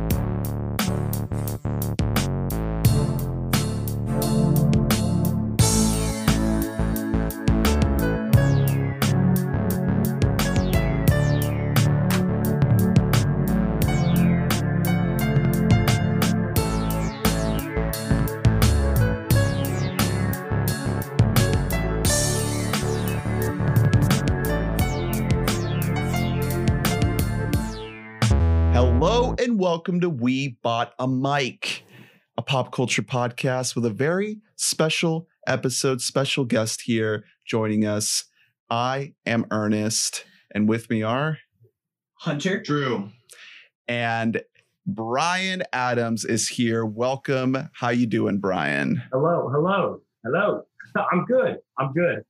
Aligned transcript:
And 29.47 29.61
welcome 29.61 30.01
to 30.01 30.11
We 30.11 30.59
Bought 30.65 30.93
a 30.99 31.07
Mic, 31.07 31.85
a 32.37 32.43
pop 32.43 32.73
culture 32.73 33.03
podcast 33.03 33.77
with 33.77 33.87
a 33.87 33.91
very 33.91 34.41
special 34.57 35.29
episode, 35.47 36.01
special 36.01 36.45
guest 36.45 36.81
here 36.81 37.23
joining 37.47 37.87
us. 37.87 38.25
I 38.71 39.15
am 39.25 39.47
Ernest, 39.53 40.25
and 40.53 40.69
with 40.69 40.91
me 40.91 41.05
are 41.05 41.39
Hunter. 42.15 42.61
Drew. 42.61 43.11
and 43.87 44.43
Brian 44.85 45.63
Adams 45.73 46.25
is 46.25 46.49
here. 46.49 46.85
Welcome. 46.85 47.71
How 47.73 47.91
you 47.91 48.09
doing, 48.09 48.39
Brian? 48.41 49.01
Hello, 49.13 49.49
hello, 49.53 50.01
hello. 50.25 50.63
I'm 51.13 51.25
good. 51.25 51.59
I'm 51.79 51.93
good. 51.93 52.25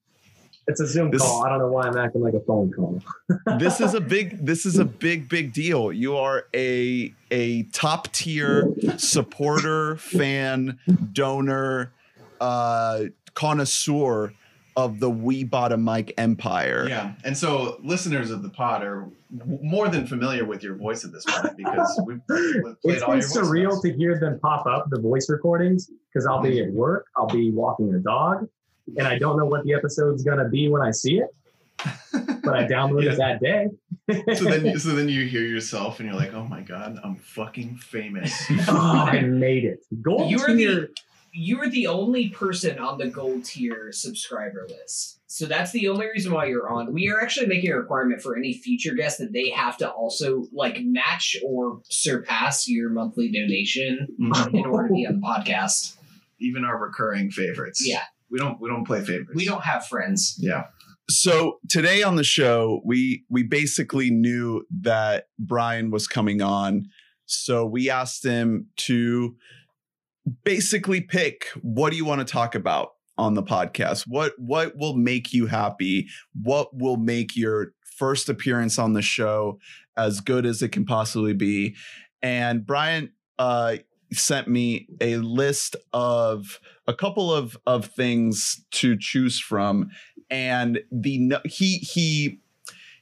It's 0.69 0.81
a 0.81 0.87
Zoom 0.87 1.11
This- 1.11 1.23
call. 1.23 1.45
I 1.45 1.49
don't 1.51 1.59
know 1.61 1.69
why 1.71 1.87
I'm 1.87 1.97
acting 1.97 2.23
like 2.23 2.35
a 2.35 2.41
phone 2.41 2.73
call. 2.73 3.01
This 3.59 3.81
is 3.81 3.95
a 3.95 4.01
big 4.01 4.45
this 4.45 4.67
is 4.67 4.79
a 4.79 4.85
big 4.85 5.29
big 5.29 5.53
deal. 5.53 5.93
You 5.93 6.17
are 6.17 6.47
a 6.55 7.13
a 7.31 7.63
top 7.65 8.13
tier 8.13 8.73
supporter, 8.97 9.97
fan, 9.97 10.79
donor, 11.13 11.93
uh 12.41 13.05
connoisseur 13.35 14.33
of 14.77 15.01
the 15.01 15.09
We 15.09 15.43
Bought 15.45 15.73
a 15.73 15.77
Mic 15.79 16.13
empire. 16.19 16.87
Yeah. 16.89 17.15
And 17.25 17.37
so 17.37 17.79
listeners 17.83 18.31
of 18.31 18.43
the 18.43 18.51
pod 18.51 18.83
are 18.83 19.07
more 19.63 19.89
than 19.89 20.07
familiar 20.07 20.45
with 20.45 20.63
your 20.63 20.75
voice 20.75 21.03
at 21.05 21.13
this 21.13 21.25
point 21.25 21.57
because 21.57 21.99
we've, 22.07 22.21
we've 22.29 22.63
played 22.83 22.95
It's 22.97 23.03
all 23.03 23.13
been 23.13 23.21
your 23.21 23.29
surreal 23.29 23.71
voice 23.71 23.81
to 23.83 23.93
hear 23.95 24.19
them 24.21 24.39
pop 24.41 24.67
up, 24.67 24.91
the 24.91 25.01
voice 25.01 25.31
recordings, 25.31 25.91
because 26.13 26.27
I'll 26.27 26.43
be 26.43 26.63
at 26.63 26.71
work, 26.73 27.07
I'll 27.17 27.27
be 27.27 27.51
walking 27.53 27.95
a 27.95 27.99
dog, 28.01 28.49
and 28.97 29.07
I 29.07 29.19
don't 29.19 29.37
know 29.39 29.47
what 29.47 29.65
the 29.65 29.75
episode's 29.75 30.23
going 30.23 30.39
to 30.39 30.49
be 30.49 30.69
when 30.69 30.83
I 30.83 30.91
see 30.91 31.19
it, 31.19 31.29
but 32.45 32.55
I 32.57 32.67
download 32.67 33.05
Yeah. 33.05 33.13
it 33.13 33.17
that 33.19 33.41
day. 33.41 34.35
so 34.35 34.45
then 34.45 34.79
so 34.79 34.91
then 34.95 35.09
you 35.09 35.27
hear 35.27 35.43
yourself 35.43 36.01
and 36.01 36.09
you're 36.09 36.19
like, 36.19 36.33
oh 36.35 36.45
my 36.45 36.61
God, 36.63 36.99
I'm 37.03 37.17
fucking 37.17 37.77
famous. 37.77 38.33
oh, 38.69 39.05
I 39.09 39.21
made 39.23 39.65
it. 39.65 39.81
Gold 40.03 40.31
You 40.31 40.39
are 40.41 40.49
tier. 40.55 40.75
the 40.75 40.89
you 41.39 41.61
are 41.61 41.69
the 41.69 41.87
only 41.87 42.31
person 42.31 42.79
on 42.79 42.97
the 42.97 43.09
gold 43.09 43.45
tier 43.45 43.93
subscriber 43.93 44.67
list. 44.71 45.21
So 45.27 45.45
that's 45.45 45.71
the 45.73 45.89
only 45.89 46.07
reason 46.07 46.33
why 46.33 46.47
you're 46.47 46.71
on. 46.71 46.95
We 46.95 47.11
are 47.11 47.21
actually 47.21 47.47
making 47.47 47.71
a 47.73 47.77
requirement 47.77 48.23
for 48.23 48.39
any 48.39 48.55
future 48.55 48.95
guest 48.95 49.19
that 49.19 49.35
they 49.35 49.51
have 49.51 49.77
to 49.79 49.91
also 49.91 50.47
like 50.51 50.79
match 50.81 51.37
or 51.45 51.83
surpass 51.91 52.67
your 52.69 52.89
monthly 52.89 53.31
donation 53.31 54.07
Mhm. 54.19 54.55
in 54.55 54.65
order 54.65 54.89
to 54.89 54.95
be 54.95 55.07
on 55.07 55.21
the 55.21 55.27
podcast. 55.27 55.97
Even 56.39 56.65
our 56.65 56.79
recurring 56.79 57.31
favorites. 57.31 57.87
Yeah. 57.87 58.03
We 58.31 58.39
don't 58.39 58.61
we 58.61 58.69
don't 58.69 58.85
play 58.85 59.01
favorites. 59.01 59.33
We 59.35 59.45
don't 59.45 59.65
have 59.65 59.87
friends. 59.87 60.37
Yeah. 60.39 60.65
So 61.09 61.59
today 61.69 62.03
on 62.03 62.17
the 62.17 62.25
show, 62.25 62.81
we 62.85 63.25
we 63.31 63.43
basically 63.43 64.11
knew 64.11 64.65
that 64.83 65.29
Brian 65.39 65.91
was 65.91 66.09
coming 66.09 66.43
on. 66.43 66.87
So 67.27 67.65
we 67.65 67.91
asked 67.91 68.25
him 68.25 68.69
to 68.79 69.37
basically 70.45 71.01
pick 71.01 71.47
what 71.63 71.91
do 71.91 71.97
you 71.97 72.05
want 72.05 72.27
to 72.27 72.33
talk 72.33 72.55
about 72.55 72.91
on 73.17 73.35
the 73.35 73.43
podcast? 73.43 74.05
What 74.07 74.33
what 74.39 74.77
will 74.77 74.97
make 74.97 75.33
you 75.33 75.47
happy? 75.47 76.09
What 76.43 76.77
will 76.77 76.97
make 76.97 77.37
your 77.37 77.73
first 77.97 78.29
appearance 78.29 78.79
on 78.79 78.93
the 78.93 79.03
show 79.03 79.59
as 79.97 80.21
good 80.21 80.45
as 80.45 80.61
it 80.61 80.71
can 80.71 80.85
possibly 80.85 81.33
be? 81.33 81.77
And 82.23 82.67
Brian 82.67 83.13
uh 83.39 83.77
sent 84.13 84.49
me 84.49 84.87
a 85.01 85.17
list 85.17 85.77
of 85.93 86.61
a 86.87 86.95
couple 86.95 87.33
of 87.33 87.57
of 87.67 87.87
things 87.87 88.65
to 88.71 88.97
choose 88.99 89.39
from 89.41 89.91
and 90.31 90.81
the 90.93 91.19
nu- 91.19 91.37
he 91.45 91.79
he 91.79 92.41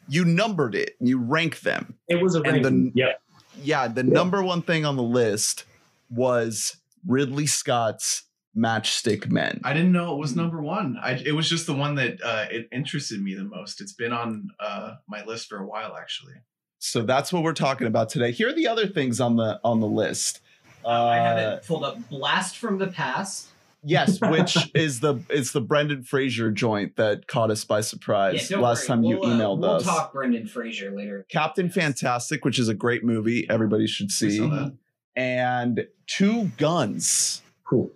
you 0.09 0.25
numbered 0.25 0.75
it 0.75 0.97
you 1.01 1.19
rank 1.19 1.61
them 1.61 1.95
It 2.09 2.23
was 2.23 2.35
a 2.35 2.39
and 2.43 2.65
the- 2.65 2.71
ranking. 2.71 2.93
Yep. 2.95 3.21
yeah 3.63 3.89
the 3.89 4.03
number 4.03 4.43
one 4.43 4.63
thing 4.63 4.85
on 4.85 4.97
the 4.97 5.03
list 5.03 5.65
was 6.11 6.77
ridley 7.07 7.47
scott's 7.47 8.25
matchstick 8.57 9.31
men 9.31 9.61
I 9.65 9.73
didn't 9.75 9.93
know 9.93 10.15
it 10.15 10.19
was 10.19 10.37
number 10.37 10.63
one. 10.63 10.97
I, 11.03 11.13
it 11.15 11.33
was 11.33 11.49
just 11.51 11.67
the 11.67 11.75
one 11.75 11.97
that 11.97 12.23
uh, 12.23 12.47
it 12.53 12.69
interested 12.71 13.21
me 13.21 13.35
the 13.35 13.43
most. 13.43 13.81
It's 13.81 13.93
been 13.95 14.13
on 14.13 14.49
uh, 14.61 14.95
my 15.09 15.25
list 15.25 15.49
for 15.49 15.59
a 15.59 15.67
while, 15.67 15.97
actually. 16.01 16.35
so 16.79 17.03
that's 17.03 17.33
what 17.33 17.43
we're 17.43 17.53
talking 17.53 17.89
about 17.89 18.11
today 18.11 18.31
here 18.31 18.49
are 18.51 18.55
the 18.55 18.69
other 18.69 18.87
things 18.87 19.21
on 19.21 19.35
the 19.37 19.59
on 19.65 19.81
the 19.81 19.89
list 19.89 20.41
uh, 20.85 20.89
I 21.07 21.17
have 21.17 21.39
it 21.39 21.67
pulled 21.67 21.85
up. 21.85 21.99
Blast 22.09 22.57
from 22.59 22.79
the 22.79 22.87
past. 22.89 23.49
yes 23.83 24.19
which 24.31 24.57
is 24.75 25.01
the 25.01 25.17
it's 25.29 25.53
the 25.53 25.61
brendan 25.61 26.03
fraser 26.03 26.51
joint 26.51 26.97
that 26.97 27.27
caught 27.27 27.51
us 27.51 27.65
by 27.65 27.81
surprise 27.83 28.49
don't 28.49 28.63
last 28.63 28.81
worry. 28.81 28.87
time 28.89 29.05
you 29.05 29.19
We'll, 29.21 29.31
uh, 29.31 29.35
emailed 29.35 29.59
we'll 29.61 29.71
us 29.73 29.85
talk 29.85 30.13
Brendan 30.15 30.47
Fraser 30.47 30.91
later. 30.91 31.27
captain 31.29 31.69
fantastic 31.69 32.45
which 32.47 32.59
is 32.59 32.69
a 32.69 32.75
great 32.75 33.05
movie 33.05 33.47
everybody 33.51 33.87
should 33.87 34.11
see 34.11 34.41
and 35.17 35.87
two 36.07 36.51
guns 36.57 37.43
Cool. 37.67 37.91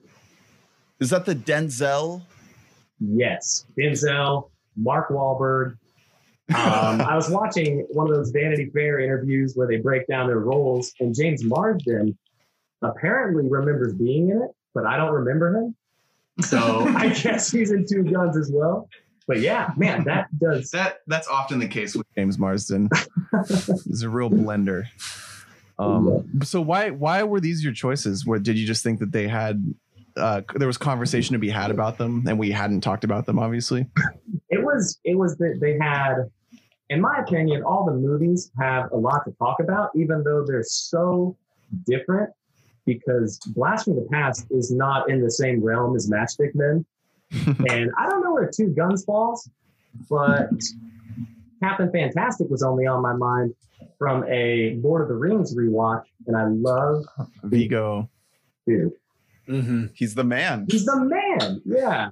Is 0.99 1.11
that 1.11 1.27
the 1.27 1.35
Denzel? 1.35 2.23
Yes, 3.01 3.67
Denzel, 3.79 4.49
Mark 4.77 5.11
Wahlberg. 5.11 5.73
Um, 6.49 7.01
I 7.03 7.15
was 7.15 7.29
watching 7.31 7.87
one 7.91 8.09
of 8.09 8.15
those 8.17 8.31
Vanity 8.31 8.71
Fair 8.73 8.99
interviews 8.99 9.53
where 9.55 9.69
they 9.69 9.77
break 9.77 10.07
down 10.07 10.27
their 10.27 10.39
roles, 10.41 10.93
and 11.01 11.15
James 11.15 11.45
Marsden 11.45 12.17
apparently 12.83 13.49
remembers 13.49 13.95
being 13.95 14.31
in 14.31 14.43
it, 14.43 14.51
but 14.75 14.87
I 14.87 14.97
don't 14.97 15.13
remember 15.13 15.57
him. 15.57 15.75
So 16.41 16.59
I 16.97 17.09
guess 17.09 17.51
he's 17.51 17.71
in 17.71 17.87
Two 17.87 18.05
Guns 18.05 18.37
as 18.37 18.51
well. 18.53 18.89
But 19.27 19.41
yeah, 19.41 19.73
man, 19.77 20.05
that 20.05 20.27
does. 20.39 20.71
That 20.73 21.01
that's 21.07 21.29
often 21.29 21.59
the 21.59 21.69
case 21.69 21.95
with 21.95 22.07
James 22.17 22.39
Marsden. 22.39 22.89
He's 23.85 24.03
a 24.03 24.09
real 24.09 24.31
blender. 24.31 24.85
Um, 25.79 26.41
so 26.43 26.61
why 26.61 26.91
why 26.91 27.23
were 27.23 27.39
these 27.39 27.63
your 27.63 27.75
choices? 27.75 28.27
Where 28.27 28.39
did 28.39 28.59
you 28.59 28.67
just 28.67 28.83
think 28.83 28.99
that 29.01 29.13
they 29.13 29.29
had? 29.29 29.63
Uh, 30.17 30.41
there 30.57 30.67
was 30.67 30.79
conversation 30.79 31.35
to 31.35 31.39
be 31.39 31.51
had 31.51 31.71
about 31.71 31.99
them, 31.99 32.25
and 32.27 32.39
we 32.39 32.51
hadn't 32.51 32.81
talked 32.81 33.05
about 33.05 33.27
them. 33.27 33.39
Obviously, 33.39 33.87
It 34.49 34.65
was. 34.65 34.99
It 35.05 35.17
was 35.17 35.37
that 35.37 35.59
they 35.61 35.79
had, 35.79 36.31
in 36.89 37.01
my 37.01 37.19
opinion, 37.19 37.63
all 37.63 37.85
the 37.85 37.93
movies 37.93 38.51
have 38.59 38.91
a 38.93 38.97
lot 38.97 39.25
to 39.27 39.33
talk 39.39 39.61
about, 39.61 39.91
even 39.95 40.25
though 40.25 40.45
they're 40.45 40.65
so 40.65 41.37
different. 41.87 42.31
Because 42.95 43.39
Blast 43.55 43.85
from 43.85 43.97
the 43.97 44.07
Past 44.11 44.47
is 44.51 44.71
not 44.73 45.11
in 45.11 45.23
the 45.23 45.31
same 45.31 45.63
realm 45.63 45.95
as 45.95 46.11
Matchstick 46.11 46.55
Men. 46.55 46.85
and 47.69 47.91
I 47.99 48.09
don't 48.09 48.23
know 48.25 48.33
where 48.33 48.51
Two 48.51 48.69
Guns 48.69 49.05
falls, 49.05 49.49
but 50.09 50.49
Captain 51.63 51.91
Fantastic 51.93 52.49
was 52.49 52.63
only 52.63 52.87
on 52.87 53.03
my 53.03 53.13
mind 53.13 53.55
from 53.99 54.25
a 54.29 54.79
Lord 54.83 55.03
of 55.03 55.09
the 55.09 55.15
Rings 55.15 55.55
rewatch, 55.55 56.05
and 56.27 56.37
I 56.37 56.47
love 56.47 57.05
Viggo. 57.45 58.09
dude. 58.67 58.93
Mm-hmm. 59.49 59.87
He's 59.95 60.15
the 60.15 60.25
man. 60.25 60.67
He's 60.71 60.85
the 60.85 61.01
man. 61.05 61.61
Yeah. 61.65 62.11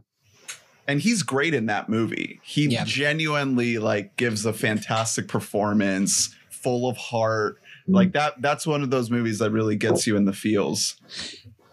and 0.88 1.00
he's 1.00 1.22
great 1.22 1.53
in 1.54 1.66
that 1.66 1.88
movie. 1.88 2.41
He 2.44 2.66
Yeah. 2.69 2.84
genuinely 2.84 3.78
like 3.78 4.17
gives 4.17 4.44
a 4.46 4.52
fantastic 4.52 5.28
performance, 5.28 6.34
full 6.50 6.88
of 6.88 6.96
heart. 6.96 7.58
Like 7.88 8.12
that 8.12 8.41
that's 8.43 8.67
one 8.67 8.83
of 8.83 8.91
those 8.91 9.11
movies 9.11 9.38
that 9.38 9.50
really 9.50 9.77
gets 9.77 10.06
you 10.06 10.17
in 10.17 10.25
the 10.25 10.33
feels. 10.33 10.97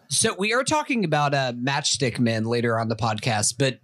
So 0.09 0.35
we 0.37 0.53
are 0.53 0.63
talking 0.63 1.05
about 1.05 1.33
uh, 1.33 1.53
Matchstick 1.53 2.19
Men 2.19 2.43
later 2.43 2.77
on 2.79 2.87
the 2.87 2.95
podcast, 2.95 3.55
but 3.57 3.79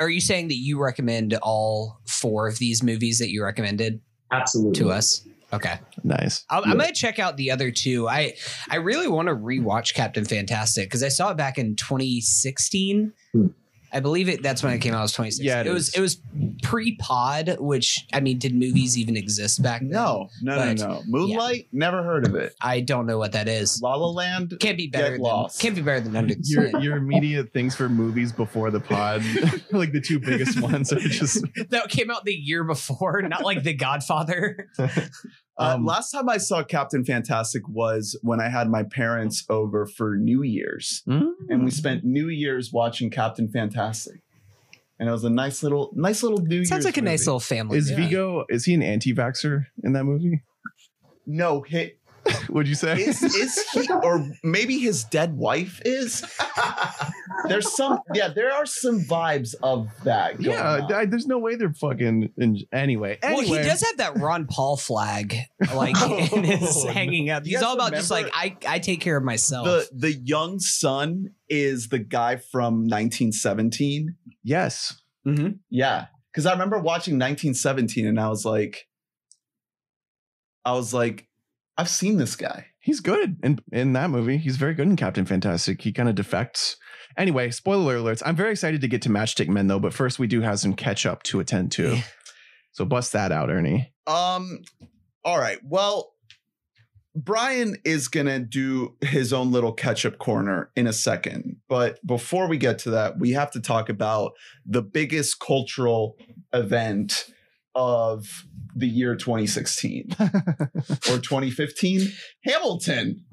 are 0.00 0.08
you 0.10 0.20
saying 0.20 0.48
that 0.48 0.56
you 0.56 0.82
recommend 0.82 1.34
all 1.42 2.00
four 2.06 2.48
of 2.48 2.58
these 2.58 2.82
movies 2.82 3.20
that 3.20 3.30
you 3.30 3.44
recommended 3.44 4.00
Absolutely. 4.32 4.80
to 4.80 4.90
us? 4.90 5.24
Okay, 5.52 5.78
Nice. 6.04 6.44
I'll, 6.48 6.64
I 6.64 6.74
might 6.74 6.94
check 6.94 7.18
out 7.18 7.36
the 7.36 7.50
other 7.50 7.70
two. 7.72 8.08
I 8.08 8.34
I 8.68 8.76
really 8.76 9.08
want 9.08 9.28
to 9.28 9.34
rewatch 9.34 9.94
Captain 9.94 10.24
Fantastic 10.24 10.86
because 10.88 11.02
I 11.02 11.08
saw 11.08 11.30
it 11.30 11.36
back 11.36 11.58
in 11.58 11.74
2016, 11.76 13.12
Hmm. 13.32 13.46
I 13.92 14.00
believe 14.00 14.28
it. 14.28 14.42
That's 14.42 14.62
when 14.62 14.72
it 14.72 14.78
came 14.78 14.94
out. 14.94 15.00
It 15.00 15.02
was 15.02 15.12
26. 15.12 15.44
Yeah, 15.44 15.60
it 15.60 15.66
it, 15.66 15.72
was. 15.72 15.94
It 15.94 16.00
was 16.00 16.20
pre-pod, 16.62 17.56
which 17.58 18.06
I 18.12 18.20
mean, 18.20 18.38
did 18.38 18.54
movies 18.54 18.96
even 18.98 19.16
exist 19.16 19.62
back 19.62 19.80
then? 19.80 19.90
No, 19.90 20.28
no, 20.42 20.56
But, 20.56 20.78
no, 20.78 20.86
no. 20.88 21.02
Moonlight, 21.06 21.68
never 21.72 22.02
heard 22.02 22.26
of 22.26 22.34
it. 22.34 22.54
I 22.62 22.80
don't 22.80 23.06
know 23.06 23.18
what 23.18 23.32
that 23.32 23.48
is. 23.48 23.80
La 23.82 23.94
La 23.94 24.08
Land, 24.08 24.56
Can't 24.60 24.76
be 24.76 24.86
better 24.86 25.10
Get 25.10 25.12
than 25.14 25.22
lost. 25.22 25.60
can't 25.60 25.74
be 25.74 25.82
better 25.82 26.00
than 26.00 26.14
Under 26.16 26.34
Your 26.42 26.78
your 26.80 26.96
immediate 26.96 27.52
things 27.52 27.74
for 27.74 27.88
movies 27.88 28.32
before 28.32 28.70
the 28.70 28.80
pod, 28.80 29.22
like 29.72 29.92
the 29.92 30.00
two 30.00 30.18
biggest 30.18 30.60
ones, 30.60 30.92
are 30.92 30.98
just 31.00 31.44
that 31.70 31.88
came 31.88 32.10
out 32.10 32.24
the 32.24 32.34
year 32.34 32.64
before, 32.64 33.22
not 33.22 33.42
like 33.44 33.62
The 33.62 33.74
Godfather. 33.74 34.68
Uh, 35.60 35.74
Um, 35.74 35.84
last 35.84 36.10
time 36.10 36.28
I 36.28 36.38
saw 36.38 36.64
Captain 36.64 37.04
Fantastic 37.04 37.68
was 37.68 38.18
when 38.22 38.40
I 38.40 38.48
had 38.48 38.70
my 38.70 38.82
parents 38.82 39.44
over 39.50 39.84
for 39.86 40.16
New 40.16 40.42
Year's, 40.42 41.02
and 41.06 41.22
Mm. 41.50 41.64
we 41.64 41.70
spent 41.70 42.02
New 42.02 42.28
Year's 42.28 42.72
watching 42.72 43.10
Captain 43.10 43.46
Fantastic, 43.46 44.22
and 44.98 45.08
it 45.08 45.12
was 45.12 45.22
a 45.24 45.30
nice 45.30 45.62
little, 45.62 45.90
nice 45.94 46.22
little 46.22 46.38
New 46.38 46.56
Year's. 46.56 46.68
Sounds 46.70 46.78
Year's 46.84 46.96
like 46.96 46.96
a 46.96 47.02
nice 47.02 47.26
little 47.26 47.40
family. 47.40 47.76
Is 47.78 47.90
movie. 47.90 48.02
Viggo 48.04 48.44
is 48.48 48.64
he 48.64 48.72
an 48.74 48.82
anti-vaxxer 48.82 49.66
in 49.84 49.92
that 49.92 50.04
movie? 50.04 50.42
No, 51.26 51.60
hit 51.60 51.99
Would 52.50 52.68
you 52.68 52.74
say? 52.74 53.00
is 53.00 53.22
is 53.22 53.58
he 53.72 53.88
or 53.90 54.26
maybe 54.42 54.78
his 54.78 55.04
dead 55.04 55.36
wife 55.36 55.80
is. 55.84 56.24
There's 57.48 57.74
some, 57.74 58.00
yeah, 58.14 58.28
there 58.28 58.52
are 58.52 58.66
some 58.66 59.00
vibes 59.00 59.54
of 59.62 59.88
that. 60.04 60.36
Going 60.36 60.50
yeah, 60.50 60.74
on. 60.82 60.92
I- 60.92 61.06
there's 61.06 61.26
no 61.26 61.38
way 61.38 61.56
they're 61.56 61.72
fucking. 61.72 62.30
In, 62.36 62.58
anyway, 62.70 63.18
Well, 63.22 63.40
he 63.40 63.56
does 63.56 63.82
have 63.82 63.96
that 63.96 64.18
Ron 64.18 64.46
Paul 64.46 64.76
flag, 64.76 65.36
like 65.74 66.00
in 66.32 66.44
his 66.44 66.84
Oh, 66.84 66.88
hanging 66.88 67.30
up. 67.30 67.46
He's 67.46 67.62
all 67.62 67.74
about 67.74 67.92
just 67.92 68.10
like 68.10 68.28
I, 68.32 68.56
I 68.68 68.78
take 68.78 69.00
care 69.00 69.16
of 69.16 69.24
myself. 69.24 69.66
the 69.66 69.88
the 69.92 70.12
young 70.12 70.60
son 70.60 71.30
is 71.48 71.88
the 71.88 71.98
guy 71.98 72.36
from 72.36 72.82
1917. 72.86 74.16
Yes, 74.44 75.00
mm-hmm. 75.26 75.52
Yeah, 75.70 76.06
because 76.30 76.46
I 76.46 76.52
remember 76.52 76.78
watching 76.78 77.14
1917 77.14 78.06
and 78.06 78.20
I 78.20 78.28
was 78.28 78.44
like, 78.44 78.86
I 80.64 80.74
was 80.74 80.92
like, 80.92 81.26
I've 81.76 81.88
seen 81.88 82.18
this 82.18 82.36
guy. 82.36 82.66
he's 82.80 83.00
good 83.00 83.38
in 83.42 83.58
in 83.72 83.92
that 83.94 84.10
movie. 84.10 84.36
He's 84.38 84.56
very 84.56 84.74
good 84.74 84.86
in 84.88 84.96
Captain 84.96 85.24
Fantastic. 85.24 85.82
He 85.82 85.92
kind 85.92 86.08
of 86.08 86.14
defects. 86.14 86.76
Anyway, 87.16 87.50
spoiler 87.50 87.98
alerts. 87.98 88.22
I'm 88.24 88.36
very 88.36 88.52
excited 88.52 88.80
to 88.82 88.88
get 88.88 89.02
to 89.02 89.08
Matchstick 89.08 89.48
Men 89.48 89.66
though, 89.66 89.80
but 89.80 89.94
first 89.94 90.18
we 90.18 90.26
do 90.26 90.40
have 90.42 90.60
some 90.60 90.74
catch 90.74 91.06
up 91.06 91.22
to 91.24 91.40
attend 91.40 91.72
to. 91.72 91.94
Yeah. 91.96 92.02
So 92.72 92.84
bust 92.84 93.12
that 93.12 93.32
out, 93.32 93.50
Ernie. 93.50 93.92
Um, 94.06 94.60
all 95.24 95.38
right. 95.38 95.58
Well, 95.64 96.12
Brian 97.16 97.76
is 97.84 98.06
gonna 98.08 98.38
do 98.38 98.96
his 99.00 99.32
own 99.32 99.50
little 99.50 99.72
catch-up 99.72 100.18
corner 100.18 100.70
in 100.76 100.86
a 100.86 100.92
second, 100.92 101.56
but 101.68 101.98
before 102.06 102.46
we 102.48 102.56
get 102.56 102.78
to 102.80 102.90
that, 102.90 103.18
we 103.18 103.32
have 103.32 103.50
to 103.52 103.60
talk 103.60 103.88
about 103.88 104.32
the 104.64 104.82
biggest 104.82 105.40
cultural 105.40 106.16
event 106.52 107.26
of 107.74 108.46
the 108.74 108.88
year 108.88 109.16
2016 109.16 110.10
or 110.20 111.18
2015. 111.18 112.12
Hamilton 112.44 113.24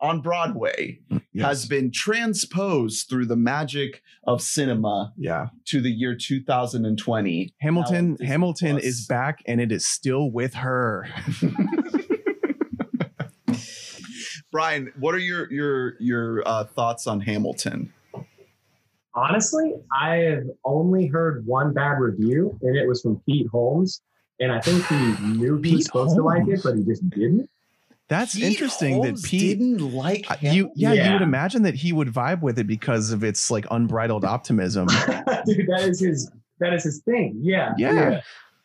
on 0.00 0.20
Broadway 0.20 1.00
has 1.40 1.66
been 1.66 1.90
transposed 1.92 3.08
through 3.08 3.26
the 3.26 3.36
magic 3.36 4.02
of 4.24 4.40
cinema 4.42 5.12
yeah. 5.16 5.48
to 5.66 5.80
the 5.80 5.90
year 5.90 6.16
2020. 6.16 7.54
Hamilton 7.60 8.16
Hamilton 8.24 8.72
Plus. 8.72 8.84
is 8.84 9.06
back 9.06 9.42
and 9.46 9.60
it 9.60 9.72
is 9.72 9.86
still 9.86 10.30
with 10.30 10.54
her. 10.54 11.08
Brian, 14.50 14.92
what 14.98 15.14
are 15.14 15.18
your 15.18 15.50
your 15.52 15.94
your 16.00 16.42
uh, 16.46 16.64
thoughts 16.64 17.06
on 17.06 17.20
Hamilton? 17.20 17.92
Honestly, 19.14 19.74
I 19.92 20.16
have 20.16 20.44
only 20.64 21.06
heard 21.06 21.46
one 21.46 21.72
bad 21.72 21.98
review, 21.98 22.58
and 22.62 22.76
it 22.76 22.86
was 22.86 23.02
from 23.02 23.20
Pete 23.26 23.48
Holmes. 23.48 24.00
And 24.40 24.52
I 24.52 24.60
think 24.60 24.86
he 24.86 25.26
knew 25.26 25.60
he 25.60 25.76
was 25.76 25.86
supposed 25.86 26.14
to 26.14 26.22
like 26.22 26.46
it, 26.46 26.60
but 26.62 26.76
he 26.76 26.84
just 26.84 27.08
didn't. 27.10 27.50
That's 28.08 28.34
Pete 28.34 28.44
interesting 28.44 28.94
Holmes 28.94 29.22
that 29.22 29.28
Pete 29.28 29.58
didn't 29.58 29.92
like 29.92 30.26
Hamilton? 30.26 30.54
you 30.54 30.70
yeah, 30.74 30.92
you 30.92 31.12
would 31.12 31.22
imagine 31.22 31.62
that 31.62 31.74
he 31.74 31.92
would 31.92 32.08
vibe 32.08 32.40
with 32.40 32.58
it 32.58 32.66
because 32.66 33.10
of 33.10 33.22
its 33.24 33.50
like 33.50 33.66
unbridled 33.70 34.24
optimism. 34.24 34.86
Dude, 34.86 35.66
that 35.66 35.86
is 35.88 36.00
his 36.00 36.30
that 36.60 36.72
is 36.72 36.84
his 36.84 37.00
thing. 37.00 37.38
Yeah. 37.42 37.74
Yeah. 37.76 38.20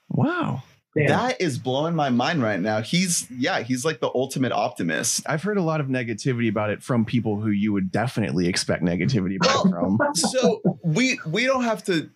Wow. 0.09 0.63
Damn. 0.95 1.07
That 1.07 1.41
is 1.41 1.57
blowing 1.57 1.95
my 1.95 2.09
mind 2.09 2.43
right 2.43 2.59
now. 2.59 2.81
He's 2.81 3.27
yeah, 3.31 3.61
he's 3.61 3.83
like 3.83 3.99
the 3.99 4.11
ultimate 4.13 4.51
optimist. 4.51 5.23
I've 5.25 5.41
heard 5.41 5.57
a 5.57 5.61
lot 5.63 5.79
of 5.81 5.87
negativity 5.87 6.49
about 6.49 6.69
it 6.69 6.83
from 6.83 7.03
people 7.03 7.41
who 7.41 7.49
you 7.49 7.73
would 7.73 7.91
definitely 7.91 8.47
expect 8.47 8.83
negativity 8.83 9.37
about 9.37 9.69
from. 9.69 9.99
So 10.15 10.61
we 10.83 11.19
we 11.25 11.45
don't 11.45 11.63
have 11.63 11.83
to 11.85 12.09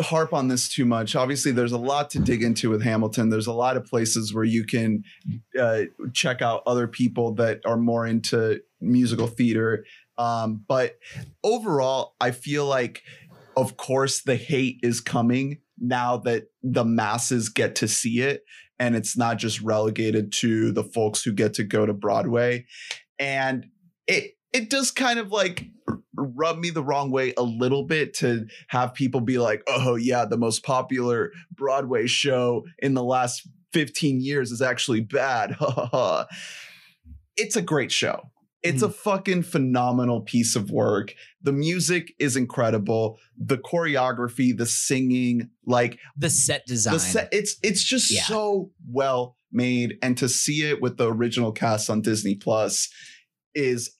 harp 0.00 0.32
on 0.32 0.48
this 0.48 0.68
too 0.68 0.84
much. 0.84 1.14
Obviously, 1.14 1.52
there's 1.52 1.72
a 1.72 1.78
lot 1.78 2.10
to 2.10 2.18
dig 2.18 2.42
into 2.42 2.70
with 2.70 2.82
Hamilton. 2.82 3.30
There's 3.30 3.46
a 3.46 3.52
lot 3.52 3.76
of 3.76 3.84
places 3.84 4.34
where 4.34 4.44
you 4.44 4.64
can 4.64 5.04
uh, 5.58 5.82
check 6.12 6.42
out 6.42 6.62
other 6.66 6.88
people 6.88 7.34
that 7.34 7.60
are 7.64 7.76
more 7.76 8.06
into 8.06 8.60
musical 8.80 9.28
theater. 9.28 9.84
Um, 10.18 10.64
but 10.66 10.98
overall, 11.42 12.14
I 12.20 12.32
feel 12.32 12.66
like, 12.66 13.02
of 13.56 13.76
course, 13.76 14.22
the 14.22 14.36
hate 14.36 14.80
is 14.82 15.00
coming 15.00 15.58
now 15.78 16.18
that 16.18 16.44
the 16.62 16.84
masses 16.84 17.48
get 17.48 17.76
to 17.76 17.88
see 17.88 18.20
it, 18.20 18.44
and 18.78 18.96
it's 18.96 19.16
not 19.16 19.38
just 19.38 19.60
relegated 19.60 20.32
to 20.32 20.72
the 20.72 20.84
folks 20.84 21.22
who 21.22 21.32
get 21.32 21.54
to 21.54 21.64
go 21.64 21.86
to 21.86 21.92
Broadway. 21.92 22.66
And 23.18 23.66
it 24.06 24.32
it 24.52 24.70
does 24.70 24.90
kind 24.90 25.18
of 25.18 25.32
like 25.32 25.66
rub 26.16 26.58
me 26.58 26.70
the 26.70 26.82
wrong 26.82 27.10
way 27.10 27.34
a 27.36 27.42
little 27.42 27.84
bit 27.84 28.14
to 28.14 28.46
have 28.68 28.94
people 28.94 29.20
be 29.20 29.38
like, 29.38 29.62
"Oh 29.66 29.96
yeah, 29.96 30.24
the 30.24 30.36
most 30.36 30.64
popular 30.64 31.32
Broadway 31.52 32.06
show 32.06 32.64
in 32.78 32.94
the 32.94 33.04
last 33.04 33.48
15 33.72 34.20
years 34.20 34.50
is 34.50 34.62
actually 34.62 35.00
bad." 35.00 35.56
it's 37.36 37.56
a 37.56 37.62
great 37.62 37.92
show. 37.92 38.30
It's 38.64 38.82
a 38.82 38.86
hmm. 38.86 38.92
fucking 38.92 39.42
phenomenal 39.42 40.22
piece 40.22 40.56
of 40.56 40.70
work. 40.70 41.14
The 41.42 41.52
music 41.52 42.14
is 42.18 42.34
incredible. 42.34 43.18
The 43.36 43.58
choreography, 43.58 44.56
the 44.56 44.64
singing, 44.64 45.50
like 45.66 45.98
the 46.16 46.30
set 46.30 46.66
design. 46.66 46.94
the 46.94 47.00
set 47.00 47.28
it's 47.30 47.56
it's 47.62 47.84
just 47.84 48.10
Yeah. 48.10 48.22
so 48.22 48.72
well 48.88 49.36
made 49.52 49.98
and 50.02 50.16
to 50.18 50.28
see 50.28 50.62
it 50.62 50.80
with 50.80 50.96
the 50.96 51.12
original 51.12 51.52
cast 51.52 51.90
on 51.90 52.00
Disney 52.00 52.34
Plus 52.34 52.88
is 53.54 53.90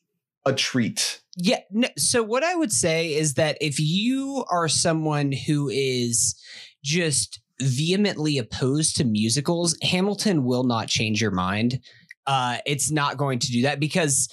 a 0.47 0.55
treat. 0.55 1.21
Yeah. 1.37 1.61
No, 1.71 1.89
so 1.99 2.23
what 2.23 2.43
I 2.43 2.55
would 2.55 2.73
say 2.73 3.15
is 3.15 3.35
that 3.35 3.59
if 3.61 3.79
you 3.79 4.45
are 4.51 4.69
someone 4.69 5.33
who 5.33 5.69
is 5.69 6.41
just 6.83 7.41
vehemently 7.61 8.39
opposed 8.39 8.97
to 8.97 9.05
musicals, 9.05 9.77
Hamilton 9.83 10.45
will 10.45 10.65
not 10.65 10.89
change 10.89 11.21
your 11.21 11.31
mind. 11.31 11.81
Uh, 12.26 12.59
it's 12.67 12.91
not 12.91 13.17
going 13.17 13.38
to 13.38 13.53
do 13.53 13.62
that 13.62 13.81
because 13.81 14.29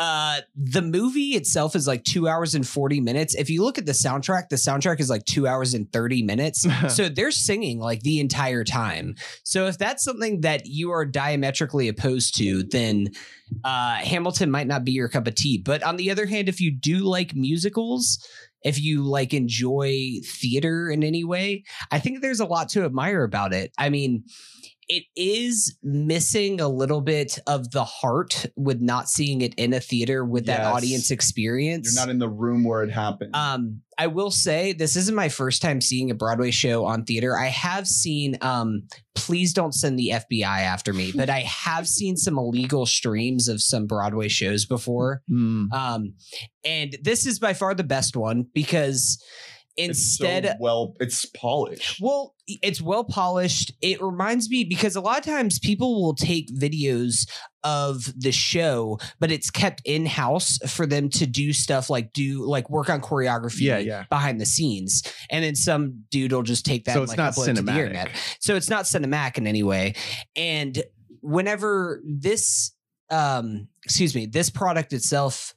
uh, 0.00 0.40
the 0.56 0.80
movie 0.80 1.32
itself 1.36 1.76
is 1.76 1.86
like 1.86 2.02
two 2.04 2.26
hours 2.26 2.54
and 2.54 2.66
40 2.66 3.00
minutes. 3.02 3.34
If 3.34 3.50
you 3.50 3.62
look 3.62 3.76
at 3.76 3.84
the 3.84 3.92
soundtrack, 3.92 4.48
the 4.48 4.56
soundtrack 4.56 4.98
is 4.98 5.10
like 5.10 5.26
two 5.26 5.46
hours 5.46 5.74
and 5.74 5.92
30 5.92 6.22
minutes. 6.22 6.66
so 6.88 7.10
they're 7.10 7.30
singing 7.30 7.78
like 7.78 8.00
the 8.00 8.18
entire 8.18 8.64
time. 8.64 9.14
So 9.44 9.66
if 9.66 9.76
that's 9.76 10.02
something 10.02 10.40
that 10.40 10.62
you 10.64 10.90
are 10.90 11.04
diametrically 11.04 11.86
opposed 11.88 12.34
to, 12.38 12.62
then 12.62 13.08
uh, 13.62 13.96
Hamilton 13.96 14.50
might 14.50 14.66
not 14.66 14.84
be 14.84 14.92
your 14.92 15.10
cup 15.10 15.26
of 15.26 15.34
tea. 15.34 15.58
But 15.62 15.82
on 15.82 15.98
the 15.98 16.10
other 16.10 16.24
hand, 16.24 16.48
if 16.48 16.62
you 16.62 16.70
do 16.70 17.00
like 17.00 17.36
musicals, 17.36 18.26
if 18.62 18.80
you 18.80 19.02
like 19.02 19.34
enjoy 19.34 20.14
theater 20.24 20.88
in 20.88 21.04
any 21.04 21.24
way, 21.24 21.64
I 21.90 21.98
think 21.98 22.22
there's 22.22 22.40
a 22.40 22.46
lot 22.46 22.70
to 22.70 22.86
admire 22.86 23.22
about 23.22 23.52
it. 23.52 23.70
I 23.76 23.90
mean, 23.90 24.24
it 24.90 25.04
is 25.14 25.78
missing 25.84 26.60
a 26.60 26.66
little 26.66 27.00
bit 27.00 27.38
of 27.46 27.70
the 27.70 27.84
heart 27.84 28.46
with 28.56 28.80
not 28.80 29.08
seeing 29.08 29.40
it 29.40 29.54
in 29.54 29.72
a 29.72 29.78
theater 29.78 30.24
with 30.24 30.46
that 30.46 30.64
audience 30.64 31.12
experience. 31.12 31.94
You're 31.94 32.04
not 32.04 32.10
in 32.10 32.18
the 32.18 32.28
room 32.28 32.64
where 32.64 32.82
it 32.82 32.90
happened. 32.90 33.36
Um, 33.36 33.82
I 33.96 34.08
will 34.08 34.32
say 34.32 34.72
this 34.72 34.96
isn't 34.96 35.14
my 35.14 35.28
first 35.28 35.62
time 35.62 35.80
seeing 35.80 36.10
a 36.10 36.14
Broadway 36.14 36.50
show 36.50 36.86
on 36.86 37.04
theater. 37.04 37.38
I 37.38 37.46
have 37.46 37.86
seen 37.86 38.36
um 38.40 38.88
please 39.14 39.52
don't 39.52 39.74
send 39.74 39.96
the 39.96 40.10
FBI 40.12 40.42
after 40.42 40.92
me, 40.92 41.12
but 41.14 41.30
I 41.30 41.40
have 41.40 41.86
seen 41.98 42.16
some 42.16 42.36
illegal 42.36 42.84
streams 42.84 43.46
of 43.46 43.62
some 43.62 43.86
Broadway 43.86 44.26
shows 44.26 44.66
before. 44.66 45.22
Hmm. 45.28 45.66
Um 45.72 46.14
and 46.64 46.98
this 47.00 47.26
is 47.26 47.38
by 47.38 47.54
far 47.54 47.74
the 47.74 47.84
best 47.84 48.16
one 48.16 48.46
because 48.52 49.22
It's 49.80 50.16
so 50.18 50.24
instead 50.24 50.56
well, 50.60 50.94
it's 51.00 51.24
polished. 51.26 52.00
well, 52.00 52.34
it's 52.46 52.80
well 52.82 53.04
polished. 53.04 53.72
It 53.80 54.00
reminds 54.02 54.48
me 54.50 54.64
because 54.64 54.96
a 54.96 55.00
lot 55.00 55.18
of 55.18 55.24
times 55.24 55.58
people 55.58 56.02
will 56.02 56.14
take 56.14 56.48
videos 56.56 57.28
of 57.62 58.12
the 58.18 58.32
show, 58.32 58.98
but 59.20 59.30
it's 59.30 59.50
kept 59.50 59.82
in 59.84 60.06
house 60.06 60.58
for 60.68 60.86
them 60.86 61.08
to 61.10 61.26
do 61.26 61.52
stuff 61.52 61.88
like 61.90 62.12
do 62.12 62.44
like 62.46 62.68
work 62.70 62.88
on 62.90 63.00
choreography 63.00 63.60
Yeah, 63.60 63.78
yeah. 63.78 64.04
behind 64.10 64.40
the 64.40 64.46
scenes. 64.46 65.02
And 65.30 65.44
then 65.44 65.54
some 65.54 66.04
dude 66.10 66.32
will 66.32 66.42
just 66.42 66.64
take 66.66 66.84
that 66.86 66.94
So 66.94 67.00
and 67.00 67.10
it's 67.10 67.10
like 67.10 67.18
not 67.18 67.34
upload 67.34 67.48
it 67.48 67.54
to 67.56 67.62
the 67.62 67.70
cinematic. 67.72 67.78
internet. 67.78 68.10
So 68.40 68.56
it's 68.56 68.70
not 68.70 68.84
cinematic 68.86 69.38
in 69.38 69.46
any 69.46 69.62
way. 69.62 69.94
And 70.36 70.82
whenever 71.20 72.00
this 72.04 72.72
um 73.10 73.68
excuse 73.84 74.14
me, 74.14 74.26
this 74.26 74.50
product 74.50 74.92
itself 74.92 75.54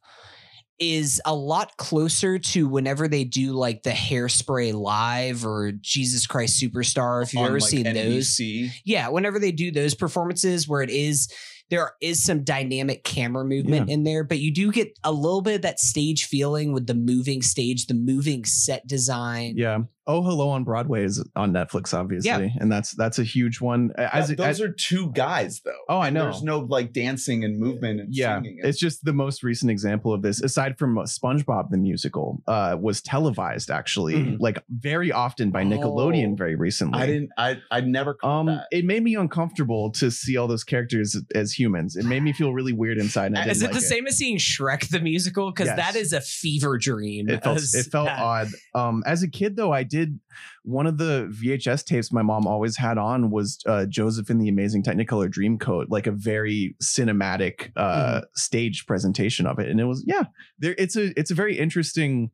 is 0.92 1.22
a 1.26 1.36
lot 1.36 1.76
closer 1.78 2.40
to 2.40 2.68
whenever 2.68 3.08
they 3.08 3.24
do 3.24 3.54
like 3.54 3.84
the 3.84 3.92
hairspray 3.92 4.74
live 4.74 5.46
or 5.46 5.72
Jesus 5.72 6.28
Christ 6.28 6.62
Superstar. 6.62 7.24
If 7.24 7.34
you've 7.34 7.42
on, 7.42 7.48
ever 7.48 7.60
like, 7.60 7.70
seen 7.70 7.84
those, 7.94 8.40
yeah, 8.86 9.10
whenever 9.10 9.40
they 9.40 9.52
do 9.52 9.72
those 9.72 9.96
performances 9.96 10.68
where 10.68 10.82
it 10.82 10.90
is 10.90 11.32
there 11.70 11.94
is 12.02 12.24
some 12.24 12.44
dynamic 12.44 13.04
camera 13.04 13.44
movement 13.44 13.90
in 13.90 14.04
there, 14.04 14.24
but 14.24 14.38
you 14.38 14.54
do 14.54 14.72
get 14.72 14.98
a 15.04 15.12
little 15.12 15.42
bit 15.42 15.56
of 15.56 15.62
that 15.64 15.80
stage 15.80 16.26
feeling 16.26 16.72
with 16.72 16.86
the 16.86 16.94
moving 16.94 17.42
stage, 17.42 17.88
the 17.88 17.96
moving 17.96 18.46
set 18.46 18.86
design. 18.86 19.56
Yeah. 19.58 19.80
Oh, 20.06 20.22
hello 20.22 20.50
on 20.50 20.66
Broadway 20.66 21.06
is 21.06 21.24
on 21.36 21.54
Netflix, 21.54 21.94
obviously, 21.94 22.30
Yeah. 22.30 22.50
and 22.60 22.70
that's 22.70 22.92
that's 22.92 23.20
a 23.20 23.24
huge 23.24 23.62
one. 23.62 23.92
As, 23.98 24.28
That- 24.28 24.38
those 24.38 24.48
as- 24.48 24.62
are 24.62 24.72
two 24.74 25.12
guys 25.14 25.62
though. 25.64 25.72
oh, 25.88 26.00
I 26.00 26.10
know. 26.10 26.24
There's 26.24 26.44
no 26.44 26.60
like 26.60 26.92
dancing 26.92 27.46
and 27.46 27.58
movement 27.58 28.02
and 28.02 28.14
yeah, 28.14 28.36
singing. 28.42 28.60
it's 28.64 28.78
just 28.78 29.06
the 29.06 29.14
most 29.14 29.44
recent 29.44 29.72
example 29.72 30.14
of 30.14 30.22
this. 30.22 30.42
Aside 30.42 30.78
from 30.78 30.98
uh, 30.98 31.04
SpongeBob 31.04 31.70
the 31.70 31.78
musical, 31.78 32.42
uh, 32.48 32.76
was 32.80 33.02
televised 33.02 33.72
actually, 33.72 34.16
Mhm. 34.16 34.38
like 34.42 34.62
very 34.70 35.12
often 35.14 35.52
by 35.52 35.64
Nickelodeon 35.64 36.34
Oh. 36.34 36.36
very 36.36 36.56
recently. 36.56 37.00
I 37.00 37.06
didn't. 37.06 37.30
I 37.38 37.58
I 37.72 37.80
never 37.80 38.18
Um, 38.24 38.48
that. 38.48 38.66
it 38.72 38.84
made 38.84 39.04
me 39.04 39.16
uncomfortable 39.16 39.90
to 39.92 40.12
see 40.12 40.36
all 40.36 40.48
those 40.48 40.66
characters 40.66 41.16
as 41.34 41.54
humans. 41.58 41.96
It 41.96 42.04
made 42.06 42.24
me 42.24 42.34
feel 42.34 42.52
really 42.54 42.74
weird 42.74 42.98
inside. 42.98 43.28
And 43.28 43.38
I 43.38 43.46
Is 43.48 43.60
didn't 43.60 43.70
it 43.72 43.74
the 43.76 43.80
like 43.80 43.86
same 43.90 44.08
as 44.08 44.18
seeing 44.18 44.38
Shrek 44.38 44.90
the 44.90 45.00
musical? 45.00 45.50
Because 45.50 45.68
Yes. 45.68 45.78
that 45.78 45.96
is 45.96 46.12
a 46.12 46.20
fever 46.20 46.78
dream. 46.78 47.30
It 47.30 47.42
felt 47.42 47.60
it 47.60 47.88
felt 47.90 48.10
odd. 48.10 48.50
Um, 48.76 49.02
as 49.06 49.24
a 49.24 49.30
kid 49.30 49.56
though, 49.56 49.72
I 49.72 49.84
did 49.94 50.20
one 50.64 50.88
of 50.88 50.98
the 50.98 51.32
VHS 51.32 51.86
tapes 51.86 52.12
my 52.12 52.24
mom 52.24 52.48
always 52.48 52.78
had 52.78 52.98
on 52.98 53.30
was 53.30 53.60
uh, 53.68 53.86
Joseph 53.86 54.32
in 54.32 54.40
the 54.40 54.50
Amazing 54.50 54.82
Technicolor 54.82 55.30
Dreamcoat, 55.30 55.86
like 55.90 56.08
a 56.08 56.12
very 56.12 56.76
cinematic 56.82 57.72
uh, 57.76 58.22
stage 58.34 58.88
presentation 58.88 59.46
of 59.46 59.60
it, 59.60 59.70
and 59.70 59.80
it 59.80 59.86
was 59.86 60.04
yeah, 60.08 60.24
there. 60.58 60.74
It's 60.80 60.96
a 60.96 61.18
it's 61.18 61.30
a 61.30 61.36
very 61.36 61.58
interesting 61.58 62.32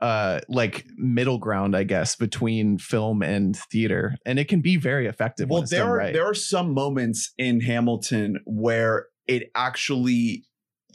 uh 0.00 0.38
like 0.48 0.86
middle 0.96 1.38
ground 1.38 1.74
i 1.74 1.82
guess 1.82 2.14
between 2.14 2.78
film 2.78 3.20
and 3.20 3.56
theater 3.56 4.14
and 4.24 4.38
it 4.38 4.46
can 4.46 4.60
be 4.60 4.76
very 4.76 5.08
effective 5.08 5.48
well, 5.48 5.64
there 5.68 5.84
are 5.84 5.96
right. 5.96 6.12
there 6.12 6.24
are 6.24 6.34
some 6.34 6.72
moments 6.72 7.32
in 7.36 7.60
Hamilton 7.60 8.38
where 8.44 9.06
it 9.26 9.50
actually 9.56 10.44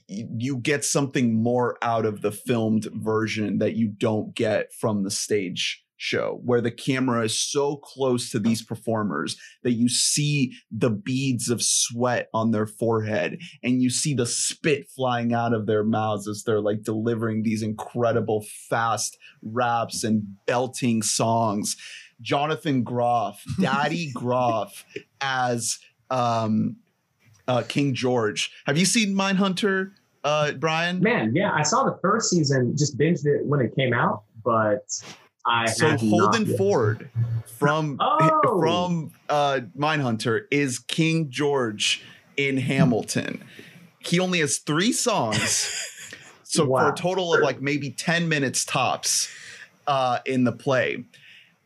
you 0.08 0.58
get 0.58 0.84
something 0.84 1.41
more 1.41 1.77
out 1.82 2.06
of 2.06 2.22
the 2.22 2.32
filmed 2.32 2.88
version 2.94 3.60
that 3.60 3.75
you 3.75 3.88
don't 3.88 4.36
get 4.36 4.74
from 4.74 5.03
the 5.03 5.12
stage 5.12 5.84
show 6.01 6.39
where 6.43 6.62
the 6.62 6.72
camera 6.72 7.24
is 7.24 7.39
so 7.39 7.75
close 7.77 8.31
to 8.31 8.39
these 8.39 8.63
performers 8.63 9.38
that 9.62 9.74
you 9.74 9.88
see 9.88 10.51
the 10.72 10.89
beads 10.89 11.48
of 11.48 11.62
sweat 11.62 12.27
on 12.34 12.50
their 12.50 12.65
forehead 12.65 13.38
and 13.63 13.84
you 13.84 13.89
see 13.89 14.15
the 14.15 14.25
spit 14.25 14.89
flying 14.89 15.31
out 15.31 15.53
of 15.53 15.67
their 15.67 15.84
mouths 15.84 16.27
as 16.27 16.43
they're 16.43 16.60
like 16.60 16.81
delivering 16.81 17.43
these 17.43 17.62
incredible 17.62 18.43
fast 18.67 19.15
raps 19.43 20.03
and 20.03 20.24
belting 20.48 21.03
songs 21.03 21.77
Jonathan 22.20 22.84
Groff, 22.84 23.43
Daddy 23.60 24.12
Groff 24.13 24.86
as 25.22 25.77
um 26.10 26.77
uh 27.48 27.63
King 27.67 27.93
George. 27.93 28.51
Have 28.65 28.77
you 28.77 28.86
seen 28.86 29.15
Mindhunter, 29.15 29.91
uh 30.24 30.53
Brian? 30.53 31.00
Man, 31.00 31.34
yeah, 31.36 31.51
I 31.53 31.62
saw 31.62 31.84
the 31.84 31.98
first 32.01 32.29
season, 32.29 32.75
just 32.75 32.98
binged 32.98 33.25
it 33.25 33.46
when 33.46 33.60
it 33.60 33.75
came 33.75 33.93
out, 33.93 34.24
but 34.43 34.84
I 35.46 35.66
so 35.68 35.90
have 35.90 36.02
Holden. 36.02 36.58
Ford 36.58 37.10
from 37.58 37.98
Oh! 38.02 38.60
from 38.60 39.12
uh 39.30 39.62
Mindhunter 39.78 40.42
is 40.52 40.80
King 40.80 41.30
George 41.30 42.04
in 42.38 42.58
Hamilton. 42.58 43.44
He 44.00 44.20
only 44.20 44.40
has 44.40 44.58
3 44.60 44.92
songs. 44.92 45.88
So 46.44 46.66
for 46.66 46.90
a 46.90 46.94
total 46.94 47.34
of 47.34 47.40
like 47.40 47.62
maybe 47.62 47.92
10 47.92 48.28
minutes 48.28 48.66
tops 48.66 49.30
uh 49.88 50.20
in 50.26 50.44
the 50.44 50.52
play. 50.52 51.06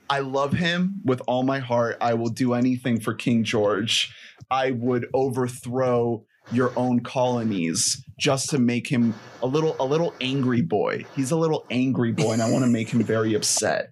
I 0.07 0.19
love 0.19 0.53
him 0.53 1.01
with 1.03 1.23
all 1.25 1.41
my 1.41 1.57
heart. 1.57 1.97
I 1.99 2.13
will 2.13 2.29
do 2.29 2.53
anything 2.53 2.99
for 2.99 3.15
King 3.15 3.43
George. 3.43 4.13
I 4.51 4.69
would 4.69 5.07
overthrow 5.11 6.23
your 6.51 6.71
own 6.77 6.99
colonies 7.01 8.03
just 8.17 8.49
to 8.49 8.59
make 8.59 8.87
him 8.87 9.13
a 9.41 9.47
little 9.47 9.75
a 9.79 9.85
little 9.85 10.13
angry 10.21 10.61
boy. 10.61 11.05
He's 11.15 11.31
a 11.31 11.35
little 11.35 11.65
angry 11.69 12.11
boy 12.11 12.33
and 12.33 12.41
I 12.41 12.49
want 12.49 12.63
to 12.63 12.69
make 12.69 12.89
him 12.89 13.03
very 13.03 13.33
upset. 13.33 13.91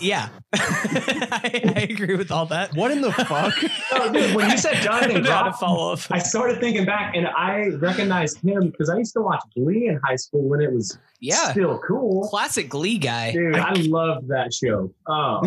Yeah, 0.00 0.28
I, 0.54 1.72
I 1.76 1.80
agree 1.90 2.16
with 2.16 2.30
all 2.30 2.46
that. 2.46 2.74
what 2.74 2.90
in 2.90 3.00
the 3.00 3.12
fuck 3.12 3.54
Oh, 3.92 4.12
dude, 4.12 4.34
when 4.34 4.50
you 4.50 4.58
said 4.58 4.74
I 4.76 4.80
Jonathan 4.80 5.10
don't 5.16 5.24
to 5.24 5.28
Groff, 5.28 5.60
follow 5.60 5.92
up. 5.92 6.00
I 6.10 6.18
started 6.18 6.60
thinking 6.60 6.84
back 6.84 7.14
and 7.14 7.26
I 7.26 7.68
recognized 7.78 8.38
him 8.42 8.68
because 8.70 8.88
I 8.90 8.96
used 8.98 9.12
to 9.14 9.20
watch 9.22 9.42
Glee 9.54 9.86
in 9.88 10.00
high 10.04 10.16
school 10.16 10.42
when 10.48 10.60
it 10.60 10.72
was 10.72 10.98
Yeah, 11.20 11.50
still 11.52 11.78
cool. 11.86 12.28
classic 12.28 12.68
Glee 12.68 12.98
guy. 12.98 13.32
Dude, 13.32 13.56
I 13.56 13.72
loved 13.74 14.28
that 14.28 14.52
show. 14.52 14.92
Oh, 15.06 15.40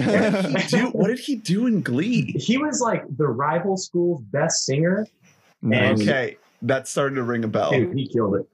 Dude, 0.70 0.94
what 0.94 1.08
did 1.08 1.20
he 1.20 1.36
do 1.36 1.68
in 1.68 1.82
Glee? 1.82 2.32
he 2.34 2.58
was 2.58 2.82
like 2.82 3.04
the 3.18 3.28
rival 3.28 3.78
school's 3.78 4.22
best 4.22 4.66
singer. 4.66 5.08
Okay, 5.66 6.38
that 6.64 6.88
started 6.88 7.16
to 7.16 7.24
ring 7.24 7.44
a 7.44 7.48
bell. 7.48 7.72
Dude, 7.72 7.96
he 7.98 8.08
killed 8.08 8.36
it. 8.36 8.48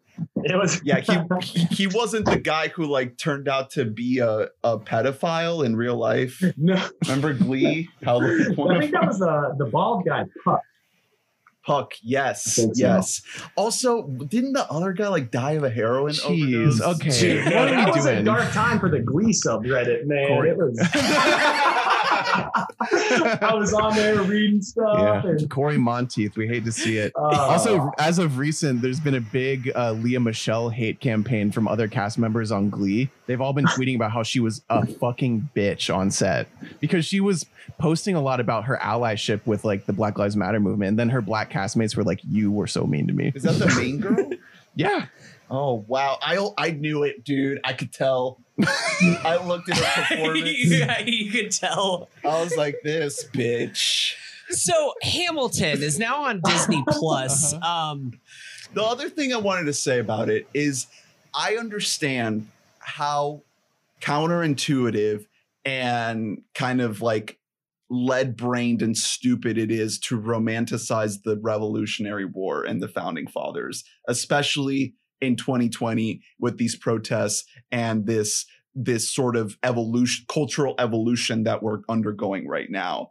It 0.43 0.55
was 0.57 0.81
Yeah, 0.85 0.99
he, 0.99 1.17
he 1.43 1.65
he 1.65 1.87
wasn't 1.87 2.25
the 2.25 2.37
guy 2.39 2.69
who 2.69 2.85
like 2.85 3.17
turned 3.17 3.47
out 3.47 3.71
to 3.71 3.85
be 3.85 4.19
a, 4.19 4.47
a 4.63 4.79
pedophile 4.79 5.65
in 5.65 5.75
real 5.75 5.95
life. 5.97 6.43
no. 6.57 6.81
Remember 7.05 7.33
Glee? 7.33 7.89
How 8.03 8.19
like, 8.19 8.57
one 8.57 8.71
I 8.71 8.75
of 8.75 8.81
think 8.81 8.93
that 8.93 9.05
was 9.07 9.19
the 9.19 9.55
the 9.57 9.65
bald 9.65 10.05
guy. 10.05 10.25
Puck. 10.43 10.61
Puck, 11.65 11.91
yes, 12.01 12.57
I 12.57 12.61
think 12.61 12.75
so. 12.77 12.81
yes. 12.81 13.21
Also, 13.57 14.07
didn't 14.07 14.53
the 14.53 14.65
other 14.71 14.93
guy 14.93 15.09
like 15.09 15.31
die 15.31 15.51
of 15.51 15.65
a 15.65 15.69
heroin 15.69 16.13
Jeez, 16.13 16.79
overdose? 16.79 16.81
okay. 16.81 17.19
Dude, 17.19 17.45
What 17.45 17.53
are 17.55 17.65
we 17.65 17.71
that 17.75 17.93
was 17.93 18.05
a 18.05 18.23
dark 18.23 18.51
time 18.53 18.79
for 18.79 18.89
the 18.89 18.99
Glee 18.99 19.33
subreddit, 19.33 20.05
man. 20.05 20.27
Cory. 20.29 20.51
It 20.51 20.57
was. 20.57 20.79
I 22.79 23.53
was 23.53 23.73
on 23.73 23.95
there 23.95 24.21
reading 24.23 24.61
stuff, 24.61 24.97
yeah 24.99 25.21
and 25.25 25.49
cory 25.49 25.77
monteith 25.77 26.35
we 26.37 26.47
hate 26.47 26.65
to 26.65 26.71
see 26.71 26.97
it 26.97 27.13
uh, 27.15 27.47
also, 27.47 27.91
as 27.97 28.19
of 28.19 28.37
recent, 28.37 28.81
there's 28.81 28.99
been 28.99 29.15
a 29.15 29.21
big 29.21 29.71
uh, 29.75 29.91
Lea 29.93 30.17
Michele 30.17 30.69
hate 30.69 30.99
campaign 30.99 31.51
from 31.51 31.67
other 31.67 31.87
cast 31.87 32.17
members 32.17 32.51
on 32.51 32.69
Glee. 32.69 33.09
They've 33.25 33.41
all 33.41 33.53
been 33.53 33.65
tweeting 33.65 33.95
about 33.95 34.11
how 34.11 34.23
she 34.23 34.39
was 34.39 34.61
a 34.69 34.85
fucking 34.85 35.49
bitch 35.55 35.93
on 35.93 36.11
set 36.11 36.47
because 36.79 37.05
she 37.05 37.19
was 37.19 37.45
posting 37.79 38.15
a 38.15 38.21
lot 38.21 38.39
about 38.39 38.65
her 38.65 38.77
allyship 38.81 39.45
with 39.45 39.65
like 39.65 39.85
the 39.85 39.93
Black 39.93 40.17
Lives 40.17 40.35
Matter 40.35 40.59
movement. 40.59 40.89
And 40.89 40.99
then 40.99 41.09
her 41.09 41.21
black 41.21 41.51
castmates 41.51 41.95
were 41.95 42.03
like, 42.03 42.19
"You 42.27 42.51
were 42.51 42.67
so 42.67 42.85
mean 42.85 43.07
to 43.07 43.13
me." 43.13 43.31
Is 43.33 43.43
that 43.43 43.53
the 43.53 43.73
main 43.75 43.99
girl? 43.99 44.29
Yeah, 44.75 45.07
Oh 45.49 45.85
wow, 45.87 46.19
I 46.21 46.45
I 46.57 46.71
knew 46.71 47.03
it, 47.03 47.23
dude. 47.23 47.59
I 47.63 47.73
could 47.73 47.91
tell. 47.91 48.39
I 48.65 49.39
looked 49.45 49.69
at 49.69 49.77
her 49.77 50.15
performance. 50.15 50.49
yeah, 50.65 50.99
you 51.01 51.31
could 51.31 51.51
tell. 51.51 52.09
I 52.23 52.41
was 52.41 52.55
like, 52.57 52.77
"This 52.83 53.25
bitch." 53.33 54.15
So 54.49 54.93
Hamilton 55.01 55.83
is 55.83 55.99
now 55.99 56.23
on 56.23 56.41
Disney 56.43 56.83
Plus. 56.89 57.53
Uh-huh. 57.53 57.91
Um, 57.91 58.19
The 58.73 58.83
other 58.83 59.09
thing 59.09 59.33
I 59.33 59.37
wanted 59.37 59.65
to 59.65 59.73
say 59.73 59.99
about 59.99 60.29
it 60.29 60.47
is 60.53 60.87
I 61.33 61.55
understand 61.57 62.47
how 62.79 63.43
counterintuitive 64.01 65.25
and 65.65 66.41
kind 66.55 66.81
of 66.81 67.01
like 67.01 67.39
lead 67.89 68.35
brained 68.35 68.81
and 68.81 68.97
stupid 68.97 69.57
it 69.57 69.71
is 69.71 69.97
to 69.99 70.19
romanticize 70.19 71.23
the 71.23 71.37
Revolutionary 71.37 72.25
War 72.25 72.63
and 72.63 72.81
the 72.81 72.87
founding 72.87 73.27
fathers, 73.27 73.83
especially 74.07 74.93
in 75.21 75.35
2020 75.35 76.21
with 76.39 76.57
these 76.57 76.75
protests 76.75 77.45
and 77.71 78.05
this 78.05 78.45
this 78.75 79.11
sort 79.11 79.35
of 79.35 79.57
evolution 79.63 80.25
cultural 80.29 80.75
evolution 80.77 81.43
that 81.43 81.63
we're 81.63 81.79
undergoing 81.89 82.47
right 82.47 82.69
now. 82.69 83.09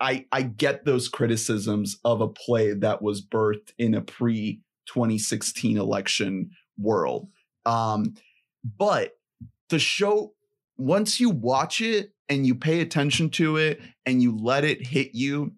I 0.00 0.26
I 0.32 0.42
get 0.42 0.84
those 0.84 1.08
criticisms 1.08 1.98
of 2.04 2.20
a 2.20 2.28
play 2.28 2.72
that 2.74 3.02
was 3.02 3.24
birthed 3.24 3.72
in 3.78 3.94
a 3.94 4.00
pre 4.00 4.60
2016 4.86 5.76
election 5.76 6.50
world. 6.78 7.28
Um, 7.66 8.14
but 8.78 9.12
the 9.68 9.78
show, 9.78 10.34
once 10.76 11.20
you 11.20 11.30
watch 11.30 11.80
it 11.80 12.12
and 12.28 12.46
you 12.46 12.54
pay 12.54 12.80
attention 12.80 13.30
to 13.30 13.56
it 13.56 13.80
and 14.06 14.22
you 14.22 14.36
let 14.36 14.64
it 14.64 14.86
hit 14.86 15.10
you 15.14 15.52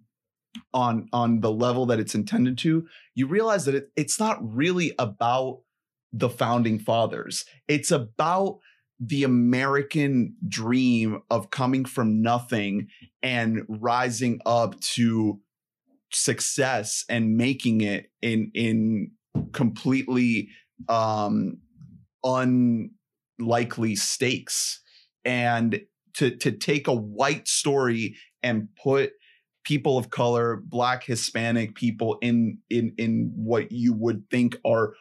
on 0.75 1.09
on 1.13 1.41
the 1.41 1.51
level 1.51 1.87
that 1.87 2.01
it's 2.01 2.15
intended 2.15 2.59
to, 2.59 2.87
you 3.15 3.27
realize 3.27 3.65
that 3.67 3.75
it, 3.75 3.91
it's 3.97 4.19
not 4.19 4.39
really 4.43 4.93
about 4.99 5.61
the 6.13 6.29
founding 6.29 6.79
fathers. 6.79 7.45
It's 7.69 7.91
about 7.91 8.59
the 9.01 9.25
American 9.25 10.37
dream 10.47 11.23
of 11.31 11.51
coming 11.51 11.85
from 11.85 12.23
nothing 12.23 12.89
and 13.23 13.63
rising 13.69 14.41
up 14.47 14.79
to 14.81 15.41
success 16.13 17.05
and 17.09 17.37
making 17.37 17.81
it 17.81 18.11
in 18.21 18.51
in 18.55 19.11
completely 19.53 20.49
um 20.89 21.59
unlikely 22.23 23.97
stakes 23.97 24.81
and 25.25 25.81
to 26.15 26.37
to 26.37 26.53
take 26.53 26.87
a 26.87 26.95
white 26.95 27.49
story 27.49 28.15
and 28.43 28.69
put 28.83 29.13
people 29.65 29.97
of 29.97 30.11
color 30.11 30.63
black 30.65 31.03
hispanic 31.05 31.75
people 31.75 32.19
in 32.21 32.59
in 32.69 32.93
in 32.99 33.33
what 33.35 33.73
you 33.73 33.95
would 33.95 34.29
think 34.31 34.57
are 34.65 34.95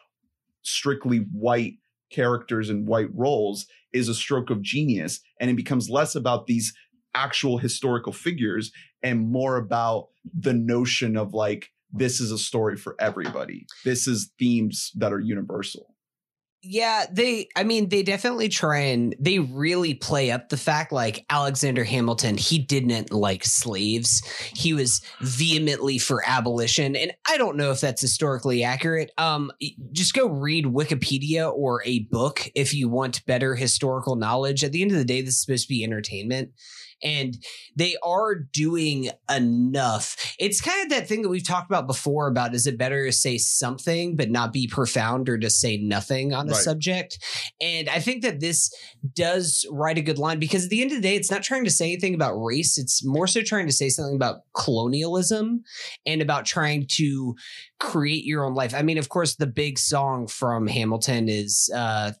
strictly 0.62 1.18
white 1.32 1.74
characters 2.10 2.70
and 2.70 2.86
white 2.86 3.08
roles 3.14 3.66
is 3.92 4.08
a 4.08 4.14
stroke 4.14 4.50
of 4.50 4.62
genius 4.62 5.20
and 5.40 5.50
it 5.50 5.56
becomes 5.56 5.90
less 5.90 6.14
about 6.14 6.46
these 6.46 6.74
actual 7.14 7.58
historical 7.58 8.12
figures 8.12 8.70
and 9.02 9.30
more 9.30 9.56
about 9.56 10.08
the 10.38 10.52
notion 10.52 11.16
of 11.16 11.34
like 11.34 11.70
this 11.92 12.20
is 12.20 12.32
a 12.32 12.38
story 12.38 12.76
for 12.76 12.96
everybody. 12.98 13.66
This 13.84 14.06
is 14.06 14.30
themes 14.38 14.92
that 14.94 15.12
are 15.12 15.20
universal 15.20 15.91
Yeah, 16.64 17.06
they 17.10 17.48
I 17.56 17.64
mean 17.64 17.88
they 17.88 18.04
definitely 18.04 18.48
try 18.48 18.78
and 18.78 19.16
they 19.18 19.40
really 19.40 19.94
play 19.94 20.30
up 20.30 20.48
the 20.48 20.56
fact 20.56 20.92
like 20.92 21.26
Alexander 21.28 21.82
Hamilton, 21.82 22.36
he 22.36 22.58
didn't 22.58 23.12
like 23.12 23.44
slaves. 23.44 24.22
He 24.54 24.72
was 24.72 25.00
vehemently 25.20 25.98
for 25.98 26.22
abolition 26.24 26.94
and 26.94 27.12
I 27.28 27.36
don't 27.36 27.56
know 27.56 27.72
if 27.72 27.80
that's 27.80 28.00
historically 28.00 28.62
accurate. 28.62 29.10
Um 29.18 29.50
just 29.90 30.14
go 30.14 30.28
read 30.28 30.66
Wikipedia 30.66 31.52
or 31.52 31.82
a 31.84 32.00
book 32.00 32.48
if 32.54 32.72
you 32.72 32.88
want 32.88 33.26
better 33.26 33.56
historical 33.56 34.14
knowledge. 34.14 34.62
At 34.62 34.70
the 34.70 34.82
end 34.82 34.92
of 34.92 34.98
the 34.98 35.04
day 35.04 35.20
this 35.20 35.34
is 35.34 35.40
supposed 35.40 35.64
to 35.64 35.68
be 35.68 35.82
entertainment 35.82 36.52
and 37.02 37.36
they 37.76 37.96
are 38.04 38.34
doing 38.34 39.10
enough. 39.34 40.34
It's 40.38 40.60
kind 40.60 40.82
of 40.84 40.90
that 40.90 41.08
thing 41.08 41.22
that 41.22 41.28
we've 41.28 41.46
talked 41.46 41.70
about 41.70 41.86
before 41.86 42.28
about 42.28 42.54
is 42.54 42.66
it 42.66 42.78
better 42.78 43.06
to 43.06 43.12
say 43.12 43.38
something 43.38 44.16
but 44.16 44.30
not 44.30 44.52
be 44.52 44.66
profound 44.66 45.28
or 45.28 45.38
to 45.38 45.50
say 45.50 45.76
nothing 45.76 46.32
on 46.32 46.48
a 46.48 46.52
Right. 46.52 46.62
subject? 46.62 47.18
And 47.60 47.88
I 47.88 47.98
think 48.00 48.22
that 48.22 48.40
this 48.40 48.72
does 49.14 49.66
write 49.70 49.98
a 49.98 50.02
good 50.02 50.18
line 50.18 50.38
because 50.38 50.64
at 50.64 50.70
the 50.70 50.82
end 50.82 50.90
of 50.92 50.96
the 50.98 51.02
day, 51.08 51.16
it's 51.16 51.30
not 51.30 51.42
trying 51.42 51.64
to 51.64 51.70
say 51.70 51.86
anything 51.86 52.14
about 52.14 52.34
race. 52.34 52.78
It's 52.78 53.04
more 53.04 53.26
so 53.26 53.42
trying 53.42 53.66
to 53.66 53.72
say 53.72 53.88
something 53.88 54.14
about 54.16 54.40
colonialism 54.54 55.62
and 56.06 56.22
about 56.22 56.44
trying 56.46 56.86
to 56.96 57.34
create 57.80 58.24
your 58.24 58.44
own 58.44 58.54
life. 58.54 58.74
I 58.74 58.82
mean, 58.82 58.98
of 58.98 59.08
course, 59.08 59.36
the 59.36 59.46
big 59.46 59.78
song 59.78 60.26
from 60.26 60.66
Hamilton 60.66 61.28
is 61.28 61.70
uh 61.74 62.12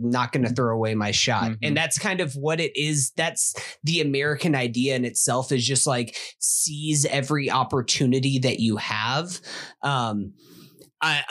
not 0.00 0.32
going 0.32 0.44
to 0.44 0.50
throw 0.52 0.74
away 0.74 0.94
my 0.94 1.10
shot. 1.10 1.50
Mhm. 1.52 1.58
And 1.62 1.76
that's 1.76 1.98
kind 1.98 2.20
of 2.20 2.34
what 2.34 2.60
it 2.60 2.72
is. 2.74 3.12
That's 3.16 3.54
the 3.84 4.00
American 4.00 4.54
idea 4.54 4.96
in 4.96 5.04
itself 5.04 5.52
is 5.52 5.66
just 5.66 5.86
like 5.86 6.16
seize 6.38 7.04
every 7.06 7.50
opportunity 7.50 8.38
that 8.40 8.60
you 8.60 8.76
have. 8.78 9.40
Um, 9.82 10.32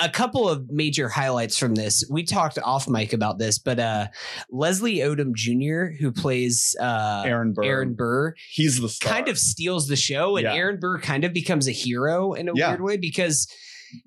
a 0.01 0.09
couple 0.09 0.49
of 0.49 0.71
major 0.71 1.07
highlights 1.09 1.55
from 1.55 1.75
this. 1.75 2.03
We 2.09 2.23
talked 2.23 2.57
off 2.57 2.88
mic 2.89 3.13
about 3.13 3.38
this, 3.38 3.59
but 3.59 3.79
uh, 3.79 4.07
Leslie 4.49 4.95
Odom 4.97 5.35
Jr., 5.35 5.93
who 6.01 6.11
plays 6.11 6.75
uh, 6.81 7.21
aaron 7.23 7.53
burr 7.53 7.63
Aaron 7.65 7.93
Burr, 7.93 8.33
he's 8.51 8.81
the 8.81 8.89
star. 8.89 9.13
kind 9.13 9.27
of 9.27 9.38
steals 9.38 9.88
the 9.88 9.95
show, 9.95 10.38
and 10.38 10.45
Yeah. 10.45 10.55
Aaron 10.55 10.79
Burr 10.79 10.97
kind 10.99 11.23
of 11.23 11.33
becomes 11.33 11.67
a 11.67 11.71
hero 11.71 12.33
in 12.33 12.49
a 12.49 12.53
Yeah. 12.55 12.69
weird 12.69 12.81
way 12.81 12.97
because 12.97 13.47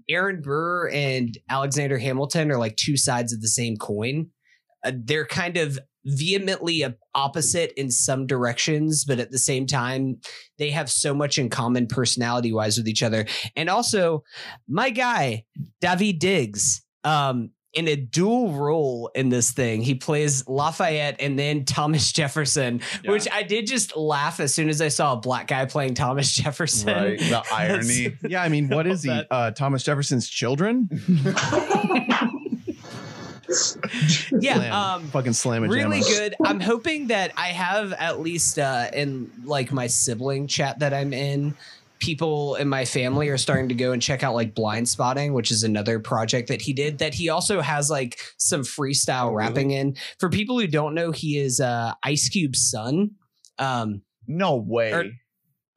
Aaron 0.09 0.40
Burr 0.42 0.88
and 0.88 1.38
Alexander 1.49 1.99
Hamilton 1.99 2.50
are 2.50 2.59
like 2.59 2.75
two 2.75 2.97
sides 2.97 3.33
of 3.33 3.40
the 3.40 3.47
same 3.49 3.76
coin. 3.76 4.31
Uh, 4.85 4.93
they're 4.95 5.27
kind 5.27 5.57
of 5.57 5.79
vehemently 6.05 6.85
opposite 7.15 7.73
in 7.77 7.91
some 7.91 8.27
directions, 8.27 9.05
but 9.05 9.21
at 9.21 9.31
the 9.31 9.39
same 9.39 9.67
time, 9.67 10.19
they 10.59 10.71
have 10.71 10.91
so 10.91 11.15
much 11.15 11.39
in 11.39 11.49
common 11.49 11.87
personality 11.87 12.53
wise 12.53 12.77
with 12.77 12.89
each 12.89 13.03
other. 13.05 13.25
And 13.55 13.69
also, 13.69 14.25
my 14.69 14.91
guy, 14.91 15.45
Daveed 15.81 16.19
Diggs, 16.19 16.83
um, 17.05 17.51
in 17.75 17.89
a 17.89 17.97
dual 17.97 18.53
role 18.53 19.11
in 19.15 19.31
this 19.31 19.53
thing, 19.53 19.81
he 19.81 19.95
plays 19.95 20.47
Lafayette 20.47 21.17
and 21.21 21.39
then 21.39 21.65
Thomas 21.65 22.12
Jefferson, 22.19 22.83
Yeah. 23.03 23.12
which 23.12 23.27
I 23.33 23.45
did 23.45 23.67
just 23.67 23.97
laugh 23.97 24.41
as 24.41 24.53
soon 24.53 24.69
as 24.69 24.83
I 24.83 24.89
saw 24.89 25.15
a 25.15 25.17
black 25.17 25.47
guy 25.47 25.65
playing 25.65 25.95
Thomas 25.95 26.31
Jefferson. 26.35 26.89
right 26.93 27.19
the 27.19 27.43
irony 27.53 28.15
Yeah, 28.29 28.43
I 28.43 28.51
mean, 28.51 28.69
what 28.69 28.87
is 28.87 29.05
he? 29.05 29.23
Uh, 29.31 29.53
Thomas 29.53 29.85
Jefferson's 29.85 30.29
children? 30.29 30.91
Yeah, 34.40 34.54
Slam. 34.56 34.73
um, 34.73 35.04
Fucking 35.09 35.32
slam 35.35 35.64
and 35.64 35.73
really 35.73 36.00
good. 36.00 36.35
I'm 36.44 36.61
hoping 36.61 37.09
that 37.09 37.32
I 37.37 37.49
have 37.49 37.92
at 37.92 38.21
least 38.21 38.59
uh, 38.59 38.88
in 38.92 39.30
like 39.44 39.73
my 39.73 39.87
sibling 39.87 40.47
chat 40.47 40.78
that 40.80 40.92
I'm 40.94 41.12
in. 41.12 41.54
People 41.99 42.56
in 42.56 42.68
my 42.68 42.85
family 42.85 43.28
are 43.28 43.38
starting 43.38 43.68
to 43.68 43.75
go 43.76 43.92
and 43.92 44.02
check 44.02 44.25
out 44.25 44.35
like 44.35 44.54
Blindspotting, 44.56 45.32
which 45.35 45.52
is 45.52 45.62
another 45.62 46.00
project 46.00 46.49
that 46.49 46.61
he 46.61 46.73
did. 46.73 46.99
That 46.99 47.14
he 47.14 47.28
also 47.28 47.61
has 47.61 47.90
like 47.90 48.18
some 48.38 48.62
freestyle 48.62 49.26
Oh, 49.26 49.32
really? 49.32 49.37
rapping 49.49 49.71
in. 49.71 49.97
For 50.18 50.28
people 50.28 50.59
who 50.59 50.66
don't 50.66 50.94
know, 50.94 51.12
he 51.12 51.38
is 51.38 51.61
uh, 51.61 51.92
Ice 52.02 52.28
Cube's 52.28 52.68
son. 52.71 53.12
Um, 53.59 54.02
no 54.26 54.56
way 54.56 54.92
Or- 54.92 55.04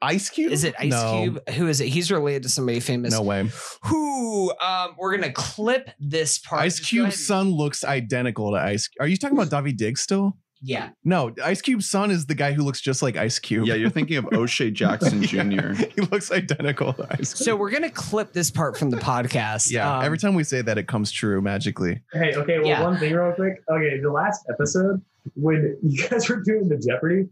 ice 0.01 0.29
cube 0.29 0.51
is 0.51 0.63
it 0.63 0.75
Ice 0.79 0.91
No. 0.91 1.21
Cube? 1.21 1.49
Who 1.51 1.67
is 1.67 1.81
it? 1.81 1.87
He's 1.87 2.11
related 2.11 2.43
to 2.43 2.49
somebody 2.49 2.79
famous. 2.79 3.11
No 3.13 3.21
way. 3.21 3.49
Who? 3.83 4.51
Um, 4.61 4.95
we're 4.97 5.15
gonna 5.15 5.31
clip 5.33 5.89
this 5.99 6.37
part. 6.39 6.61
Ice 6.61 6.77
Just 6.77 6.91
go 6.91 7.03
Cube's 7.03 7.25
son 7.25 7.49
looks 7.49 7.83
identical 7.83 8.51
to 8.51 8.57
Ice. 8.57 8.89
Are 8.99 9.07
you 9.07 9.17
talking 9.17 9.37
about 9.37 9.49
Daveed 9.49 9.77
Diggs 9.77 10.01
still? 10.01 10.37
Yeah. 10.61 10.89
No, 11.03 11.31
Ice 11.43 11.61
Cube's 11.61 11.87
son 11.89 12.09
is 12.11 12.25
the 12.25 12.33
guy 12.33 12.53
who 12.53 12.63
looks 12.63 12.81
just 12.81 13.03
like 13.03 13.17
Ice 13.17 13.37
Cube. 13.39 13.67
yeah 13.67 13.75
you're 13.75 13.89
thinking 13.89 14.17
of 14.17 14.25
o'shea 14.33 14.71
jackson 14.81 15.21
Yeah. 15.21 15.43
jr 15.43 15.73
he 15.73 16.01
looks 16.01 16.31
identical 16.31 16.93
to 16.93 17.07
Ice 17.19 17.33
Cube. 17.33 17.45
So 17.45 17.55
we're 17.55 17.69
gonna 17.71 17.89
clip 17.91 18.33
this 18.33 18.49
part 18.51 18.77
from 18.77 18.89
the 18.89 18.97
podcast. 18.97 19.71
yeah, 19.71 19.97
Um, 19.99 20.05
every 20.05 20.17
time 20.17 20.33
we 20.33 20.43
say 20.43 20.61
that, 20.61 20.77
it 20.77 20.87
comes 20.87 21.11
true 21.11 21.41
magically. 21.41 22.01
Hey, 22.13 22.33
okay, 22.35 22.57
well, 22.59 22.67
Yeah. 22.67 22.83
one 22.83 22.97
thing 22.97 23.13
real 23.13 23.33
quick. 23.33 23.61
Okay, 23.69 23.99
the 24.01 24.11
last 24.11 24.45
episode, 24.49 25.01
when 25.35 25.77
you 25.83 26.07
guys 26.07 26.27
were 26.29 26.41
doing 26.41 26.67
the 26.69 26.77
Jeopardy, 26.77 27.27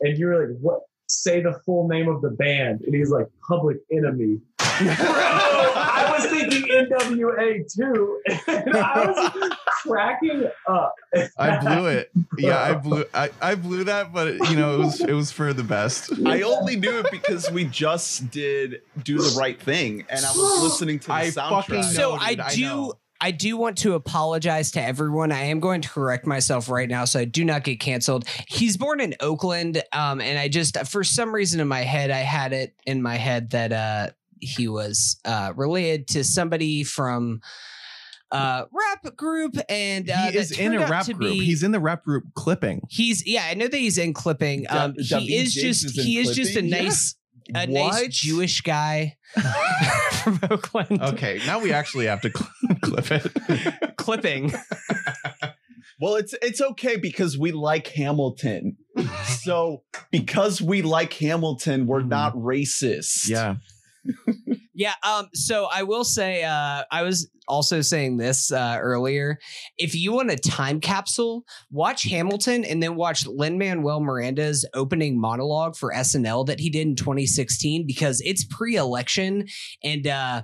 and 0.00 0.16
you 0.18 0.26
were 0.26 0.46
like, 0.48 0.56
what? 0.60 0.80
Say 1.08 1.40
the 1.40 1.60
full 1.64 1.88
name 1.88 2.08
of 2.08 2.20
the 2.22 2.30
band. 2.30 2.82
And 2.82 2.94
he's 2.94 3.10
like, 3.10 3.26
Public 3.46 3.78
Enemy. 3.90 4.40
Bro, 4.58 4.66
I 4.88 6.14
was 6.16 6.30
thinking 6.30 6.62
NWA 6.68 7.74
too. 7.74 8.20
And 8.46 8.76
I 8.76 9.06
was 9.06 9.52
cracking 9.82 10.48
up. 10.68 10.94
I 11.38 11.58
blew 11.58 11.86
it. 11.86 12.10
Yeah, 12.36 12.60
I 12.62 12.74
blew. 12.74 13.04
I, 13.14 13.30
I 13.40 13.54
blew 13.54 13.84
that, 13.84 14.12
but 14.12 14.34
you 14.50 14.56
know, 14.56 14.74
it 14.74 14.78
was 14.78 15.00
it 15.00 15.12
was 15.12 15.32
for 15.32 15.52
the 15.52 15.64
best. 15.64 16.12
I 16.26 16.42
only 16.42 16.76
knew 16.76 16.98
it 16.98 17.06
because 17.10 17.50
we 17.50 17.64
just 17.64 18.30
did 18.30 18.82
do 19.02 19.18
the 19.18 19.34
right 19.38 19.60
thing, 19.60 20.04
and 20.08 20.24
I 20.24 20.28
was 20.30 20.62
listening 20.62 20.98
to 21.00 21.06
the 21.08 21.12
I 21.14 21.26
soundtrack. 21.28 21.48
fucking 21.48 21.74
know. 21.76 21.82
so 21.82 22.12
I 22.12 22.30
dude, 22.30 22.40
I 22.40 22.54
do 22.54 22.62
know. 22.62 22.92
I 23.20 23.30
do 23.32 23.56
want 23.56 23.78
to 23.78 23.94
apologize 23.94 24.70
to 24.72 24.82
everyone. 24.82 25.32
I 25.32 25.44
am 25.44 25.60
going 25.60 25.80
to 25.80 25.88
correct 25.88 26.26
myself 26.26 26.68
right 26.68 26.88
now 26.88 27.04
so 27.04 27.18
I 27.20 27.24
do 27.24 27.44
not 27.44 27.64
get 27.64 27.80
canceled. 27.80 28.26
He's 28.46 28.76
born 28.76 29.00
in 29.00 29.14
Oakland, 29.20 29.82
um, 29.92 30.20
and 30.20 30.38
I 30.38 30.48
just 30.48 30.78
for 30.86 31.02
some 31.02 31.34
reason 31.34 31.60
in 31.60 31.68
my 31.68 31.80
head 31.80 32.10
I 32.10 32.18
had 32.20 32.52
it 32.52 32.74
in 32.86 33.02
my 33.02 33.16
head 33.16 33.50
that 33.50 33.72
uh, 33.72 34.10
he 34.40 34.68
was 34.68 35.18
uh, 35.24 35.52
related 35.56 36.08
to 36.08 36.24
somebody 36.24 36.84
from 36.84 37.40
uh 38.30 38.64
rap 38.72 39.16
group 39.16 39.56
and 39.70 40.10
uh, 40.10 40.30
he 40.30 40.36
is 40.36 40.50
in 40.50 40.74
a 40.74 40.86
rap 40.86 41.06
group. 41.06 41.18
be- 41.18 41.44
He's 41.46 41.62
in 41.62 41.70
the 41.72 41.80
rap 41.80 42.04
group 42.04 42.24
clipping. 42.34 42.82
He's 42.90 43.26
yeah, 43.26 43.46
I 43.50 43.54
know 43.54 43.66
that 43.68 43.76
he's 43.76 43.96
in 43.96 44.12
clipping. 44.12 44.66
Um, 44.68 44.92
Daveed 44.92 45.20
he 45.20 45.36
is 45.36 45.54
Diggs 45.54 45.82
just 45.82 45.98
is 45.98 46.04
he 46.04 46.18
is 46.18 46.36
just 46.36 46.50
a 46.50 46.60
Clipping? 46.60 46.68
Yeah. 46.70 46.82
nice 46.82 47.14
a 47.54 47.66
nice 47.66 48.08
Jewish 48.08 48.60
guy 48.60 49.16
from 50.36 50.50
Oakland. 50.50 51.00
Okay, 51.02 51.40
now 51.46 51.60
we 51.60 51.72
actually 51.72 52.06
have 52.06 52.20
to 52.22 52.30
cl- 52.30 52.76
clip 52.82 53.10
it. 53.12 53.96
clipping. 53.96 54.52
Well, 56.00 56.14
it's 56.14 56.32
it's 56.40 56.60
okay 56.60 56.96
because 56.96 57.36
we 57.36 57.50
like 57.50 57.88
Hamilton. 57.88 58.76
so 59.42 59.82
because 60.12 60.62
we 60.62 60.80
like 60.80 61.12
Hamilton, 61.14 61.88
we're 61.88 62.02
Mhm. 62.02 62.08
not 62.08 62.34
racist. 62.36 63.28
Yeah, 63.28 63.56
Yeah. 64.78 64.94
Um. 65.02 65.26
So 65.34 65.66
I 65.72 65.82
will 65.82 66.04
say, 66.04 66.44
uh, 66.44 66.84
I 66.92 67.02
was 67.02 67.28
also 67.48 67.80
saying 67.80 68.18
this 68.18 68.52
uh, 68.52 68.78
earlier. 68.80 69.40
If 69.76 69.96
you 69.96 70.12
want 70.12 70.30
a 70.30 70.36
time 70.36 70.78
capsule, 70.78 71.44
watch 71.68 72.04
Hamilton 72.04 72.64
and 72.64 72.80
then 72.80 72.94
watch 72.94 73.26
Lin 73.26 73.58
Manuel 73.58 73.98
Miranda's 73.98 74.64
opening 74.74 75.20
monologue 75.20 75.74
for 75.74 75.92
SNL 75.92 76.46
that 76.46 76.60
he 76.60 76.70
did 76.70 76.86
in 76.86 76.94
2016 76.94 77.86
because 77.86 78.22
it's 78.24 78.44
pre-election 78.44 79.46
and. 79.82 80.06
uh 80.06 80.42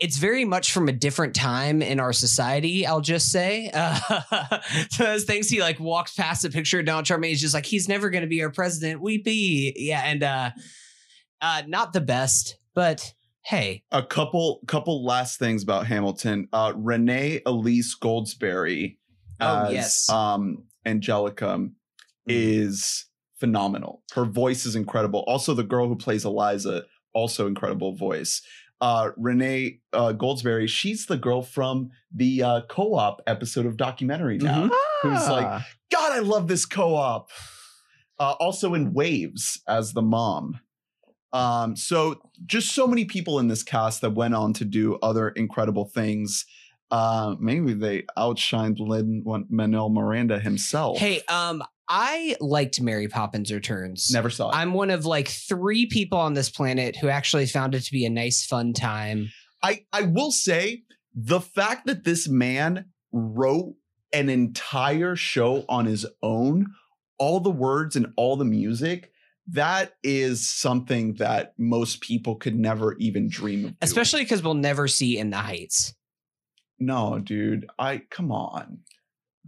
it's 0.00 0.16
very 0.18 0.44
much 0.44 0.72
from 0.72 0.88
a 0.88 0.92
different 0.92 1.36
time 1.36 1.80
in 1.80 2.00
our 2.00 2.12
society. 2.12 2.84
I'll 2.84 3.00
just 3.00 3.30
say, 3.30 3.70
uh, 3.72 4.58
those 4.98 5.22
things 5.22 5.48
he 5.48 5.60
like 5.60 5.78
walks 5.78 6.14
past 6.14 6.44
a 6.44 6.50
picture 6.50 6.80
of 6.80 6.84
Donald 6.84 7.06
Trump 7.06 7.22
and 7.22 7.30
he's 7.30 7.40
just 7.40 7.54
like, 7.54 7.64
he's 7.64 7.88
never 7.88 8.10
going 8.10 8.22
to 8.22 8.28
be 8.28 8.42
our 8.42 8.50
president. 8.50 9.00
We 9.00 9.22
be, 9.22 9.72
yeah, 9.76 10.02
and 10.04 10.22
uh, 10.24 10.50
uh, 11.40 11.62
not 11.68 11.92
the 11.92 12.00
best, 12.00 12.58
but 12.74 13.14
hey, 13.44 13.84
A 13.92 14.02
couple 14.02 14.60
couple 14.66 15.04
last 15.04 15.38
things 15.38 15.62
about 15.62 15.86
Hamilton. 15.86 16.48
Uh 16.52 16.72
Renee 16.76 17.40
Elise 17.46 17.96
Goldsberry 17.98 18.98
Oh, 19.40 19.64
as 19.66 19.72
yes. 19.72 20.08
um 20.10 20.64
Angelica 20.86 21.68
is 22.26 23.06
phenomenal. 23.38 24.02
Her 24.14 24.24
voice 24.24 24.64
is 24.66 24.76
incredible. 24.76 25.20
Also 25.26 25.54
the 25.54 25.64
girl 25.64 25.88
who 25.88 25.96
plays 25.96 26.24
Eliza, 26.24 26.84
also 27.12 27.46
incredible 27.46 27.94
voice. 27.94 28.42
Uh 28.80 29.10
Renee 29.16 29.80
uh 29.92 30.12
Goldsberry, 30.12 30.68
she's 30.68 31.06
the 31.06 31.16
girl 31.16 31.42
from 31.42 31.90
the 32.14 32.42
uh 32.42 32.60
co-op 32.68 33.22
episode 33.26 33.66
of 33.66 33.76
documentary 33.76 34.38
now. 34.38 34.70
Who's 35.02 35.28
like, 35.28 35.46
Ah. 35.46 35.66
God, 35.92 36.12
I 36.12 36.20
love 36.20 36.48
this 36.48 36.64
co-op. 36.66 37.30
Uh, 38.18 38.32
also 38.38 38.74
in 38.74 38.92
Waves 38.94 39.60
as 39.66 39.92
the 39.92 40.02
mom. 40.02 40.60
Um, 41.34 41.74
so 41.74 42.20
just 42.46 42.72
so 42.74 42.86
many 42.86 43.04
people 43.04 43.40
in 43.40 43.48
this 43.48 43.62
cast 43.62 44.00
that 44.02 44.10
went 44.10 44.34
on 44.34 44.52
to 44.54 44.64
do 44.64 44.94
other 45.02 45.30
incredible 45.30 45.86
things. 45.86 46.46
Uh, 46.90 47.34
maybe 47.40 47.74
they 47.74 48.02
outshined 48.16 48.78
Lin 48.78 49.24
Manuel 49.50 49.90
Miranda 49.90 50.38
himself. 50.38 50.98
Hey, 50.98 51.22
um, 51.28 51.62
I 51.88 52.36
liked 52.40 52.80
Mary 52.80 53.08
Poppins 53.08 53.52
Returns. 53.52 54.10
never 54.12 54.30
saw 54.30 54.50
it. 54.50 54.54
I'm 54.54 54.74
one 54.74 54.90
of 54.90 55.04
like 55.04 55.28
three 55.28 55.86
people 55.86 56.18
on 56.18 56.34
this 56.34 56.48
planet 56.48 56.96
who 56.96 57.08
actually 57.08 57.46
found 57.46 57.74
it 57.74 57.80
to 57.80 57.92
be 57.92 58.06
a 58.06 58.10
nice, 58.10 58.46
fun 58.46 58.72
time. 58.72 59.30
I 59.62 59.84
I 59.92 60.02
will 60.02 60.30
say 60.30 60.84
the 61.14 61.40
fact 61.40 61.86
that 61.86 62.04
this 62.04 62.28
man 62.28 62.86
wrote 63.12 63.74
an 64.12 64.28
entire 64.28 65.16
show 65.16 65.64
on 65.68 65.86
his 65.86 66.06
own, 66.22 66.66
all 67.18 67.40
the 67.40 67.50
words 67.50 67.96
and 67.96 68.12
all 68.16 68.36
the 68.36 68.44
music, 68.44 69.10
that 69.48 69.92
is 70.02 70.48
something 70.48 71.14
that 71.14 71.52
most 71.58 72.00
people 72.00 72.36
could 72.36 72.54
never 72.58 72.94
even 72.98 73.28
dream 73.28 73.66
of. 73.66 73.74
Especially 73.82 74.22
because 74.22 74.42
we'll 74.42 74.54
never 74.54 74.88
see 74.88 75.18
In 75.18 75.30
the 75.30 75.36
Heights. 75.36 75.94
no, 76.78 77.18
dude. 77.18 77.66
I 77.78 77.98
come 78.10 78.32
on. 78.32 78.78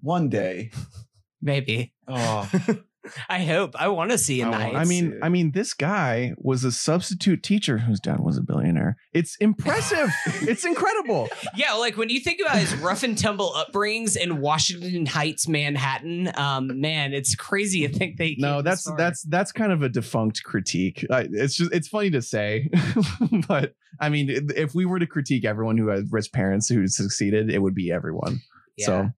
One 0.02 0.28
day. 0.28 0.70
Maybe. 1.42 1.92
Oh, 2.08 2.50
I 3.28 3.44
hope. 3.44 3.74
I 3.78 3.88
want 3.88 4.10
to 4.10 4.18
see 4.18 4.40
In 4.40 4.50
the 4.50 4.56
I 4.56 4.62
Heights. 4.62 4.76
I 4.76 4.84
mean. 4.84 5.18
I 5.22 5.28
mean, 5.28 5.52
this 5.52 5.74
guy 5.74 6.34
was 6.38 6.64
a 6.64 6.72
substitute 6.72 7.42
teacher 7.42 7.78
whose 7.78 8.00
dad 8.00 8.20
was 8.20 8.36
a 8.36 8.42
billionaire. 8.42 8.96
It's 9.12 9.36
impressive. 9.36 10.10
it's 10.42 10.64
incredible. 10.64 11.28
yeah, 11.54 11.74
like 11.74 11.96
when 11.96 12.08
you 12.10 12.20
think 12.20 12.40
about 12.40 12.58
his 12.58 12.74
rough 12.76 13.02
and 13.02 13.16
tumble 13.16 13.52
upbringings 13.54 14.16
in 14.16 14.40
Washington 14.40 15.06
Heights, 15.06 15.48
Manhattan, 15.48 16.30
um, 16.38 16.80
man, 16.80 17.12
it's 17.12 17.34
crazy 17.34 17.86
to 17.86 17.92
think 17.92 18.16
they. 18.16 18.36
No, 18.38 18.62
that's 18.62 18.90
that's 18.96 19.22
that's 19.22 19.52
kind 19.52 19.72
of 19.72 19.82
a 19.82 19.88
defunct 19.88 20.42
critique. 20.44 21.04
It's 21.10 21.56
just 21.56 21.72
it's 21.72 21.88
funny 21.88 22.10
to 22.10 22.22
say, 22.22 22.70
but 23.48 23.74
I 24.00 24.08
mean, 24.08 24.28
if 24.54 24.74
we 24.74 24.84
were 24.84 24.98
to 24.98 25.06
critique 25.06 25.44
everyone 25.44 25.78
who 25.78 25.88
has 25.88 26.04
rich 26.10 26.32
parents 26.32 26.68
who 26.68 26.86
succeeded, 26.88 27.50
it 27.50 27.60
would 27.60 27.74
be 27.74 27.90
everyone. 27.90 28.40
Yeah. 28.76 28.86
So, 28.86 29.10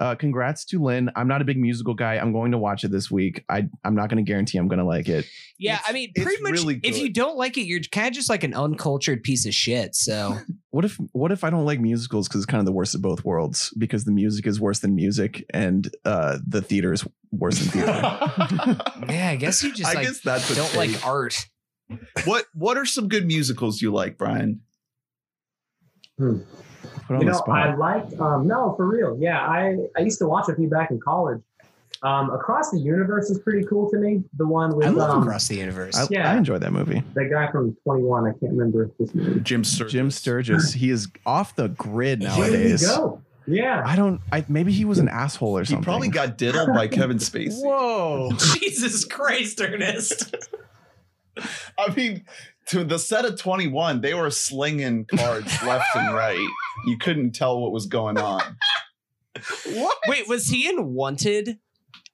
uh, 0.00 0.14
congrats 0.16 0.64
to 0.66 0.82
Lin. 0.82 1.10
I'm 1.14 1.28
not 1.28 1.40
a 1.40 1.44
big 1.44 1.56
musical 1.58 1.94
guy. 1.94 2.14
I'm 2.14 2.32
going 2.32 2.52
to 2.52 2.58
watch 2.58 2.82
it 2.84 2.90
this 2.90 3.10
week. 3.10 3.44
I 3.48 3.68
I'm 3.84 3.94
not 3.94 4.08
going 4.08 4.24
to 4.24 4.28
guarantee 4.28 4.58
I'm 4.58 4.66
going 4.68 4.78
to 4.80 4.84
like 4.84 5.08
it. 5.08 5.26
Yeah, 5.58 5.74
It's- 5.74 5.88
I 5.88 5.92
mean, 5.92 6.12
pretty 6.16 6.42
much. 6.42 6.52
really 6.52 6.80
if 6.82 6.98
you 6.98 7.10
don't 7.12 7.36
like 7.36 7.56
it, 7.58 7.66
you're 7.66 7.80
kind 7.92 8.08
of 8.08 8.12
just 8.14 8.28
like 8.28 8.42
an 8.44 8.54
uncultured 8.54 9.22
piece 9.22 9.46
of 9.46 9.54
shit. 9.54 9.94
So 9.94 10.38
What 10.70 10.84
if 10.84 10.96
what 11.12 11.30
if 11.30 11.44
I 11.44 11.50
don't 11.50 11.64
like 11.64 11.78
musicals 11.78 12.26
because 12.26 12.40
it's 12.42 12.50
kind 12.50 12.58
of 12.58 12.66
the 12.66 12.72
worst 12.72 12.96
of 12.96 13.02
both 13.02 13.24
worlds 13.24 13.72
because 13.78 14.04
the 14.04 14.10
music 14.10 14.46
is 14.48 14.60
worse 14.60 14.80
than 14.80 14.96
music 14.96 15.44
and 15.54 15.88
uh, 16.04 16.38
the 16.44 16.60
theater 16.62 16.92
is 16.92 17.06
worse 17.30 17.60
than 17.60 17.68
theater. 17.68 17.92
yeah, 19.08 19.28
I 19.30 19.36
guess 19.36 19.62
you 19.62 19.72
just 19.72 19.88
I 19.88 19.94
like 19.94 20.06
guess 20.08 20.20
that's 20.20 20.50
a 20.50 20.56
don't 20.56 20.66
thing. 20.70 20.92
like 20.94 21.06
art. 21.06 21.46
what 22.24 22.46
what 22.54 22.76
are 22.76 22.84
some 22.86 23.06
good 23.06 23.24
musicals 23.26 23.80
you 23.80 23.92
like, 23.92 24.18
Brian? 24.18 24.62
Put 26.18 26.24
on 26.24 26.46
you 27.10 27.18
the 27.18 27.24
know, 27.26 27.32
spot. 27.32 27.58
I 27.58 27.74
liked. 27.74 28.18
Um, 28.20 28.46
no, 28.46 28.74
for 28.76 28.86
real. 28.86 29.16
Yeah, 29.20 29.40
I 29.40 29.76
I 29.96 30.00
used 30.00 30.18
to 30.18 30.26
watch 30.26 30.48
a 30.48 30.54
few 30.54 30.68
back 30.68 30.90
in 30.90 31.00
college. 31.00 31.40
Um, 32.02 32.30
Across 32.30 32.70
the 32.72 32.78
Universe 32.80 33.30
is 33.30 33.38
pretty 33.38 33.66
cool 33.66 33.90
to 33.90 33.96
me. 33.96 34.22
The 34.36 34.46
one 34.46 34.76
with 34.76 34.86
I 34.86 34.90
love 34.90 35.10
um, 35.10 35.22
Across 35.22 35.48
the 35.48 35.56
Universe. 35.56 35.96
I, 35.96 36.06
yeah. 36.10 36.30
I 36.30 36.36
enjoyed 36.36 36.60
that 36.60 36.72
movie. 36.72 37.02
the 37.14 37.24
guy 37.24 37.50
from 37.50 37.76
Twenty 37.82 38.02
One. 38.02 38.26
I 38.26 38.32
can't 38.32 38.52
remember 38.52 38.90
his 38.98 39.14
name. 39.14 39.42
Jim 39.42 39.64
Sturgess. 39.64 39.92
Jim 39.92 40.10
Sturgess. 40.10 40.72
He 40.72 40.90
is 40.90 41.08
off 41.24 41.56
the 41.56 41.68
grid 41.68 42.20
There 42.20 42.28
nowadays. 42.28 42.82
you 42.82 42.88
go. 42.88 43.22
Yeah. 43.46 43.82
I 43.84 43.96
don't. 43.96 44.20
I 44.32 44.44
maybe 44.48 44.72
he 44.72 44.84
was 44.84 44.98
an 44.98 45.08
asshole 45.08 45.56
or 45.56 45.64
something. 45.64 45.82
He 45.82 45.84
something. 45.84 45.84
probably 45.84 46.08
got 46.08 46.38
diddled 46.38 46.74
by 46.74 46.88
Kevin 46.88 47.18
Spacey. 47.18 47.54
Whoa. 47.62 48.32
Jesus 48.38 49.04
Christ, 49.04 49.60
Ernest. 49.60 50.34
I 51.78 51.94
mean, 51.94 52.24
to 52.70 52.84
the 52.84 52.98
set 52.98 53.24
of 53.24 53.38
21, 53.38 54.00
they 54.00 54.14
were 54.14 54.30
slinging 54.30 55.04
cards 55.06 55.62
left 55.66 55.86
and 55.96 56.14
right. 56.14 56.38
You 56.86 56.96
couldn't 56.98 57.32
tell 57.32 57.60
what 57.60 57.72
was 57.72 57.86
going 57.86 58.18
on. 58.18 58.42
What? 59.66 59.98
Wait, 60.08 60.28
was 60.28 60.46
he 60.48 60.68
in 60.68 60.94
Wanted? 60.94 61.58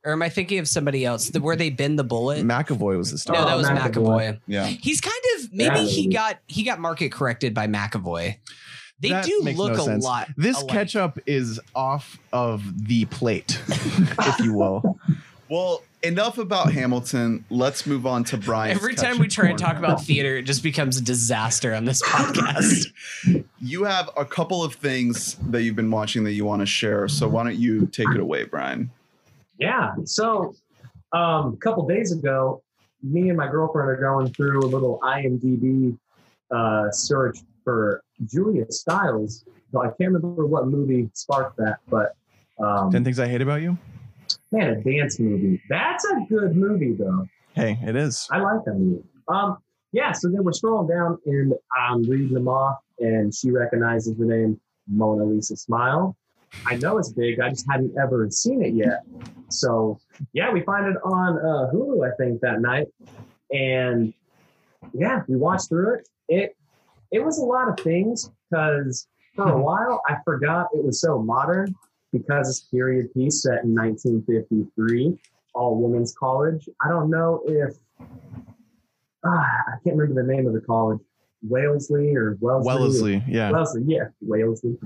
Or 0.04 0.12
am 0.12 0.22
I 0.22 0.30
thinking 0.30 0.58
of 0.58 0.66
somebody 0.66 1.04
else? 1.04 1.28
The, 1.28 1.40
where 1.42 1.56
they 1.56 1.68
bend 1.68 1.98
the 1.98 2.04
bullet? 2.04 2.42
McAvoy 2.46 2.96
was 2.96 3.10
the 3.12 3.18
star. 3.18 3.36
no, 3.36 3.44
that 3.44 3.52
Oh, 3.54 3.56
was 3.58 3.66
McAvoy. 3.66 3.92
McAvoy. 3.92 4.40
Yeah. 4.46 4.66
He's 4.66 5.00
kind 5.02 5.14
of 5.36 5.52
maybe 5.52 5.80
Yeah. 5.80 5.84
he 5.86 6.06
got 6.08 6.38
he 6.46 6.62
got 6.62 6.80
market 6.80 7.12
corrected 7.12 7.52
by 7.52 7.66
McAvoy. 7.66 8.36
They 9.00 9.10
That 9.10 9.24
do 9.26 9.40
makes 9.42 9.58
look 9.58 9.74
no 9.74 9.82
a 9.82 9.84
sense. 9.84 10.04
lot. 10.04 10.28
This 10.38 10.56
alike. 10.56 10.68
ketchup 10.72 11.18
is 11.26 11.60
off 11.74 12.18
of 12.32 12.62
the 12.88 13.04
plate, 13.06 13.60
if 13.68 14.40
you 14.40 14.54
will. 14.54 14.98
Well, 15.50 15.82
enough 16.02 16.38
about 16.38 16.72
Hamilton. 16.72 17.44
Let's 17.50 17.86
move 17.86 18.06
on 18.06 18.24
to 18.24 18.36
Brian. 18.36 18.76
Every 18.76 18.94
time 18.94 19.18
we 19.18 19.28
try 19.28 19.48
and 19.48 19.58
talk 19.58 19.76
about 19.76 20.02
theater, 20.02 20.36
it 20.36 20.42
just 20.42 20.62
becomes 20.62 20.96
a 20.96 21.02
disaster 21.02 21.74
on 21.74 21.84
this 21.84 22.02
podcast. 22.02 22.92
you 23.60 23.84
have 23.84 24.10
a 24.16 24.24
couple 24.24 24.62
of 24.62 24.74
things 24.74 25.34
that 25.48 25.62
you've 25.62 25.76
been 25.76 25.90
watching 25.90 26.24
that 26.24 26.32
you 26.32 26.44
want 26.44 26.60
to 26.60 26.66
share. 26.66 27.08
So 27.08 27.28
why 27.28 27.44
don't 27.44 27.56
you 27.56 27.86
take 27.86 28.08
it 28.08 28.20
away, 28.20 28.44
Brian? 28.44 28.90
Yeah. 29.58 29.94
So 30.04 30.54
um, 31.12 31.54
a 31.54 31.56
couple 31.60 31.86
days 31.86 32.12
ago, 32.12 32.62
me 33.02 33.28
and 33.28 33.36
my 33.36 33.48
girlfriend 33.48 33.88
are 33.88 33.96
going 33.96 34.32
through 34.32 34.60
a 34.60 34.68
little 34.68 34.98
IMDb 35.02 35.98
uh, 36.50 36.90
search 36.90 37.38
for 37.64 38.02
Julia 38.26 38.70
Stiles. 38.70 39.44
So 39.72 39.82
I 39.82 39.86
can't 39.86 40.12
remember 40.12 40.46
what 40.46 40.66
movie 40.66 41.08
sparked 41.14 41.56
that, 41.58 41.78
but 41.88 42.16
um, 42.58 42.90
Ten 42.90 43.04
things 43.04 43.18
I 43.18 43.26
hate 43.26 43.40
about 43.40 43.62
you. 43.62 43.78
Man, 44.52 44.70
a 44.70 44.80
dance 44.82 45.18
movie. 45.18 45.62
That's 45.68 46.04
a 46.04 46.26
good 46.28 46.56
movie, 46.56 46.92
though. 46.92 47.26
Hey, 47.54 47.78
it 47.82 47.96
is. 47.96 48.28
I 48.30 48.38
like 48.38 48.64
that 48.64 48.74
movie. 48.74 49.02
Um, 49.28 49.58
yeah. 49.92 50.12
So 50.12 50.28
then 50.28 50.44
we're 50.44 50.52
scrolling 50.52 50.88
down, 50.88 51.18
and 51.26 51.54
I'm 51.76 52.02
reading 52.02 52.34
them 52.34 52.48
off, 52.48 52.78
and 52.98 53.34
she 53.34 53.50
recognizes 53.50 54.16
the 54.16 54.24
name 54.24 54.60
Mona 54.88 55.24
Lisa 55.24 55.56
Smile. 55.56 56.16
I 56.66 56.76
know 56.76 56.98
it's 56.98 57.12
big. 57.12 57.40
I 57.40 57.50
just 57.50 57.66
hadn't 57.70 57.94
ever 58.00 58.28
seen 58.30 58.62
it 58.62 58.74
yet. 58.74 59.02
So 59.50 59.98
yeah, 60.32 60.52
we 60.52 60.62
find 60.62 60.86
it 60.86 60.96
on 61.04 61.38
uh, 61.38 61.70
Hulu, 61.72 62.06
I 62.06 62.14
think, 62.16 62.40
that 62.40 62.60
night, 62.60 62.88
and 63.52 64.12
yeah, 64.92 65.22
we 65.28 65.36
watched 65.36 65.68
through 65.68 65.94
it. 65.94 66.08
It 66.28 66.56
it 67.12 67.24
was 67.24 67.38
a 67.38 67.44
lot 67.44 67.68
of 67.68 67.78
things 67.78 68.30
because 68.50 69.06
for 69.34 69.48
a 69.48 69.58
while 69.62 70.02
I 70.08 70.16
forgot 70.24 70.68
it 70.72 70.84
was 70.84 71.00
so 71.00 71.20
modern 71.22 71.74
because 72.12 72.48
it's 72.48 72.60
period 72.68 73.12
piece 73.14 73.42
set 73.42 73.64
in 73.64 73.74
1953, 73.74 75.18
all 75.54 75.76
women's 75.80 76.14
college. 76.18 76.68
I 76.84 76.88
don't 76.88 77.10
know 77.10 77.42
if 77.46 77.74
ah, 79.24 79.28
I 79.68 79.72
can't 79.84 79.96
remember 79.96 80.22
the 80.22 80.28
name 80.32 80.46
of 80.46 80.52
the 80.52 80.60
college, 80.60 80.98
Walesley 81.48 82.14
or 82.16 82.36
Wellesley. 82.40 82.70
or- 82.72 82.78
Wellesley. 82.78 83.24
Yeah. 83.28 83.50
Wellesley, 83.50 83.82
yeah, 83.86 84.04
Walesley. 84.26 84.76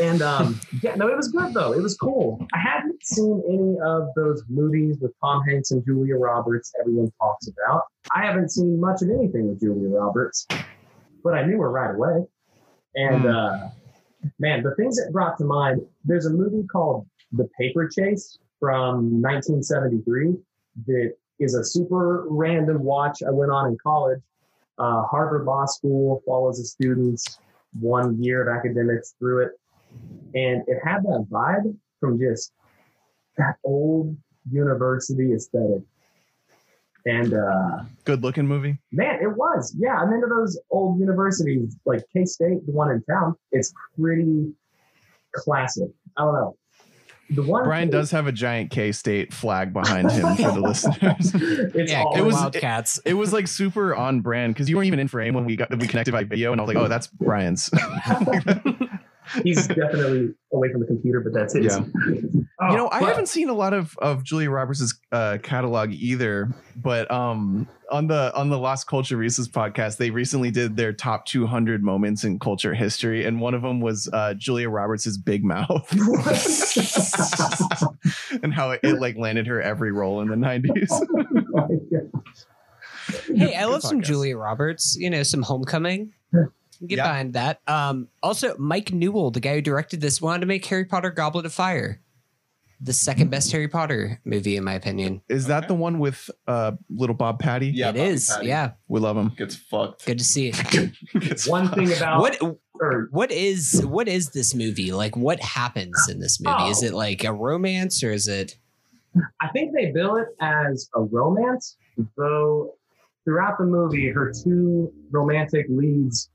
And 0.00 0.22
um, 0.22 0.60
yeah, 0.82 0.94
no, 0.94 1.08
it 1.08 1.16
was 1.16 1.28
good 1.28 1.52
though. 1.54 1.72
It 1.72 1.82
was 1.82 1.96
cool. 1.96 2.46
I 2.54 2.58
hadn't 2.58 3.04
seen 3.04 3.42
any 3.48 3.76
of 3.84 4.08
those 4.16 4.42
movies 4.48 4.96
with 5.00 5.12
Tom 5.22 5.42
Hanks 5.46 5.70
and 5.72 5.84
Julia 5.84 6.16
Roberts 6.16 6.72
everyone 6.80 7.10
talks 7.20 7.48
about. 7.48 7.84
I 8.14 8.24
haven't 8.24 8.50
seen 8.50 8.80
much 8.80 9.02
of 9.02 9.10
anything 9.10 9.48
with 9.48 9.60
Julia 9.60 9.88
Roberts, 9.88 10.46
but 11.22 11.34
I 11.34 11.44
knew 11.44 11.60
her 11.60 11.70
right 11.70 11.94
away. 11.94 12.24
And 12.96 13.22
Hmm. 13.22 13.28
uh, 13.28 13.68
man, 14.38 14.62
the 14.62 14.74
things 14.74 14.96
that 14.96 15.12
brought 15.12 15.38
to 15.38 15.44
mind. 15.44 15.80
There's 16.04 16.26
a 16.26 16.30
movie 16.30 16.66
called 16.66 17.06
The 17.32 17.48
Paper 17.58 17.88
Chase 17.88 18.38
from 18.58 19.22
1973 19.22 20.34
that 20.86 21.14
is 21.38 21.54
a 21.54 21.64
super 21.64 22.26
random 22.28 22.82
watch 22.82 23.22
I 23.26 23.30
went 23.30 23.50
on 23.50 23.68
in 23.68 23.78
college. 23.82 24.20
Uh, 24.78 25.02
Harvard 25.04 25.44
Law 25.44 25.66
School 25.66 26.22
follows 26.26 26.58
the 26.58 26.64
students 26.64 27.38
one 27.78 28.22
year 28.22 28.48
of 28.48 28.56
academics 28.56 29.14
through 29.18 29.44
it. 29.44 29.52
And 30.34 30.62
it 30.66 30.78
had 30.84 31.02
that 31.02 31.26
vibe 31.30 31.76
from 31.98 32.18
just 32.18 32.52
that 33.36 33.56
old 33.64 34.16
university 34.50 35.32
aesthetic. 35.34 35.82
And 37.10 37.34
uh, 37.34 37.82
Good 38.04 38.22
looking 38.22 38.46
movie. 38.46 38.78
man, 38.92 39.18
it 39.22 39.36
was. 39.36 39.74
Yeah, 39.78 39.96
I'm 39.96 40.12
into 40.12 40.26
those 40.28 40.58
old 40.70 41.00
universities 41.00 41.76
like 41.84 42.02
K 42.12 42.24
State, 42.24 42.64
the 42.66 42.72
one 42.72 42.90
in 42.90 43.02
town. 43.02 43.34
It's 43.52 43.72
pretty 43.98 44.52
classic. 45.34 45.88
I 46.16 46.22
don't 46.22 46.34
know. 46.34 46.56
The 47.30 47.42
one 47.42 47.62
Brian 47.64 47.90
does 47.90 48.10
have 48.10 48.26
a 48.26 48.32
giant 48.32 48.70
K 48.70 48.92
State 48.92 49.32
flag 49.32 49.72
behind 49.72 50.10
him 50.10 50.34
for 50.36 50.50
the 50.52 50.60
listeners. 50.68 51.32
It's 51.74 51.90
yeah, 51.92 52.02
all 52.02 52.16
it 52.16 52.22
was- 52.22 52.34
Wildcats. 52.34 52.98
It 53.04 53.14
was 53.14 53.32
like 53.32 53.46
super 53.48 53.94
on 53.94 54.20
brand 54.20 54.54
because 54.54 54.68
you 54.68 54.76
weren't 54.76 54.88
even 54.88 54.98
in 54.98 55.08
frame 55.08 55.34
when 55.34 55.44
we 55.44 55.56
got 55.56 55.70
we 55.76 55.86
connected 55.86 56.12
by 56.12 56.24
video, 56.24 56.52
and 56.52 56.60
I 56.60 56.64
was 56.64 56.74
like, 56.74 56.82
"Oh, 56.84 56.88
that's 56.88 57.06
Brian's." 57.08 57.70
he's 59.42 59.68
definitely 59.68 60.34
away 60.52 60.72
from 60.72 60.80
the 60.80 60.86
computer, 60.86 61.20
but 61.20 61.32
that's 61.32 61.54
his. 61.54 61.66
Yeah. 61.66 61.84
Oh, 62.60 62.66
you 62.70 62.76
know, 62.76 62.88
I 62.90 63.00
but- 63.00 63.08
haven't 63.08 63.26
seen 63.26 63.48
a 63.48 63.54
lot 63.54 63.72
of 63.72 63.96
of 63.98 64.24
Julia 64.24 64.50
Roberts' 64.50 64.94
uh, 65.12 65.38
catalog 65.42 65.92
either, 65.92 66.52
but 66.76 67.10
um, 67.10 67.68
on 67.90 68.06
the 68.06 68.32
on 68.34 68.50
the 68.50 68.58
Lost 68.58 68.86
Culture 68.86 69.16
Reese's 69.16 69.48
podcast, 69.48 69.96
they 69.96 70.10
recently 70.10 70.50
did 70.50 70.76
their 70.76 70.92
top 70.92 71.24
200 71.26 71.82
moments 71.82 72.24
in 72.24 72.38
culture 72.38 72.74
history, 72.74 73.24
and 73.24 73.40
one 73.40 73.54
of 73.54 73.62
them 73.62 73.80
was 73.80 74.08
uh, 74.12 74.34
Julia 74.34 74.68
Roberts' 74.68 75.16
big 75.16 75.44
mouth 75.44 75.90
and 78.42 78.52
how 78.52 78.72
it, 78.72 78.80
it 78.82 79.00
like 79.00 79.16
landed 79.16 79.46
her 79.46 79.62
every 79.62 79.92
role 79.92 80.20
in 80.20 80.28
the 80.28 80.36
90s. 80.36 80.90
Hey, 83.36 83.56
I 83.56 83.64
love 83.64 83.82
some. 83.82 84.02
Julia 84.02 84.36
Roberts. 84.36 84.96
You 84.98 85.10
know, 85.10 85.22
some 85.22 85.42
Homecoming. 85.42 86.12
Get 86.86 86.96
Yeah. 86.96 87.04
behind 87.08 87.32
that. 87.34 87.60
Um, 87.66 88.08
also, 88.22 88.56
Mike 88.58 88.92
Newell, 88.92 89.30
the 89.30 89.40
guy 89.40 89.54
who 89.56 89.60
directed 89.62 90.00
this, 90.00 90.20
wanted 90.22 90.40
to 90.40 90.46
make 90.46 90.64
Harry 90.66 90.84
Potter 90.86 91.10
Goblet 91.10 91.44
of 91.46 91.52
Fire 91.52 92.00
the 92.82 92.94
second 92.94 93.30
best 93.30 93.52
Harry 93.52 93.68
Potter 93.68 94.18
movie, 94.24 94.56
in 94.56 94.64
my 94.64 94.72
opinion. 94.72 95.20
Is 95.28 95.46
that 95.48 95.58
Okay. 95.58 95.66
the 95.68 95.74
one 95.74 95.98
with 95.98 96.30
uh 96.46 96.72
little 96.88 97.14
Bob 97.14 97.38
Patty? 97.38 97.66
Yeah, 97.68 97.90
it 97.90 97.92
Bobby 97.96 98.08
is. 98.08 98.30
Patty 98.30 98.46
Yeah. 98.48 98.70
We 98.88 99.00
love 99.00 99.18
him. 99.18 99.32
Gets 99.36 99.54
fucked. 99.56 100.06
Good 100.06 100.18
to 100.18 100.24
see 100.24 100.48
it. 100.54 100.56
One 101.46 101.66
fucked. 101.66 101.78
thing 101.78 101.92
about 101.94 102.20
What 102.20 102.40
or 102.80 103.08
what 103.10 103.30
is 103.30 103.82
what 103.84 104.08
is 104.08 104.30
this 104.30 104.54
movie? 104.54 104.92
Like 104.92 105.14
what 105.14 105.40
happens 105.40 106.08
in 106.08 106.20
this 106.20 106.40
movie? 106.40 106.70
Is 106.70 106.82
Oh. 106.82 106.86
it 106.86 106.94
like 106.94 107.22
a 107.24 107.32
romance 107.34 108.02
or 108.02 108.10
is 108.12 108.26
it 108.26 108.56
I 109.42 109.48
think 109.48 109.74
they 109.74 109.90
bill 109.92 110.16
it 110.16 110.28
as 110.40 110.88
a 110.94 111.02
romance, 111.02 111.76
though 112.16 112.76
throughout 113.24 113.58
the 113.58 113.64
movie, 113.66 114.08
her 114.08 114.32
two 114.32 114.90
romantic 115.10 115.66
leads 115.68 116.30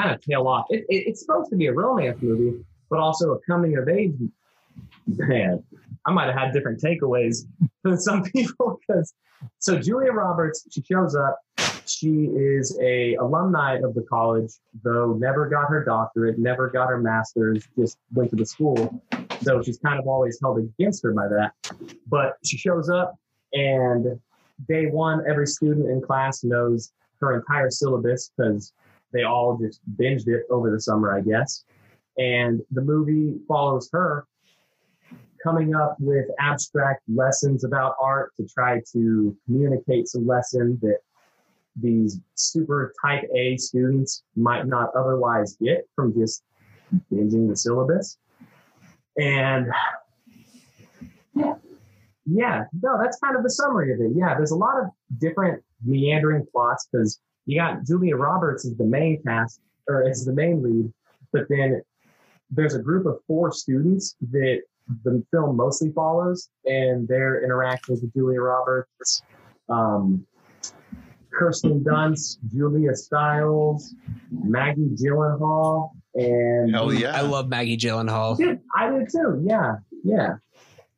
kind 0.00 0.14
of 0.14 0.20
tail 0.20 0.46
off. 0.46 0.66
It, 0.70 0.84
it, 0.88 1.08
it's 1.08 1.20
supposed 1.20 1.50
to 1.50 1.56
be 1.56 1.66
a 1.66 1.72
romance 1.72 2.18
movie, 2.20 2.64
but 2.88 2.98
also 2.98 3.32
a 3.32 3.38
coming 3.40 3.76
of 3.76 3.88
age. 3.88 4.14
Man, 5.06 5.62
I 6.06 6.12
might 6.12 6.26
have 6.26 6.36
had 6.36 6.52
different 6.52 6.80
takeaways 6.80 7.46
than 7.84 7.98
some 7.98 8.22
people 8.24 8.80
because 8.86 9.14
so 9.58 9.78
Julia 9.78 10.12
Roberts, 10.12 10.66
she 10.70 10.82
shows 10.82 11.14
up. 11.14 11.38
She 11.86 12.26
is 12.26 12.78
a 12.80 13.14
alumni 13.16 13.78
of 13.78 13.94
the 13.94 14.02
college, 14.02 14.52
though 14.84 15.14
never 15.14 15.48
got 15.48 15.68
her 15.70 15.82
doctorate, 15.84 16.38
never 16.38 16.68
got 16.68 16.88
her 16.88 17.00
master's, 17.00 17.66
just 17.76 17.98
went 18.12 18.30
to 18.30 18.36
the 18.36 18.46
school. 18.46 19.02
So 19.40 19.62
she's 19.62 19.78
kind 19.78 19.98
of 19.98 20.06
always 20.06 20.38
held 20.40 20.58
against 20.58 21.02
her 21.02 21.12
by 21.12 21.26
that. 21.28 21.52
But 22.06 22.36
she 22.44 22.58
shows 22.58 22.90
up, 22.90 23.18
and 23.54 24.20
day 24.68 24.86
one, 24.86 25.24
every 25.28 25.46
student 25.46 25.88
in 25.88 26.00
class 26.00 26.44
knows 26.44 26.92
her 27.20 27.36
entire 27.36 27.70
syllabus 27.70 28.30
because 28.36 28.72
they 29.12 29.22
all 29.22 29.58
just 29.58 29.80
binged 29.96 30.28
it 30.28 30.44
over 30.50 30.70
the 30.70 30.80
summer, 30.80 31.16
I 31.16 31.20
guess. 31.20 31.64
And 32.18 32.60
the 32.70 32.82
movie 32.82 33.38
follows 33.48 33.88
her 33.92 34.26
coming 35.42 35.74
up 35.74 35.96
with 35.98 36.26
abstract 36.38 37.02
lessons 37.08 37.64
about 37.64 37.94
art 38.00 38.32
to 38.36 38.46
try 38.46 38.80
to 38.92 39.36
communicate 39.46 40.06
some 40.08 40.26
lesson 40.26 40.78
that 40.82 40.98
these 41.76 42.20
super 42.34 42.92
type 43.02 43.24
A 43.34 43.56
students 43.56 44.22
might 44.36 44.66
not 44.66 44.90
otherwise 44.94 45.56
get 45.62 45.88
from 45.94 46.12
just 46.12 46.42
binging 47.10 47.48
the 47.48 47.56
syllabus. 47.56 48.18
And 49.18 49.68
yeah, 52.26 52.64
no, 52.82 52.98
that's 53.00 53.18
kind 53.18 53.36
of 53.36 53.42
the 53.42 53.50
summary 53.50 53.92
of 53.94 54.00
it. 54.00 54.12
Yeah, 54.14 54.34
there's 54.34 54.50
a 54.50 54.56
lot 54.56 54.78
of 54.78 54.86
different 55.18 55.62
meandering 55.84 56.46
plots 56.52 56.88
because 56.90 57.20
you 57.50 57.58
got 57.58 57.84
Julia 57.84 58.16
Roberts 58.16 58.64
as 58.64 58.76
the 58.76 58.84
main 58.84 59.20
cast 59.22 59.60
or 59.88 60.08
as 60.08 60.24
the 60.24 60.32
main 60.32 60.62
lead, 60.62 60.92
but 61.32 61.46
then 61.48 61.82
there's 62.50 62.74
a 62.74 62.78
group 62.78 63.06
of 63.06 63.18
four 63.26 63.52
students 63.52 64.14
that 64.30 64.62
the 65.04 65.24
film 65.32 65.56
mostly 65.56 65.90
follows 65.92 66.48
and 66.64 67.08
their 67.08 67.42
interactions 67.44 68.02
with 68.02 68.12
Julia 68.14 68.40
Roberts, 68.40 69.22
um, 69.68 70.24
Kirsten 71.32 71.80
Dunst, 71.80 72.38
Julia 72.52 72.94
Stiles, 72.94 73.94
Maggie 74.30 74.90
Gyllenhaal, 74.94 75.90
and 76.14 76.72
Hell 76.72 76.92
yeah. 76.92 77.16
I 77.16 77.22
love 77.22 77.48
Maggie 77.48 77.76
Gyllenhaal. 77.76 78.36
Dude, 78.36 78.60
I 78.76 78.90
did 78.90 79.08
too. 79.10 79.42
Yeah, 79.44 79.76
yeah. 80.04 80.34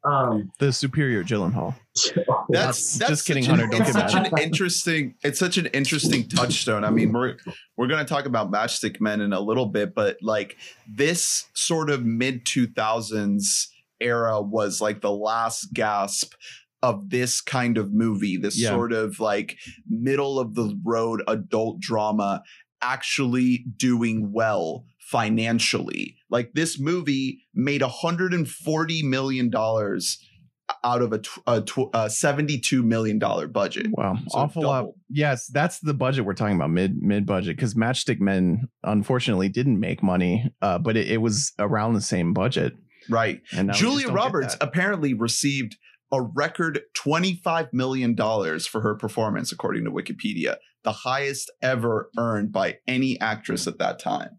Um, 0.05 0.51
The 0.59 0.73
superior 0.73 1.23
Gyllenhaal. 1.25 1.75
That's, 1.95 2.13
That's- 2.51 2.99
that's 2.99 3.11
just 3.11 3.27
kidding, 3.27 3.45
such 3.45 3.53
an- 3.53 3.59
Hunter, 3.61 3.71
don't 3.79 3.87
it's 3.87 3.97
get 3.97 4.11
such 4.11 4.15
mad. 4.23 4.33
an 4.33 4.39
interesting. 4.43 5.15
It's 5.23 5.39
such 5.39 5.59
an 5.59 5.67
interesting 5.67 6.29
touchstone. 6.29 6.85
I 6.85 6.91
mean, 6.91 7.13
we're 7.13 7.37
we're 7.77 7.87
gonna 7.87 8.05
talk 8.05 8.27
about 8.27 8.51
Matchstick 8.51 9.01
Men 9.01 9.21
in 9.21 9.33
a 9.33 9.41
little 9.41 9.67
bit, 9.67 9.95
but 9.95 10.17
like 10.23 10.57
this 10.89 11.47
sort 11.55 11.91
of 11.91 12.05
mid 12.05 12.45
two 12.47 12.67
thousands 12.67 13.69
era 14.01 14.41
was 14.41 14.81
like 14.81 15.01
the 15.01 15.13
last 15.13 15.73
gasp 15.73 16.35
of 16.83 17.11
this 17.11 17.41
kind 17.41 17.79
of 17.79 17.93
movie. 17.93 18.37
This 18.37 18.59
Yeah. 18.61 18.71
sort 18.71 18.93
of 18.93 19.21
like 19.21 19.57
middle 19.89 20.41
of 20.41 20.55
the 20.57 20.77
road 20.85 21.23
adult 21.29 21.79
drama 21.79 22.43
actually 22.81 23.65
doing 23.77 24.33
well 24.33 24.85
financially. 25.13 26.17
Like 26.31 26.53
this 26.55 26.81
movie 26.81 27.45
made 27.55 27.83
140 27.83 29.03
million 29.03 29.51
dollars 29.51 30.19
out 30.83 31.03
of 31.03 31.13
a, 31.13 31.19
tw- 31.19 31.43
a, 31.47 31.61
tw- 31.61 31.91
a 31.93 32.09
72 32.09 32.83
million 32.83 33.19
dollar 33.19 33.47
budget. 33.47 33.89
Wow, 33.91 34.17
So 34.29 34.39
awful 34.39 34.63
lot. 34.63 34.87
Yes, 35.11 35.47
that's 35.53 35.81
the 35.81 35.93
budget 35.93 36.25
we're 36.25 36.33
talking 36.33 36.57
about 36.57 36.71
mid 36.71 36.97
mid 37.03 37.27
budget 37.27 37.57
because 37.57 37.75
Matchstick 37.75 38.21
Men 38.21 38.69
unfortunately 38.83 39.51
didn't 39.51 39.79
make 39.79 40.03
money, 40.03 40.51
uh, 40.63 40.79
but 40.79 40.97
it, 40.97 41.11
it 41.11 41.19
was 41.19 41.53
around 41.59 41.93
the 41.93 42.01
same 42.01 42.33
budget. 42.33 42.73
Right. 43.11 43.43
And 43.53 43.67
now 43.67 43.73
we 43.73 43.79
just 43.79 43.81
Julia 43.81 44.09
Roberts 44.13 44.57
apparently 44.63 45.13
received 45.13 45.77
a 46.11 46.23
record 46.23 46.81
25 46.95 47.69
million 47.75 48.15
dollars 48.15 48.67
for 48.67 48.81
her 48.81 48.95
performance 48.95 49.53
according 49.53 49.85
to 49.85 49.91
Wikipedia, 49.91 50.57
the 50.85 50.93
highest 50.93 51.51
ever 51.61 52.11
earned 52.19 52.51
by 52.51 52.79
any 52.87 53.21
actress 53.21 53.67
at 53.67 53.79
that 53.79 53.99
time. 53.99 54.39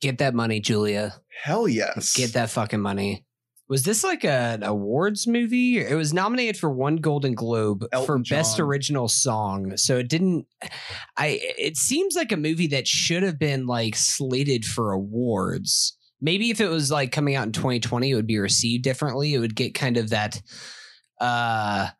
Get 0.00 0.18
that 0.18 0.34
money, 0.34 0.60
Julia. 0.60 1.14
Hell 1.42 1.68
yes. 1.68 2.14
Get 2.14 2.32
that 2.32 2.50
fucking 2.50 2.80
money. 2.80 3.24
Was 3.68 3.84
this 3.84 4.02
like 4.02 4.24
an 4.24 4.64
awards 4.64 5.28
movie? 5.28 5.78
It 5.78 5.94
was 5.94 6.12
nominated 6.12 6.56
for 6.56 6.70
one 6.70 6.96
Golden 6.96 7.34
Globe 7.34 7.86
Elton 7.92 8.06
for 8.06 8.18
best 8.28 8.58
original 8.58 9.06
song. 9.06 9.76
So 9.76 9.96
it 9.96 10.08
didn't 10.08 10.46
I 11.16 11.38
it 11.56 11.76
seems 11.76 12.16
like 12.16 12.32
a 12.32 12.36
movie 12.36 12.66
that 12.68 12.88
should 12.88 13.22
have 13.22 13.38
been 13.38 13.68
like 13.68 13.94
slated 13.94 14.64
for 14.64 14.90
awards. 14.90 15.96
Maybe 16.20 16.50
if 16.50 16.60
it 16.60 16.68
was 16.68 16.90
like 16.90 17.12
coming 17.12 17.36
out 17.36 17.46
in 17.46 17.52
2020 17.52 18.10
it 18.10 18.14
would 18.16 18.26
be 18.26 18.40
received 18.40 18.82
differently. 18.82 19.34
It 19.34 19.38
would 19.38 19.54
get 19.54 19.72
kind 19.74 19.96
of 19.96 20.10
that 20.10 20.42
uh 21.20 21.90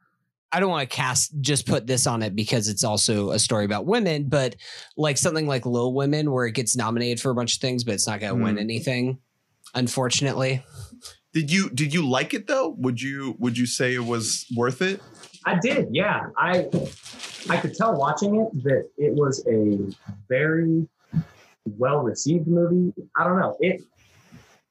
I 0.52 0.60
don't 0.60 0.70
want 0.70 0.88
to 0.88 0.96
cast 0.96 1.32
just 1.40 1.66
put 1.66 1.86
this 1.86 2.06
on 2.06 2.22
it 2.22 2.34
because 2.34 2.68
it's 2.68 2.82
also 2.84 3.30
a 3.30 3.38
story 3.38 3.64
about 3.64 3.86
women, 3.86 4.28
but 4.28 4.56
like 4.96 5.16
something 5.16 5.46
like 5.46 5.64
Little 5.66 5.94
Women 5.94 6.32
where 6.32 6.46
it 6.46 6.52
gets 6.52 6.76
nominated 6.76 7.20
for 7.20 7.30
a 7.30 7.34
bunch 7.34 7.54
of 7.56 7.60
things 7.60 7.84
but 7.84 7.94
it's 7.94 8.06
not 8.06 8.20
going 8.20 8.36
to 8.36 8.42
win 8.44 8.54
Hmm. 8.54 8.60
anything 8.60 9.18
unfortunately. 9.74 10.64
Did 11.32 11.52
you 11.52 11.70
did 11.70 11.94
you 11.94 12.08
like 12.08 12.34
it 12.34 12.48
though? 12.48 12.70
Would 12.78 13.00
you 13.00 13.36
would 13.38 13.56
you 13.56 13.66
say 13.66 13.94
it 13.94 14.04
was 14.04 14.46
worth 14.56 14.82
it? 14.82 15.00
I 15.46 15.58
did, 15.60 15.88
yeah. 15.92 16.26
I 16.36 16.66
I 17.48 17.56
could 17.58 17.74
tell 17.74 17.96
watching 17.96 18.34
it 18.40 18.64
that 18.64 18.88
it 18.98 19.14
was 19.14 19.46
a 19.46 19.78
very 20.28 20.88
well 21.78 22.00
received 22.00 22.48
movie. 22.48 22.92
I 23.16 23.24
don't 23.24 23.38
know. 23.38 23.56
It 23.60 23.82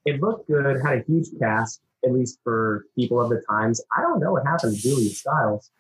it 0.05 0.19
looked 0.21 0.47
good, 0.49 0.81
had 0.83 0.99
a 0.99 1.03
huge 1.07 1.27
cast, 1.39 1.81
at 2.05 2.13
least 2.13 2.39
for 2.43 2.85
people 2.95 3.21
of 3.21 3.29
the 3.29 3.41
times. 3.49 3.81
I 3.95 4.01
don't 4.01 4.19
know 4.19 4.33
what 4.33 4.45
happened 4.45 4.75
to 4.75 4.81
Julia 4.81 5.09
Stiles. 5.09 5.71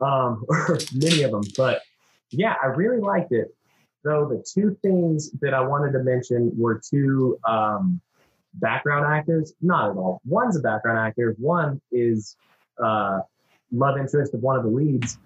Um, 0.00 0.44
or 0.48 0.78
many 0.94 1.22
of 1.22 1.30
them, 1.30 1.42
but 1.56 1.80
yeah, 2.30 2.54
I 2.62 2.66
really 2.66 3.00
liked 3.00 3.32
it. 3.32 3.48
Though 4.04 4.28
the 4.28 4.44
two 4.54 4.76
things 4.82 5.30
that 5.40 5.54
I 5.54 5.60
wanted 5.60 5.92
to 5.92 6.00
mention 6.00 6.52
were 6.56 6.80
two 6.90 7.38
um, 7.48 8.00
background 8.54 9.06
actors. 9.06 9.54
Not 9.60 9.90
at 9.90 9.96
all. 9.96 10.20
One's 10.24 10.56
a 10.56 10.60
background 10.60 10.98
actor. 10.98 11.34
One 11.38 11.80
is 11.92 12.36
uh, 12.82 13.20
love 13.72 13.98
interest 13.98 14.34
of 14.34 14.40
one 14.40 14.56
of 14.56 14.64
the 14.64 14.70
leads. 14.70 15.18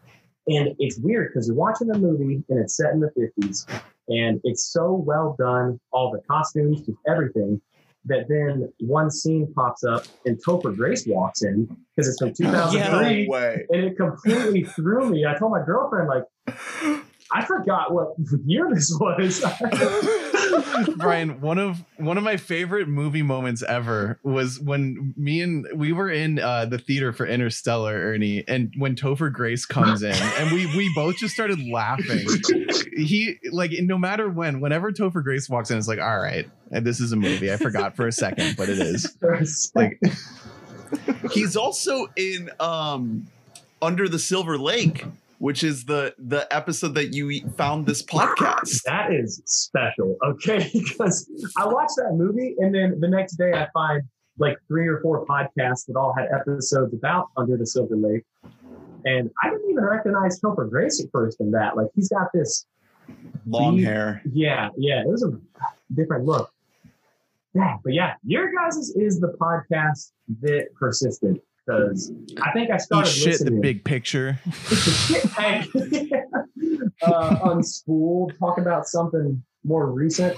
And 0.46 0.74
it's 0.78 0.98
weird 0.98 1.32
because 1.32 1.48
you're 1.48 1.56
watching 1.56 1.88
the 1.88 1.98
movie 1.98 2.42
and 2.48 2.58
it's 2.58 2.76
set 2.76 2.92
in 2.92 3.00
the 3.00 3.10
50s 3.10 3.66
and 4.08 4.40
it's 4.42 4.66
so 4.72 4.92
well 4.92 5.36
done, 5.38 5.78
all 5.92 6.10
the 6.10 6.20
costumes, 6.28 6.80
just 6.80 6.98
everything, 7.06 7.60
that 8.06 8.26
then 8.28 8.72
one 8.80 9.10
scene 9.10 9.52
pops 9.54 9.84
up 9.84 10.04
and 10.24 10.38
Topher 10.44 10.74
Grace 10.74 11.06
walks 11.06 11.42
in 11.42 11.66
because 11.94 12.08
it's 12.08 12.18
from 12.18 12.32
2003 12.32 13.26
No 13.26 13.30
way. 13.30 13.66
and 13.70 13.84
it 13.84 13.96
completely 13.96 14.64
threw 14.64 15.08
me. 15.10 15.26
I 15.26 15.36
told 15.38 15.52
my 15.52 15.62
girlfriend, 15.64 16.08
like, 16.08 16.24
I 17.32 17.44
forgot 17.44 17.92
what 17.92 18.14
year 18.46 18.68
this 18.72 18.90
was. 18.98 19.44
Brian, 20.96 21.40
one 21.40 21.58
of 21.58 21.84
one 21.96 22.18
of 22.18 22.24
my 22.24 22.36
favorite 22.36 22.88
movie 22.88 23.22
moments 23.22 23.62
ever 23.62 24.18
was 24.22 24.60
when 24.60 25.14
me 25.16 25.40
and 25.40 25.66
we 25.74 25.92
were 25.92 26.10
in 26.10 26.38
uh, 26.38 26.64
the 26.64 26.78
theater 26.78 27.12
for 27.12 27.26
Interstellar, 27.26 27.94
Ernie, 27.94 28.44
and 28.48 28.72
when 28.76 28.96
Topher 28.96 29.32
Grace 29.32 29.66
comes 29.66 30.02
in, 30.02 30.14
and 30.14 30.50
we 30.52 30.66
we 30.76 30.90
both 30.94 31.16
just 31.16 31.34
started 31.34 31.58
laughing. 31.70 32.26
He 32.96 33.38
like 33.52 33.72
no 33.80 33.98
matter 33.98 34.28
when, 34.28 34.60
whenever 34.60 34.92
Topher 34.92 35.22
Grace 35.22 35.48
walks 35.48 35.70
in, 35.70 35.78
it's 35.78 35.88
like, 35.88 36.00
all 36.00 36.18
right, 36.18 36.48
this 36.70 37.00
is 37.00 37.12
a 37.12 37.16
movie. 37.16 37.52
I 37.52 37.56
forgot 37.56 37.96
for 37.96 38.06
a 38.06 38.12
second, 38.12 38.56
but 38.56 38.68
it 38.68 38.78
is. 38.78 39.16
Like 39.74 40.00
He's 41.32 41.56
also 41.56 42.06
in 42.16 42.50
um 42.58 43.28
Under 43.80 44.08
the 44.08 44.18
Silver 44.18 44.58
Lake, 44.58 45.04
which 45.40 45.64
is 45.64 45.86
the 45.86 46.14
the 46.18 46.46
episode 46.54 46.94
that 46.94 47.14
you 47.14 47.40
found 47.56 47.86
this 47.86 48.02
podcast. 48.02 48.82
That 48.84 49.10
is 49.12 49.42
special, 49.46 50.16
okay? 50.22 50.70
Because 50.74 51.28
I 51.56 51.66
watched 51.66 51.96
that 51.96 52.12
movie 52.12 52.54
and 52.58 52.74
then 52.74 53.00
the 53.00 53.08
next 53.08 53.36
day 53.36 53.52
I 53.54 53.66
find 53.72 54.02
like 54.38 54.58
three 54.68 54.86
or 54.86 55.00
four 55.00 55.24
podcasts 55.24 55.86
that 55.86 55.96
all 55.96 56.14
had 56.16 56.28
episodes 56.38 56.92
about 56.92 57.28
Under 57.38 57.56
the 57.56 57.66
Silver 57.66 57.96
Lake. 57.96 58.22
And 59.06 59.30
I 59.42 59.48
didn't 59.48 59.70
even 59.70 59.82
recognize 59.82 60.38
Topher 60.40 60.68
Grace 60.68 61.02
at 61.02 61.10
first 61.10 61.40
in 61.40 61.50
that. 61.52 61.74
Like 61.74 61.88
he's 61.94 62.10
got 62.10 62.28
this 62.34 62.66
Long 63.46 63.76
The- 63.78 63.84
hair. 63.84 64.22
Yeah, 64.30 64.68
yeah, 64.76 65.00
it 65.00 65.08
was 65.08 65.22
a 65.24 65.32
different 65.94 66.26
look. 66.26 66.52
Yeah, 67.54 67.78
but 67.82 67.94
yeah, 67.94 68.14
your 68.24 68.52
guys' 68.52 68.90
is 68.90 69.18
the 69.20 69.34
podcast 69.40 70.12
that 70.42 70.66
persisted 70.78 71.40
because 71.66 72.12
I 72.42 72.52
think 72.52 72.70
I 72.70 72.76
Eat 72.76 72.82
started 72.82 73.10
shit 73.10 73.44
the 73.44 73.50
big 73.50 73.84
picture. 73.84 74.32
Hey, 75.36 75.64
uh, 77.02 77.36
unspooled, 77.40 78.38
talk 78.38 78.58
about 78.58 78.86
something 78.86 79.42
more 79.64 79.90
recent. 79.90 80.36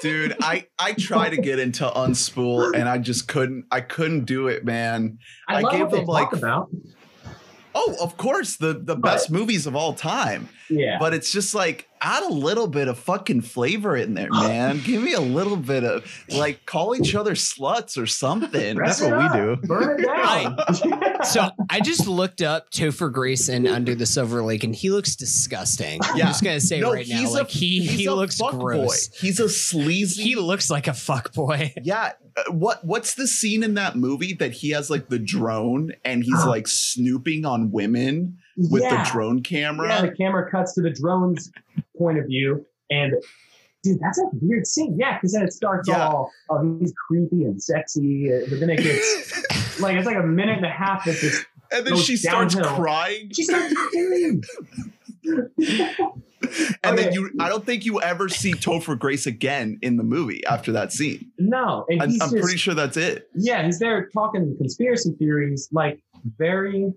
Dude, 0.00 0.36
I 0.40 0.66
I 0.78 0.92
try 0.92 1.28
to 1.28 1.36
get 1.36 1.58
into 1.58 1.84
Unspool 1.84 2.74
and 2.74 2.88
I 2.88 2.98
just 2.98 3.28
couldn't 3.28 3.66
I 3.70 3.80
couldn't 3.80 4.24
do 4.24 4.48
it, 4.48 4.64
man. 4.64 5.18
I, 5.48 5.56
I 5.56 5.60
love 5.60 5.72
gave 5.72 5.80
what 5.82 5.90
they 5.90 5.96
them, 5.98 6.06
like, 6.06 6.30
talk 6.30 6.38
about. 6.38 6.70
Oh, 7.74 7.96
of 8.00 8.16
course, 8.16 8.56
the 8.56 8.72
the 8.74 8.96
But- 8.96 9.02
best 9.02 9.30
movies 9.30 9.66
of 9.66 9.76
all 9.76 9.92
time. 9.94 10.48
Yeah, 10.68 10.98
But 11.00 11.14
it's 11.14 11.32
just 11.32 11.54
like 11.54 11.88
add 12.00 12.22
a 12.22 12.32
little 12.32 12.66
bit 12.68 12.86
of 12.88 12.96
fucking 12.98 13.40
flavor 13.42 13.96
in 13.96 14.14
there, 14.14 14.28
man. 14.32 14.80
Give 14.84 15.02
me 15.02 15.12
a 15.14 15.20
little 15.20 15.56
bit 15.56 15.82
of 15.84 16.04
like 16.28 16.64
call 16.66 16.94
each 16.96 17.14
other 17.14 17.32
sluts 17.34 18.00
or 18.00 18.06
something. 18.06 18.76
That's 18.76 19.00
what 19.00 19.16
we 19.18 19.38
do. 19.38 19.56
Burn 19.66 19.98
it 20.00 20.06
down. 20.06 20.58
So 21.24 21.50
I 21.68 21.80
just 21.80 22.06
looked 22.06 22.42
up 22.42 22.70
Topher 22.70 23.12
Grayson 23.12 23.66
under 23.66 23.94
the 23.94 24.06
Silver 24.06 24.42
Lake, 24.42 24.64
and 24.64 24.74
he 24.74 24.90
looks 24.90 25.16
disgusting. 25.16 26.00
I'm 26.02 26.18
just 26.18 26.42
gonna 26.42 26.60
say 26.60 26.80
No, 26.80 26.92
right 26.92 27.06
now, 27.08 27.18
he's 27.20 27.30
a- 27.30 27.38
like 27.38 27.48
he 27.48 27.80
He's 27.80 27.90
he 28.00 28.04
a 28.06 28.14
looks 28.14 28.36
fuck 28.38 28.52
gross. 28.58 29.08
Boy. 29.08 29.16
He's 29.20 29.40
a 29.40 29.48
sleazy. 29.48 30.22
He 30.22 30.34
looks 30.36 30.70
like 30.70 30.86
a 30.88 30.94
fuck 30.94 31.32
boy. 31.34 31.72
yeah. 31.82 32.12
uh, 32.36 32.52
What 32.52 32.84
what's 32.84 33.14
the 33.14 33.26
scene 33.26 33.62
in 33.62 33.74
that 33.74 33.96
movie 33.96 34.34
that 34.34 34.52
he 34.52 34.70
has 34.70 34.90
like 34.90 35.08
the 35.08 35.18
drone 35.18 35.92
and 36.04 36.22
he's 36.24 36.44
like 36.44 36.66
snooping 36.68 37.44
on 37.44 37.70
women 37.70 38.38
with 38.56 38.82
yeah. 38.82 39.02
the 39.04 39.10
drone 39.10 39.42
camera? 39.42 39.88
Yeah, 39.88 40.02
the 40.02 40.12
camera 40.12 40.50
cuts 40.50 40.74
to 40.74 40.80
the 40.82 40.90
drone's 40.90 41.50
point 41.98 42.18
of 42.18 42.26
view, 42.26 42.64
and 42.90 43.12
dude, 43.82 43.98
that's 44.00 44.18
a 44.18 44.24
weird 44.40 44.66
scene. 44.66 44.96
Yeah, 44.98 45.16
because 45.16 45.32
then 45.32 45.42
it 45.42 45.52
starts 45.52 45.88
Yeah. 45.88 46.06
all, 46.08 46.30
oh, 46.50 46.78
he's 46.80 46.92
creepy 47.08 47.44
and 47.44 47.62
sexy, 47.62 48.30
uh, 48.32 48.46
but 48.48 48.60
then 48.60 48.70
it 48.70 48.82
gets 48.82 49.42
like 49.80 49.96
it's 49.96 50.06
like 50.06 50.16
a 50.16 50.22
minute 50.22 50.56
and 50.56 50.66
a 50.66 50.70
half 50.70 51.04
that 51.04 51.16
just 51.16 51.46
and 51.72 51.86
then 51.86 51.94
goes 51.94 52.04
she 52.04 52.16
starts 52.16 52.54
downhill. 52.54 52.76
crying. 52.76 53.30
she 53.32 53.44
starts 53.44 53.74
crying. 53.74 54.42
And 56.82 56.96
then 56.96 57.12
you 57.12 57.30
I 57.38 57.50
don't 57.50 57.64
think 57.64 57.84
you 57.84 58.00
ever 58.00 58.28
see 58.28 58.52
Topher 58.52 58.98
Grace 58.98 59.26
again 59.26 59.78
in 59.82 59.98
the 59.98 60.02
movie 60.02 60.44
after 60.46 60.72
that 60.72 60.90
scene. 60.90 61.30
No, 61.38 61.84
and 61.88 62.02
I'm, 62.02 62.08
I'm 62.08 62.18
just, 62.18 62.36
pretty 62.36 62.56
sure 62.56 62.74
that's 62.74 62.96
it. 62.96 63.28
yeah, 63.34 63.64
he's 63.64 63.78
there 63.78 64.08
talking 64.08 64.56
conspiracy 64.56 65.12
theories, 65.18 65.68
like 65.70 66.00
very 66.38 66.92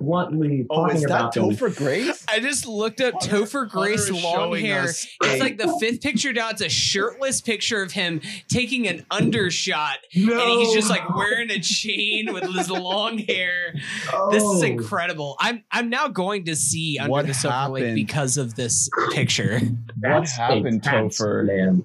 bluntly 0.00 0.66
Oh, 0.70 0.82
talking 0.86 0.96
is 0.96 1.02
that 1.02 1.10
about. 1.10 1.34
Topher 1.34 1.74
Grace? 1.76 2.24
I 2.28 2.40
just 2.40 2.66
looked 2.66 3.00
up 3.00 3.14
Topher 3.14 3.68
Grace 3.68 4.08
Hunter 4.08 4.22
long 4.22 4.56
hair. 4.56 4.82
us 4.82 5.06
It's 5.22 5.34
a- 5.34 5.38
like 5.40 5.58
the 5.58 5.76
fifth 5.80 6.00
picture 6.02 6.32
down. 6.32 6.52
It's 6.52 6.60
a 6.62 6.68
shirtless 6.68 7.40
picture 7.40 7.82
of 7.82 7.92
him 7.92 8.20
taking 8.48 8.86
an 8.86 9.04
undershot, 9.10 9.96
No. 10.14 10.40
and 10.40 10.50
he's 10.60 10.72
just 10.72 10.88
like 10.90 11.08
wearing 11.16 11.50
a 11.50 11.58
chain 11.60 12.32
with 12.32 12.44
his 12.54 12.70
long 12.70 13.18
hair. 13.18 13.74
This 14.30 14.42
is 14.44 14.62
Oh. 14.62 14.66
incredible. 14.66 15.36
I'm 15.40 15.64
I'm 15.72 15.88
now 15.90 16.08
going 16.08 16.44
to 16.44 16.54
see 16.56 16.98
Under 16.98 17.10
What 17.10 17.26
the 17.26 17.34
Silver 17.34 17.68
Lake 17.70 17.94
because 17.94 18.36
of 18.36 18.54
this 18.54 18.88
picture. 19.12 19.60
That's 19.96 20.32
happened, 20.36 20.66
intense, 20.66 21.18
Topher? 21.20 21.44
Man. 21.46 21.84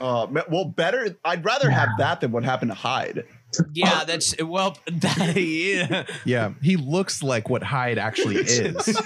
Uh, 0.00 0.26
well, 0.50 0.64
better. 0.64 1.16
I'd 1.24 1.44
rather 1.44 1.70
have 1.70 1.90
that 1.98 2.20
than 2.20 2.32
what 2.32 2.42
happened 2.44 2.70
to 2.72 2.74
Hyde. 2.76 3.24
Yeah, 3.72 4.04
that's 4.04 4.34
well. 4.42 4.76
That, 4.86 5.36
yeah. 5.36 6.04
Yeah, 6.24 6.52
he 6.62 6.76
looks 6.76 7.22
like 7.22 7.48
what 7.50 7.62
Hyde 7.62 7.98
actually 7.98 8.36
is. 8.40 8.96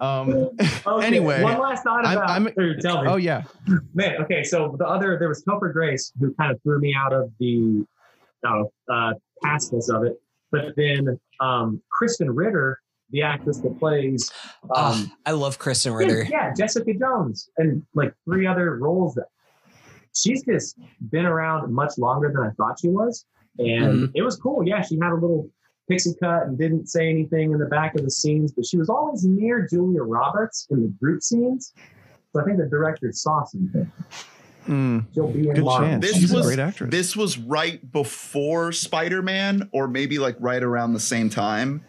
um, 0.00 0.50
Okay, 0.86 1.06
Anyway, 1.06 1.42
one 1.42 1.58
last 1.58 1.84
thought 1.84 2.04
I'm- 2.04 2.16
about. 2.18 2.30
I'm- 2.30 2.48
or 2.56 2.76
tell 2.76 3.02
me. 3.02 3.10
oh 3.10 3.16
yeah, 3.16 3.44
Man, 3.94 4.16
okay, 4.22 4.42
so 4.44 4.76
the 4.78 4.86
other 4.86 5.18
there 5.18 5.28
was 5.28 5.42
Topher 5.44 5.72
Grace 5.72 6.12
who 6.20 6.34
kind 6.34 6.52
of 6.52 6.60
threw 6.62 6.78
me 6.80 6.94
out 6.94 7.12
of 7.12 7.30
the 7.40 7.84
no, 8.44 8.70
uh 8.92 9.14
pastness 9.42 9.88
of 9.88 10.04
it. 10.04 10.20
But 10.52 10.74
then 10.76 11.18
um 11.40 11.82
Krysten 12.00 12.28
Ritter, 12.30 12.78
the 13.10 13.22
actress 13.22 13.58
that 13.58 13.78
plays 13.78 14.30
um 14.64 14.70
Oh, 14.74 15.06
I 15.24 15.30
love 15.32 15.58
Krysten 15.58 15.92
yeah, 15.92 15.96
Ritter. 15.96 16.22
yeah, 16.30 16.54
Jessica 16.54 16.92
Jones 16.94 17.48
and 17.56 17.82
like 17.94 18.12
three 18.24 18.46
other 18.46 18.76
roles 18.76 19.14
that 19.14 19.26
she's 20.14 20.44
just 20.44 20.78
been 21.10 21.26
around 21.26 21.72
much 21.72 21.98
longer 21.98 22.28
than 22.32 22.42
I 22.46 22.50
thought 22.50 22.78
she 22.80 22.88
was. 22.88 23.24
And 23.58 24.10
it 24.14 24.22
was 24.22 24.36
cool. 24.36 24.62
Yeah, 24.66 24.82
she 24.82 24.98
had 25.00 25.12
a 25.12 25.14
little 25.14 25.48
pixie 25.88 26.14
cut 26.20 26.42
and 26.44 26.58
didn't 26.58 26.88
say 26.88 27.08
anything 27.08 27.52
in 27.52 27.58
the 27.58 27.66
back 27.66 27.94
of 27.94 28.02
the 28.04 28.10
scenes, 28.10 28.52
but 28.52 28.66
she 28.66 28.76
was 28.76 28.88
always 28.88 29.24
near 29.24 29.66
Julia 29.66 30.02
Roberts 30.02 30.66
in 30.70 30.82
the 30.82 30.88
group 30.88 31.22
scenes. 31.22 31.72
So 32.32 32.40
I 32.42 32.44
think 32.44 32.58
the 32.58 32.66
director 32.66 33.10
saw 33.12 33.44
something. 33.44 33.90
Mm, 34.66 35.06
She'll 35.14 35.28
be 35.28 35.48
in 35.48 35.54
good 35.54 35.64
Marvel. 35.64 35.88
chance. 35.88 36.04
This 36.04 36.16
She's 36.16 36.32
was- 36.32 36.44
a 36.44 36.48
great 36.48 36.58
actress. 36.58 36.90
This 36.90 37.16
was 37.16 37.38
right 37.38 37.92
before 37.92 38.72
Spider 38.72 39.22
Man, 39.22 39.68
or 39.72 39.86
maybe 39.86 40.18
like 40.18 40.36
right 40.40 40.62
around 40.62 40.92
the 40.92 41.00
same 41.00 41.30
time. 41.30 41.82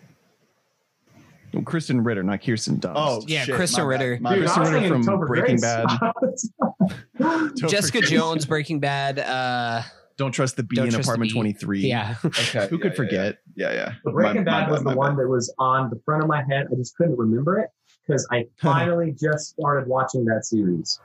Well, 1.53 1.63
Krysten 1.63 2.05
Ritter, 2.05 2.23
not 2.23 2.43
Kirsten 2.45 2.77
Dunst. 2.77 2.93
Oh, 2.95 3.23
Yeah, 3.25 3.45
shit, 3.45 3.55
Krysten 3.55 3.77
my 3.87 3.97
bad, 3.97 4.03
Ritter. 4.05 4.17
my 4.21 4.35
Dude, 4.35 4.45
bad. 4.45 4.73
Ritter 4.73 5.03
from 5.03 5.19
Breaking 5.21 5.55
Grace. 5.57 6.49
Topher 7.19 7.69
Jessica 7.69 8.01
Jones, 8.01 8.45
Breaking 8.45 8.79
Bad. 8.79 9.19
Uh, 9.19 9.81
Don't 10.17 10.31
trust 10.31 10.55
the 10.57 10.63
bee 10.63 10.77
Don't 10.77 10.87
in 10.93 10.95
apartment 10.99 11.31
23. 11.31 11.81
yeah. 11.81 12.15
Okay, 12.25 12.67
Who 12.67 12.77
yeah, 12.77 12.81
could 12.81 12.83
yeah, 12.83 12.95
forget? 12.95 13.37
Yeah, 13.55 13.73
yeah. 13.73 13.93
The 14.03 14.11
Breaking 14.11 14.43
My- 14.45 14.51
my 14.51 14.59
Bad 14.61 14.71
was 14.71 14.79
bad, 14.79 14.85
the 14.85 14.89
my 14.89 14.95
one 14.95 15.11
bad. 15.15 15.23
that 15.23 15.27
was 15.29 15.53
on 15.59 15.89
the 15.89 15.99
front 16.05 16.23
of 16.23 16.27
my 16.29 16.43
head. 16.49 16.67
I 16.71 16.75
just 16.75 16.95
couldn't 16.97 17.17
remember 17.17 17.59
it 17.59 17.69
because 18.07 18.27
I 18.31 18.47
finally 18.61 19.11
just 19.19 19.49
started 19.49 19.87
watching 19.87 20.25
that 20.25 20.45
series. 20.45 20.99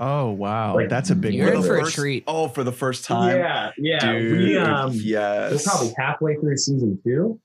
Oh 0.00 0.30
wow, 0.30 0.74
Like, 0.76 0.88
that's 0.88 1.10
a 1.10 1.14
big 1.16 1.34
You're 1.34 1.48
For 1.48 1.54
in 1.54 1.60
the 1.62 1.68
one. 1.68 1.76
for 1.76 1.76
a 1.78 1.84
first- 1.84 1.94
treat. 1.96 2.24
Oh, 2.28 2.48
for 2.48 2.62
the 2.64 2.72
first 2.72 3.04
time. 3.04 3.36
Yeah, 3.36 3.70
yeah. 3.78 3.98
Dude, 4.12 4.38
we 4.38 4.56
um 4.56 4.92
yes. 4.94 5.52
we're 5.52 5.72
probably 5.72 5.92
halfway 5.96 6.34
through 6.36 6.56
season 6.56 7.00
two. 7.04 7.40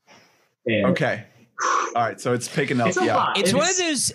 And 0.67 0.85
Okay. 0.87 1.25
All 1.95 2.01
right, 2.03 2.19
so 2.19 2.33
it's 2.33 2.47
picking 2.47 2.79
up. 2.81 2.87
It's 2.89 2.97
a 2.97 3.05
yeah. 3.05 3.15
lot. 3.15 3.37
It's 3.37 3.49
And 3.51 3.57
one 3.59 3.69
of 3.69 3.77
those. 3.77 4.11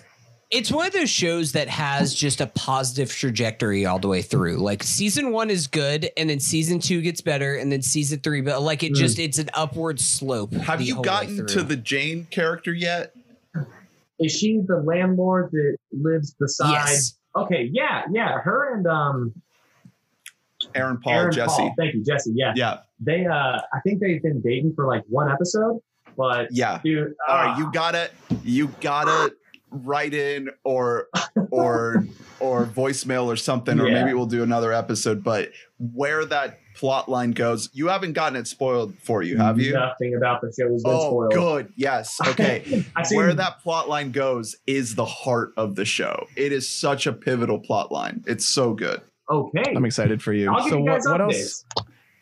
It's 0.51 0.71
one 0.71 0.87
of 0.87 0.93
those 0.93 1.11
shows 1.11 1.51
that 1.51 1.67
has 1.67 2.13
just 2.15 2.41
a 2.41 2.47
positive 2.47 3.11
trajectory 3.11 3.85
all 3.85 3.99
the 3.99 4.07
way 4.07 4.23
through. 4.23 4.57
Like 4.57 4.81
season 4.81 5.31
one 5.31 5.51
is 5.51 5.67
good, 5.67 6.09
and 6.17 6.27
then 6.29 6.39
season 6.39 6.79
two 6.79 7.01
gets 7.01 7.21
better, 7.21 7.55
and 7.55 7.71
then 7.71 7.83
season 7.83 8.19
three, 8.19 8.41
but 8.41 8.61
like 8.63 8.81
it 8.81 8.93
Mm. 8.93 8.95
just 8.95 9.19
it's 9.19 9.37
an 9.37 9.49
upward 9.53 9.99
slope. 9.99 10.53
Have 10.53 10.81
you 10.81 11.01
gotten 11.03 11.45
to 11.47 11.61
the 11.61 11.75
Jane 11.75 12.25
character 12.31 12.73
yet? 12.73 13.13
Is 14.19 14.31
she 14.31 14.59
the 14.67 14.77
landlord 14.77 15.51
that 15.51 15.77
lives 15.91 16.33
beside? 16.33 16.71
Yes. 16.71 17.13
Okay, 17.35 17.69
yeah, 17.71 18.03
yeah. 18.11 18.39
Her 18.41 18.75
and 18.75 18.87
um 18.87 19.33
Aaron 20.75 20.97
Paul, 21.01 21.13
Aaron 21.13 21.31
Jesse. 21.31 21.55
Paul. 21.57 21.73
Thank 21.77 21.93
you, 21.93 22.03
Jesse. 22.03 22.31
Yeah. 22.35 22.53
Yeah, 22.55 22.77
They 22.99 23.25
uh 23.25 23.59
I 23.73 23.79
think 23.83 23.99
they've 24.01 24.21
been 24.21 24.41
dating 24.41 24.73
for 24.75 24.87
like 24.87 25.03
one 25.07 25.31
episode, 25.31 25.79
but 26.17 26.47
yeah. 26.51 26.81
dude, 26.83 27.13
All 27.27 27.35
uh, 27.35 27.45
right, 27.45 27.57
you 27.59 27.71
gotta, 27.71 28.09
you 28.43 28.67
gotta 28.81 29.33
write 29.71 30.13
in 30.13 30.49
or 30.63 31.07
or 31.51 32.05
or 32.39 32.65
voicemail 32.65 33.25
or 33.25 33.35
something, 33.35 33.79
or 33.79 33.87
Yeah. 33.87 34.01
maybe 34.03 34.13
we'll 34.15 34.25
do 34.25 34.43
another 34.43 34.71
episode. 34.73 35.23
But 35.23 35.51
where 35.93 36.25
that 36.25 36.59
plot 36.75 37.09
line 37.09 37.31
goes, 37.31 37.69
you 37.73 37.87
haven't 37.87 38.13
gotten 38.13 38.37
it 38.37 38.47
spoiled 38.47 38.93
for 39.03 39.21
you, 39.21 39.37
have 39.37 39.59
you? 39.59 39.73
Nothing 39.73 40.15
about 40.15 40.39
the 40.41 40.47
show 40.57 40.71
has 40.71 40.81
been 40.83 40.93
Oh, 40.93 41.09
spoiled. 41.09 41.33
good. 41.33 41.73
Yes. 41.75 42.17
Okay. 42.27 42.63
Seen 43.03 43.17
Where 43.17 43.33
that 43.33 43.59
plot 43.59 43.89
line 43.89 44.11
goes 44.11 44.55
is 44.65 44.95
the 44.95 45.05
heart 45.05 45.51
of 45.57 45.75
the 45.75 45.83
show. 45.85 46.27
It 46.37 46.51
is 46.53 46.69
such 46.69 47.05
a 47.07 47.11
pivotal 47.13 47.59
plot 47.59 47.91
line. 47.91 48.23
It's 48.27 48.45
so 48.45 48.73
good. 48.73 49.01
okay. 49.29 49.63
I'm 49.75 49.85
excited 49.85 50.21
for 50.23 50.31
you. 50.33 50.49
I'll 50.49 50.61
give 50.63 50.69
so 50.71 50.77
you 50.77 50.83
what, 50.85 50.93
guys 50.95 51.05
what 51.07 51.21
updates. 51.21 51.39
else? 51.41 51.65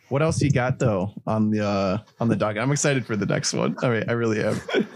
What 0.10 0.22
else 0.22 0.42
you 0.42 0.50
got 0.52 0.80
though 0.80 1.14
on 1.28 1.52
the 1.52 1.66
uh 1.66 1.98
on 2.20 2.30
the 2.30 2.36
docket? 2.36 2.62
I'm 2.62 2.72
excited 2.72 3.06
for 3.06 3.16
the 3.18 3.26
next 3.26 3.54
one. 3.54 3.76
I 3.84 3.90
mean, 3.90 4.04
I 4.08 4.14
really 4.14 4.42
am. 4.44 4.60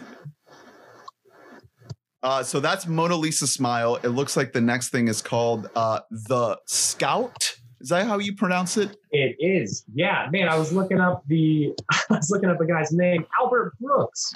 Uh, 2.23 2.43
so 2.43 2.60
that's 2.60 2.86
Mona 2.88 3.15
Lisa 3.15 3.47
Smile. 3.47 3.95
It 4.03 4.10
looks 4.10 4.38
like 4.38 4.53
the 4.53 4.62
next 4.62 4.89
thing 4.89 5.07
is 5.07 5.21
called 5.21 5.69
uh, 5.75 6.01
The 6.12 6.60
Scout. 6.67 7.55
Is 7.79 7.89
that 7.89 8.05
how 8.05 8.19
you 8.19 8.36
pronounce 8.36 8.77
it? 8.77 8.95
It 9.12 9.36
is. 9.39 9.84
Yeah, 9.93 10.27
man, 10.31 10.47
I 10.47 10.55
was 10.57 10.71
looking 10.71 10.99
up 10.99 11.23
the 11.27 11.73
I 11.91 12.03
was 12.12 12.29
looking 12.29 12.49
up 12.49 12.60
the 12.60 12.67
guy's 12.67 12.91
name, 12.91 13.25
Albert 13.39 13.73
Brooks. 13.79 14.34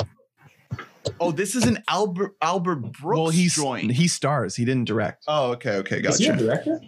Oh, 1.19 1.31
this 1.31 1.53
is 1.53 1.65
an 1.65 1.83
Albert 1.87 2.31
Albert 2.41 2.77
Brooks 2.77 3.17
well, 3.19 3.29
he's 3.29 3.55
joint. 3.55 3.91
he 3.91 4.07
stars. 4.07 4.55
He 4.55 4.65
didn't 4.65 4.85
direct. 4.85 5.23
oh, 5.27 5.51
okay, 5.51 5.75
okay, 5.77 6.01
gotcha. 6.01 6.13
Is 6.13 6.19
he 6.19 6.25
a 6.27 6.31
gotcha. 6.31 6.43
director? 6.43 6.79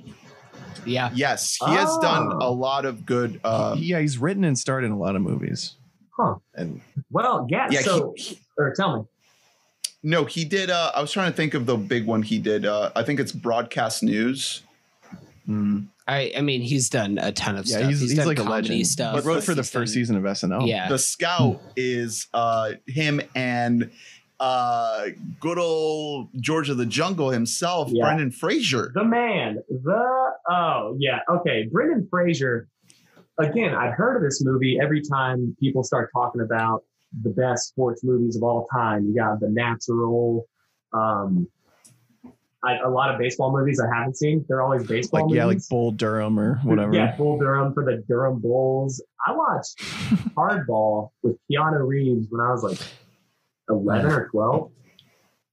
Yeah. 0.85 1.11
Yes, 1.13 1.57
he 1.63 1.71
has 1.73 1.95
done 1.99 2.31
Oh. 2.41 2.49
a 2.49 2.51
lot 2.51 2.85
of 2.85 3.05
good. 3.05 3.39
Uh, 3.43 3.75
yeah, 3.77 3.99
he's 3.99 4.17
written 4.17 4.43
and 4.43 4.57
starred 4.57 4.83
in 4.83 4.91
a 4.91 4.97
lot 4.97 5.15
of 5.15 5.21
movies. 5.21 5.75
Huh. 6.17 6.35
And 6.55 6.81
Well, 7.11 7.45
yeah, 7.49 7.67
yeah, 7.69 7.81
so 7.81 8.13
he, 8.17 8.39
or 8.57 8.73
tell 8.73 8.97
me. 8.97 9.05
No, 10.07 10.23
he 10.23 10.45
did. 10.45 10.69
Uh, 10.69 10.89
I 10.95 11.01
was 11.01 11.11
trying 11.11 11.29
to 11.29 11.35
think 11.35 11.53
of 11.53 11.65
the 11.65 11.75
big 11.75 12.05
one 12.05 12.23
he 12.23 12.39
did. 12.39 12.65
Uh, 12.65 12.91
I 12.95 13.03
think 13.03 13.19
it's 13.19 13.33
Broadcast 13.33 14.03
News. 14.03 14.63
mm, 15.45 15.85
I 16.07 16.31
I 16.37 16.39
mean 16.39 16.61
he's 16.61 16.89
done 16.89 17.17
a 17.17 17.33
ton 17.33 17.57
of 17.57 17.65
yeah, 17.65 17.79
stuff. 17.79 17.89
he's, 17.89 17.99
he's, 17.99 18.15
done 18.15 18.25
like 18.25 18.39
a 18.39 18.43
comedy 18.43 18.69
legend. 18.69 18.87
stuff. 18.87 19.15
But 19.15 19.25
wrote 19.25 19.43
for 19.43 19.53
the 19.53 19.63
first 19.63 19.73
done- 19.73 19.87
season 19.87 20.15
of 20.15 20.23
SNL. 20.23 20.65
Yeah. 20.65 20.87
The 20.87 20.97
Scout 20.97 21.61
is 21.75 22.27
uh, 22.33 22.75
him 22.87 23.19
and 23.35 23.91
uh, 24.39 25.07
good 25.41 25.59
old 25.59 26.29
George 26.39 26.69
of 26.69 26.77
the 26.77 26.85
Jungle 26.85 27.31
himself, 27.31 27.89
Yeah. 27.91 28.05
Brendan 28.05 28.31
Fraser. 28.31 28.93
The 28.95 29.03
man, 29.03 29.61
the 29.69 30.29
oh 30.49 30.95
yeah, 30.99 31.19
okay. 31.29 31.67
Brendan 31.69 32.07
Fraser. 32.09 32.69
Again, 33.39 33.75
I've 33.75 33.93
heard 33.93 34.15
of 34.15 34.23
this 34.23 34.41
movie 34.41 34.79
every 34.81 35.01
time 35.01 35.55
people 35.59 35.83
start 35.83 36.09
talking 36.15 36.39
about 36.41 36.83
the 37.21 37.29
best 37.29 37.69
sports 37.69 38.03
movies 38.03 38.35
of 38.35 38.43
all 38.43 38.67
time. 38.73 39.05
You 39.07 39.15
got 39.15 39.39
The 39.39 39.49
Natural. 39.49 40.45
Um, 40.93 41.47
I, 42.63 42.77
a 42.79 42.89
lot 42.89 43.11
of 43.13 43.19
baseball 43.19 43.51
movies 43.55 43.79
I 43.79 43.87
haven't 43.95 44.17
seen. 44.17 44.43
They're 44.47 44.61
always 44.61 44.85
baseball 44.85 45.21
Like 45.21 45.25
movies. 45.27 45.37
yeah, 45.37 45.45
like 45.45 45.59
Bull 45.69 45.91
Durham 45.91 46.39
or 46.39 46.55
whatever. 46.63 46.93
Yeah, 46.93 47.15
Bull 47.15 47.37
Durham 47.37 47.73
for 47.73 47.85
the 47.85 48.03
Durham 48.07 48.39
Bulls. 48.39 49.01
I 49.25 49.31
watched 49.33 49.77
Hardball 50.35 51.09
with 51.21 51.37
Keanu 51.49 51.87
Reeves 51.87 52.27
when 52.29 52.41
I 52.41 52.51
was 52.51 52.63
like 52.63 52.79
11 53.69 54.11
or 54.11 54.27
12. 54.29 54.71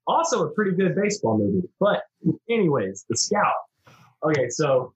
Also 0.07 0.45
a 0.47 0.51
pretty 0.51 0.73
good 0.73 0.95
baseball 0.97 1.39
movie. 1.39 1.69
But 1.79 2.03
anyways, 2.51 3.05
The 3.09 3.17
Scout. 3.17 3.53
Okay, 4.25 4.49
so 4.49 4.95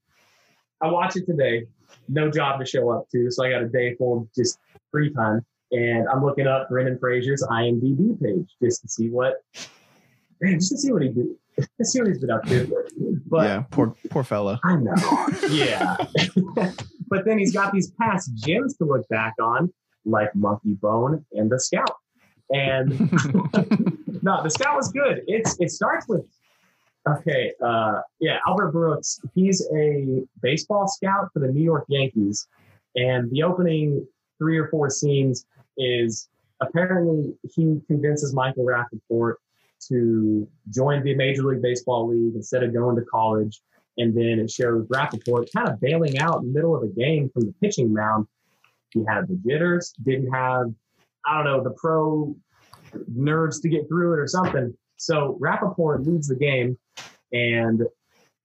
I 0.83 0.91
watch 0.91 1.17
it 1.17 1.27
today. 1.27 1.67
No 2.09 2.31
job 2.31 2.59
to 2.61 2.67
show 2.67 2.91
up 2.91 3.09
to, 3.13 3.31
so 3.31 3.45
I 3.45 3.51
got 3.51 3.63
a 3.63 3.69
day 3.69 3.95
full 3.97 4.19
of 4.23 4.29
just 4.35 4.59
free 4.91 5.13
time. 5.13 5.45
And 5.71 6.09
I'm 6.09 6.25
looking 6.25 6.47
up 6.47 6.69
Brendan 6.69 6.99
Fraser's 6.99 7.43
IMDb 7.51 8.21
page 8.23 8.55
just 8.63 8.83
to 8.83 8.89
see 8.89 9.11
what, 9.11 9.43
man, 10.41 10.59
just 10.59 10.71
to 10.73 10.79
see 10.79 10.93
what 10.93 11.03
he 11.03 11.09
did, 11.09 11.27
to 11.59 11.85
see 11.85 12.01
what 12.01 12.09
he's 12.09 12.19
been 12.19 12.31
up 12.31 12.45
to. 12.47 12.87
But 13.27 13.45
yeah, 13.45 13.65
poor 13.71 13.95
poor 14.11 14.25
fella. 14.25 14.59
I 14.65 14.77
know. 14.77 14.95
Yeah. 15.51 15.97
but 17.09 17.25
then 17.27 17.39
he's 17.39 17.53
got 17.53 17.73
these 17.73 17.91
past 18.01 18.35
gems 18.35 18.77
to 18.79 18.85
look 18.85 19.07
back 19.09 19.35
on, 19.41 19.73
like 20.07 20.35
Monkey 20.35 20.75
Bone 20.75 21.25
and 21.33 21.51
The 21.51 21.61
Scout. 21.61 21.97
And 22.51 22.99
no, 24.23 24.43
The 24.43 24.51
Scout 24.51 24.77
was 24.77 24.91
good. 24.91 25.23
It's 25.27 25.57
it 25.61 25.71
starts 25.71 26.09
with 26.09 26.25
okay, 27.07 27.53
uh 27.63 28.01
yeah, 28.21 28.39
Albert 28.47 28.73
Brooks. 28.73 29.21
He's 29.35 29.69
a 29.77 30.23
baseball 30.41 30.89
scout 30.89 31.29
for 31.35 31.41
the 31.41 31.49
New 31.49 31.63
York 31.63 31.85
Yankees. 31.89 32.49
And 32.97 33.31
the 33.31 33.43
opening 33.43 34.07
three 34.39 34.59
or 34.59 34.69
four 34.69 34.89
scenes 34.89 35.45
is 35.79 36.29
apparently 36.61 37.35
he 37.55 37.81
convinces 37.87 38.35
Michael 38.35 38.65
Rapaport 38.65 39.35
to 39.89 40.49
join 40.71 41.05
the 41.05 41.15
Major 41.15 41.45
League 41.45 41.63
Baseball 41.63 42.09
League 42.09 42.35
instead 42.35 42.63
of 42.63 42.73
going 42.75 42.97
to 42.97 43.03
college. 43.03 43.61
And 43.97 44.17
then 44.17 44.39
it 44.39 44.51
shows 44.51 44.87
Rapaport 44.87 45.49
kind 45.55 45.69
of 45.69 45.81
bailing 45.81 46.19
out 46.19 46.41
in 46.41 46.49
the 46.49 46.55
middle 46.55 46.77
of 46.77 46.83
a 46.83 46.89
game 46.89 47.31
from 47.31 47.47
the 47.47 47.55
pitching 47.61 47.93
mound. 47.93 48.27
He 48.91 49.05
had 49.07 49.29
the 49.29 49.41
jitters, 49.47 49.93
didn't 50.05 50.33
have, 50.33 50.73
I 51.27 51.37
don't 51.37 51.45
know, 51.45 51.63
the 51.63 51.71
pro 51.71 52.35
nerves 53.07 53.61
to 53.61 53.69
get 53.69 53.89
through 53.89 54.15
it 54.15 54.19
or 54.19 54.27
something. 54.27 54.75
So 54.97 55.39
Rapaport 55.41 56.07
leads 56.07 56.29
the 56.29 56.37
game, 56.37 56.79
and 57.33 57.83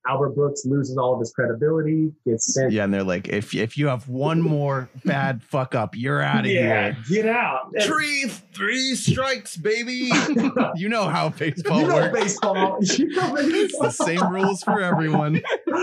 Albert 0.06 0.30
Brooks 0.34 0.64
loses 0.66 0.96
all 0.98 1.14
of 1.14 1.20
his 1.20 1.32
credibility, 1.32 2.12
gets 2.26 2.52
sent. 2.52 2.72
Yeah, 2.72 2.84
and 2.84 2.92
they're 2.92 3.02
like, 3.02 3.28
if 3.28 3.54
if 3.54 3.78
you 3.78 3.86
have 3.88 4.08
one 4.08 4.42
more 4.42 4.88
bad 5.04 5.42
fuck 5.42 5.74
up, 5.74 5.96
you're 5.96 6.20
out 6.20 6.44
of 6.44 6.50
Yeah, 6.50 6.92
here. 6.92 7.22
get 7.22 7.26
out. 7.34 7.72
Three, 7.82 8.24
three 8.54 8.94
strikes, 8.94 9.56
baby. 9.56 10.10
You 10.76 10.88
know 10.88 11.04
how 11.08 11.28
baseball 11.30 11.80
you 11.80 11.86
know 11.86 11.94
works. 11.96 12.20
baseball. 12.20 12.78
You 12.98 13.08
know 13.08 13.36
It's 13.38 13.78
the 13.78 13.90
same 13.90 14.28
rules 14.32 14.62
for 14.62 14.80
everyone. 14.82 15.40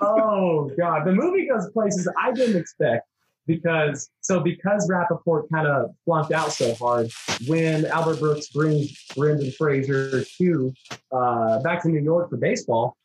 oh 0.00 0.70
god, 0.78 1.04
the 1.06 1.12
movie 1.12 1.46
goes 1.48 1.70
places 1.72 2.08
I 2.20 2.32
didn't 2.32 2.56
expect 2.56 3.06
because 3.46 4.08
so 4.20 4.40
because 4.40 4.88
Rapaport 4.90 5.44
kind 5.52 5.66
of 5.66 5.90
flunked 6.04 6.32
out 6.32 6.52
so 6.52 6.74
hard 6.74 7.10
when 7.46 7.84
Albert 7.86 8.20
Brooks 8.20 8.48
brings 8.48 8.92
Brendan 9.16 9.50
Fraser 9.52 10.24
to 10.38 10.72
uh, 11.12 11.60
back 11.62 11.82
to 11.82 11.88
New 11.88 12.00
York 12.02 12.30
for 12.30 12.36
baseball, 12.36 12.96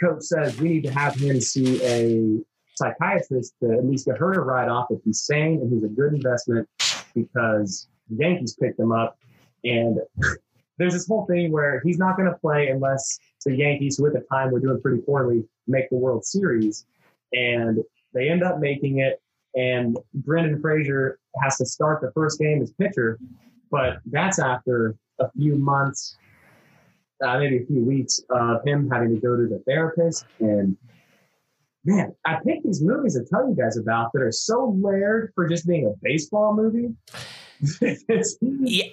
coach 0.00 0.22
says 0.22 0.60
we 0.60 0.68
need 0.68 0.84
to 0.84 0.92
have 0.92 1.14
him 1.14 1.40
see 1.40 1.82
a 1.84 2.40
psychiatrist 2.76 3.54
to 3.62 3.72
at 3.72 3.84
least 3.84 4.06
get 4.06 4.18
her 4.18 4.34
to 4.34 4.40
write 4.40 4.68
off 4.68 4.86
if 4.90 5.00
he's 5.04 5.22
sane 5.22 5.60
and 5.60 5.72
he's 5.72 5.84
a 5.84 5.88
good 5.88 6.12
investment 6.12 6.68
because 7.14 7.88
the 8.10 8.16
Yankees 8.16 8.56
picked 8.60 8.78
him 8.78 8.92
up 8.92 9.16
and 9.64 9.98
there's 10.78 10.92
this 10.92 11.06
whole 11.06 11.26
thing 11.26 11.52
where 11.52 11.80
he's 11.84 11.98
not 11.98 12.16
going 12.16 12.28
to 12.28 12.36
play 12.36 12.68
unless 12.68 13.18
the 13.44 13.54
Yankees, 13.54 13.98
who 13.98 14.06
at 14.06 14.12
the 14.12 14.24
time 14.30 14.50
were 14.50 14.60
doing 14.60 14.80
pretty 14.80 15.02
poorly, 15.02 15.44
make 15.66 15.88
the 15.90 15.96
World 15.96 16.24
Series. 16.24 16.86
And 17.32 17.78
they 18.12 18.28
end 18.28 18.42
up 18.42 18.58
making 18.58 18.98
it. 18.98 19.20
And 19.54 19.96
Brendan 20.14 20.60
Fraser 20.60 21.18
has 21.42 21.56
to 21.58 21.66
start 21.66 22.00
the 22.00 22.10
first 22.12 22.40
game 22.40 22.60
as 22.60 22.72
pitcher, 22.72 23.18
but 23.70 23.98
that's 24.06 24.38
after 24.38 24.96
a 25.20 25.30
few 25.32 25.56
months, 25.56 26.16
uh, 27.22 27.38
maybe 27.38 27.62
a 27.62 27.66
few 27.66 27.84
weeks 27.84 28.20
of 28.30 28.64
him 28.64 28.88
having 28.90 29.14
to 29.14 29.20
go 29.20 29.36
to 29.36 29.46
the 29.46 29.62
therapist. 29.66 30.26
And 30.40 30.76
man, 31.84 32.14
I 32.24 32.38
picked 32.44 32.64
these 32.64 32.82
movies 32.82 33.14
to 33.14 33.24
tell 33.24 33.48
you 33.48 33.54
guys 33.54 33.76
about 33.76 34.12
that 34.12 34.22
are 34.22 34.32
so 34.32 34.76
layered 34.80 35.32
for 35.34 35.48
just 35.48 35.66
being 35.66 35.86
a 35.86 35.92
baseball 36.02 36.54
movie. 36.54 36.94
Yeah. 38.40 38.86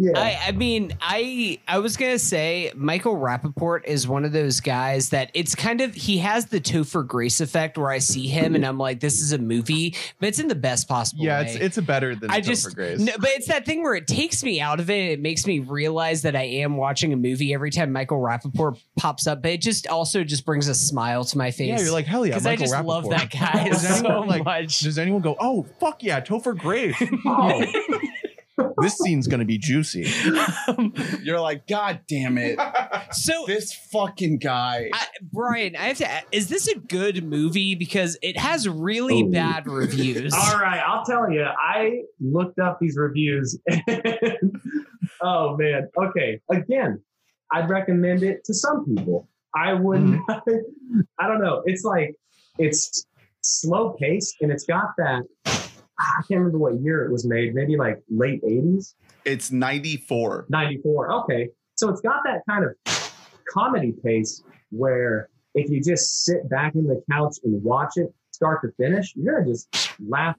Yeah. 0.00 0.12
I, 0.16 0.38
I 0.46 0.52
mean, 0.52 0.92
I 1.00 1.58
I 1.66 1.80
was 1.80 1.96
gonna 1.96 2.20
say 2.20 2.70
Michael 2.76 3.16
Rapaport 3.16 3.84
is 3.84 4.06
one 4.06 4.24
of 4.24 4.30
those 4.30 4.60
guys 4.60 5.08
that 5.08 5.32
it's 5.34 5.56
kind 5.56 5.80
of 5.80 5.92
he 5.92 6.18
has 6.18 6.46
the 6.46 6.60
Topher 6.60 7.04
Grace 7.04 7.40
effect 7.40 7.76
where 7.76 7.90
I 7.90 7.98
see 7.98 8.28
him 8.28 8.54
and 8.54 8.64
I'm 8.64 8.78
like, 8.78 9.00
this 9.00 9.20
is 9.20 9.32
a 9.32 9.38
movie, 9.38 9.96
but 10.20 10.28
it's 10.28 10.38
in 10.38 10.46
the 10.46 10.54
best 10.54 10.86
possible 10.88 11.24
Yeah, 11.24 11.40
way. 11.40 11.46
it's 11.48 11.54
it's 11.56 11.78
a 11.78 11.82
better 11.82 12.14
than 12.14 12.30
I 12.30 12.40
Topher 12.40 12.44
just 12.44 12.74
Grace. 12.76 13.00
no, 13.00 13.12
but 13.18 13.30
it's 13.30 13.48
that 13.48 13.66
thing 13.66 13.82
where 13.82 13.96
it 13.96 14.06
takes 14.06 14.44
me 14.44 14.60
out 14.60 14.78
of 14.78 14.88
it. 14.88 15.10
It 15.10 15.20
makes 15.20 15.48
me 15.48 15.58
realize 15.58 16.22
that 16.22 16.36
I 16.36 16.44
am 16.44 16.76
watching 16.76 17.12
a 17.12 17.16
movie 17.16 17.52
every 17.52 17.72
time 17.72 17.90
Michael 17.90 18.18
Rapaport 18.20 18.80
pops 18.96 19.26
up. 19.26 19.42
But 19.42 19.50
it 19.50 19.62
just 19.62 19.88
also 19.88 20.22
just 20.22 20.46
brings 20.46 20.68
a 20.68 20.76
smile 20.76 21.24
to 21.24 21.36
my 21.36 21.50
face. 21.50 21.70
yeah, 21.70 21.80
you're 21.80 21.90
like 21.92 22.06
hell 22.06 22.24
yeah, 22.24 22.34
because 22.34 22.46
I 22.46 22.54
just 22.54 22.84
love 22.84 23.10
that 23.10 23.30
guy 23.30 23.68
Does 23.68 23.82
so 23.98 24.06
anyone, 24.06 24.28
like, 24.28 24.44
much. 24.44 24.78
Does 24.78 24.96
anyone 24.96 25.22
go, 25.22 25.34
oh 25.40 25.66
fuck 25.80 26.04
yeah, 26.04 26.20
Topher 26.20 26.56
Grace? 26.56 26.94
Oh. 27.26 27.64
This 28.80 28.98
scene's 28.98 29.26
gonna 29.26 29.44
be 29.44 29.58
juicy. 29.58 30.06
Um, 30.68 30.92
You're 31.22 31.40
like, 31.40 31.66
God 31.66 32.00
damn 32.08 32.38
it. 32.38 32.58
So 33.12 33.44
This 33.46 33.72
fucking 33.90 34.38
guy. 34.38 34.90
I, 34.92 35.06
Brian, 35.32 35.74
I 35.76 35.84
have 35.88 35.96
to. 35.98 36.04
a- 36.04 36.22
Is 36.30 36.48
this 36.48 36.68
a 36.68 36.78
good 36.78 37.24
movie? 37.24 37.74
Because 37.74 38.18
it 38.22 38.36
has 38.38 38.68
really 38.68 39.22
Oh. 39.24 39.30
bad 39.30 39.66
reviews. 39.66 40.34
All 40.34 40.58
right, 40.58 40.82
I'll 40.86 41.04
tell 41.04 41.30
you. 41.30 41.42
I 41.44 42.02
looked 42.20 42.58
up 42.58 42.78
these 42.80 42.96
reviews. 42.96 43.58
And, 43.86 44.60
oh 45.22 45.56
man. 45.56 45.88
Okay. 45.96 46.40
Again, 46.50 47.00
I'd 47.52 47.68
recommend 47.70 48.22
it 48.22 48.44
to 48.44 48.54
some 48.54 48.84
people. 48.84 49.28
I 49.54 49.72
wouldn't. 49.72 50.20
Mm-hmm. 50.28 51.00
I 51.18 51.26
don't 51.28 51.40
know. 51.40 51.62
It's 51.64 51.82
like 51.84 52.14
it's 52.58 53.06
slow 53.40 53.96
paced, 53.98 54.36
and 54.42 54.52
it's 54.52 54.64
got 54.64 54.88
that. 54.98 55.22
I 55.98 56.22
can't 56.28 56.38
remember 56.40 56.58
what 56.58 56.80
year 56.80 57.04
it 57.04 57.12
was 57.12 57.26
made. 57.26 57.54
Maybe 57.54 57.76
like 57.76 58.02
late 58.08 58.42
'80s, 58.42 58.94
It's 59.24 59.50
94. 59.50 60.46
'94. 60.48 61.12
Okay, 61.24 61.48
so 61.74 61.88
it's 61.88 62.00
got 62.00 62.22
that 62.24 62.42
kind 62.48 62.64
of 62.64 63.12
comedy 63.52 63.92
pace 64.04 64.42
where 64.70 65.28
if 65.54 65.70
you 65.70 65.82
just 65.82 66.24
sit 66.24 66.48
back 66.48 66.74
in 66.74 66.84
the 66.84 67.02
couch 67.10 67.36
and 67.44 67.62
watch 67.62 67.94
it 67.96 68.12
start 68.30 68.60
to 68.62 68.70
finish, 68.76 69.12
you're 69.16 69.34
gonna 69.40 69.46
just 69.46 69.68
laugh 70.06 70.36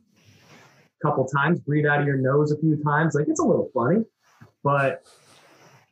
a 1.01 1.07
couple 1.07 1.25
times, 1.25 1.59
breathe 1.59 1.85
out 1.85 1.99
of 2.01 2.07
your 2.07 2.17
nose 2.17 2.51
a 2.51 2.57
few 2.59 2.81
times. 2.83 3.15
Like 3.15 3.27
it's 3.27 3.39
a 3.39 3.43
little 3.43 3.69
funny, 3.73 4.05
but 4.63 5.03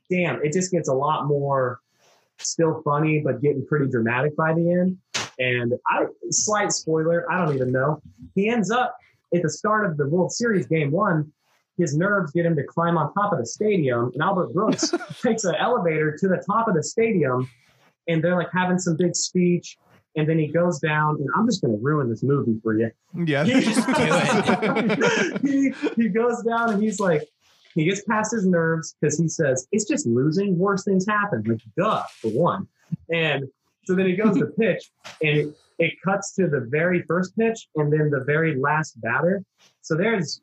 damn, 0.10 0.42
it 0.44 0.54
just 0.54 0.72
gets 0.72 0.88
a 0.88 0.94
lot 0.94 1.26
more 1.28 1.80
still 2.40 2.82
funny, 2.84 3.20
but 3.20 3.42
getting 3.42 3.66
pretty 3.66 3.88
dramatic 3.88 4.36
by 4.38 4.54
the 4.54 4.72
end. 4.72 4.98
And 5.40 5.74
I 5.88 6.06
slight 6.30 6.72
spoiler, 6.72 7.30
I 7.32 7.44
don't 7.44 7.54
even 7.56 7.72
know. 7.72 8.02
He 8.36 8.48
ends 8.50 8.72
up 8.72 8.96
at 9.34 9.42
the 9.42 9.50
start 9.50 9.86
of 9.90 9.98
the 9.98 10.08
World 10.08 10.32
Series 10.32 10.68
game 10.68 10.92
one, 10.92 11.32
his 11.78 11.96
nerves 11.96 12.32
get 12.32 12.46
him 12.46 12.56
to 12.56 12.64
climb 12.64 12.98
on 12.98 13.14
top 13.14 13.34
of 13.34 13.40
the 13.40 13.46
stadium, 13.46 14.12
and 14.14 14.22
Albert 14.22 14.54
Brooks 14.54 14.94
takes 15.22 15.44
an 15.44 15.56
elevator 15.56 16.18
to 16.18 16.28
the 16.28 16.44
top 16.50 16.68
of 16.68 16.76
the 16.76 16.84
stadium, 16.84 17.50
and 18.08 18.24
they're 18.24 18.36
like 18.36 18.50
having 18.52 18.80
some 18.80 18.98
big 18.98 19.16
speech. 19.16 19.78
And 20.16 20.28
then 20.28 20.40
he 20.40 20.48
goes 20.48 20.80
down, 20.80 21.18
and 21.18 21.30
I'm 21.36 21.46
just 21.46 21.62
going 21.62 21.78
to 21.78 21.84
ruin 21.84 22.10
this 22.10 22.24
movie 22.24 22.60
for 22.64 22.76
you. 22.76 22.90
Yeah, 23.14 23.44
He, 23.44 23.54
he, 25.44 25.74
he 25.96 26.10
goes 26.10 26.42
down 26.42 26.72
and 26.74 26.82
he's 26.82 27.00
like, 27.00 27.22
he 27.76 27.86
gets 27.86 28.02
past 28.02 28.32
his 28.32 28.48
nerves 28.48 28.96
because 29.00 29.20
he 29.20 29.28
says, 29.28 29.68
it's 29.72 29.86
just 29.86 30.08
losing. 30.08 30.58
Worse 30.58 30.84
things 30.84 31.06
happen. 31.08 31.44
Like, 31.46 31.60
duh, 31.78 32.02
for 32.20 32.30
one. 32.30 32.68
And 33.14 33.46
so 33.88 33.96
then 33.96 34.06
he 34.06 34.18
goes 34.18 34.38
to 34.38 34.48
pitch 34.48 34.92
and 35.22 35.38
it, 35.38 35.58
it 35.80 35.94
cuts 36.04 36.34
to 36.36 36.48
the 36.48 36.68
very 36.70 37.04
first 37.04 37.38
pitch 37.38 37.70
and 37.76 37.92
then 37.92 38.10
the 38.10 38.26
very 38.26 38.60
last 38.60 39.00
batter. 39.00 39.42
So 39.82 39.96
there's 39.96 40.42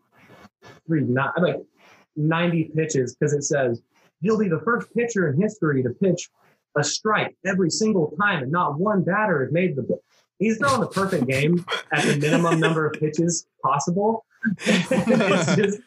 three, 0.87 1.03
not 1.03 1.41
like 1.43 1.61
90 2.17 2.71
pitches 2.75 3.15
because 3.15 3.35
it 3.35 3.43
says 3.43 3.83
he'll 4.23 4.39
be 4.39 4.49
the 4.49 4.63
first 4.65 4.89
pitcher 4.97 5.29
in 5.29 5.39
history 5.39 5.83
to 5.83 5.91
pitch 5.91 6.31
a 6.79 6.83
strike 6.83 7.37
every 7.45 7.69
single 7.69 8.17
time 8.19 8.45
and 8.45 8.51
not 8.51 8.79
one 8.81 9.05
batter 9.05 9.45
has 9.45 9.53
made 9.53 9.77
the 9.77 9.87
he's 10.39 10.57
throwing 10.57 10.81
the 10.81 10.87
perfect 10.87 11.27
game 11.27 11.67
at 11.93 12.05
the 12.05 12.17
minimum 12.17 12.59
number 12.59 12.87
of 12.87 12.99
pitches 12.99 13.47
possible. 13.63 14.25
it's 14.61 15.55
just, 15.55 15.81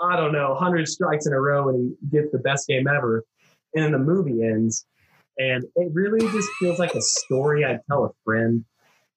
I 0.00 0.16
don't 0.16 0.32
know, 0.32 0.50
100 0.50 0.88
strikes 0.88 1.28
in 1.28 1.32
a 1.32 1.40
row 1.40 1.68
and 1.68 1.94
he 2.00 2.18
gets 2.18 2.32
the 2.32 2.38
best 2.38 2.66
game 2.66 2.88
ever. 2.88 3.24
And 3.76 3.84
then 3.84 3.92
the 3.92 3.98
movie 3.98 4.42
ends. 4.42 4.84
And 5.38 5.64
it 5.76 5.90
really 5.92 6.20
just 6.32 6.48
feels 6.60 6.78
like 6.78 6.94
a 6.94 7.00
story 7.02 7.64
I'd 7.64 7.80
tell 7.88 8.04
a 8.04 8.10
friend. 8.24 8.64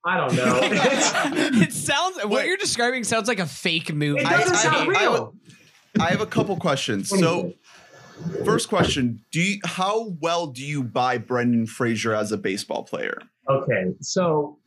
I 0.05 0.17
don't 0.17 0.35
know. 0.35 0.59
It 1.61 1.73
sounds 1.73 2.17
what 2.17 2.29
Wait. 2.29 2.47
you're 2.47 2.57
describing 2.57 3.03
sounds 3.03 3.27
like 3.27 3.39
a 3.39 3.45
fake 3.45 3.93
movie. 3.93 4.21
it 4.21 4.27
I- 4.27 4.37
doesn't 4.37 4.55
I- 4.55 4.59
sound 4.59 4.95
I- 4.97 4.99
real. 5.01 5.35
I 5.99 6.09
have 6.09 6.21
a 6.21 6.25
couple 6.25 6.55
questions. 6.57 7.11
What 7.11 7.19
do 7.19 7.25
you 7.25 7.53
So, 8.37 8.43
first 8.45 8.69
question: 8.69 9.23
Do 9.31 9.41
you, 9.41 9.59
how 9.65 10.15
well 10.21 10.47
do 10.47 10.63
you 10.65 10.83
buy 10.83 11.17
Brendan 11.17 11.67
Fraser 11.67 12.13
as 12.15 12.31
a 12.31 12.37
baseball 12.37 12.83
player? 12.83 13.17
okay, 13.49 13.93
so 13.99 14.57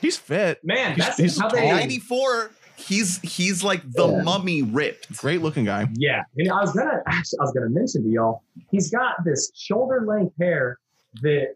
He's 0.00 0.16
fit. 0.16 0.60
man, 0.64 0.94
He's- 0.94 1.06
that's 1.06 1.18
he's 1.18 1.38
how 1.40 1.48
tall. 1.48 1.60
they. 1.60 1.70
Ninety 1.70 1.98
four. 1.98 2.50
He's 2.76 3.18
he's 3.20 3.64
like 3.64 3.82
the 3.90 4.06
Yeah. 4.08 4.22
mummy 4.22 4.62
ripped. 4.62 5.16
Great 5.16 5.40
looking 5.42 5.64
guy. 5.64 5.88
Yeah, 5.94 6.22
and 6.36 6.50
I 6.52 6.60
was 6.60 6.72
gonna 6.72 7.02
actually, 7.06 7.38
I 7.40 7.42
was 7.44 7.52
gonna 7.52 7.70
mention 7.70 8.02
to 8.04 8.08
y'all, 8.08 8.42
he's 8.70 8.90
got 8.90 9.24
this 9.24 9.50
shoulder 9.54 10.04
length 10.06 10.34
hair 10.38 10.78
that 11.22 11.54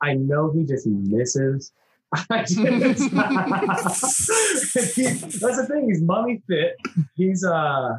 I 0.00 0.14
know 0.14 0.50
he 0.52 0.64
just 0.64 0.86
misses. 0.86 1.72
He- 2.48 2.62
that's 2.64 4.16
the 5.56 5.66
thing. 5.68 5.88
He's 5.88 6.00
mummy 6.02 6.42
fit. 6.48 6.76
He's 7.16 7.44
uh, 7.44 7.98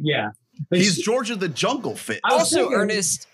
yeah. 0.00 0.30
But 0.68 0.78
He's 0.80 0.96
she- 0.96 1.02
George 1.02 1.30
of 1.30 1.40
the 1.40 1.48
Jungle 1.48 1.96
fit. 1.96 2.20
Also, 2.24 2.56
thinking- 2.56 2.74
Ernest, 2.78 3.26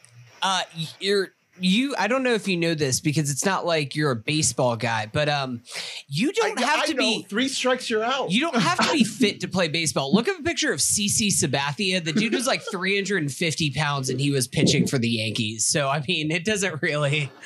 uh, 0.42 0.62
you're 1.00 1.28
you. 1.60 1.94
I 1.98 2.08
don't 2.08 2.22
know 2.22 2.34
if 2.34 2.46
you 2.48 2.56
know 2.56 2.74
this 2.74 3.00
because 3.00 3.30
it's 3.30 3.44
not 3.44 3.64
like 3.66 3.94
you're 3.96 4.10
a 4.10 4.16
baseball 4.16 4.76
guy, 4.76 5.08
but 5.12 5.28
um, 5.28 5.62
you 6.08 6.32
don't 6.32 6.58
I- 6.60 6.64
have 6.64 6.80
I 6.80 6.86
to 6.86 6.94
know, 6.94 7.00
be. 7.00 7.26
three 7.28 7.48
strikes. 7.48 7.88
You're 7.90 8.04
out. 8.04 8.30
You 8.30 8.40
don't 8.40 8.56
have 8.60 8.78
to 8.86 8.92
be 8.92 9.04
fit 9.04 9.40
to 9.40 9.48
play 9.48 9.68
baseball. 9.68 10.12
Look 10.14 10.28
at 10.28 10.38
a 10.38 10.42
picture 10.42 10.72
of 10.72 10.80
CC 10.80 11.28
Sabathia. 11.28 12.04
The 12.04 12.12
dude 12.12 12.34
was 12.34 12.46
like 12.46 12.62
350 12.70 13.70
pounds 13.72 14.08
and 14.10 14.20
he 14.20 14.30
was 14.30 14.46
pitching 14.48 14.86
for 14.86 14.98
the 14.98 15.08
Yankees. 15.08 15.66
So 15.66 15.88
I 15.88 16.02
mean, 16.06 16.30
it 16.30 16.44
doesn't 16.44 16.82
really. 16.82 17.30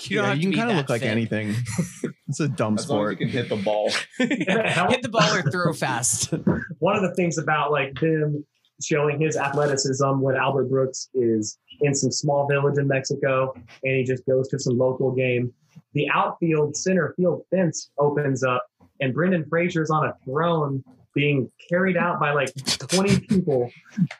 You 0.00 0.16
don't 0.16 0.24
Yeah, 0.24 0.26
have 0.30 0.38
you 0.38 0.50
to 0.50 0.50
can 0.50 0.58
kind 0.58 0.70
of 0.70 0.76
that 0.76 0.82
look 0.82 0.88
like 0.90 1.02
fit. 1.02 1.10
anything. 1.10 1.54
it's 2.28 2.40
a 2.40 2.48
dumb 2.48 2.76
as 2.78 2.88
long 2.88 3.04
as 3.06 3.10
you 3.12 3.16
can 3.16 3.28
hit 3.28 3.48
the 3.48 3.56
ball. 3.56 3.90
Hit 4.18 5.02
the 5.02 5.08
ball 5.10 5.34
or 5.34 5.42
throw 5.50 5.72
fast. 5.72 6.32
one 6.78 6.96
of 6.96 7.02
the 7.02 7.14
things 7.14 7.36
about 7.38 7.70
like 7.70 7.98
him 8.00 8.44
showing 8.82 9.20
his 9.20 9.36
athleticism 9.36 10.20
when 10.20 10.36
Albert 10.36 10.64
Brooks 10.70 11.08
is 11.14 11.58
in 11.80 11.94
some 11.94 12.10
small 12.10 12.46
village 12.48 12.78
in 12.78 12.88
Mexico 12.88 13.52
and 13.54 13.96
he 13.96 14.04
just 14.04 14.24
goes 14.26 14.48
to 14.48 14.58
some 14.58 14.76
local 14.76 15.12
game. 15.12 15.52
The 15.94 16.08
outfield 16.10 16.76
center 16.76 17.14
field 17.16 17.42
fence 17.50 17.90
opens 17.98 18.42
up 18.42 18.66
and 19.00 19.14
Brendan 19.14 19.44
Fraser's 19.48 19.90
on 19.90 20.06
a 20.06 20.14
throne 20.24 20.82
being 21.14 21.50
carried 21.68 21.96
out 21.96 22.20
by 22.20 22.32
like 22.32 22.52
20 22.78 23.20
people 23.28 23.70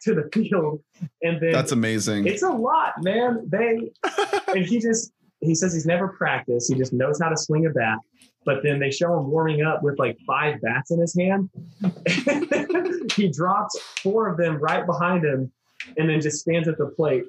to 0.02 0.14
the 0.14 0.28
field. 0.32 0.82
And 1.22 1.40
then 1.40 1.52
That's 1.52 1.72
amazing. 1.72 2.26
it's 2.26 2.42
a 2.42 2.48
lot, 2.48 2.94
man. 3.02 3.48
They 3.48 3.90
and 4.48 4.64
he 4.64 4.80
just 4.80 5.12
he 5.40 5.54
says 5.54 5.72
he's 5.72 5.86
never 5.86 6.08
practiced. 6.08 6.72
He 6.72 6.76
just 6.76 6.92
knows 6.92 7.20
how 7.20 7.28
to 7.28 7.36
swing 7.36 7.66
a 7.66 7.70
bat. 7.70 7.98
But 8.44 8.62
then 8.62 8.80
they 8.80 8.90
show 8.90 9.18
him 9.18 9.30
warming 9.30 9.62
up 9.62 9.82
with 9.82 9.98
like 9.98 10.16
five 10.26 10.60
bats 10.60 10.90
in 10.90 11.00
his 11.00 11.16
hand. 11.16 11.50
he 13.14 13.28
drops 13.28 13.78
four 14.02 14.28
of 14.28 14.36
them 14.36 14.56
right 14.56 14.86
behind 14.86 15.24
him 15.24 15.52
and 15.96 16.08
then 16.08 16.20
just 16.20 16.40
stands 16.40 16.66
at 16.66 16.78
the 16.78 16.86
plate. 16.86 17.24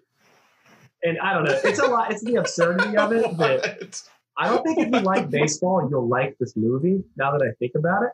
And 1.03 1.17
I 1.19 1.33
don't 1.33 1.45
know. 1.45 1.57
It's 1.63 1.79
a 1.79 1.87
lot. 1.87 2.11
It's 2.11 2.23
the 2.23 2.35
absurdity 2.35 2.97
of 2.97 3.11
it. 3.13 3.37
But 3.37 4.01
I 4.37 4.47
don't 4.47 4.63
think 4.63 4.79
if 4.79 4.87
you 4.87 4.99
like 4.99 5.29
baseball, 5.29 5.87
you'll 5.89 6.07
like 6.07 6.37
this 6.39 6.55
movie. 6.55 7.03
Now 7.17 7.31
that 7.31 7.41
I 7.41 7.51
think 7.59 7.73
about 7.75 8.03
it, 8.03 8.11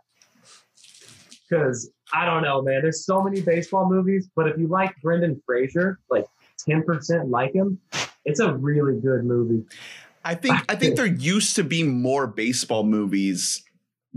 because 1.47 1.89
I 2.13 2.25
don't 2.25 2.43
know, 2.43 2.61
man. 2.61 2.81
There's 2.81 3.05
so 3.05 3.21
many 3.21 3.41
baseball 3.41 3.89
movies, 3.89 4.29
but 4.35 4.47
if 4.47 4.57
you 4.57 4.67
like 4.67 4.95
Brendan 5.01 5.41
Fraser, 5.45 5.99
like 6.09 6.25
10% 6.67 7.29
like 7.29 7.53
him, 7.53 7.79
it's 8.23 8.39
a 8.39 8.53
really 8.53 8.99
good 8.99 9.23
movie. 9.25 9.65
I 10.23 10.35
think 10.35 10.55
I 10.67 10.75
think 10.75 10.95
there 10.97 11.05
used 11.05 11.55
to 11.57 11.63
be 11.63 11.83
more 11.83 12.27
baseball 12.27 12.83
movies 12.83 13.63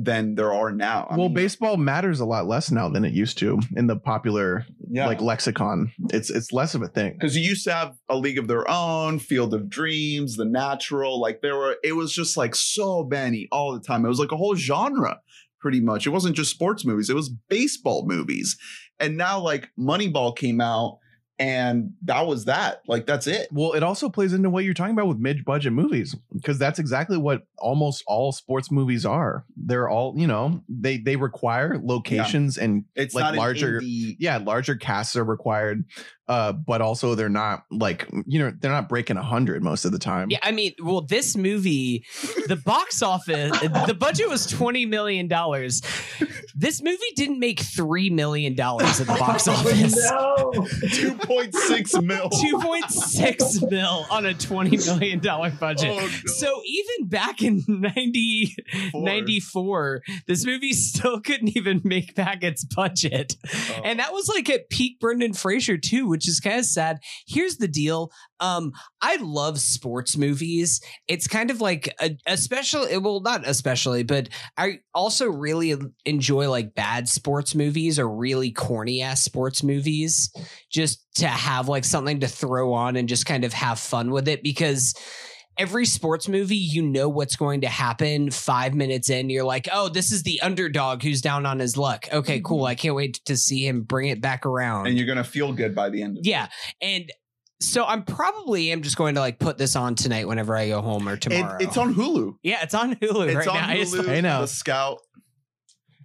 than 0.01 0.37
there 0.37 0.53
are 0.53 0.71
now. 0.71 1.09
I 1.11 1.17
well, 1.17 1.27
mean, 1.27 1.35
baseball 1.35 1.77
matters 1.77 2.21
a 2.21 2.25
lot 2.25 2.47
less 2.47 2.71
now 2.71 2.89
than 2.89 3.05
it 3.05 3.13
used 3.13 3.37
to 3.39 3.59
in 3.77 3.89
the 3.89 3.97
popular 3.97 4.65
yeah. 4.89 5.07
like 5.07 5.21
lexicon. 5.21 5.93
It's 6.11 6.31
it's 6.31 6.53
less 6.53 6.77
of 6.77 6.83
a 6.83 6.89
thing. 6.89 7.15
because 7.15 7.37
you 7.37 7.43
used 7.43 7.65
to 7.65 7.73
have 7.73 7.97
a 8.09 8.17
league 8.17 8.39
of 8.39 8.47
their 8.47 8.69
own, 8.71 9.19
Field 9.19 9.53
of 9.53 9.69
Dreams, 9.69 10.37
The 10.37 10.45
Natural. 10.45 11.21
Like 11.21 11.43
there 11.43 11.57
were, 11.57 11.77
it 11.83 11.95
was 11.95 12.13
just 12.13 12.37
like 12.37 12.55
so 12.55 13.05
many 13.05 13.49
all 13.51 13.73
the 13.73 13.81
time. 13.81 14.05
It 14.05 14.09
was 14.09 14.21
like 14.21 14.31
a 14.31 14.37
whole 14.37 14.55
genre, 14.55 15.21
pretty 15.59 15.81
much. 15.81 16.07
It 16.07 16.11
wasn't 16.11 16.37
just 16.37 16.53
sports 16.53 16.85
movies; 16.85 17.11
it 17.11 17.17
was 17.17 17.29
baseball 17.29 18.07
movies. 18.07 18.57
And 19.01 19.17
now, 19.17 19.41
like 19.41 19.69
Moneyball 19.77 20.37
came 20.37 20.61
out, 20.61 21.01
and 21.39 21.93
that 22.03 22.27
was 22.27 22.47
that. 22.47 22.83
Like 22.87 23.07
that's 23.07 23.27
it. 23.27 23.49
Well, 23.53 23.73
it 23.75 23.83
also 23.83 24.09
plays 24.09 24.33
into 24.33 24.51
what 24.51 24.65
you're 24.65 24.75
talking 24.75 24.95
about 24.95 25.07
with 25.09 25.19
mid-budget 25.19 25.73
movies 25.73 26.17
because 26.33 26.59
that's 26.59 26.79
exactly 26.79 27.17
what 27.17 27.43
almost 27.59 28.03
all 28.07 28.33
sports 28.33 28.71
movies 28.71 29.07
are. 29.07 29.45
They're 29.57 29.89
all, 29.89 30.15
you 30.17 30.27
know, 30.27 30.63
they 30.69 30.99
they 30.99 31.17
require 31.17 31.79
locations 31.83 32.59
and 32.59 32.85
It's 32.95 33.15
like 33.15 33.23
not 33.23 33.35
larger 33.37 33.81
indie- 33.81 34.17
yeah, 34.19 34.39
larger 34.39 34.75
casts 34.77 35.15
are 35.17 35.25
required. 35.25 35.85
Uh, 36.27 36.53
but 36.53 36.83
also 36.83 37.15
they're 37.15 37.31
not 37.31 37.63
like 37.71 38.07
you 38.27 38.39
know 38.39 38.53
they're 38.61 38.71
not 38.71 38.87
breaking 38.87 39.17
a 39.17 39.23
hundred 39.23 39.63
most 39.63 39.87
of 39.87 39.93
the 39.93 39.99
time. 39.99 40.29
Yeah, 40.31 40.37
I 40.43 40.53
mean, 40.53 40.75
well, 40.83 41.01
this 41.01 41.39
movie, 41.39 42.05
the 42.49 42.57
box 42.57 43.01
office, 43.01 43.59
the 43.87 43.97
budget 43.99 44.29
was 44.29 44.45
twenty 44.45 44.85
million 44.85 45.27
dollars. 45.27 45.81
This 46.55 46.83
movie 46.83 46.99
didn't 47.17 47.39
make 47.39 47.61
three 47.61 48.11
million 48.11 48.55
dollars 48.55 49.01
at 49.01 49.07
the 49.07 49.15
box 49.15 49.49
office. 49.49 50.11
no. 50.11 50.67
2.6 51.29 52.05
mil. 52.05 52.29
Two 52.31 52.59
point 52.59 52.91
six 52.91 53.61
mil 53.63 54.07
on 54.11 54.27
a 54.27 54.35
twenty 54.35 54.77
million 54.77 55.19
dollar 55.21 55.51
budget. 55.51 55.91
Oh, 55.91 56.01
no. 56.01 56.09
So 56.27 56.63
even 56.65 57.09
back 57.09 57.43
in 57.43 57.63
90, 57.69 58.57
Four. 58.93 59.05
94, 59.05 60.03
this 60.27 60.45
movie 60.45 60.73
still 60.73 61.21
couldn't 61.21 61.57
even 61.57 61.81
make 61.85 62.15
back 62.15 62.43
its 62.43 62.65
budget. 62.65 63.37
Oh. 63.47 63.81
And 63.85 63.99
that 63.99 64.13
was 64.13 64.29
like 64.29 64.49
at 64.51 64.71
peak 64.71 65.01
Brendan 65.01 65.35
Fraser 65.35 65.77
too, 65.77 66.09
which 66.09 66.29
is 66.29 66.41
kind 66.41 66.59
of 66.59 66.65
sad. 66.65 66.99
Here's 67.27 67.57
the 67.57 67.69
deal. 67.69 68.11
Um, 68.41 68.73
I 69.01 69.17
love 69.17 69.59
sports 69.61 70.17
movies. 70.17 70.81
It's 71.07 71.27
kind 71.27 71.51
of 71.51 71.61
like 71.61 71.95
a, 72.01 72.17
especially 72.27 72.97
well, 72.99 73.21
not 73.21 73.47
especially, 73.47 74.03
but 74.03 74.29
I 74.57 74.81
also 74.95 75.27
really 75.27 75.75
enjoy 76.05 76.51
like 76.51 76.75
bad 76.75 77.09
sports 77.09 77.55
movies 77.55 77.99
or 77.99 78.09
really 78.09 78.51
corny 78.51 79.03
ass 79.03 79.23
sports 79.23 79.63
movies 79.63 80.33
just 80.71 81.07
to 81.17 81.29
have 81.29 81.69
like 81.69 81.85
something 81.85 82.21
to 82.21 82.29
throw 82.29 82.73
on 82.73 82.97
and 82.97 83.09
just 83.09 83.27
kind 83.27 83.45
of 83.45 83.53
have 83.53 83.79
fun 83.79 84.11
with 84.11 84.29
it 84.29 84.43
because 84.43 84.95
every 85.59 85.85
sports 85.85 86.29
movie, 86.29 86.57
you 86.57 86.83
know 86.83 87.09
what's 87.09 87.37
going 87.37 87.63
to 87.63 87.69
happen 87.69 88.31
five 88.31 88.75
minutes 88.75 89.11
in. 89.11 89.29
You're 89.29 89.45
like, 89.45 89.69
oh, 89.73 89.89
this 89.89 90.13
is 90.13 90.23
the 90.23 90.41
underdog 90.41 91.03
who's 91.03 91.21
down 91.21 91.45
on 91.47 91.59
his 91.59 91.77
luck. 91.77 92.07
Okay, 92.13 92.41
cool. 92.41 92.59
Mm-hmm. 92.59 92.67
I 92.67 92.75
can't 92.77 92.95
wait 92.95 93.21
to 93.27 93.37
see 93.37 93.67
him 93.67 93.83
bring 93.83 94.09
it 94.09 94.21
back 94.21 94.47
around. 94.47 94.87
and 94.87 94.97
you're 94.97 95.07
gonna 95.07 95.25
feel 95.25 95.53
good 95.53 95.75
by 95.75 95.91
the 95.91 96.03
end 96.03 96.19
of 96.19 96.25
it. 96.25 96.29
yeah. 96.29 96.49
And 96.81 97.11
so 97.61 97.85
I'm 97.85 98.03
probably 98.05 98.71
am 98.73 98.83
just 98.83 98.97
going 98.97 99.15
to 99.17 99.21
like 99.21 99.39
put 99.39 99.59
this 99.59 99.75
on 99.77 99.95
tonight 99.95 100.27
whenever 100.29 100.57
I 100.57 100.69
go 100.69 100.81
home 100.81 101.09
or 101.09 101.15
It- 101.15 101.23
tomorrow. 101.23 101.57
it's 101.61 101.77
on 101.77 101.95
Hulu. 101.95 102.35
yeah, 102.43 102.63
it's 102.63 102.75
on 102.75 102.95
Hulu 102.97 103.27
It's 103.29 103.37
right 103.37 103.49
on 103.49 103.55
now. 103.57 103.69
I 103.69 103.77
just- 103.77 103.95
Hulu. 103.95 104.07
Hey, 104.07 104.21
now. 104.21 104.41
The 104.43 104.47
Scout 104.49 104.99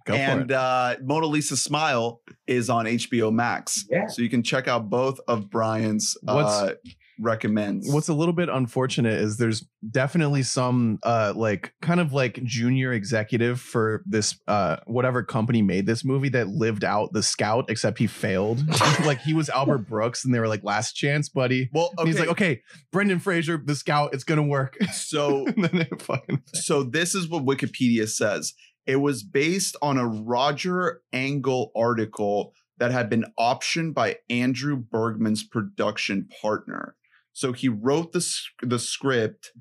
Go 0.06 0.12
and 0.14 0.52
uh, 0.52 0.96
Mona 1.02 1.24
Lisa 1.26 1.56
Smile 1.56 2.20
is 2.46 2.68
on 2.68 2.84
HBO 2.84 3.32
Max. 3.32 3.86
Yeah. 3.90 4.06
So 4.06 4.20
you 4.20 4.28
can 4.28 4.42
check 4.42 4.68
out 4.68 4.90
both 4.90 5.18
of 5.26 5.48
Brian's 5.48 6.14
uh, 6.28 6.34
What's- 6.34 6.74
recommends. 7.20 7.90
What's 7.90 8.08
a 8.08 8.14
little 8.14 8.34
bit 8.34 8.48
unfortunate 8.48 9.20
is 9.20 9.36
there's 9.36 9.66
definitely 9.90 10.42
some 10.42 10.98
uh 11.02 11.32
like 11.36 11.74
kind 11.82 12.00
of 12.00 12.12
like 12.12 12.42
junior 12.44 12.92
executive 12.92 13.60
for 13.60 14.02
this 14.06 14.38
uh 14.48 14.76
whatever 14.86 15.22
company 15.22 15.62
made 15.62 15.86
this 15.86 16.04
movie 16.04 16.28
that 16.30 16.48
lived 16.48 16.84
out 16.84 17.12
the 17.12 17.22
scout 17.22 17.66
except 17.68 17.98
he 17.98 18.06
failed. 18.06 18.62
like 19.04 19.20
he 19.20 19.34
was 19.34 19.48
Albert 19.50 19.88
Brooks 19.88 20.24
and 20.24 20.34
they 20.34 20.40
were 20.40 20.48
like 20.48 20.64
last 20.64 20.94
chance 20.94 21.28
buddy. 21.28 21.70
well, 21.72 21.90
And 21.98 22.08
he's 22.08 22.18
like 22.18 22.28
okay, 22.28 22.62
Brendan 22.92 23.18
Fraser 23.18 23.60
the 23.64 23.74
scout 23.74 24.14
it's 24.14 24.24
going 24.24 24.40
to 24.40 24.42
work. 24.42 24.76
so 24.92 25.46
fucking 25.98 26.42
so 26.54 26.82
this 26.82 27.14
is 27.14 27.28
what 27.28 27.44
Wikipedia 27.44 28.08
says. 28.08 28.54
It 28.86 28.96
was 28.96 29.22
based 29.22 29.76
on 29.80 29.96
a 29.96 30.06
Roger 30.06 31.00
Angell 31.12 31.70
article 31.74 32.52
that 32.78 32.90
had 32.90 33.08
been 33.08 33.24
optioned 33.38 33.94
by 33.94 34.16
Andrew 34.28 34.76
Bergman's 34.76 35.42
production 35.42 36.28
partner. 36.40 36.96
So 37.34 37.52
he 37.52 37.68
wrote 37.68 38.12
the 38.12 38.26
the 38.62 38.78
script 38.78 39.52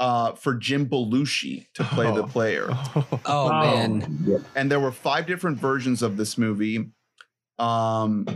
uh, 0.00 0.32
for 0.32 0.54
Jim 0.54 0.86
Belushi 0.88 1.66
to 1.74 1.84
play 1.84 2.06
the 2.06 2.22
Oh. 2.22 2.26
player. 2.26 2.68
oh, 3.26 3.48
man. 3.50 4.24
Yeah. 4.26 4.38
and 4.54 4.70
there 4.70 4.80
were 4.80 4.92
five 4.92 5.26
different 5.26 5.58
versions 5.58 6.02
of 6.02 6.16
this 6.16 6.36
movie. 6.38 6.90
Um, 7.58 8.26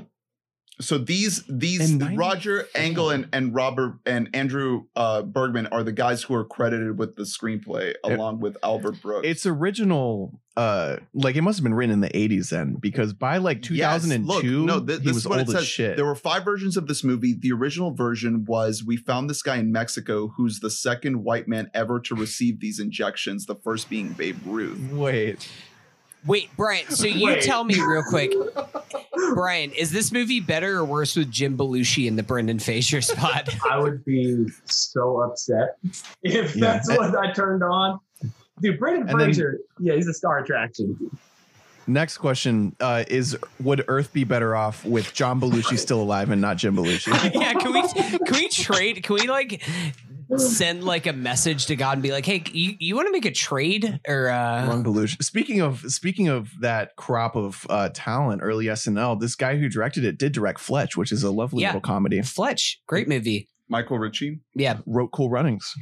so 0.81 0.99
these 0.99 1.45
these 1.49 1.93
Roger 2.14 2.66
Angell 2.74 3.11
and 3.11 3.28
and 3.33 3.55
Robert 3.55 3.99
and 4.07 4.28
Andrew 4.35 4.85
uh, 4.97 5.22
Bergman 5.22 5.66
are 5.68 5.83
the 5.83 5.93
guys 5.93 6.22
who 6.22 6.35
are 6.35 6.45
credited 6.45 6.99
with 6.99 7.16
the 7.16 7.22
screenplay 7.24 7.95
along 8.05 8.41
with 8.41 8.57
Albert 8.62 9.01
Brooks. 9.03 9.26
Its 9.26 9.47
original, 9.47 10.41
uh, 10.57 10.97
like 11.14 11.37
it 11.37 11.43
must 11.43 11.59
have 11.59 11.64
been 11.64 11.74
written 11.74 11.93
in 11.93 12.01
the 12.01 12.09
80s 12.09 12.51
then, 12.51 12.74
because 12.81 13.12
by 13.12 13.37
like 13.37 13.59
Yes, 13.70 14.03
2002, 14.03 14.64
look, 14.66 14.66
no, 14.66 14.81
he 14.95 14.99
this 14.99 15.07
was 15.07 15.16
is 15.18 15.28
what 15.28 15.39
old 15.41 15.49
it 15.49 15.53
says. 15.53 15.66
shit. 15.66 15.97
There 15.97 16.07
were 16.07 16.14
five 16.14 16.45
versions 16.45 16.76
of 16.76 16.87
this 16.87 17.05
movie. 17.05 17.35
The 17.39 17.53
original 17.53 17.93
version 17.95 18.45
was 18.47 18.83
we 18.85 18.97
found 18.97 19.28
this 19.31 19.43
guy 19.43 19.57
in 19.59 19.70
Mexico 19.72 20.28
who's 20.37 20.61
the 20.61 20.70
second 20.70 21.22
white 21.24 21.47
man 21.47 21.70
ever 21.74 22.01
to 22.01 22.14
receive 22.14 22.61
these 22.61 22.81
injections. 22.81 23.47
The 23.47 23.55
first 23.57 23.89
being 23.91 24.09
Babe 24.12 24.39
Ruth. 24.47 24.81
Wait, 24.93 25.49
Wait, 26.27 26.51
Brian. 26.57 26.87
So 26.91 27.07
you 27.07 27.27
Wait. 27.27 27.43
tell 27.43 27.64
me 27.64 27.75
real 27.81 28.03
quick, 28.09 28.33
Brian, 29.35 29.71
is 29.73 29.91
this 29.91 30.12
movie 30.12 30.41
better 30.41 30.79
or 30.79 30.85
worse 30.85 31.16
with 31.16 31.31
Jim 31.31 31.57
Belushi 31.57 32.07
in 32.07 32.16
the 32.16 32.23
Brendan 32.23 32.59
Fraser 32.59 33.01
spot? 33.01 33.49
I 33.71 33.79
would 33.79 34.05
be 34.05 34.47
so 34.66 35.21
upset 35.23 35.77
if 36.23 36.55
Yeah. 36.57 36.61
that's 36.73 36.89
what 36.91 37.16
I 37.16 37.33
turned 37.33 37.62
on. 37.62 38.01
Dude, 38.61 38.79
Brendan 38.79 39.09
And 39.09 39.18
then- 39.21 39.27
Fraser, 39.29 39.61
yeah, 39.79 39.95
he's 39.95 40.09
a 40.09 40.14
star 40.14 40.39
attraction. 40.41 41.11
next 41.87 42.18
question 42.18 42.77
uh, 42.81 43.05
is: 43.09 43.37
Would 43.62 43.87
Earth 43.89 44.12
be 44.12 44.25
better 44.25 44.55
off 44.55 44.85
with 44.85 45.14
John 45.14 45.41
Belushi 45.41 45.79
still 45.79 46.03
alive 46.03 46.31
and 46.31 46.41
not 46.43 46.59
Jim 46.59 46.77
Belushi? 46.77 47.09
yeah, 47.35 47.55
can 47.55 47.73
we 47.73 47.83
can 48.27 48.35
we 48.35 48.49
trade? 48.51 49.03
Can 49.03 49.14
we 49.16 49.27
like 49.29 49.62
send 50.37 50.85
like 50.85 51.07
a 51.07 51.12
message 51.12 51.66
to 51.66 51.76
God 51.76 51.95
and 51.95 52.03
be 52.03 52.12
like, 52.12 52.24
"Hey, 52.26 52.43
you, 52.53 52.74
you 52.78 52.95
want 52.97 53.09
to 53.09 53.12
make 53.12 53.24
a 53.24 53.31
trade 53.33 54.01
or 54.07 54.28
uh 54.31 54.66
John 54.66 54.85
Belushi. 54.85 55.22
Speaking 55.22 55.61
of 55.61 55.81
speaking 55.91 56.28
of 56.28 56.51
that 56.61 56.97
crop 56.97 57.37
of 57.37 57.66
uh, 57.68 57.89
talent, 57.93 58.41
early 58.43 58.66
SNL, 58.66 59.18
this 59.20 59.35
guy 59.35 59.57
who 59.59 59.68
directed 59.68 60.05
it 60.05 60.18
did 60.18 60.33
direct 60.33 60.61
Fletch, 60.61 60.97
which 60.97 61.12
is 61.12 61.22
a 61.22 61.31
lovely 61.31 61.62
Yeah. 61.62 61.68
little 61.68 61.81
comedy. 61.81 62.20
Fletch, 62.22 62.81
great 62.87 63.09
movie. 63.09 63.49
Michael 63.68 63.99
Ritchie. 63.99 64.41
Yeah, 64.55 64.78
Wrote 64.87 65.12
Cool 65.12 65.31
Runnings. 65.31 65.72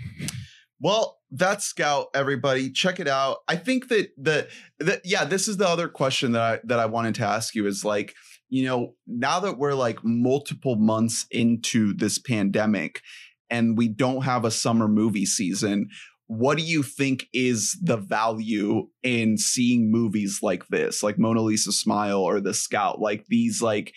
Well, 0.80 1.18
that's 1.30 1.64
Scout. 1.64 2.07
Everybody, 2.14 2.70
check 2.70 3.01
it 3.01 3.09
out. 3.09 3.38
I 3.49 3.57
think 3.57 3.88
that 3.88 4.09
the, 4.16 4.49
the 4.78 5.01
yeah, 5.05 5.24
this 5.24 5.49
is 5.49 5.57
the 5.57 5.66
other 5.68 5.88
question 5.88 6.32
that 6.32 6.42
I 6.42 6.61
that 6.64 6.78
I 6.78 6.86
wanted 6.86 7.14
to 7.16 7.24
ask 7.24 7.55
you 7.55 7.66
is 7.66 7.84
like, 7.84 8.14
you 8.49 8.64
know, 8.64 8.94
now 9.07 9.40
that 9.40 9.59
we're 9.59 9.74
like 9.74 9.99
multiple 10.05 10.76
months 10.76 11.26
into 11.30 11.94
this 11.94 12.18
pandemic, 12.18 13.03
and 13.51 13.76
we 13.76 13.88
don't 13.88 14.22
have 14.22 14.44
a 14.44 14.51
summer 14.51 14.88
movie 14.88 15.26
season. 15.26 15.88
What 16.26 16.59
do 16.59 16.64
you 16.64 16.82
think 16.82 17.26
is 17.32 17.78
the 17.82 17.96
value 17.96 18.88
in 19.03 19.38
seeing 19.38 19.90
movies 19.90 20.40
like 20.42 20.68
this, 20.68 21.03
like 21.03 21.18
Mona 21.18 21.40
Lisa 21.40 21.72
Smile 21.72 22.20
or 22.20 22.40
The 22.40 22.53
Scout, 22.53 23.01
like 23.01 23.26
these 23.26 23.62
like 23.62 23.94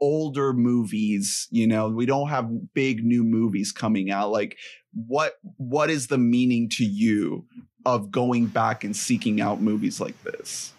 older 0.00 0.54
movies? 0.54 1.46
You 1.50 1.66
know, 1.66 1.88
we 1.88 2.06
don't 2.06 2.28
have 2.28 2.72
big 2.72 3.04
new 3.04 3.22
movies 3.22 3.70
coming 3.70 4.10
out. 4.10 4.30
Like, 4.30 4.56
what 4.94 5.34
what 5.58 5.90
is 5.90 6.06
the 6.06 6.18
meaning 6.18 6.70
to 6.70 6.84
you 6.84 7.44
of 7.84 8.10
going 8.10 8.46
back 8.46 8.84
and 8.84 8.96
seeking 8.96 9.42
out 9.42 9.60
movies 9.60 10.00
like 10.00 10.20
this? 10.22 10.72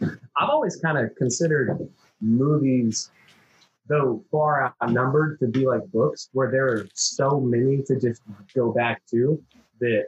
I've 0.00 0.48
always 0.48 0.76
kind 0.76 0.98
of 0.98 1.14
considered 1.16 1.88
movies, 2.20 3.10
though 3.88 4.24
far 4.30 4.74
outnumbered, 4.82 5.38
to 5.40 5.46
be 5.46 5.66
like 5.66 5.84
books, 5.92 6.28
where 6.32 6.50
there 6.50 6.66
are 6.66 6.88
so 6.94 7.40
many 7.40 7.82
to 7.82 7.98
just 7.98 8.22
go 8.54 8.72
back 8.72 9.02
to 9.10 9.42
that. 9.80 10.06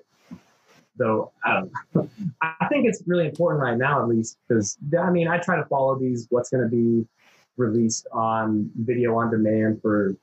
Though 0.96 1.32
I. 1.44 1.62
I 2.42 2.66
think 2.68 2.86
it's 2.86 3.02
really 3.06 3.26
important 3.26 3.62
right 3.62 3.76
now, 3.76 4.02
at 4.02 4.08
least, 4.08 4.38
because 4.46 4.76
I 4.98 5.10
mean, 5.10 5.28
I 5.28 5.38
try 5.38 5.56
to 5.56 5.64
follow 5.64 5.98
these. 5.98 6.26
What's 6.30 6.50
going 6.50 6.62
to 6.62 6.68
be 6.68 7.06
released 7.56 8.06
on 8.12 8.70
video 8.76 9.16
on 9.16 9.30
demand 9.30 9.80
for 9.82 10.14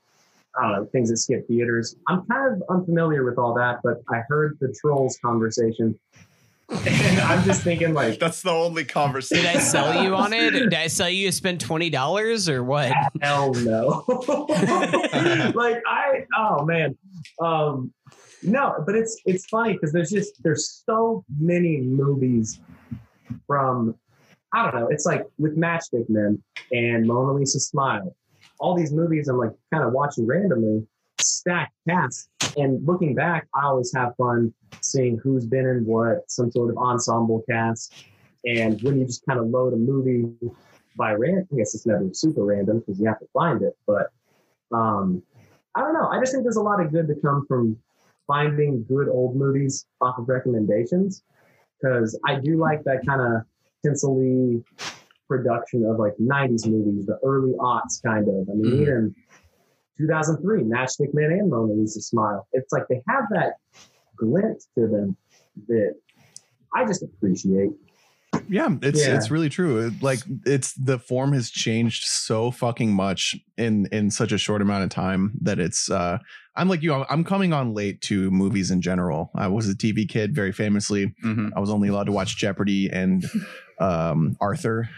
I 0.58 0.80
things 0.92 1.10
that 1.10 1.18
skip 1.18 1.46
theaters. 1.46 1.96
I'm 2.08 2.24
kind 2.26 2.52
of 2.54 2.62
unfamiliar 2.68 3.24
with 3.24 3.38
all 3.38 3.54
that, 3.54 3.80
but 3.82 4.02
I 4.10 4.22
heard 4.28 4.58
the 4.60 4.74
trolls 4.80 5.18
conversation, 5.18 5.98
and 6.68 7.20
I'm 7.20 7.44
just 7.44 7.62
thinking 7.62 7.94
like. 7.94 8.18
That's 8.18 8.42
the 8.42 8.50
only 8.50 8.84
conversation. 8.84 9.44
did 9.44 9.56
I 9.56 9.58
sell 9.58 10.02
you 10.02 10.14
on 10.14 10.32
it? 10.32 10.50
Did 10.50 10.74
I 10.74 10.86
sell 10.88 11.08
you 11.08 11.26
to 11.26 11.32
spend 11.32 11.60
twenty 11.60 11.90
dollars 11.90 12.48
or 12.48 12.62
what? 12.62 12.92
Hell 13.22 13.52
no. 13.54 14.04
like 15.54 15.82
I 15.86 16.26
oh 16.36 16.64
man. 16.64 16.96
Um 17.40 17.92
no, 18.42 18.82
but 18.86 18.94
it's 18.94 19.20
it's 19.24 19.46
funny 19.46 19.74
because 19.74 19.92
there's 19.92 20.10
just 20.10 20.42
there's 20.42 20.82
so 20.86 21.24
many 21.38 21.78
movies 21.78 22.60
from 23.46 23.94
I 24.52 24.62
don't 24.62 24.80
know, 24.80 24.88
it's 24.88 25.06
like 25.06 25.24
with 25.38 25.58
Matchstick 25.58 26.08
Men 26.08 26.42
and 26.72 27.06
Mona 27.06 27.32
Lisa 27.32 27.60
Smile. 27.60 28.14
All 28.60 28.74
these 28.74 28.92
movies 28.92 29.28
I'm 29.28 29.38
like 29.38 29.52
kind 29.72 29.84
of 29.84 29.92
watching 29.92 30.26
randomly, 30.26 30.86
stacked 31.20 31.74
cast. 31.88 32.28
And 32.56 32.84
looking 32.86 33.14
back, 33.14 33.46
I 33.54 33.64
always 33.64 33.92
have 33.94 34.14
fun 34.16 34.52
seeing 34.80 35.18
who's 35.22 35.46
been 35.46 35.66
in 35.66 35.84
what, 35.84 36.30
some 36.30 36.50
sort 36.50 36.70
of 36.70 36.78
ensemble 36.78 37.42
cast. 37.48 37.92
And 38.44 38.80
when 38.82 38.98
you 38.98 39.06
just 39.06 39.24
kind 39.26 39.38
of 39.38 39.46
load 39.48 39.72
a 39.72 39.76
movie 39.76 40.32
by 40.98 41.12
random. 41.12 41.48
I 41.52 41.56
guess 41.56 41.74
it's 41.74 41.86
never 41.86 42.08
super 42.12 42.44
random 42.44 42.80
because 42.80 43.00
you 43.00 43.06
have 43.06 43.20
to 43.20 43.28
find 43.32 43.62
it. 43.62 43.74
But 43.86 44.08
um, 44.72 45.22
I 45.74 45.80
don't 45.80 45.94
know. 45.94 46.08
I 46.08 46.18
just 46.18 46.32
think 46.32 46.42
there's 46.42 46.56
a 46.56 46.62
lot 46.62 46.84
of 46.84 46.92
good 46.92 47.06
to 47.08 47.14
come 47.14 47.46
from 47.46 47.78
finding 48.26 48.84
good 48.86 49.08
old 49.08 49.36
movies 49.36 49.86
off 50.02 50.18
of 50.18 50.28
recommendations 50.28 51.22
because 51.80 52.18
I 52.26 52.40
do 52.40 52.58
like 52.58 52.84
that 52.84 53.06
kind 53.06 53.20
of 53.22 53.42
tinsely 53.82 54.62
production 55.28 55.86
of 55.86 55.98
like 55.98 56.14
90s 56.18 56.66
movies, 56.66 57.06
the 57.06 57.18
early 57.24 57.52
aughts 57.52 58.02
kind 58.04 58.28
of. 58.28 58.48
I 58.50 58.54
mean, 58.54 58.72
Mhm. 58.72 58.82
even 58.82 59.14
2003, 59.98 60.62
Matchstick 60.62 61.12
Man 61.12 61.32
and 61.32 61.50
Mona 61.50 61.72
Lisa 61.72 62.00
Smile. 62.00 62.46
It's 62.52 62.72
like 62.72 62.84
they 62.88 63.02
have 63.08 63.24
that 63.30 63.54
glint 64.16 64.62
to 64.76 64.86
them 64.86 65.16
that 65.66 65.94
I 66.74 66.86
just 66.86 67.02
appreciate. 67.02 67.70
Yeah, 68.48 68.68
it's 68.82 69.06
Yeah. 69.06 69.16
it's 69.16 69.30
really 69.30 69.48
true. 69.48 69.92
Like 70.00 70.20
it's 70.46 70.72
the 70.74 70.98
form 70.98 71.32
has 71.32 71.50
changed 71.50 72.04
so 72.04 72.50
fucking 72.50 72.92
much 72.92 73.36
in 73.56 73.86
in 73.92 74.10
such 74.10 74.32
a 74.32 74.38
short 74.38 74.62
amount 74.62 74.84
of 74.84 74.90
time 74.90 75.32
that 75.42 75.58
it's 75.58 75.90
uh 75.90 76.18
I'm 76.56 76.68
like 76.68 76.82
you 76.82 76.92
I'm- 76.92 77.06
I'm 77.08 77.24
coming 77.24 77.52
on 77.52 77.74
late 77.74 78.00
to 78.02 78.30
movies 78.30 78.70
in 78.70 78.80
general. 78.82 79.30
I 79.34 79.46
was 79.48 79.68
a 79.68 79.74
TV 79.74 80.08
kid 80.08 80.34
very 80.34 80.52
famously. 80.52 81.14
Mhm. 81.24 81.50
I 81.56 81.60
was 81.60 81.70
only 81.70 81.88
allowed 81.88 82.04
to 82.06 82.12
watch 82.12 82.36
Jeopardy 82.36 82.88
and 82.90 83.24
um 83.80 84.36
Arthur. 84.40 84.88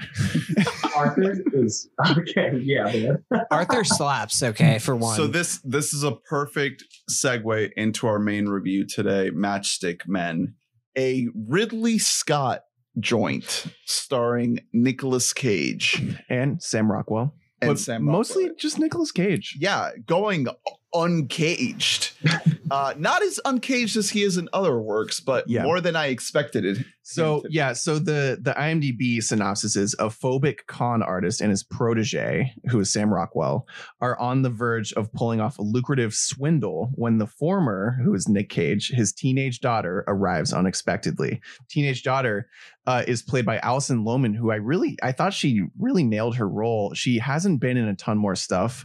Arthur 0.97 1.37
is 1.53 1.89
okay. 2.19 2.59
Yeah. 2.63 3.17
Arthur 3.51 3.85
slaps, 3.85 4.43
okay, 4.43 4.79
for 4.79 4.97
one. 4.97 5.17
So 5.17 5.27
this 5.27 5.59
this 5.65 5.93
is 5.93 6.03
a 6.03 6.13
perfect 6.13 6.85
segue 7.11 7.71
into 7.77 8.07
our 8.07 8.19
main 8.19 8.47
review 8.49 8.87
today, 8.87 9.31
Matchstick 9.31 10.07
Men, 10.07 10.55
a 10.97 11.29
Ridley 11.35 11.99
Scott 11.99 12.63
joint 12.99 13.67
starring 13.85 14.61
Nicolas 14.73 15.33
Cage 15.33 16.03
and 16.29 16.63
Sam 16.63 16.91
Rockwell. 16.91 17.35
and 17.63 17.79
Sam. 17.79 18.05
mostly 18.05 18.51
just 18.59 18.79
Nicolas 18.79 19.13
Cage. 19.13 19.57
yeah, 19.61 19.91
going 20.07 20.47
uncaged. 20.95 22.13
uh, 22.71 22.95
not 22.97 23.23
as 23.23 23.41
uncaged 23.45 23.97
as 23.97 24.11
he 24.11 24.23
is 24.23 24.37
in 24.37 24.49
other 24.53 24.79
works, 24.81 25.21
but 25.21 25.49
Yeah. 25.49 25.63
more 25.65 25.81
than 25.81 25.97
I 25.97 26.07
expected 26.07 26.65
it. 26.65 26.79
So 27.03 27.43
yeah, 27.49 27.73
so 27.73 27.99
the 27.99 28.39
the 28.41 28.53
IMDb 28.53 29.21
synopsis 29.21 29.75
is 29.75 29.95
a 29.99 30.05
phobic 30.07 30.67
con 30.69 31.03
artist 31.03 31.41
and 31.41 31.51
his 31.51 31.65
protege, 31.65 32.53
who 32.71 32.79
is 32.79 32.93
Sam 32.93 33.13
Rockwell, 33.13 33.67
are 34.01 34.17
on 34.21 34.43
the 34.43 34.51
verge 34.51 34.93
of 34.93 35.13
pulling 35.13 35.41
off 35.41 35.59
a 35.59 35.63
lucrative 35.63 36.15
swindle 36.15 36.93
when 36.95 37.19
the 37.19 37.27
former, 37.27 37.99
who 38.05 38.15
is 38.15 38.29
Nick 38.29 38.49
Cage, 38.49 38.93
his 38.95 39.13
teenage 39.13 39.59
daughter 39.59 40.05
arrives 40.07 40.53
unexpectedly. 40.53 41.41
Teenage 41.69 42.05
daughter 42.05 42.49
uh, 42.87 43.03
is 43.09 43.23
played 43.23 43.45
by 43.47 43.59
Alison 43.59 44.05
Lohman, 44.05 44.37
who 44.37 44.53
I 44.53 44.57
really 44.57 44.97
I 45.03 45.11
thought 45.11 45.35
she 45.35 45.63
really 45.81 46.05
nailed 46.05 46.37
her 46.37 46.49
role. 46.49 46.95
She 46.95 47.19
hasn't 47.19 47.61
been 47.61 47.77
in 47.77 47.89
a 47.89 47.97
ton 47.97 48.19
more 48.19 48.37
stuff 48.37 48.85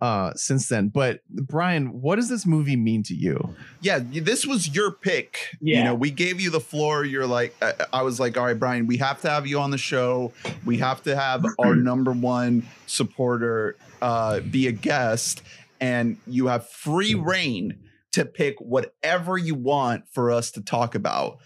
uh, 0.00 0.32
since 0.36 0.68
then. 0.68 0.88
But 0.88 1.20
Brian, 1.42 2.00
what 2.00 2.16
does 2.16 2.28
this 2.28 2.46
movie 2.46 2.76
mean 2.76 3.02
to 3.04 3.14
you? 3.14 3.54
yeah, 3.80 4.00
this 4.02 4.46
was 4.46 4.74
your 4.74 4.90
pick. 4.90 5.38
Yeah. 5.60 5.78
You 5.78 5.84
know, 5.84 5.94
we 5.94 6.10
gave 6.10 6.40
you 6.40 6.50
the 6.50 6.60
floor. 6.60 7.04
You're 7.04 7.26
like, 7.26 7.54
I, 7.62 7.74
I 7.92 8.02
was 8.02 8.18
like, 8.18 8.36
all 8.36 8.44
right, 8.44 8.58
Brian, 8.58 8.86
we 8.86 8.96
have 8.98 9.20
to 9.22 9.30
have 9.30 9.46
you 9.46 9.60
on 9.60 9.70
the 9.70 9.78
show. 9.78 10.32
We 10.64 10.78
have 10.78 11.02
to 11.04 11.16
have 11.16 11.44
our 11.58 11.74
number 11.74 12.12
one 12.12 12.66
supporter 12.86 13.76
uh, 14.02 14.40
be 14.40 14.66
a 14.66 14.72
guest, 14.72 15.42
and 15.80 16.16
you 16.26 16.46
have 16.46 16.68
free 16.68 17.14
reign 17.14 17.78
to 18.12 18.24
pick 18.24 18.56
whatever 18.60 19.36
you 19.36 19.54
want 19.54 20.04
for 20.08 20.30
us 20.30 20.50
to 20.52 20.62
talk 20.62 20.94
about. 20.94 21.38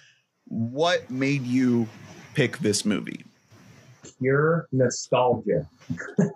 What 0.45 1.11
made 1.11 1.43
you 1.43 1.89
pick 2.35 2.59
this 2.59 2.85
movie? 2.85 3.25
pure 4.21 4.69
nostalgia. 4.73 5.69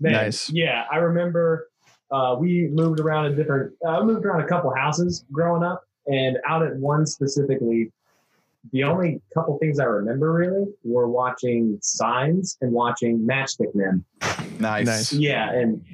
Man, 0.00 0.12
Nice. 0.12 0.50
Yeah, 0.50 0.84
I 0.92 0.96
remember 0.98 1.67
uh, 2.10 2.36
we 2.38 2.68
moved 2.68 3.00
around 3.00 3.26
in 3.26 3.36
different, 3.36 3.72
uh, 3.86 4.02
moved 4.02 4.24
around 4.24 4.40
a 4.40 4.48
couple 4.48 4.74
houses 4.74 5.24
growing 5.32 5.62
up, 5.62 5.82
and 6.06 6.38
out 6.46 6.62
at 6.62 6.76
one 6.76 7.06
specifically, 7.06 7.92
the 8.72 8.84
only 8.84 9.20
couple 9.32 9.58
things 9.58 9.78
I 9.78 9.84
remember 9.84 10.32
really 10.32 10.66
were 10.84 11.08
watching 11.08 11.78
Signs 11.80 12.56
and 12.60 12.72
watching 12.72 13.20
Matchstick 13.20 13.74
Men. 13.74 14.04
Nice. 14.58 14.86
Nice. 14.86 15.12
Yeah, 15.12 15.52
and 15.52 15.84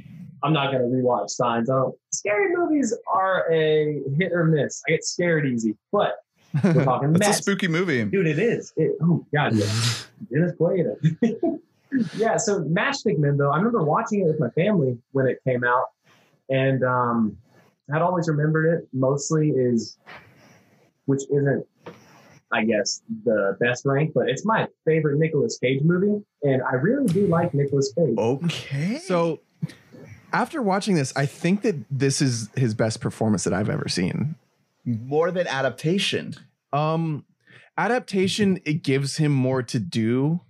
I'm 0.43 0.53
not 0.53 0.73
gonna 0.73 0.85
rewatch 0.85 1.31
Signs. 1.31 1.71
I 1.71 1.75
don't. 1.75 1.95
Scary 2.13 2.55
movies 2.55 2.97
are 3.13 3.51
a 3.53 4.03
hit 4.19 4.33
or 4.33 4.45
miss. 4.45 4.83
I 4.89 4.93
get 4.93 5.05
scared 5.05 5.47
easy, 5.47 5.77
but 5.93 6.17
we're 6.63 6.85
talking 6.85 7.13
That's 7.13 7.41
a 7.41 7.43
spooky 7.43 7.69
movie. 7.69 8.05
Dude, 8.05 8.27
it 8.27 8.39
is. 8.39 8.73
It, 8.77 8.97
oh 9.03 9.25
God, 9.35 9.55
yeah. 9.55 9.67
Dennis 10.33 10.53
Quaid. 10.59 11.61
yeah. 12.17 12.37
So 12.37 12.61
Matchstick 12.63 13.19
Men, 13.19 13.37
though, 13.37 13.51
I 13.51 13.57
remember 13.57 13.83
watching 13.83 14.21
it 14.21 14.27
with 14.27 14.41
my 14.41 14.51
family 14.51 14.99
when 15.13 15.27
it 15.27 15.39
came 15.45 15.65
out, 15.65 15.87
and 16.49 16.83
um, 16.85 17.37
I'd 17.93 18.03
always 18.03 18.29
remembered 18.29 18.79
it. 18.79 18.89
Mostly 18.93 19.51
is, 19.51 19.99
which 21.07 21.23
isn't, 21.31 21.67
I 22.53 22.65
guess, 22.65 23.03
the 23.25 23.57
best 23.61 23.85
rank, 23.85 24.13
but 24.15 24.29
it's 24.29 24.45
my 24.45 24.69
favorite 24.85 25.19
Nicolas 25.19 25.59
Cage 25.59 25.83
movie, 25.83 26.23
and 26.43 26.63
I 26.63 26.75
really 26.75 27.07
do 27.07 27.27
like 27.27 27.53
Nicolas 27.55 27.93
Cage. 27.97 28.17
Okay. 28.17 28.99
So 28.99 29.41
after 30.33 30.63
watching 30.63 30.95
this, 30.95 31.13
I 31.17 31.27
think 31.27 31.63
that 31.63 31.77
this 31.91 32.21
is 32.21 32.49
his 32.57 32.75
best 32.75 33.01
performance 33.01 33.45
that 33.45 33.53
I've 33.53 33.71
ever 33.71 33.89
seen. 33.89 34.37
more 34.85 35.31
than 35.31 35.47
adaptation. 35.47 36.35
Um 36.73 37.25
adaptation 37.77 38.61
it 38.65 38.83
gives 38.83 39.17
him 39.17 39.33
more 39.33 39.63
to 39.63 39.79
do. 39.81 40.41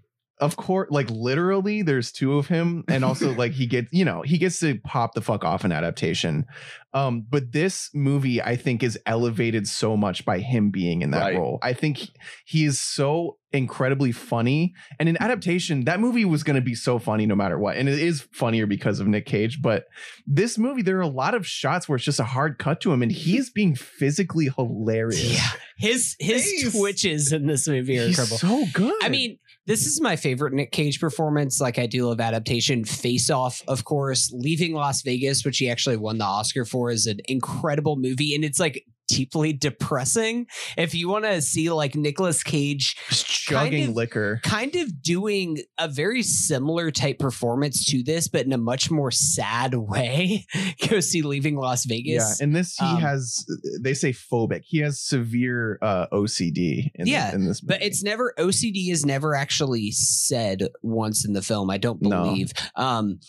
Of 0.44 0.56
course, 0.56 0.88
like 0.90 1.08
literally 1.10 1.82
there's 1.82 2.12
two 2.12 2.38
of 2.38 2.46
him 2.48 2.84
and 2.88 3.04
also 3.04 3.32
like 3.34 3.52
he 3.52 3.66
gets, 3.66 3.92
you 3.92 4.04
know, 4.04 4.22
he 4.22 4.38
gets 4.38 4.60
to 4.60 4.78
pop 4.80 5.14
the 5.14 5.20
fuck 5.20 5.44
off 5.44 5.64
in 5.64 5.72
adaptation. 5.72 6.46
Um 6.92 7.26
but 7.28 7.50
this 7.52 7.90
movie 7.94 8.40
I 8.40 8.56
think 8.56 8.82
is 8.82 8.98
elevated 9.06 9.66
so 9.66 9.96
much 9.96 10.24
by 10.24 10.38
him 10.40 10.70
being 10.70 11.02
in 11.02 11.10
that 11.12 11.20
Right. 11.22 11.36
role. 11.38 11.58
I 11.62 11.72
think 11.72 11.96
he- 11.98 12.12
he 12.44 12.64
is 12.64 12.80
so 12.80 13.38
incredibly 13.52 14.10
funny 14.10 14.74
and 14.98 15.08
in 15.08 15.16
adaptation 15.22 15.84
that 15.84 16.00
movie 16.00 16.24
was 16.24 16.42
going 16.42 16.56
to 16.56 16.60
be 16.62 16.74
so 16.74 16.98
funny 16.98 17.24
no 17.24 17.36
matter 17.36 17.56
what. 17.56 17.76
And 17.76 17.88
it 17.88 17.98
is 18.00 18.26
funnier 18.32 18.66
because 18.66 18.98
of 18.98 19.06
Nick 19.06 19.26
Cage, 19.26 19.62
but 19.62 19.84
this 20.26 20.58
movie 20.58 20.82
there 20.82 20.96
are 20.98 21.00
a 21.02 21.06
lot 21.06 21.34
of 21.34 21.46
shots 21.46 21.88
where 21.88 21.94
it's 21.96 22.04
just 22.04 22.18
a 22.20 22.24
hard 22.24 22.58
cut 22.58 22.80
to 22.82 22.92
him 22.92 23.00
and 23.02 23.12
he 23.12 23.36
is 23.36 23.50
being 23.50 23.74
physically 23.76 24.50
hilarious. 24.56 25.34
Yeah. 25.34 25.50
His 25.76 26.16
his 26.20 26.44
Nice. 26.64 26.72
twitches 26.72 27.32
in 27.32 27.46
this 27.46 27.66
movie 27.68 27.98
are 27.98 28.06
He's 28.06 28.18
incredible. 28.18 28.38
so 28.38 28.64
good. 28.72 28.94
I 29.02 29.08
mean, 29.08 29.38
this 29.66 29.86
is 29.86 30.00
my 30.00 30.16
favorite 30.16 30.52
Nick 30.52 30.72
Cage 30.72 31.00
performance. 31.00 31.60
Like 31.60 31.78
I 31.78 31.86
do 31.86 32.08
love 32.08 32.20
adaptation. 32.20 32.84
Face 32.84 33.30
Off, 33.30 33.62
of 33.66 33.84
course. 33.84 34.30
Leaving 34.32 34.74
Las 34.74 35.02
Vegas, 35.02 35.44
which 35.44 35.58
he 35.58 35.70
actually 35.70 35.96
won 35.96 36.18
the 36.18 36.24
Oscar 36.24 36.64
for, 36.64 36.90
is 36.90 37.06
an 37.06 37.20
incredible 37.26 37.96
movie, 37.96 38.34
and 38.34 38.44
it's 38.44 38.60
like 38.60 38.84
deeply 39.08 39.52
depressing. 39.52 40.46
If 40.76 40.94
you 40.94 41.08
want 41.08 41.24
to 41.24 41.40
see 41.42 41.70
like 41.70 41.94
Nicolas 41.94 42.42
Cage 42.42 42.96
chugging 43.10 43.72
kind 43.80 43.90
of- 43.90 43.96
liquor. 43.96 44.40
kind 44.42 44.74
of 44.76 45.02
doing 45.02 45.58
a 45.78 45.88
very 45.88 46.22
similar 46.22 46.90
type 46.90 47.18
performance 47.18 47.84
to 47.90 48.02
this, 48.02 48.28
but 48.28 48.46
in 48.46 48.52
a 48.52 48.58
much 48.58 48.90
more 48.90 49.10
sad 49.10 49.74
way, 49.74 50.46
go 50.88 51.00
see 51.00 51.22
Leaving 51.22 51.56
Las 51.56 51.84
Vegas. 51.84 52.38
Yeah, 52.40 52.44
and 52.44 52.54
this 52.56 52.76
he 52.76 52.84
Um, 52.86 53.00
has. 53.00 53.44
They 53.82 53.94
say 53.94 54.12
phobic. 54.12 54.62
He 54.64 54.78
has 54.78 55.00
severe 55.00 55.78
uh, 55.82 56.06
OCD. 56.12 56.90
In 56.94 57.06
Yeah, 57.06 57.30
the, 57.30 57.36
in 57.36 57.46
this, 57.46 57.60
But 57.60 57.82
it's 57.82 58.02
never 58.02 58.34
OCD 58.38 58.90
is 58.90 59.04
never 59.04 59.34
actually 59.34 59.90
said 59.92 60.62
once 60.82 61.24
in 61.26 61.32
the 61.32 61.42
film. 61.42 61.70
I 61.70 61.78
don't 61.78 62.00
No. 62.02 62.24
believe. 62.24 62.52
Um, 62.76 63.20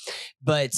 but 0.44 0.74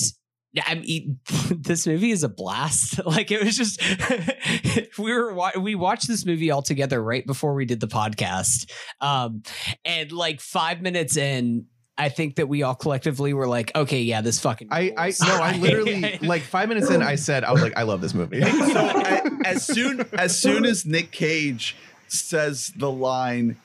I 0.66 0.76
mean, 0.76 1.20
this 1.52 1.86
movie 1.86 2.12
is 2.12 2.24
a 2.24 2.30
blast. 2.30 3.00
Like 3.06 3.32
it 3.32 3.44
was 3.44 3.56
just 3.58 3.82
we 4.98 5.14
were 5.14 5.34
we 5.60 5.76
watched 5.76 6.08
this 6.08 6.26
movie 6.26 6.52
all 6.52 6.62
together 6.62 7.02
right 7.02 7.26
before 7.26 7.54
we 7.54 7.66
did 7.66 7.80
the 7.80 7.88
podcast. 7.88 8.70
Um, 9.02 9.44
and 9.86 10.12
like 10.12 10.42
five 10.42 10.82
minutes 10.82 11.18
in. 11.18 11.66
I 12.00 12.10
think 12.10 12.36
that 12.36 12.48
we 12.48 12.62
all 12.62 12.76
collectively 12.76 13.34
were 13.34 13.48
like, 13.48 13.72
okay, 13.76 14.02
yeah, 14.02 14.22
this 14.22 14.40
fucking. 14.40 14.68
I 14.72 14.94
I 14.96 15.14
no, 15.26 15.34
I 15.42 15.58
literally 15.58 16.20
like 16.22 16.44
five 16.44 16.70
minutes 16.70 16.92
in. 16.92 17.02
I 17.02 17.16
said 17.16 17.44
I 17.44 17.52
was 17.52 17.64
like, 17.64 17.76
I 17.76 17.84
love 17.84 18.02
this 18.02 18.14
movie. 18.14 18.42
so 18.44 18.52
a- 18.86 19.32
as 19.48 19.66
soon 19.66 20.06
as 20.14 20.40
soon 20.40 20.64
as 20.66 20.86
Nick 20.86 21.12
Cage 21.12 21.76
says 22.08 22.72
the 22.76 22.92
line, 22.92 23.58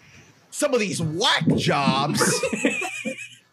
"Some 0.51 0.72
of 0.72 0.80
these 0.80 1.03
whack 1.03 1.47
jobs," 1.57 2.22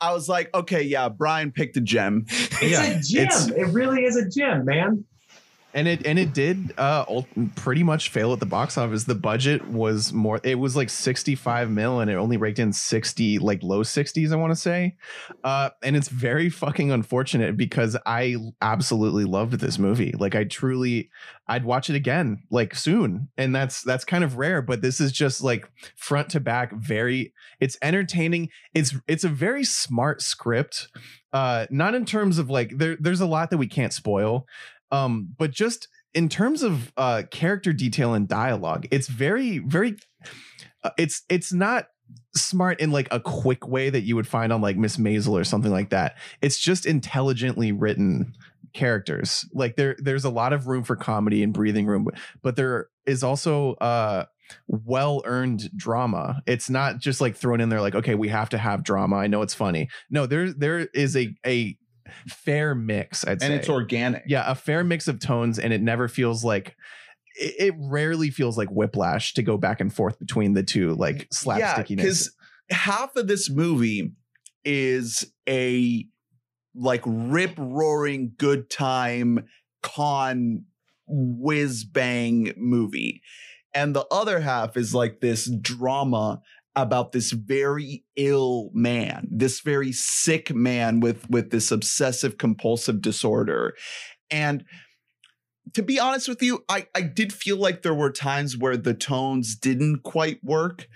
I 0.01 0.13
was 0.13 0.29
like, 0.29 0.53
"Okay, 0.55 0.81
yeah, 0.83 1.09
Brian 1.09 1.51
picked 1.51 1.77
a 1.77 1.81
gem." 1.81 2.25
It's 2.29 2.61
Yeah, 2.61 2.83
a 2.83 3.01
gem. 3.01 3.23
it's- 3.23 3.49
it 3.49 3.67
really 3.73 4.03
is 4.05 4.15
a 4.15 4.27
gem, 4.29 4.65
man. 4.65 5.03
And 5.73 5.87
it 5.87 6.05
and 6.05 6.17
it 6.17 6.33
did 6.33 6.73
uh 6.77 7.05
pretty 7.55 7.83
much 7.83 8.09
fail 8.09 8.33
at 8.33 8.39
the 8.39 8.45
box 8.45 8.77
office. 8.77 9.03
The 9.03 9.15
budget 9.15 9.67
was 9.67 10.11
more 10.11 10.39
it 10.43 10.55
was 10.55 10.75
like 10.75 10.89
65 10.89 11.69
mil 11.69 11.99
and 11.99 12.09
it 12.09 12.15
only 12.15 12.37
raked 12.37 12.59
in 12.59 12.73
60 12.73 13.39
like 13.39 13.61
low 13.61 13.83
60s 13.83 14.31
i 14.31 14.35
want 14.35 14.51
to 14.51 14.55
say. 14.55 14.95
Uh 15.43 15.69
and 15.83 15.95
it's 15.95 16.07
very 16.07 16.49
fucking 16.49 16.91
unfortunate 16.91 17.55
because 17.55 17.95
i 18.05 18.35
absolutely 18.61 19.25
loved 19.25 19.53
this 19.53 19.77
movie. 19.77 20.13
Like 20.17 20.35
i 20.35 20.43
truly 20.43 21.09
i'd 21.47 21.65
watch 21.65 21.89
it 21.89 21.95
again 21.95 22.43
like 22.49 22.73
soon. 22.73 23.29
And 23.37 23.55
that's 23.55 23.83
that's 23.83 24.05
kind 24.05 24.23
of 24.23 24.37
rare 24.37 24.61
but 24.61 24.81
this 24.81 24.99
is 24.99 25.11
just 25.11 25.43
like 25.43 25.69
front 25.95 26.29
to 26.29 26.39
back 26.39 26.73
very 26.73 27.33
it's 27.59 27.77
entertaining. 27.81 28.49
It's 28.73 28.95
it's 29.07 29.23
a 29.23 29.29
very 29.29 29.63
smart 29.63 30.21
script. 30.21 30.87
Uh 31.31 31.67
not 31.69 31.93
in 31.93 32.05
terms 32.05 32.39
of 32.39 32.49
like 32.49 32.77
there 32.77 32.97
there's 32.99 33.21
a 33.21 33.27
lot 33.27 33.51
that 33.51 33.57
we 33.57 33.67
can't 33.67 33.93
spoil 33.93 34.47
um 34.91 35.33
but 35.37 35.51
just 35.51 35.87
in 36.13 36.29
terms 36.29 36.63
of 36.63 36.91
uh 36.97 37.23
character 37.31 37.73
detail 37.73 38.13
and 38.13 38.27
dialogue 38.27 38.87
it's 38.91 39.07
very 39.07 39.59
very 39.59 39.95
uh, 40.83 40.91
it's 40.97 41.23
it's 41.29 41.51
not 41.53 41.87
smart 42.35 42.79
in 42.79 42.91
like 42.91 43.07
a 43.11 43.19
quick 43.19 43.67
way 43.67 43.89
that 43.89 44.01
you 44.01 44.15
would 44.15 44.27
find 44.27 44.51
on 44.51 44.61
like 44.61 44.77
miss 44.77 44.97
maisel 44.97 45.39
or 45.39 45.43
something 45.43 45.71
like 45.71 45.89
that. 45.91 46.15
It's 46.41 46.57
just 46.57 46.85
intelligently 46.87 47.71
written 47.71 48.33
characters. 48.73 49.45
Like 49.53 49.75
there 49.75 49.95
there's 49.99 50.25
a 50.25 50.29
lot 50.29 50.53
of 50.53 50.67
room 50.67 50.83
for 50.83 50.95
comedy 50.95 51.43
and 51.43 51.53
breathing 51.53 51.85
room 51.85 52.03
but- 52.05 52.15
but 52.41 52.55
there 52.55 52.87
is 53.05 53.23
also 53.23 53.73
uh 53.75 54.25
well 54.67 55.21
earned 55.25 55.69
drama. 55.75 56.41
It's 56.47 56.69
not 56.69 56.97
just 56.99 57.21
like 57.21 57.35
thrown 57.35 57.61
in 57.61 57.69
there 57.69 57.81
like 57.81 57.95
okay 57.95 58.15
we 58.15 58.29
have 58.29 58.49
to 58.49 58.57
have 58.57 58.83
drama. 58.83 59.17
I 59.17 59.27
know 59.27 59.41
it's 59.41 59.53
funny. 59.53 59.89
No 60.09 60.25
there 60.25 60.51
there 60.51 60.79
is 60.93 61.15
a 61.15 61.35
a 61.45 61.77
fair 62.27 62.75
mix 62.75 63.23
i'd 63.25 63.31
And 63.31 63.41
say. 63.41 63.55
it's 63.55 63.69
organic. 63.69 64.23
yeah 64.27 64.49
a 64.49 64.55
fair 64.55 64.83
mix 64.83 65.07
of 65.07 65.19
tones 65.19 65.59
and 65.59 65.71
it 65.73 65.81
never 65.81 66.07
feels 66.07 66.43
like 66.43 66.75
it, 67.35 67.55
it 67.69 67.75
rarely 67.77 68.29
feels 68.29 68.57
like 68.57 68.69
whiplash 68.69 69.33
to 69.35 69.43
go 69.43 69.57
back 69.57 69.79
and 69.81 69.93
forth 69.93 70.19
between 70.19 70.53
the 70.53 70.63
two 70.63 70.93
like 70.95 71.27
slapstickiness. 71.29 71.95
because 71.97 72.35
half 72.71 73.15
of 73.15 73.27
this 73.27 73.49
movie 73.49 74.11
is 74.65 75.31
a 75.47 76.05
like 76.75 77.01
rip 77.05 77.53
roaring 77.57 78.33
good 78.37 78.69
time 78.69 79.45
con 79.81 80.65
whiz 81.07 81.83
bang 81.83 82.53
movie. 82.57 83.21
And 83.73 83.95
the 83.95 84.05
other 84.11 84.39
half 84.39 84.77
is 84.77 84.93
like 84.93 85.19
this 85.21 85.49
drama 85.61 86.41
about 86.81 87.11
this 87.11 87.31
very 87.31 88.03
ill 88.15 88.69
man 88.73 89.27
this 89.31 89.61
very 89.61 89.91
sick 89.91 90.53
man 90.53 90.99
with 90.99 91.29
with 91.29 91.51
this 91.51 91.71
obsessive 91.71 92.37
compulsive 92.37 93.01
disorder. 93.01 93.75
And 94.31 94.65
to 95.73 95.83
be 95.83 95.99
honest 95.99 96.27
with 96.27 96.41
you 96.41 96.63
i 96.67 96.87
i 96.95 97.01
did 97.01 97.31
feel 97.31 97.55
like 97.55 97.83
there 97.83 97.93
were 97.93 98.11
times 98.11 98.57
where 98.57 98.75
the 98.75 98.93
tones 98.95 99.55
didn't 99.55 100.01
quite 100.01 100.43
work 100.43 100.87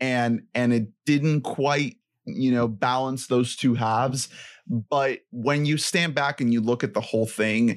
and 0.00 0.42
and 0.54 0.72
it 0.72 0.88
didn't 1.04 1.42
quite 1.42 1.96
you 2.26 2.52
know 2.52 2.68
balance 2.68 3.26
those 3.26 3.56
two 3.56 3.74
halves. 3.74 4.28
But 4.66 5.20
when 5.30 5.64
you 5.64 5.76
stand 5.76 6.14
back 6.14 6.40
and 6.40 6.52
you 6.52 6.60
look 6.60 6.84
at 6.84 6.94
the 6.94 7.00
whole 7.00 7.26
thing 7.26 7.76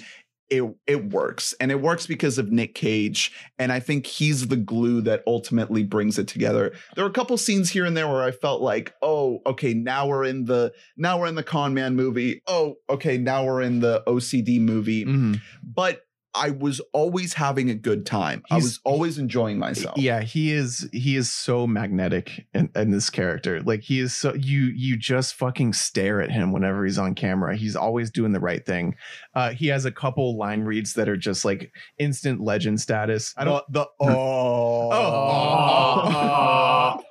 it 0.50 0.64
it 0.86 1.12
works 1.12 1.54
and 1.60 1.72
it 1.72 1.82
works 1.82 2.06
because 2.08 2.38
of 2.38 2.52
Nick 2.52 2.76
Cage 2.76 3.32
and 3.58 3.72
I 3.72 3.80
think 3.80 4.06
he's 4.06 4.48
the 4.48 4.58
glue 4.58 5.02
that 5.02 5.24
ultimately 5.26 5.84
brings 5.84 6.20
it 6.20 6.28
together. 6.28 6.74
There 6.96 7.04
were 7.04 7.10
a 7.10 7.14
couple 7.14 7.38
scenes 7.38 7.70
here 7.72 7.86
and 7.86 7.96
there 7.98 8.08
where 8.08 8.24
I 8.24 8.32
felt 8.32 8.62
like, 8.62 8.93
"Oh, 9.02 9.39
okay, 9.46 9.74
now 9.74 10.08
we're 10.08 10.26
in 10.26 10.46
the 10.46 10.72
now 10.98 11.20
we're 11.20 11.28
in 11.28 11.36
the 11.36 11.43
con 11.43 11.74
man 11.74 11.96
movie. 11.96 12.41
Oh, 12.48 12.76
okay, 12.89 13.18
now 13.18 13.46
we're 13.46 13.62
in 13.62 13.80
the 13.80 14.04
OCD 14.08 14.60
movie." 14.60 15.06
Mhm. 15.06 15.41
But 15.64 16.02
I 16.38 16.50
was 16.50 16.82
always 16.91 17.32
having 17.36 17.70
a 17.70 17.74
good 17.76 18.06
time. 18.06 18.43
I 18.52 18.56
was 18.56 18.82
always 18.84 19.18
enjoying 19.18 19.58
myself. 19.58 19.98
yeah 19.98 20.20
he 20.22 20.52
is 20.52 20.86
he 20.91 21.16
is 21.16 21.32
so 21.34 21.66
magnetic 21.66 22.46
in, 22.54 22.70
in 22.76 22.91
this 22.91 23.10
character 23.10 23.62
like 23.62 23.80
he 23.84 24.02
is 24.02 24.14
so 24.14 24.34
you 24.34 24.64
you 24.76 24.98
just 24.98 25.36
fucking 25.36 25.72
stare 25.72 26.20
at 26.22 26.32
him 26.32 26.52
whenever 26.52 26.84
he's 26.84 26.98
on 26.98 27.16
camera 27.16 27.56
he's 27.56 27.78
always 27.78 28.12
doing 28.12 28.34
the 28.34 28.41
right 28.41 28.66
thing 28.66 28.96
uh 29.36 29.52
he 29.52 29.68
has 29.68 29.86
a 29.86 29.92
couple 29.92 30.38
line 30.38 30.62
reads 30.62 30.94
that 30.94 31.08
are 31.08 31.18
just 31.18 31.46
like 31.46 31.72
instant 32.00 32.42
legend 32.42 32.80
status 32.80 33.34
i 33.38 33.44
don't 33.44 33.64
the, 33.72 33.82
the 33.82 33.88
oh, 34.08 34.90
oh, 34.92 35.76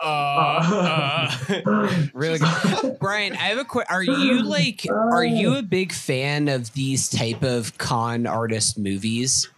uh, 0.00 1.30
really 2.14 2.38
good. 2.38 2.98
Brian, 2.98 3.32
I 3.34 3.46
have 3.46 3.58
a 3.58 3.64
question. 3.64 3.94
Are 3.94 4.02
you 4.02 4.42
like? 4.42 4.86
Are 4.90 5.24
you 5.24 5.56
a 5.56 5.62
big 5.62 5.92
fan 5.92 6.48
of 6.48 6.72
these 6.74 7.08
type 7.08 7.42
of 7.42 7.76
con 7.78 8.26
artist 8.26 8.78
movies? 8.78 9.48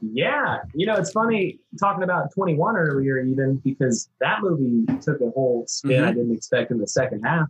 Yeah, 0.00 0.58
you 0.74 0.86
know, 0.86 0.94
it's 0.94 1.12
funny 1.12 1.58
talking 1.78 2.02
about 2.02 2.32
21 2.34 2.76
earlier, 2.76 3.18
even 3.18 3.56
because 3.56 4.08
that 4.20 4.40
movie 4.42 4.86
took 5.00 5.20
a 5.20 5.30
whole 5.30 5.64
spin 5.66 6.04
I 6.04 6.12
didn't 6.12 6.34
expect 6.34 6.70
in 6.70 6.78
the 6.78 6.86
second 6.86 7.22
half. 7.22 7.48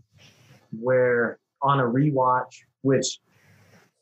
Where 0.80 1.38
on 1.62 1.80
a 1.80 1.84
rewatch, 1.84 2.62
which 2.82 3.18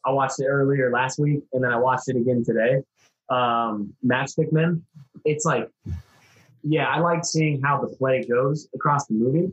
I 0.05 0.11
watched 0.11 0.41
it 0.41 0.47
earlier 0.47 0.91
last 0.91 1.19
week 1.19 1.41
and 1.53 1.63
then 1.65 1.73
I 1.73 1.77
watched 1.77 2.09
it 2.09 2.17
again 2.17 2.45
today, 2.45 2.83
um, 3.29 3.95
Matchstick 4.05 4.53
Men, 4.53 4.85
it's 5.25 5.45
like, 5.45 5.69
yeah, 6.63 6.89
I 6.89 7.01
like 7.01 7.25
seeing 7.25 7.61
how 7.63 7.81
the 7.81 7.89
play 7.97 8.25
goes 8.25 8.69
across 8.75 9.07
the 9.07 9.15
movie, 9.15 9.53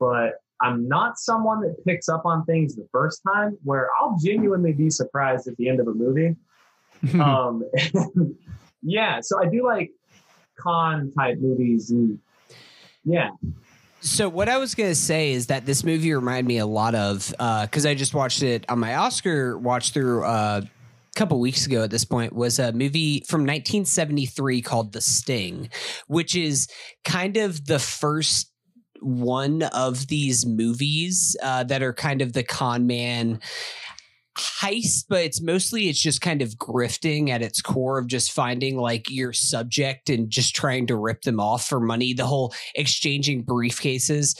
but 0.00 0.34
I'm 0.60 0.88
not 0.88 1.18
someone 1.18 1.60
that 1.60 1.84
picks 1.84 2.08
up 2.08 2.24
on 2.24 2.44
things 2.44 2.74
the 2.74 2.88
first 2.90 3.20
time 3.26 3.58
where 3.62 3.90
I'll 4.00 4.16
genuinely 4.18 4.72
be 4.72 4.88
surprised 4.90 5.46
at 5.48 5.56
the 5.56 5.68
end 5.68 5.80
of 5.80 5.88
a 5.88 5.94
movie 5.94 6.36
um, 7.20 7.64
yeah, 8.82 9.20
so 9.20 9.40
I 9.42 9.48
do 9.48 9.64
like 9.64 9.90
con 10.58 11.12
type 11.12 11.38
movies, 11.38 11.90
and 11.90 12.18
yeah. 13.04 13.30
So 14.06 14.28
what 14.28 14.48
I 14.48 14.58
was 14.58 14.76
gonna 14.76 14.94
say 14.94 15.32
is 15.32 15.48
that 15.48 15.66
this 15.66 15.82
movie 15.82 16.14
reminded 16.14 16.46
me 16.46 16.58
a 16.58 16.66
lot 16.66 16.94
of 16.94 17.28
because 17.28 17.84
I 17.84 17.96
just 17.96 18.14
watched 18.14 18.40
it 18.44 18.64
on 18.68 18.78
my 18.78 18.94
Oscar 18.94 19.58
watch 19.58 19.90
through 19.90 20.24
uh, 20.24 20.60
a 20.64 21.18
couple 21.18 21.40
weeks 21.40 21.66
ago. 21.66 21.82
At 21.82 21.90
this 21.90 22.04
point, 22.04 22.32
was 22.32 22.60
a 22.60 22.70
movie 22.70 23.24
from 23.26 23.40
1973 23.40 24.62
called 24.62 24.92
The 24.92 25.00
Sting, 25.00 25.70
which 26.06 26.36
is 26.36 26.68
kind 27.04 27.36
of 27.36 27.66
the 27.66 27.80
first 27.80 28.52
one 29.00 29.64
of 29.64 30.06
these 30.06 30.46
movies 30.46 31.36
uh, 31.42 31.64
that 31.64 31.82
are 31.82 31.92
kind 31.92 32.22
of 32.22 32.32
the 32.32 32.44
con 32.44 32.86
man 32.86 33.40
heist 34.36 35.04
but 35.08 35.24
it's 35.24 35.40
mostly 35.40 35.88
it's 35.88 36.00
just 36.00 36.20
kind 36.20 36.42
of 36.42 36.50
grifting 36.56 37.30
at 37.30 37.42
its 37.42 37.60
core 37.60 37.98
of 37.98 38.06
just 38.06 38.32
finding 38.32 38.76
like 38.76 39.10
your 39.10 39.32
subject 39.32 40.10
and 40.10 40.30
just 40.30 40.54
trying 40.54 40.86
to 40.86 40.96
rip 40.96 41.22
them 41.22 41.40
off 41.40 41.66
for 41.66 41.80
money 41.80 42.12
the 42.12 42.26
whole 42.26 42.54
exchanging 42.74 43.44
briefcases. 43.44 44.38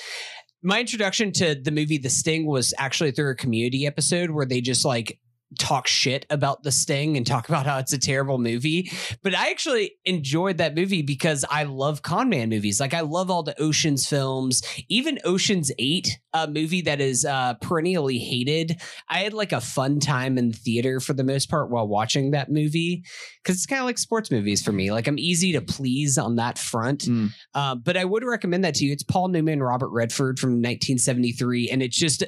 My 0.62 0.80
introduction 0.80 1.32
to 1.32 1.54
the 1.54 1.70
movie 1.70 1.98
the 1.98 2.10
sting 2.10 2.46
was 2.46 2.74
actually 2.78 3.12
through 3.12 3.30
a 3.30 3.36
community 3.36 3.86
episode 3.86 4.30
where 4.30 4.46
they 4.46 4.60
just 4.60 4.84
like 4.84 5.18
talk 5.58 5.86
shit 5.86 6.26
about 6.30 6.62
the 6.62 6.72
sting 6.72 7.16
and 7.16 7.26
talk 7.26 7.48
about 7.48 7.66
how 7.66 7.78
it's 7.78 7.92
a 7.92 7.98
terrible 7.98 8.38
movie. 8.38 8.90
But 9.22 9.34
i 9.34 9.50
actually 9.50 9.92
enjoyed 10.04 10.58
that 10.58 10.74
movie 10.74 11.02
because 11.02 11.44
i 11.50 11.64
love 11.64 12.02
con 12.02 12.28
man 12.28 12.48
movies. 12.48 12.80
Like 12.80 12.94
i 12.94 13.00
love 13.00 13.30
all 13.30 13.42
the 13.42 13.60
oceans 13.60 14.06
films. 14.06 14.62
Even 14.88 15.18
oceans 15.24 15.70
8 15.78 16.18
a 16.32 16.46
movie 16.46 16.82
that 16.82 17.00
is 17.00 17.24
uh, 17.24 17.54
perennially 17.62 18.18
hated 18.18 18.78
i 19.08 19.20
had 19.20 19.32
like 19.32 19.52
a 19.52 19.60
fun 19.60 19.98
time 19.98 20.36
in 20.36 20.50
the 20.50 20.56
theater 20.56 21.00
for 21.00 21.14
the 21.14 21.24
most 21.24 21.48
part 21.48 21.70
while 21.70 21.88
watching 21.88 22.32
that 22.32 22.50
movie 22.50 23.02
because 23.42 23.56
it's 23.56 23.66
kind 23.66 23.80
of 23.80 23.86
like 23.86 23.96
sports 23.96 24.30
movies 24.30 24.62
for 24.62 24.72
me. 24.72 24.90
Like 24.90 25.06
i'm 25.06 25.18
easy 25.18 25.52
to 25.52 25.60
please 25.60 26.18
on 26.18 26.36
that 26.36 26.58
front. 26.58 27.02
Mm. 27.02 27.30
uh, 27.54 27.74
but 27.74 27.96
i 27.96 28.04
would 28.04 28.24
recommend 28.24 28.64
that 28.64 28.74
to 28.76 28.84
you. 28.84 28.92
It's 28.92 29.02
paul 29.02 29.28
newman 29.28 29.62
robert 29.62 29.90
redford 29.90 30.38
from 30.38 30.50
1973 30.50 31.70
and 31.70 31.82
it's 31.82 31.96
just 31.96 32.24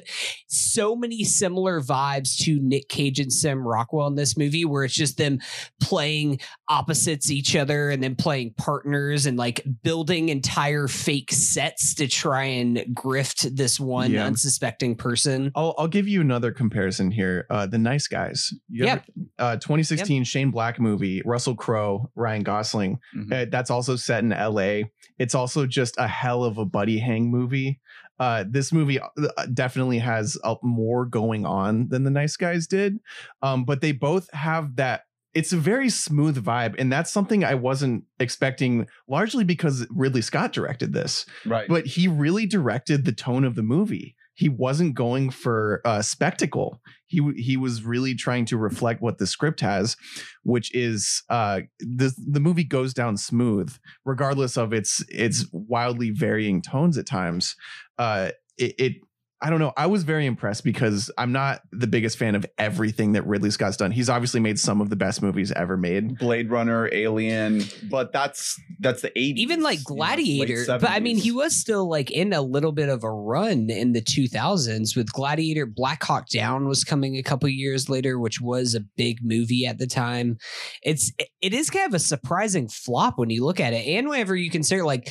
so 0.47 0.95
many 0.95 1.23
similar 1.23 1.81
vibes 1.81 2.37
to 2.43 2.59
Nick 2.61 2.89
Cage 2.89 3.08
and 3.17 3.33
Sam 3.33 3.67
Rockwell 3.67 4.05
in 4.07 4.13
this 4.15 4.37
movie, 4.37 4.65
where 4.65 4.83
it's 4.83 4.93
just 4.93 5.17
them 5.17 5.39
playing 5.81 6.39
opposites 6.67 7.31
each 7.31 7.55
other 7.55 7.89
and 7.89 8.03
then 8.03 8.15
playing 8.15 8.53
partners 8.57 9.25
and 9.25 9.37
like 9.37 9.63
building 9.81 10.29
entire 10.29 10.87
fake 10.87 11.31
sets 11.31 11.95
to 11.95 12.07
try 12.07 12.43
and 12.43 12.77
grift 12.93 13.55
this 13.55 13.79
one 13.79 14.11
Yeah. 14.11 14.25
unsuspecting 14.25 14.95
person. 14.95 15.51
I'll, 15.55 15.73
I'll 15.77 15.87
give 15.87 16.07
you 16.07 16.21
another 16.21 16.51
comparison 16.51 17.09
here. 17.09 17.47
Uh, 17.49 17.65
the 17.65 17.77
Nice 17.79 18.07
Guys. 18.07 18.53
You 18.69 18.85
Yep. 18.85 19.05
ever- 19.17 19.27
uh, 19.39 19.55
2016 19.57 20.23
Shane 20.25 20.51
Black 20.51 20.79
movie. 20.79 21.21
Russell 21.25 21.55
Crowe, 21.55 22.11
Ryan 22.15 22.43
Gosling. 22.43 22.99
Mhm. 23.15 23.33
Uh, 23.33 23.45
that's 23.49 23.71
also 23.71 23.95
set 23.95 24.23
in 24.23 24.33
L.A. 24.33 24.91
It's 25.17 25.33
also 25.33 25.65
just 25.65 25.95
a 25.97 26.07
hell 26.07 26.43
of 26.43 26.57
a 26.57 26.65
buddy 26.65 26.99
hang 26.99 27.31
movie. 27.31 27.79
Uh, 28.19 28.43
this 28.49 28.71
movie 28.73 28.99
uh, 28.99 29.07
definitely 29.53 29.99
has 29.99 30.37
uh, 30.43 30.55
more 30.61 31.05
going 31.05 31.45
on 31.45 31.87
than 31.87 32.03
the 32.03 32.11
Nice 32.11 32.35
Guys 32.35 32.67
did, 32.67 32.99
um, 33.41 33.63
but 33.65 33.81
they 33.81 33.91
both 33.91 34.29
have 34.33 34.75
that. 34.75 35.03
It's 35.33 35.53
a 35.53 35.57
very 35.57 35.89
smooth 35.89 36.43
vibe, 36.43 36.75
and 36.79 36.91
that's 36.91 37.11
something 37.11 37.43
I 37.43 37.53
wasn't 37.53 38.03
expecting. 38.19 38.87
Largely 39.07 39.43
because 39.43 39.85
Ridley 39.89 40.21
Scott 40.21 40.53
directed 40.53 40.91
this 40.91 41.25
Right. 41.45 41.67
but 41.69 41.85
he 41.85 42.07
really 42.07 42.45
directed 42.45 43.05
the 43.05 43.11
tone 43.13 43.43
of 43.43 43.55
the 43.55 43.63
movie. 43.63 44.15
He 44.39 44.47
wasn't 44.47 44.95
going 44.95 45.31
for 45.31 45.81
uh, 45.83 46.01
spectacle. 46.01 46.79
He 47.07 47.19
he 47.35 47.57
was 47.57 47.83
really 47.83 48.15
trying 48.15 48.45
to 48.45 48.57
reflect 48.57 49.01
what 49.01 49.17
the 49.17 49.27
script 49.27 49.59
has, 49.59 49.97
which 50.43 50.73
is 50.73 51.23
uh, 51.29 51.61
the 51.79 52.13
the 52.25 52.39
movie 52.39 52.63
goes 52.63 52.93
down 52.93 53.17
smooth, 53.17 53.75
regardless 54.05 54.55
of 54.55 54.71
its 54.71 55.03
its 55.09 55.45
wildly 55.51 56.11
varying 56.11 56.61
tones 56.61 56.97
at 56.97 57.05
times. 57.05 57.57
Uh, 57.97 58.29
it, 58.57 58.75
it 58.77 58.93
I 59.41 59.49
don't 59.49 59.59
know. 59.59 59.71
I 59.77 59.85
was 59.85 60.03
very 60.03 60.25
impressed 60.25 60.65
because 60.65 61.09
I'm 61.17 61.31
not 61.31 61.61
the 61.71 61.87
biggest 61.87 62.17
fan 62.17 62.35
of 62.35 62.45
everything 62.57 63.13
that 63.13 63.25
Ridley 63.25 63.51
Scott's 63.51 63.77
done. 63.77 63.91
He's 63.91 64.09
obviously 64.09 64.41
made 64.41 64.59
some 64.59 64.81
of 64.81 64.89
the 64.89 64.97
best 64.97 65.21
movies 65.21 65.53
ever 65.53 65.77
made. 65.77 66.17
Blade 66.17 66.51
Runner, 66.51 66.89
Alien, 66.91 67.63
but 67.89 68.11
that's 68.11 68.59
that's 68.79 69.01
the 69.01 69.11
80s. 69.11 69.37
Even 69.37 69.61
like 69.61 69.77
you 69.77 69.85
know, 69.89 69.95
Gladiator, 69.95 70.65
but 70.67 70.89
I 70.89 70.99
mean, 70.99 71.15
he 71.15 71.31
was 71.31 71.55
still 71.55 71.89
like 71.89 72.11
in 72.11 72.33
a 72.33 72.41
little 72.41 72.73
bit 72.73 72.89
of 72.89 73.05
a 73.05 73.11
run 73.11 73.69
in 73.69 73.93
the 73.93 74.01
2000s 74.01 74.97
with 74.97 75.13
Gladiator. 75.13 75.65
Black 75.65 76.03
Hawk 76.03 76.27
Down 76.27 76.67
was 76.67 76.83
coming 76.83 77.15
a 77.15 77.23
couple 77.23 77.47
years 77.47 77.87
later, 77.87 78.19
which 78.19 78.41
was 78.41 78.75
a 78.75 78.81
big 78.81 79.19
movie 79.21 79.65
at 79.65 79.77
the 79.77 79.87
time. 79.87 80.37
It's 80.83 81.13
it 81.41 81.53
is 81.53 81.69
kind 81.69 81.87
of 81.87 81.93
a 81.93 81.99
surprising 81.99 82.67
flop 82.67 83.17
when 83.17 83.29
you 83.29 83.45
look 83.45 83.61
at 83.61 83.71
it, 83.71 83.87
and 83.87 84.09
whenever 84.09 84.35
you 84.35 84.49
consider 84.49 84.83
like 84.83 85.09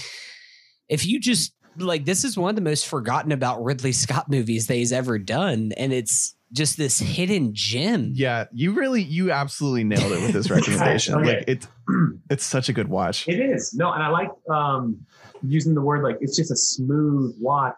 if 0.88 1.06
you 1.06 1.20
just 1.20 1.52
like 1.82 2.04
this 2.04 2.24
is 2.24 2.36
one 2.36 2.50
of 2.50 2.56
the 2.56 2.62
most 2.62 2.86
forgotten 2.86 3.32
about 3.32 3.62
Ridley 3.62 3.92
Scott 3.92 4.28
movies 4.28 4.66
that 4.66 4.74
he's 4.74 4.92
ever 4.92 5.18
done, 5.18 5.72
and 5.76 5.92
it's 5.92 6.36
just 6.52 6.76
this 6.76 6.98
hidden 6.98 7.54
gem. 7.54 8.12
Yeah, 8.14 8.46
you 8.52 8.72
really, 8.72 9.02
you 9.02 9.30
absolutely 9.30 9.84
nailed 9.84 10.12
it 10.12 10.22
with 10.22 10.32
this 10.32 10.50
recommendation. 10.50 11.14
Okay. 11.16 11.36
Like 11.36 11.44
it's, 11.46 11.66
it's 12.30 12.44
such 12.44 12.68
a 12.68 12.72
good 12.72 12.88
watch. 12.88 13.28
It 13.28 13.40
is. 13.40 13.74
No, 13.74 13.92
and 13.92 14.02
I 14.02 14.08
like 14.08 14.30
um, 14.50 14.98
using 15.42 15.74
the 15.74 15.82
word 15.82 16.02
like 16.02 16.18
it's 16.20 16.36
just 16.36 16.50
a 16.50 16.56
smooth 16.56 17.34
watch 17.40 17.76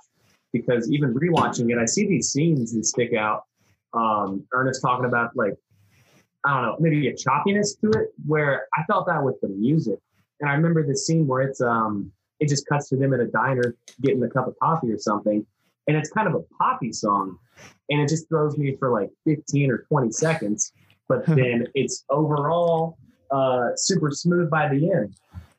because 0.53 0.90
even 0.90 1.14
rewatching 1.14 1.70
it, 1.70 1.78
I 1.78 1.86
see 1.86 2.07
these 2.07 2.30
scenes 2.30 2.72
that 2.74 2.84
stick 2.84 3.14
out. 3.14 3.44
Um, 3.92 4.46
Ernest 4.53 4.82
talking 4.82 5.05
about 5.05 5.36
like, 5.36 5.55
I 6.44 6.55
don't 6.55 6.62
know, 6.62 6.76
maybe 6.78 7.09
a 7.09 7.12
choppiness 7.12 7.78
to 7.80 7.90
it 7.98 8.09
where 8.26 8.66
I 8.76 8.84
felt 8.84 9.07
that 9.07 9.22
with 9.22 9.40
the 9.40 9.48
music. 9.48 9.98
And 10.40 10.48
I 10.48 10.55
remember 10.55 10.86
the 10.86 10.96
scene 10.96 11.26
where 11.26 11.42
it's 11.42 11.61
um 11.61 12.12
it 12.41 12.49
just 12.49 12.66
cuts 12.66 12.88
to 12.88 12.97
them 12.97 13.14
at 13.14 13.20
a 13.20 13.26
diner 13.26 13.76
getting 14.01 14.22
a 14.22 14.28
cup 14.28 14.49
of 14.49 14.59
coffee 14.61 14.91
or 14.91 14.99
something. 14.99 15.47
And 15.86 15.97
it's 15.97 16.11
kind 16.11 16.26
of 16.26 16.34
a 16.34 16.43
poppy 16.59 16.93
song. 16.93 17.38
And 17.88 18.01
it 18.01 18.09
just 18.09 18.28
throws 18.28 18.57
me 18.57 18.76
for 18.76 18.91
like 18.91 19.11
15 19.24 19.70
or 19.70 19.78
20 19.88 20.11
seconds. 20.12 20.72
But 21.09 21.26
then 21.26 21.66
it's 21.74 22.05
overall 22.11 22.99
uh 23.30 23.70
super 23.76 24.11
smooth 24.11 24.51
by 24.51 24.68
the 24.68 24.91
end. 24.91 25.14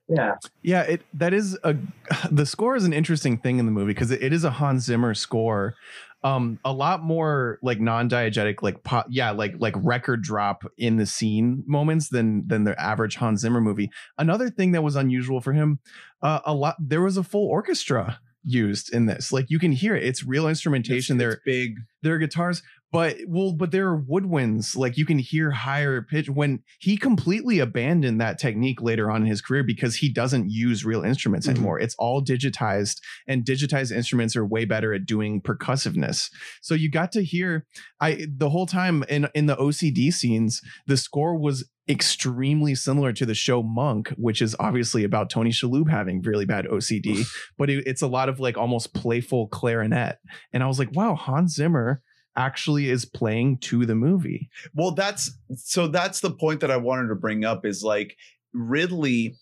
Yeah. 0.10 0.36
Yeah, 0.62 0.82
it 0.82 1.02
that 1.14 1.34
is 1.34 1.58
a 1.64 1.76
the 2.32 2.46
score 2.46 2.76
is 2.76 2.84
an 2.84 2.94
interesting 2.94 3.38
thing 3.38 3.60
in 3.60 3.66
the 3.66 3.72
movie 3.72 3.94
because 3.94 4.12
it, 4.12 4.22
it 4.22 4.34
is 4.34 4.44
a 4.44 4.52
Hans 4.52 4.84
Zimmer 4.84 5.14
score. 5.14 5.76
Um, 6.24 6.60
a 6.64 6.72
lot 6.72 7.02
more 7.02 7.58
like 7.64 7.80
non-diegetic, 7.80 8.62
like 8.62 8.84
pop, 8.84 9.08
yeah, 9.10 9.32
like 9.32 9.56
like 9.58 9.74
record 9.78 10.22
drop 10.22 10.64
in 10.78 10.98
the 10.98 11.06
scene 11.06 11.64
moments 11.66 12.10
than 12.10 12.48
than 12.48 12.64
the 12.64 12.80
average 12.80 13.16
Hans 13.16 13.42
Zimmer 13.42 13.60
movie. 13.62 13.90
Another 14.18 14.50
thing 14.50 14.72
that 14.74 14.84
was 14.84 14.96
unusual 14.96 15.42
for 15.42 15.54
him, 15.54 15.80
uh, 16.22 16.40
a 16.46 16.54
lot 16.54 16.76
there 16.80 17.02
was 17.02 17.18
a 17.18 17.24
full 17.24 17.48
orchestra 17.48 18.20
used 18.44 18.94
in 18.94 19.08
this. 19.08 19.32
Like 19.32 19.50
you 19.50 19.58
can 19.58 19.72
hear 19.72 19.96
it; 19.96 20.04
it's 20.04 20.24
real 20.24 20.48
instrumentation. 20.48 21.16
It's- 21.16 21.24
there, 21.24 21.32
it's 21.34 21.42
big. 21.44 21.76
there 22.04 22.16
are 22.16 22.20
guitars 22.20 22.62
but 22.92 23.16
well 23.28 23.54
but 23.54 23.72
there 23.72 23.88
are 23.90 24.02
woodwinds 24.02 24.76
like 24.76 24.98
you 24.98 25.06
can 25.06 25.18
hear 25.20 25.52
higher 25.52 26.02
pitch 26.02 26.30
when 26.30 26.60
he 26.80 26.98
completely 26.98 27.60
abandoned 27.60 28.20
that 28.20 28.38
technique 28.40 28.82
later 28.82 29.10
on 29.10 29.22
in 29.22 29.28
his 29.28 29.42
career 29.42 29.64
because 29.64 29.96
he 29.98 30.12
doesn't 30.12 30.50
use 30.50 30.84
real 30.86 31.04
instruments 31.04 31.48
Mhm. 31.48 31.52
anymore. 31.52 31.80
It's 31.80 31.96
all 31.98 32.24
digitized 32.24 33.00
and 33.28 33.46
digitized 33.46 33.92
instruments 33.96 34.36
are 34.36 34.46
way 34.46 34.66
better 34.66 34.94
at 34.94 35.06
doing 35.06 35.42
percussiveness. 35.42 36.30
So 36.62 36.74
you 36.76 36.90
got 36.92 37.12
to 37.14 37.24
hear 37.24 37.66
i 38.00 38.26
the 38.30 38.50
whole 38.50 38.66
time 38.66 39.04
in 39.10 39.28
in 39.34 39.46
the 39.46 39.56
ocd 39.56 40.12
scenes 40.14 40.62
the 40.88 40.98
score 40.98 41.38
was 41.38 41.70
extremely 41.90 42.74
similar 42.76 43.14
to 43.14 43.26
the 43.26 43.34
show 43.36 43.62
monk 43.62 44.10
which 44.18 44.42
is 44.42 44.56
obviously 44.60 45.04
about 45.04 45.30
tony 45.30 45.50
shalhoub 45.52 45.90
having 45.90 46.22
really 46.22 46.46
bad 46.46 46.66
ocd 46.66 47.26
but 47.58 47.70
it, 47.70 47.84
it's 47.86 48.02
a 48.02 48.08
lot 48.08 48.28
of 48.30 48.40
like 48.40 48.58
almost 48.58 48.94
playful 48.94 49.48
clarinet. 49.48 50.18
And 50.54 50.64
i 50.64 50.68
was 50.68 50.80
like 50.80 50.90
wow 50.94 51.16
hans 51.16 51.56
zimmer 51.56 52.02
actually 52.36 52.90
is 52.90 53.06
playing 53.06 53.58
to 53.58 53.86
the 53.86 53.96
movie. 53.96 54.50
Well, 54.74 54.92
that's 54.92 55.32
so 55.56 55.88
that's 55.88 56.22
the 56.22 56.32
point 56.32 56.62
that 56.62 56.72
I 56.72 56.78
wanted 56.78 57.08
to 57.10 57.16
bring 57.16 57.44
up 57.46 57.66
is 57.66 57.84
like 57.84 58.16
Ridley 58.54 59.36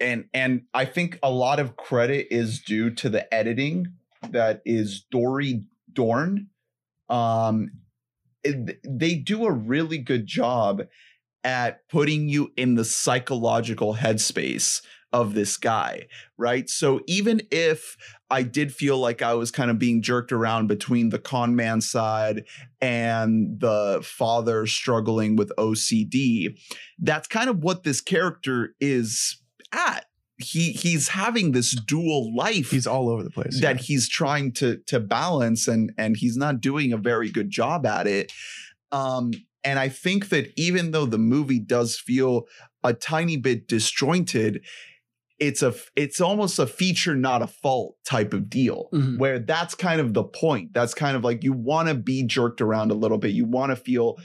and 0.00 0.24
and 0.34 0.62
I 0.72 0.84
think 0.84 1.18
a 1.22 1.30
lot 1.30 1.60
of 1.60 1.76
credit 1.76 2.28
is 2.30 2.60
due 2.60 2.90
to 2.90 3.08
the 3.08 3.32
editing 3.32 3.86
that 4.30 4.62
is 4.64 5.04
Dody 5.10 5.64
Dorn. 5.92 6.48
Um 7.08 7.70
it- 8.42 8.80
they 8.86 9.14
do 9.14 9.44
a 9.46 9.52
really 9.52 9.98
good 9.98 10.26
job 10.26 10.82
at 11.44 11.86
putting 11.88 12.28
you 12.28 12.52
in 12.56 12.74
the 12.74 12.84
psychological 12.84 13.94
headspace 13.94 14.82
of 15.14 15.32
this 15.32 15.56
guy, 15.56 16.06
right? 16.36 16.68
So 16.68 17.00
even 17.06 17.40
if 17.52 17.96
I 18.30 18.42
did 18.42 18.74
feel 18.74 18.98
like 18.98 19.22
I 19.22 19.34
was 19.34 19.52
kind 19.52 19.70
of 19.70 19.78
being 19.78 20.02
jerked 20.02 20.32
around 20.32 20.66
between 20.66 21.10
the 21.10 21.20
con 21.20 21.54
man 21.54 21.80
side 21.80 22.44
and 22.80 23.60
the 23.60 24.00
father 24.02 24.66
struggling 24.66 25.36
with 25.36 25.52
OCD, 25.56 26.58
that's 26.98 27.28
kind 27.28 27.48
of 27.48 27.62
what 27.62 27.84
this 27.84 28.00
character 28.00 28.74
is 28.80 29.40
at. 29.72 30.06
He 30.38 30.72
he's 30.72 31.08
having 31.08 31.52
this 31.52 31.70
dual 31.80 32.34
life 32.34 32.70
He's 32.72 32.88
all 32.88 33.08
over 33.08 33.22
the 33.22 33.30
place. 33.30 33.60
that 33.60 33.82
he's 33.82 34.08
trying 34.08 34.50
to 34.54 34.78
to 34.88 34.98
balance 34.98 35.68
and 35.68 35.92
and 35.96 36.16
he's 36.16 36.36
not 36.36 36.60
doing 36.60 36.92
a 36.92 36.96
very 36.96 37.30
good 37.30 37.50
job 37.50 37.86
at 37.86 38.08
it 38.08 38.32
um 38.90 39.30
and 39.62 39.78
i 39.78 39.88
think 39.88 40.30
that 40.30 40.52
even 40.56 40.90
though 40.90 41.06
the 41.06 41.18
movie 41.18 41.60
does 41.60 41.96
feel 41.96 42.46
a 42.82 42.92
tiny 42.92 43.36
bit 43.36 43.68
disjointed 43.68 44.60
it's 45.38 45.62
a 45.62 45.74
it's 45.96 46.20
almost 46.20 46.58
a 46.58 46.66
feature 46.66 47.14
not 47.16 47.42
a 47.42 47.46
fault 47.46 47.96
type 48.06 48.32
of 48.32 48.48
deal 48.48 48.88
Mhm. 48.92 49.18
where 49.18 49.38
that's 49.40 49.74
kind 49.74 50.00
of 50.00 50.14
the 50.14 50.22
point 50.24 50.72
that's 50.72 50.94
kind 50.94 51.16
of 51.16 51.24
like 51.24 51.42
you 51.42 51.52
want 51.52 51.88
to 51.88 51.94
be 51.94 52.22
jerked 52.24 52.60
around 52.60 52.90
a 52.90 52.94
little 52.94 53.18
bit 53.18 53.32
you 53.32 53.44
want 53.44 53.70
to 53.70 53.76
feel 53.76 54.16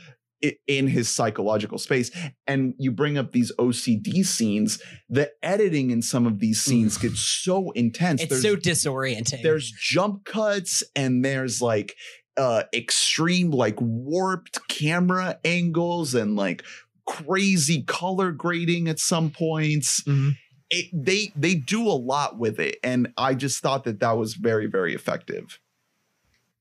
in 0.68 0.88
his 0.88 1.10
psychological 1.10 1.78
space 1.78 2.12
and 2.47 2.74
you 2.78 2.91
bring 2.91 3.18
up 3.18 3.32
these 3.34 3.51
ocd 3.60 4.26
scenes 4.26 4.82
the 5.10 5.30
editing 5.43 5.91
in 5.91 6.01
some 6.01 6.26
of 6.26 6.39
these 6.39 6.62
scenes 6.62 6.97
gets 6.97 7.20
so 7.20 7.72
intense 7.72 8.22
It's 8.22 8.41
There's- 8.41 8.43
so 8.43 8.55
disorienting. 8.55 9.41
there's 9.43 9.70
jump 9.72 10.24
cuts 10.26 10.84
and 10.95 11.26
there's 11.26 11.62
like 11.62 11.95
uh 12.38 12.64
extreme 12.74 13.49
like 13.51 13.76
warped 13.82 14.60
camera 14.70 15.39
angles 15.43 16.14
and 16.16 16.36
like 16.38 16.64
crazy 17.05 17.82
color 17.84 18.32
grading 18.32 18.88
at 18.88 18.99
some 18.99 19.32
points 19.32 20.03
Mhm. 20.03 20.38
It, 20.70 20.86
they 20.93 21.32
they 21.36 21.55
do 21.55 21.82
a 21.88 21.97
lot 21.97 22.38
with 22.38 22.59
it 22.59 22.78
and 22.84 23.11
i 23.17 23.34
just 23.34 23.61
thought 23.61 23.84
that 23.84 23.99
that 23.99 24.17
was 24.17 24.36
very 24.36 24.67
very 24.67 24.93
effective 24.93 25.59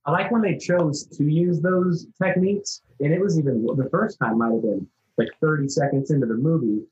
I 0.07 0.11
like 0.11 0.31
when 0.31 0.41
they 0.41 0.57
chose 0.57 1.05
to 1.19 1.25
use 1.25 1.61
those 1.61 2.07
techniques, 2.23 2.81
and 3.01 3.13
it 3.13 3.21
was 3.21 3.39
even 3.39 3.67
the 3.67 3.91
first 3.91 4.19
time 4.19 4.39
might 4.39 4.53
have 4.53 4.63
been 4.63 4.89
like 5.19 5.29
30 5.43 5.69
seconds 5.69 6.11
into 6.11 6.27
the 6.27 6.33
movie. 6.33 6.83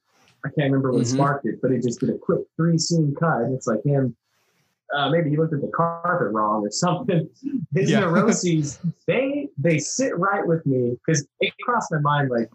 I 0.44 0.48
can't 0.48 0.70
remember 0.70 0.92
what 0.92 1.04
Mhm. 1.04 1.14
sparked 1.14 1.46
it, 1.46 1.62
but 1.62 1.70
it 1.72 1.82
just 1.82 2.00
did 2.00 2.10
a 2.10 2.18
quick 2.18 2.40
three 2.56 2.76
scene 2.76 3.14
cut. 3.18 3.40
And 3.40 3.54
it's 3.54 3.66
like 3.66 3.82
him, 3.84 4.14
uh, 4.94 5.08
maybe 5.08 5.30
he 5.30 5.38
looked 5.38 5.54
at 5.54 5.62
the 5.62 5.68
carpet 5.68 6.30
wrong 6.30 6.66
or 6.66 6.70
something. 6.70 7.26
His 7.74 7.90
Yeah. 7.90 8.00
neuroses, 8.00 8.78
they 9.06 9.48
they 9.56 9.78
sit 9.78 10.18
right 10.18 10.46
with 10.46 10.66
me 10.66 10.98
because 11.06 11.26
it 11.40 11.54
crossed 11.62 11.90
my 11.92 12.00
mind 12.00 12.28
like 12.30 12.50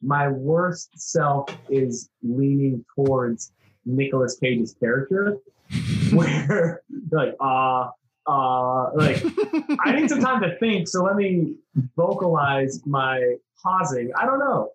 my 0.00 0.28
worst 0.28 0.88
self 0.98 1.50
is 1.68 2.08
leaning 2.22 2.82
towards 2.94 3.52
Nicolas 3.88 4.38
Cage's 4.38 4.74
character, 4.78 5.38
where 6.12 6.82
like 7.10 7.34
uh 7.40 7.88
uh 8.26 8.90
like 8.94 9.22
I 9.84 9.92
need 9.92 10.08
some 10.08 10.20
time 10.20 10.42
to 10.42 10.56
think, 10.58 10.88
so 10.88 11.02
let 11.02 11.16
me 11.16 11.54
vocalize 11.96 12.80
my 12.86 13.36
pausing. 13.62 14.12
I 14.16 14.26
don't 14.26 14.38
know, 14.38 14.70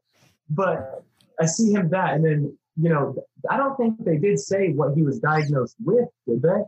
but 0.49 1.03
I 1.39 1.45
see 1.45 1.71
him 1.71 1.89
that, 1.89 2.15
and 2.15 2.25
then 2.25 2.57
you 2.81 2.89
know, 2.89 3.15
I 3.49 3.57
don't 3.57 3.77
think 3.77 4.03
they 4.03 4.17
did 4.17 4.39
say 4.39 4.69
what 4.69 4.95
he 4.95 5.03
was 5.03 5.19
diagnosed 5.19 5.75
with, 5.83 6.09
did 6.27 6.41
they? 6.41 6.63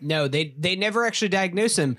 no, 0.00 0.28
they 0.28 0.54
they 0.58 0.76
never 0.76 1.04
actually 1.04 1.28
diagnose 1.28 1.76
him. 1.76 1.96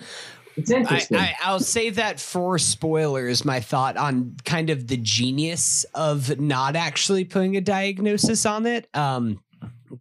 It's 0.56 0.72
I, 0.72 0.78
interesting. 0.78 1.18
I, 1.18 1.36
I'll 1.44 1.60
save 1.60 1.96
that 1.96 2.20
for 2.20 2.58
spoilers. 2.58 3.46
My 3.46 3.60
thought 3.60 3.96
on 3.96 4.36
kind 4.44 4.70
of 4.70 4.88
the 4.88 4.98
genius 4.98 5.86
of 5.94 6.40
not 6.40 6.76
actually 6.76 7.26
putting 7.26 7.56
a 7.58 7.62
diagnosis 7.62 8.46
on 8.46 8.66
it, 8.66 8.88
um, 8.96 9.40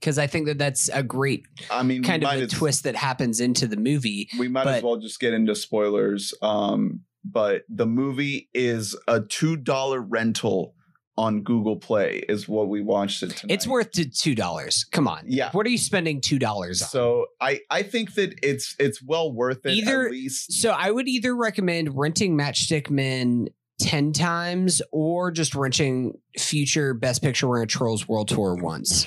because 0.00 0.18
I 0.18 0.26
think 0.26 0.46
that 0.46 0.58
that's 0.58 0.88
a 0.92 1.02
great 1.02 1.44
i 1.70 1.82
mean 1.82 2.02
kind 2.02 2.22
of 2.24 2.30
a 2.30 2.42
as- 2.42 2.52
twist 2.52 2.84
that 2.84 2.96
happens 2.96 3.40
into 3.40 3.66
the 3.66 3.76
movie. 3.76 4.28
we 4.38 4.48
might 4.48 4.66
as 4.66 4.82
well 4.82 4.96
just 4.96 5.18
get 5.20 5.32
into 5.34 5.54
spoilers 5.54 6.32
um 6.42 7.00
but 7.24 7.62
the 7.68 7.86
movie 7.86 8.48
is 8.54 8.96
a 9.08 9.20
two 9.20 9.56
dollar 9.56 10.00
rental 10.00 10.74
on 11.18 11.42
google 11.42 11.76
play 11.76 12.22
is 12.28 12.46
what 12.46 12.68
we 12.68 12.82
watched 12.82 13.22
it 13.22 13.30
tonight. 13.30 13.54
It's 13.54 13.66
worth 13.66 13.90
two 13.92 14.34
dollars. 14.34 14.84
Come 14.92 15.08
on, 15.08 15.22
Yeah. 15.26 15.50
What 15.52 15.64
are 15.66 15.70
you 15.70 15.78
spending 15.78 16.20
two 16.20 16.38
dollars 16.38 16.82
on? 16.82 16.88
so 16.88 17.26
i 17.40 17.60
i 17.70 17.82
think 17.82 18.14
that 18.14 18.34
it's 18.42 18.76
it's 18.78 19.02
well 19.02 19.32
worth 19.32 19.64
it 19.64 19.72
Either- 19.72 20.06
at 20.06 20.10
least 20.12 20.52
So 20.52 20.70
I 20.70 20.90
would 20.90 21.08
either 21.08 21.34
recommend 21.34 21.96
renting 21.96 22.36
Matchstick 22.36 22.90
Men 22.90 23.48
10 23.80 24.12
times 24.12 24.80
or 24.92 25.30
just 25.30 25.54
renting 25.54 26.18
future 26.38 26.94
Best 26.94 27.22
Picture 27.22 27.48
winner 27.48 27.66
Trolls 27.66 28.06
World 28.08 28.28
Tour 28.28 28.54
once. 28.54 29.06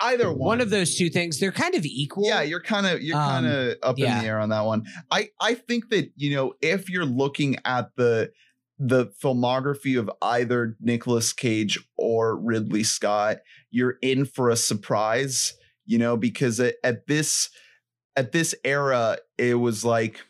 Either 0.00 0.28
one. 0.28 0.38
One 0.38 0.60
of 0.60 0.70
those 0.70 0.96
two 0.96 1.10
things, 1.10 1.38
they're 1.40 1.52
kind 1.52 1.74
of 1.74 1.84
equal. 1.84 2.26
Yeah, 2.26 2.42
you're 2.42 2.62
kind 2.62 2.86
of 2.86 3.02
you're 3.02 3.16
Um, 3.16 3.28
kind 3.28 3.46
of 3.46 3.76
up 3.82 3.98
yeah. 3.98 4.16
in 4.16 4.22
the 4.22 4.28
air 4.28 4.40
on 4.40 4.48
that 4.50 4.64
one. 4.64 4.84
I 5.10 5.30
I 5.40 5.54
think 5.54 5.90
that 5.90 6.10
you 6.16 6.34
know 6.34 6.54
if 6.62 6.88
you're 6.88 7.04
looking 7.04 7.56
at 7.64 7.90
the 7.96 8.32
the 8.78 9.06
filmography 9.22 9.98
of 9.98 10.10
either 10.22 10.76
Nicolas 10.80 11.32
Cage 11.32 11.78
or 11.96 12.38
Ridley 12.38 12.84
Scott, 12.84 13.38
you're 13.70 13.98
in 14.02 14.24
for 14.24 14.48
a 14.50 14.56
surprise. 14.56 15.54
You 15.84 15.98
know, 15.98 16.16
because 16.16 16.60
at, 16.60 16.74
at 16.84 17.06
this 17.06 17.50
at 18.16 18.32
this 18.32 18.54
era, 18.64 19.18
it 19.36 19.54
was 19.54 19.84
like 19.84 20.20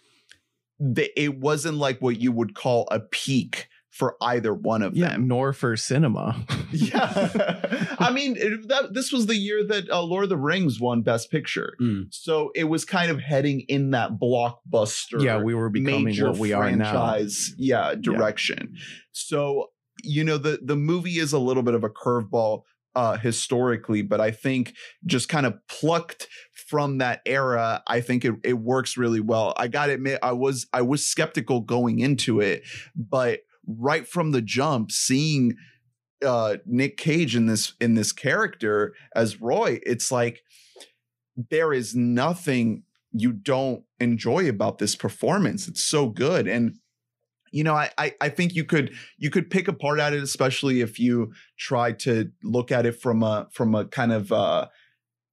the, 0.78 1.10
it 1.20 1.38
wasn't 1.38 1.78
like 1.78 2.00
what 2.00 2.20
you 2.20 2.32
would 2.32 2.54
call 2.54 2.86
a 2.90 3.00
peak 3.00 3.67
for 3.98 4.14
either 4.22 4.54
one 4.54 4.82
of 4.82 4.96
Yeah, 4.96 5.08
them. 5.10 5.26
nor 5.28 5.52
for 5.52 5.76
cinema. 5.76 6.46
Yeah, 6.70 7.94
I 7.98 8.10
mean, 8.12 8.36
it, 8.38 8.68
that, 8.68 8.92
this 8.92 9.10
was 9.10 9.24
the 9.26 9.34
year 9.36 9.64
that 9.64 9.88
uh, 9.90 10.02
Lord 10.02 10.24
of 10.24 10.28
the 10.28 10.36
Rings 10.36 10.78
won 10.78 11.00
Best 11.02 11.30
Picture, 11.30 11.74
Mm. 11.80 12.06
so 12.10 12.50
it 12.54 12.64
was 12.64 12.84
kind 12.84 13.10
of 13.10 13.20
heading 13.20 13.60
in 13.68 13.90
that 13.92 14.18
blockbuster. 14.20 15.22
yeah, 15.22 15.40
we 15.42 15.54
were 15.54 15.70
becoming 15.70 16.14
what 16.22 16.36
we 16.38 16.52
are 16.52 16.70
now. 16.70 17.16
yeah, 17.56 17.94
direction. 17.98 18.76
So 19.12 19.68
you 20.04 20.24
know 20.24 20.38
the 20.38 20.60
the 20.62 20.76
movie 20.76 21.18
is 21.18 21.32
a 21.32 21.38
little 21.38 21.62
bit 21.62 21.74
of 21.74 21.84
a 21.84 21.88
curveball 21.90 22.62
uh, 22.94 23.16
historically, 23.16 24.02
but 24.02 24.20
I 24.20 24.30
think 24.30 24.74
just 25.06 25.28
kind 25.28 25.46
of 25.46 25.54
plucked 25.68 26.28
from 26.68 26.98
that 26.98 27.20
era, 27.24 27.82
I 27.86 28.00
think 28.02 28.24
it, 28.24 28.34
it 28.44 28.54
works 28.58 28.96
really 28.96 29.20
well. 29.20 29.54
I 29.56 29.68
gotta 29.68 29.92
admit, 29.94 30.18
I 30.22 30.32
was 30.32 30.66
I 30.72 30.82
was 30.82 31.06
skeptical 31.06 31.60
going 31.62 31.98
into 32.00 32.40
it, 32.40 32.62
but 32.94 33.40
right 33.68 34.08
from 34.08 34.32
the 34.32 34.42
jump, 34.42 34.90
seeing 34.90 35.56
uh 36.24 36.56
Nick 36.66 36.96
Cage 36.96 37.36
in 37.36 37.46
this 37.46 37.74
in 37.80 37.94
this 37.94 38.12
character 38.12 38.94
as 39.14 39.40
Roy, 39.40 39.78
it's 39.84 40.10
like 40.10 40.42
there 41.50 41.72
is 41.72 41.94
nothing 41.94 42.82
you 43.12 43.32
don't 43.32 43.84
enjoy 44.00 44.48
about 44.48 44.78
this 44.78 44.96
performance. 44.96 45.68
It's 45.68 45.82
so 45.82 46.08
good. 46.08 46.48
And 46.48 46.76
you 47.52 47.64
know, 47.64 47.74
I, 47.74 47.90
I 47.96 48.14
I 48.20 48.28
think 48.28 48.54
you 48.54 48.64
could 48.64 48.92
you 49.16 49.30
could 49.30 49.50
pick 49.50 49.68
apart 49.68 50.00
at 50.00 50.12
it, 50.12 50.22
especially 50.22 50.80
if 50.80 50.98
you 50.98 51.32
try 51.58 51.92
to 51.92 52.30
look 52.42 52.70
at 52.70 52.86
it 52.86 53.00
from 53.00 53.22
a 53.22 53.48
from 53.52 53.74
a 53.74 53.86
kind 53.86 54.12
of 54.12 54.32
uh, 54.32 54.66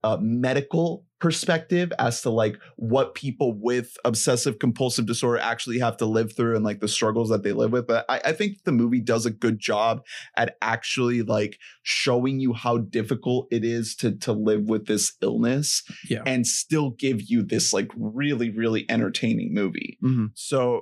a 0.03 0.17
medical 0.19 1.04
perspective 1.25 1.91
as 1.97 2.21
to 2.21 2.29
like 2.29 2.55
what 2.75 3.15
people 3.15 3.51
with 3.59 3.97
obsessive 4.05 4.59
compulsive 4.59 5.07
disorder 5.07 5.39
actually 5.39 5.79
have 5.79 5.97
to 5.97 6.05
live 6.05 6.35
through 6.35 6.55
and 6.55 6.63
like 6.63 6.79
the 6.81 6.87
struggles 6.87 7.29
that 7.29 7.41
they 7.41 7.51
live 7.51 7.71
with. 7.71 7.87
But 7.87 8.05
I, 8.07 8.21
I 8.25 8.31
think 8.33 8.63
the 8.63 8.71
movie 8.71 9.01
does 9.01 9.25
a 9.25 9.31
good 9.31 9.57
job 9.57 10.01
at 10.37 10.55
actually 10.61 11.23
like 11.23 11.57
showing 11.81 12.39
you 12.39 12.53
how 12.53 12.77
difficult 12.77 13.47
it 13.49 13.65
is 13.65 13.95
to 13.97 14.15
to 14.17 14.33
live 14.33 14.69
with 14.69 14.85
this 14.85 15.13
illness 15.21 15.81
Yeah. 16.09 16.21
and 16.27 16.45
still 16.45 16.91
give 16.91 17.21
you 17.23 17.41
this 17.41 17.73
like 17.73 17.89
really 17.97 18.51
really 18.51 18.85
entertaining 18.89 19.53
movie. 19.53 19.97
Mhm. 20.03 20.29
So 20.35 20.81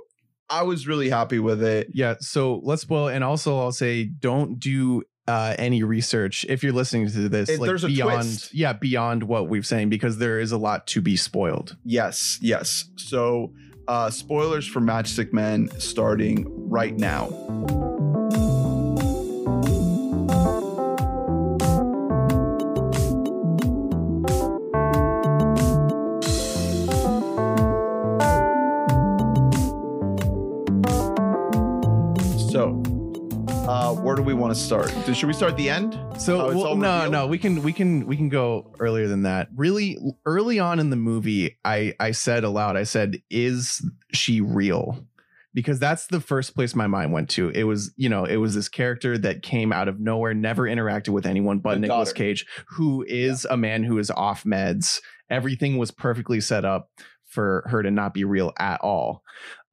I 0.49 0.63
was 0.63 0.87
really 0.87 1.09
happy 1.09 1.39
with 1.39 1.63
it. 1.63 1.87
Yeah. 1.93 2.15
So 2.19 2.59
let's 2.63 2.81
spoil, 2.81 3.07
and 3.07 3.23
also 3.23 3.57
I'll 3.57 3.71
say 3.71 4.03
don't 4.03 4.59
do 4.59 5.03
uh, 5.27 5.55
any 5.57 5.83
research 5.83 6.45
if 6.49 6.63
you're 6.63 6.73
listening 6.73 7.09
to 7.09 7.29
this. 7.29 7.49
It- 7.49 7.59
like 7.59 7.67
there's 7.67 7.83
a 7.83 7.87
beyond, 7.87 8.13
twist. 8.23 8.53
yeah, 8.53 8.73
beyond 8.73 9.23
what 9.23 9.47
we've 9.49 9.65
saying 9.65 9.89
because 9.89 10.17
there 10.17 10.39
is 10.39 10.51
a 10.51 10.57
lot 10.57 10.87
to 10.87 11.01
be 11.01 11.15
spoiled. 11.15 11.75
Yes, 11.85 12.37
yes. 12.41 12.85
So 12.95 13.53
uh 13.87 14.09
spoilers 14.09 14.65
for 14.65 14.79
Matchstick 14.79 15.33
Men 15.33 15.69
starting 15.79 16.45
right 16.69 16.95
now. 16.95 17.27
Want 34.53 34.85
to 34.85 34.91
start? 34.93 35.15
Should 35.15 35.27
we 35.27 35.33
start 35.33 35.51
at 35.53 35.57
the 35.57 35.69
end? 35.69 35.97
So 36.21 36.41
Oh, 36.41 36.55
well, 36.55 36.75
no, 36.75 36.95
revealed? 36.95 37.11
no, 37.11 37.27
we 37.27 37.37
can 37.39 37.63
we 37.63 37.73
can 37.73 38.05
we 38.05 38.15
can 38.15 38.29
go 38.29 38.73
earlier 38.79 39.07
than 39.07 39.23
that. 39.23 39.49
Really, 39.55 39.97
early 40.25 40.59
on 40.59 40.79
in 40.79 40.89
the 40.91 40.95
movie, 40.95 41.57
I 41.65 41.93
I 41.99 42.11
said 42.11 42.43
aloud, 42.43 42.75
I 42.77 42.83
said, 42.83 43.17
"Is 43.29 43.83
she 44.13 44.41
real?" 44.41 45.07
because 45.55 45.77
that's 45.77 46.07
the 46.07 46.19
first 46.19 46.55
place 46.55 46.73
my 46.75 46.87
mind 46.87 47.11
went 47.13 47.29
to. 47.29 47.49
It 47.49 47.65
was, 47.65 47.93
you 47.95 48.09
know, 48.09 48.25
it 48.25 48.37
was 48.37 48.55
this 48.55 48.67
character 48.67 49.19
that 49.19 49.43
came 49.43 49.71
out 49.71 49.87
of 49.87 49.99
nowhere, 49.99 50.33
never 50.33 50.63
interacted 50.63 51.09
with 51.09 51.27
anyone 51.27 51.59
but 51.59 51.75
The 51.75 51.81
Nicolas. 51.81 52.11
Cage, 52.11 52.47
who 52.69 53.05
is 53.07 53.45
a 53.45 53.55
man 53.57 53.83
who 53.83 53.99
is 53.99 54.09
off 54.09 54.45
meds. 54.45 54.99
Everything 55.29 55.77
was 55.77 55.91
perfectly 55.91 56.41
set 56.41 56.65
up 56.65 56.89
for 57.27 57.63
her 57.67 57.81
to 57.83 57.91
not 57.91 58.13
be 58.15 58.23
real 58.23 58.51
at 58.59 58.81
all. 58.81 59.21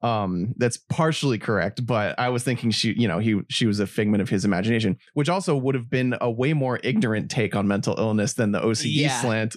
Um, 0.02 0.54
that's 0.56 0.78
partially 0.78 1.38
correct, 1.38 1.84
but 1.84 2.18
I 2.18 2.30
was 2.30 2.42
thinking 2.42 2.70
she, 2.70 2.92
you 2.94 3.06
know, 3.06 3.18
he 3.18 3.40
she 3.50 3.66
was 3.66 3.80
a 3.80 3.86
figment 3.86 4.22
of 4.22 4.30
his 4.30 4.44
imagination, 4.46 4.96
which 5.12 5.28
also 5.28 5.54
would 5.56 5.74
have 5.74 5.90
been 5.90 6.16
a 6.20 6.30
way 6.30 6.54
more 6.54 6.80
ignorant 6.82 7.30
take 7.30 7.54
on 7.54 7.68
mental 7.68 7.94
illness 7.98 8.32
than 8.32 8.52
the 8.52 8.60
OCD 8.60 8.92
Yeah. 9.02 9.20
slant. 9.20 9.56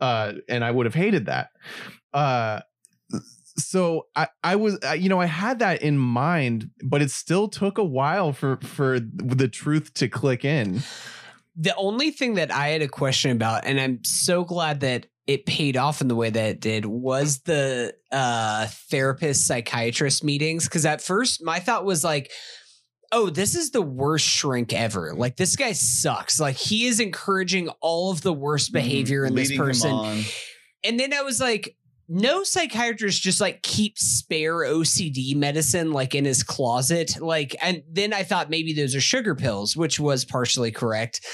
Uh, 0.00 0.32
and 0.48 0.64
I 0.64 0.70
would 0.72 0.86
have 0.86 0.94
hated 0.94 1.26
that. 1.26 1.50
Uh 2.12 2.60
so 3.56 4.06
I, 4.16 4.26
I 4.42 4.56
was 4.56 4.78
you 4.98 5.08
know 5.08 5.20
I 5.20 5.26
had 5.26 5.60
that 5.60 5.82
in 5.82 5.96
mind, 5.96 6.70
but 6.82 7.02
it 7.02 7.10
still 7.12 7.48
took 7.48 7.78
a 7.78 7.84
while 7.84 8.32
for 8.32 8.56
for 8.62 8.98
the 9.00 9.48
truth 9.48 9.94
to 9.94 10.08
click 10.08 10.44
in. 10.44 10.80
The 11.56 11.74
only 11.76 12.10
thing 12.10 12.34
that 12.34 12.52
I 12.52 12.68
had 12.70 12.82
a 12.82 12.88
question 12.88 13.30
about, 13.30 13.64
and 13.64 13.78
I'm 13.80 14.02
so 14.02 14.42
glad 14.44 14.80
that 14.80 15.06
it 15.26 15.46
paid 15.46 15.76
off 15.76 16.00
in 16.00 16.08
the 16.08 16.14
way 16.14 16.30
that 16.30 16.50
it 16.50 16.60
did, 16.60 16.84
was 16.84 17.40
the 17.40 17.94
uh, 18.12 18.66
therapist 18.90 19.46
psychiatrist 19.46 20.22
meetings. 20.22 20.64
Because 20.64 20.84
at 20.84 21.00
first, 21.00 21.42
my 21.42 21.60
thought 21.60 21.84
was 21.84 22.04
like, 22.04 22.30
oh, 23.12 23.30
this 23.30 23.54
is 23.54 23.70
the 23.70 23.82
worst 23.82 24.26
shrink 24.26 24.72
ever. 24.72 25.14
Like, 25.14 25.36
this 25.36 25.56
guy 25.56 25.72
sucks. 25.72 26.40
Like, 26.40 26.56
he 26.56 26.86
is 26.86 27.00
encouraging 27.00 27.68
all 27.80 28.10
of 28.10 28.22
the 28.22 28.32
worst 28.32 28.72
behavior 28.72 29.24
in 29.24 29.34
this 29.34 29.50
Leading 29.50 29.64
person. 29.64 30.24
And 30.82 31.00
then 31.00 31.14
I 31.14 31.22
was 31.22 31.40
like, 31.40 31.76
no 32.08 32.42
psychiatrist 32.42 33.22
just 33.22 33.40
like 33.40 33.62
keeps 33.62 34.02
spare 34.02 34.56
OCD 34.56 35.34
medicine 35.34 35.92
like 35.92 36.14
in 36.14 36.24
his 36.24 36.42
closet. 36.42 37.20
Like, 37.20 37.56
and 37.62 37.82
then 37.90 38.12
I 38.12 38.24
thought 38.24 38.50
maybe 38.50 38.74
those 38.74 38.94
are 38.94 39.00
sugar 39.00 39.34
pills, 39.34 39.76
which 39.76 39.98
was 39.98 40.24
partially 40.24 40.70
correct. 40.70 41.24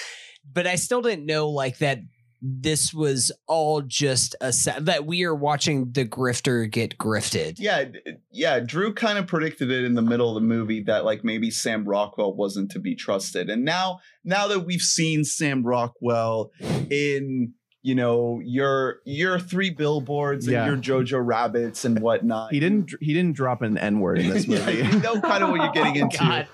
But 0.52 0.66
I 0.66 0.76
still 0.76 1.02
didn't 1.02 1.26
know 1.26 1.50
like 1.50 1.78
that 1.78 1.98
this 2.42 2.94
was 2.94 3.30
all 3.46 3.82
just 3.82 4.34
a 4.40 4.52
set 4.52 4.86
that 4.86 5.04
we 5.06 5.24
are 5.24 5.34
watching 5.34 5.92
the 5.92 6.04
grifter 6.06 6.70
get 6.70 6.96
grifted. 6.98 7.56
Yeah, 7.58 7.84
yeah. 8.32 8.60
Drew 8.60 8.94
kind 8.94 9.18
of 9.18 9.26
predicted 9.26 9.70
it 9.70 9.84
in 9.84 9.94
the 9.94 10.02
middle 10.02 10.28
of 10.28 10.34
the 10.42 10.46
movie 10.46 10.82
that 10.84 11.04
like 11.04 11.22
maybe 11.24 11.50
Sam 11.50 11.84
Rockwell 11.84 12.34
wasn't 12.34 12.70
to 12.72 12.78
be 12.78 12.94
trusted, 12.94 13.50
and 13.50 13.64
now 13.64 14.00
now 14.24 14.46
that 14.48 14.60
we've 14.60 14.80
seen 14.80 15.24
Sam 15.24 15.62
Rockwell 15.62 16.50
in 16.90 17.52
you 17.82 17.94
know 17.94 18.40
your 18.44 18.96
your 19.06 19.38
three 19.38 19.70
billboards 19.70 20.46
and 20.46 20.52
Yeah. 20.52 20.66
your 20.66 20.76
Jojo 20.76 21.24
Rabbits 21.24 21.84
and 21.86 21.98
whatnot, 22.00 22.52
He 22.52 22.60
didn't 22.60 22.92
he 23.00 23.14
didn't 23.14 23.36
drop 23.36 23.62
an 23.62 23.78
N 23.78 24.00
word 24.00 24.18
in 24.18 24.28
this 24.28 24.44
Yeah, 24.48 24.58
movie. 24.66 24.78
you 24.78 25.00
know 25.00 25.20
kind 25.20 25.42
of 25.42 25.50
what 25.50 25.62
you're 25.62 25.72
getting 25.72 25.96
oh, 26.02 26.04
into. 26.04 26.18
God. 26.18 26.48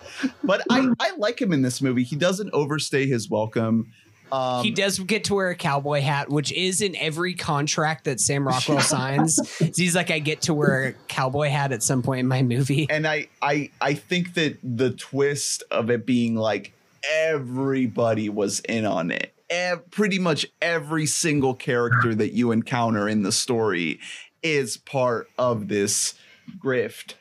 But 0.45 0.63
I 0.71 0.89
I 1.01 1.13
like 1.17 1.41
him 1.41 1.53
in 1.53 1.63
this 1.63 1.83
movie. 1.83 2.05
He 2.05 2.15
doesn't 2.17 2.51
overstay 2.53 3.07
his 3.07 3.29
welcome. 3.29 3.87
Um, 4.33 4.65
he 4.65 4.71
does 4.71 4.99
get 4.99 5.25
to 5.25 5.35
wear 5.35 5.51
a 5.51 5.55
cowboy 5.55 6.01
hat, 6.01 6.29
which 6.29 6.53
is 6.53 6.81
in 6.83 6.97
every 6.97 7.35
contract 7.35 8.05
that 8.05 8.21
Sam 8.21 8.47
Rockwell 8.47 8.81
signs. 8.81 9.39
He's 9.59 9.95
like, 9.95 10.11
I 10.11 10.19
get 10.19 10.43
to 10.43 10.55
wear 10.55 10.85
a 10.85 10.93
cowboy 11.09 11.49
hat 11.49 11.73
at 11.73 11.83
some 11.83 12.03
point 12.03 12.21
in 12.21 12.27
my 12.29 12.43
movie. 12.43 12.87
and 12.91 13.07
I 13.07 13.29
I 13.41 13.71
I 13.81 13.95
think 13.95 14.35
that 14.35 14.59
the 14.63 14.91
twist 14.91 15.63
of 15.71 15.91
it 15.91 16.07
being 16.07 16.35
like 16.35 16.73
everybody 17.09 18.29
was 18.29 18.61
in 18.61 18.85
on 18.85 19.11
it. 19.11 19.33
Ev- 19.49 19.89
pretty 19.91 20.19
much 20.19 20.47
every 20.61 21.07
single 21.07 21.55
character 21.55 22.15
that 22.15 22.33
you 22.33 22.51
encounter 22.51 23.09
in 23.09 23.23
the 23.23 23.31
story 23.31 24.01
is 24.43 24.77
part 24.77 25.29
of 25.39 25.69
this 25.69 26.15
grift. 26.59 27.15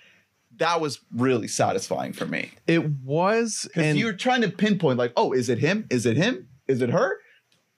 That 0.57 0.79
was 0.81 1.01
really 1.13 1.47
satisfying 1.49 2.13
for 2.13 2.25
me 2.25 2.51
It 2.65 2.89
was 3.03 3.63
because 3.67 3.83
and 3.83 3.99
you're 3.99 4.13
trying 4.13 4.41
to 4.41 4.49
pinpoint 4.49 4.97
like, 4.97 5.11
oh, 5.17 5.33
is 5.33 5.49
it 5.49 5.59
him? 5.59 5.85
Is 5.89 6.05
it 6.05 6.17
him? 6.17 6.47
Is 6.67 6.81
it 6.81 6.89
her? 6.89 7.17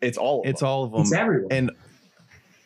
It's 0.01 0.17
all. 0.17 0.41
Of 0.41 0.47
it's 0.49 0.59
them. 0.61 0.69
all 0.69 0.83
of 0.85 0.91
them. 0.91 1.01
It's 1.01 1.13
everyone. 1.13 1.51
and 1.51 1.71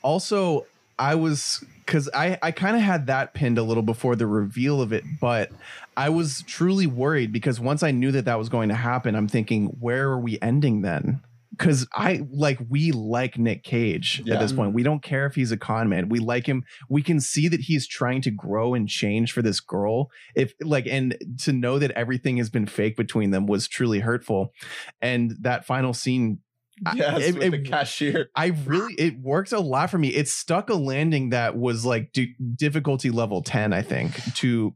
also 0.03 0.65
i 0.97 1.13
was 1.15 1.63
because 1.85 2.09
i 2.13 2.37
i 2.41 2.51
kind 2.51 2.75
of 2.75 2.81
had 2.81 3.07
that 3.07 3.33
pinned 3.33 3.57
a 3.57 3.63
little 3.63 3.83
before 3.83 4.15
the 4.15 4.25
reveal 4.25 4.81
of 4.81 4.91
it 4.91 5.03
but 5.19 5.51
i 5.95 6.09
was 6.09 6.43
truly 6.47 6.87
worried 6.87 7.31
because 7.31 7.59
once 7.59 7.83
i 7.83 7.91
knew 7.91 8.11
that 8.11 8.25
that 8.25 8.37
was 8.37 8.49
going 8.49 8.69
to 8.69 8.75
happen 8.75 9.15
i'm 9.15 9.27
thinking 9.27 9.67
where 9.79 10.09
are 10.09 10.19
we 10.19 10.39
ending 10.41 10.81
then 10.81 11.21
because 11.51 11.87
i 11.93 12.21
like 12.31 12.57
we 12.69 12.91
like 12.91 13.37
nick 13.37 13.63
cage 13.63 14.21
Yeah. 14.25 14.35
at 14.35 14.39
this 14.39 14.53
point. 14.53 14.73
We 14.73 14.83
don't 14.83 15.03
care 15.03 15.25
if 15.25 15.35
he's 15.35 15.51
a 15.51 15.57
con 15.57 15.89
man. 15.89 16.09
We 16.09 16.19
like 16.19 16.47
him. 16.47 16.63
We 16.89 17.01
can 17.01 17.19
see 17.19 17.47
that 17.49 17.61
he's 17.61 17.87
trying 17.87 18.21
to 18.23 18.31
grow 18.31 18.73
and 18.73 18.87
change 18.87 19.31
for 19.31 19.41
this 19.41 19.59
girl. 19.59 20.09
If 20.35 20.53
like 20.61 20.87
and 20.87 21.17
to 21.43 21.51
know 21.51 21.77
that 21.79 21.91
everything 21.91 22.37
has 22.37 22.49
been 22.49 22.65
fake 22.67 22.95
between 22.95 23.31
them 23.31 23.45
was 23.47 23.67
truly 23.67 23.99
hurtful. 23.99 24.53
And 25.01 25.35
that 25.41 25.65
final 25.65 25.93
scene 25.93 26.39
I- 26.85 26.93
Yes, 26.95 27.21
it- 27.21 27.33
with 27.35 27.43
it- 27.43 27.51
the 27.51 27.69
cashier. 27.69 28.29
I 28.35 28.47
really 28.65 28.93
it 28.95 29.19
worked 29.19 29.51
a 29.51 29.59
lot 29.59 29.89
for 29.91 29.97
me. 29.97 30.09
It 30.09 30.27
stuck 30.27 30.69
a 30.69 30.73
landing 30.75 31.29
that 31.29 31.55
was 31.57 31.85
like 31.85 32.11
d- 32.11 32.35
difficulty 32.55 33.09
level 33.11 33.41
10 33.41 33.73
I 33.73 33.81
think 33.81 34.15
to 34.35 34.75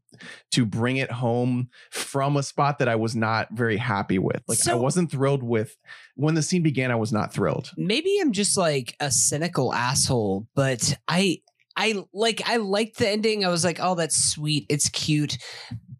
to 0.51 0.65
bring 0.65 0.97
it 0.97 1.11
home 1.11 1.69
from 1.91 2.37
a 2.37 2.43
spot 2.43 2.79
that 2.79 2.87
I 2.87 2.95
was 2.95 3.15
not 3.15 3.49
very 3.51 3.77
happy 3.77 4.17
with. 4.19 4.41
Like 4.47 4.59
I 4.67 4.75
wasn't 4.75 5.11
thrilled 5.11 5.43
with 5.43 5.75
when 6.15 6.35
the 6.35 6.41
scene 6.43 6.63
began 6.63 6.91
I 6.91 6.95
was 6.95 7.11
not 7.11 7.33
thrilled. 7.33 7.71
maybe 7.75 8.17
I'm 8.21 8.31
just 8.31 8.55
like 8.57 8.95
a 8.99 9.11
cynical 9.11 9.73
asshole, 9.73 10.47
but 10.55 10.97
I 11.07 11.41
I 11.77 12.05
like 12.13 12.41
I 12.47 12.55
liked 12.57 12.99
the 12.99 13.09
ending. 13.09 13.43
I 13.43 13.49
was 13.49 13.65
like, 13.65 13.79
oh, 13.81 13.95
that's 13.95 14.15
sweet. 14.31 14.65
It's 14.69 14.87
cute. 14.87 15.37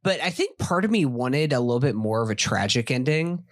But 0.05 0.21
I 0.21 0.29
think 0.29 0.59
part 0.59 0.85
of 0.85 0.91
me 0.91 1.03
wanted 1.05 1.51
a 1.51 1.59
little 1.59 1.79
bit 1.79 1.95
more 1.95 2.21
of 2.21 2.29
a 2.29 2.35
tragic 2.35 2.91
ending. 2.91 3.43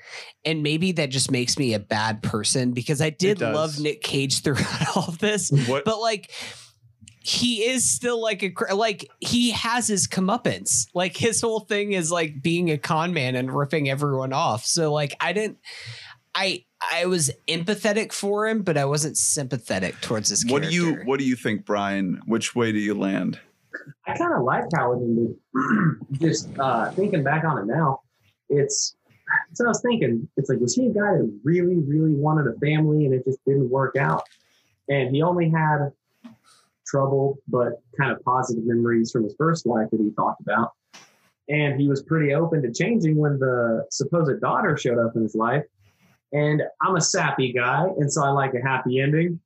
And 0.45 0.61
maybe 0.61 0.91
that 0.91 1.09
just 1.09 1.31
makes 1.31 1.57
me 1.57 1.73
a 1.73 1.79
bad 1.79 2.21
person 2.21 2.73
because 2.73 3.01
I 3.01 3.09
did 3.09 3.41
love 3.41 3.79
Nick 3.79 4.03
Cage 4.03 4.41
throughout 4.43 4.95
all 4.95 5.05
of 5.07 5.17
this. 5.17 5.49
What? 5.49 5.83
But 5.83 5.99
like 5.99 6.31
he 7.21 7.63
is 7.63 7.89
still 7.89 8.21
like 8.21 8.43
a 8.43 8.51
cr- 8.51 8.73
like 8.75 9.09
he 9.19 9.49
has 9.49 9.87
his 9.87 10.07
comeuppance. 10.07 10.85
Like 10.93 11.17
his 11.17 11.41
whole 11.41 11.61
thing 11.61 11.93
is 11.93 12.11
like 12.11 12.43
being 12.43 12.69
a 12.69 12.77
con 12.77 13.13
man 13.13 13.35
and 13.35 13.51
ripping 13.51 13.89
everyone 13.89 14.31
off. 14.31 14.63
So 14.63 14.93
like 14.93 15.15
I 15.19 15.33
didn't 15.33 15.57
I 16.35 16.65
I 16.91 17.07
was 17.07 17.31
empathetic 17.47 18.13
for 18.13 18.47
him, 18.47 18.61
but 18.61 18.77
I 18.77 18.85
wasn't 18.85 19.17
sympathetic 19.17 19.99
towards 20.01 20.29
his 20.29 20.45
What 20.45 20.61
do 20.61 20.69
you 20.69 20.97
What 20.97 21.17
do 21.17 21.25
you 21.25 21.35
think, 21.35 21.65
Brian? 21.65 22.21
Which 22.27 22.53
way 22.53 22.71
do 22.71 22.77
you 22.77 22.93
land? 22.93 23.39
I 24.07 24.17
kind 24.17 24.33
of 24.33 24.43
like 24.43 24.65
how 24.75 24.93
it 24.93 24.97
ended. 25.01 25.35
Just 26.13 26.49
uh, 26.59 26.91
thinking 26.91 27.23
back 27.23 27.43
on 27.43 27.57
it 27.57 27.65
now, 27.65 28.01
it's 28.49 28.95
so 29.53 29.65
I 29.65 29.69
was 29.69 29.81
thinking, 29.81 30.27
it's 30.37 30.49
like, 30.49 30.59
was 30.59 30.75
he 30.75 30.87
a 30.87 30.89
guy 30.89 31.13
that 31.17 31.39
really, 31.43 31.75
really 31.75 32.13
wanted 32.13 32.47
a 32.47 32.59
family 32.59 33.05
and 33.05 33.13
it 33.13 33.23
just 33.25 33.39
didn't 33.45 33.69
work 33.69 33.95
out? 33.95 34.23
And 34.89 35.15
he 35.15 35.21
only 35.21 35.49
had 35.49 35.91
trouble, 36.85 37.37
but 37.47 37.81
kind 37.97 38.11
of 38.11 38.23
positive 38.23 38.65
memories 38.65 39.11
from 39.11 39.23
his 39.23 39.35
first 39.37 39.65
wife 39.65 39.89
that 39.91 39.99
he 39.99 40.11
talked 40.11 40.41
about. 40.41 40.71
And 41.49 41.79
he 41.79 41.87
was 41.87 42.03
pretty 42.03 42.33
open 42.33 42.61
to 42.61 42.71
changing 42.71 43.15
when 43.15 43.39
the 43.39 43.85
supposed 43.89 44.39
daughter 44.41 44.77
showed 44.77 44.97
up 44.97 45.15
in 45.15 45.23
his 45.23 45.35
life. 45.35 45.63
And 46.31 46.63
I'm 46.81 46.95
a 46.95 47.01
sappy 47.01 47.53
guy, 47.53 47.85
and 47.97 48.11
so 48.11 48.23
I 48.23 48.29
like 48.29 48.53
a 48.55 48.61
happy 48.61 48.99
ending. 48.99 49.39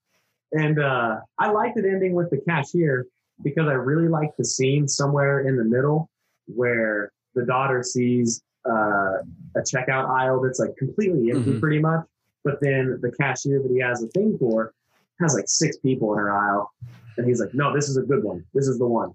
And 0.54 0.80
uh, 0.80 1.18
I 1.38 1.52
liked 1.52 1.78
it 1.78 1.86
ending 1.86 2.14
with 2.14 2.30
the 2.30 2.38
cashier 2.38 3.06
because 3.44 3.68
I 3.68 3.74
really 3.74 4.08
like 4.08 4.32
the 4.38 4.46
scene 4.46 4.88
somewhere 4.88 5.48
in 5.48 5.56
the 5.58 5.64
middle 5.64 6.10
where 6.48 7.12
the 7.36 7.46
daughter 7.46 7.84
sees 7.84 8.42
uh, 8.68 9.20
a 9.56 9.60
checkout 9.62 10.10
aisle 10.10 10.42
that's 10.42 10.60
like 10.60 10.76
completely 10.78 11.32
empty, 11.32 11.52
Mhm. 11.54 11.60
pretty 11.60 11.80
much. 11.80 12.06
But 12.44 12.60
then 12.62 13.00
the 13.02 13.12
cashier 13.12 13.62
that 13.62 13.72
he 13.72 13.80
has 13.80 14.04
a 14.04 14.08
thing 14.08 14.38
for 14.38 14.74
has 15.22 15.34
like 15.34 15.46
six 15.48 15.78
people 15.78 16.12
in 16.14 16.20
her 16.20 16.32
aisle, 16.32 16.72
and 17.18 17.26
he's 17.28 17.40
like, 17.40 17.54
"No, 17.54 17.74
this 17.74 17.90
is 17.90 17.98
a 17.98 18.02
good 18.04 18.24
one. 18.24 18.44
This 18.54 18.68
is 18.68 18.78
the 18.78 18.86
one." 18.86 19.14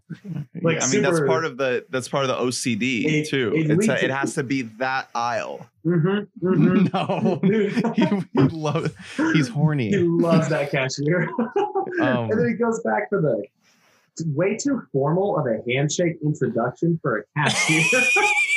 Like, 0.63 0.83
I 0.83 0.91
mean, 0.91 1.03
that's 1.03 1.21
part 1.21 1.45
of 1.45 1.57
the 1.59 1.85
that's 1.91 2.09
part 2.09 2.25
of 2.25 2.29
the 2.29 2.37
OCD 2.37 3.05
It- 3.07 3.29
too. 3.29 3.53
it 3.55 3.71
it's 3.71 3.85
a, 3.89 3.97
to- 3.97 4.05
it 4.05 4.11
has 4.11 4.35
to 4.35 4.43
be 4.43 4.63
that 4.79 5.09
aisle. 5.15 5.67
Mm-hmm, 5.85 6.47
mm-hmm. 6.47 6.87
no. 6.93 7.41
he, 7.95 8.41
he 8.43 8.49
love, 8.57 8.95
he's 9.35 9.49
horny. 9.49 9.91
he 9.91 9.99
loves 9.99 10.49
that 10.49 10.71
cashier. 10.71 11.29
Um, 12.01 12.31
and 12.31 12.41
then 12.41 12.49
he 12.49 12.55
goes 12.55 12.81
back 12.85 13.11
for 13.11 13.21
the 13.21 13.45
way 14.27 14.57
too 14.57 14.83
formal 14.93 15.39
of 15.39 15.47
a 15.47 15.59
handshake 15.71 16.17
introduction 16.23 16.99
for 17.03 17.19
a 17.19 17.23
cashier. 17.37 17.83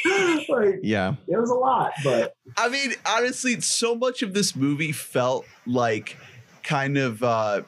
like 0.49 0.75
Yeah. 0.83 1.15
it 1.27 1.37
was 1.39 1.49
a 1.49 1.55
lot, 1.55 1.91
but 2.03 2.35
I 2.57 2.69
mean, 2.69 2.93
honestly, 3.05 3.59
so 3.61 3.95
much 3.95 4.21
of 4.21 4.33
this 4.33 4.55
movie 4.55 4.91
felt 4.91 5.45
like 5.65 6.17
kind 6.63 6.97
of 6.97 7.21
uh 7.23 7.61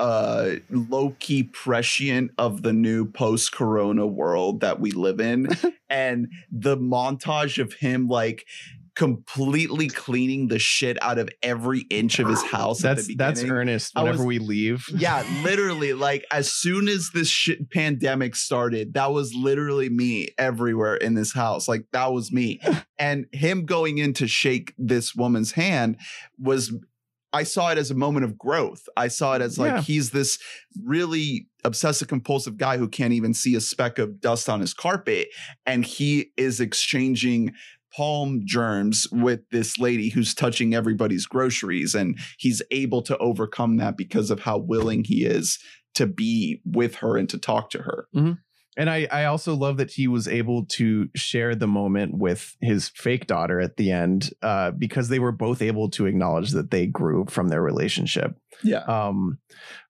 uh 0.00 0.50
low 0.70 1.14
key 1.20 1.44
prescient 1.44 2.30
of 2.36 2.62
the 2.62 2.72
new 2.72 3.06
post 3.06 3.52
corona 3.52 4.06
world 4.06 4.60
that 4.60 4.80
we 4.80 4.90
live 4.90 5.20
in 5.20 5.48
and 5.88 6.28
the 6.50 6.76
montage 6.76 7.60
of 7.62 7.74
him 7.74 8.08
like 8.08 8.44
completely 8.94 9.88
cleaning 9.88 10.48
the 10.48 10.58
shit 10.58 10.96
out 11.02 11.18
of 11.18 11.28
every 11.42 11.80
inch 11.90 12.18
of 12.18 12.28
his 12.28 12.42
house. 12.42 12.84
at 12.84 12.96
That's 12.96 13.16
that's 13.16 13.42
earnest. 13.44 13.94
Whenever 13.94 14.18
was- 14.18 14.26
we 14.26 14.38
leave, 14.38 14.86
Yeah, 14.94 15.24
literally, 15.42 15.92
like 15.94 16.24
as 16.30 16.52
soon 16.52 16.88
as 16.88 17.10
this 17.12 17.28
shit 17.28 17.70
pandemic 17.70 18.36
started, 18.36 18.94
that 18.94 19.12
was 19.12 19.34
literally 19.34 19.88
me 19.88 20.28
everywhere 20.38 20.96
in 20.96 21.14
this 21.14 21.34
house. 21.34 21.66
Like 21.68 21.86
that 21.92 22.12
was 22.12 22.32
me. 22.32 22.60
And 22.96 23.26
him 23.32 23.66
going 23.66 23.98
in 23.98 24.12
to 24.14 24.28
shake 24.28 24.72
this 24.78 25.16
woman's 25.16 25.50
hand 25.52 25.96
was 26.38 26.72
I 27.32 27.42
saw 27.42 27.70
it 27.72 27.78
as 27.78 27.90
a 27.90 27.94
moment 27.96 28.24
of 28.24 28.38
growth. 28.38 28.84
I 28.96 29.08
saw 29.08 29.34
it 29.34 29.42
as 29.42 29.58
like 29.58 29.72
Yeah. 29.72 29.80
he's 29.82 30.10
this 30.10 30.38
really 30.80 31.48
obsessive 31.64 32.06
compulsive 32.06 32.56
guy 32.56 32.76
who 32.78 32.88
can't 32.88 33.12
even 33.12 33.34
see 33.34 33.56
a 33.56 33.60
speck 33.60 33.98
of 33.98 34.20
dust 34.20 34.48
on 34.48 34.60
his 34.60 34.72
carpet. 34.72 35.26
And 35.66 35.84
he 35.84 36.30
is 36.36 36.60
exchanging 36.60 37.52
palm 37.96 38.42
germs 38.44 39.06
with 39.12 39.40
this 39.50 39.78
lady 39.78 40.08
who's 40.08 40.34
touching 40.34 40.74
everybody's 40.74 41.26
groceries. 41.26 41.94
And 41.94 42.18
he's 42.38 42.62
able 42.70 43.02
to 43.02 43.16
overcome 43.18 43.76
that 43.76 43.96
because 43.96 44.30
of 44.30 44.40
how 44.40 44.58
willing 44.58 45.04
he 45.04 45.24
is 45.24 45.58
to 45.94 46.06
be 46.06 46.60
with 46.64 46.96
her 46.96 47.16
and 47.16 47.28
to 47.28 47.38
talk 47.38 47.70
to 47.70 47.78
her. 47.78 48.08
And 48.76 48.90
I, 48.90 49.06
I 49.10 49.24
also 49.26 49.54
love 49.54 49.76
that 49.76 49.92
he 49.92 50.08
was 50.08 50.26
able 50.26 50.66
to 50.70 51.08
share 51.14 51.54
the 51.54 51.68
moment 51.68 52.18
with 52.18 52.56
his 52.60 52.88
fake 52.88 53.26
daughter 53.28 53.60
at 53.60 53.76
the 53.76 53.92
end 53.92 54.30
uh, 54.42 54.72
because 54.72 55.08
they 55.08 55.20
were 55.20 55.32
both 55.32 55.62
able 55.62 55.90
to 55.90 56.06
acknowledge 56.06 56.50
that 56.50 56.72
they 56.72 56.86
grew 56.86 57.24
from 57.28 57.48
their 57.48 57.62
relationship. 57.62 58.36
Yeah. 58.64 58.82
Um, 58.84 59.38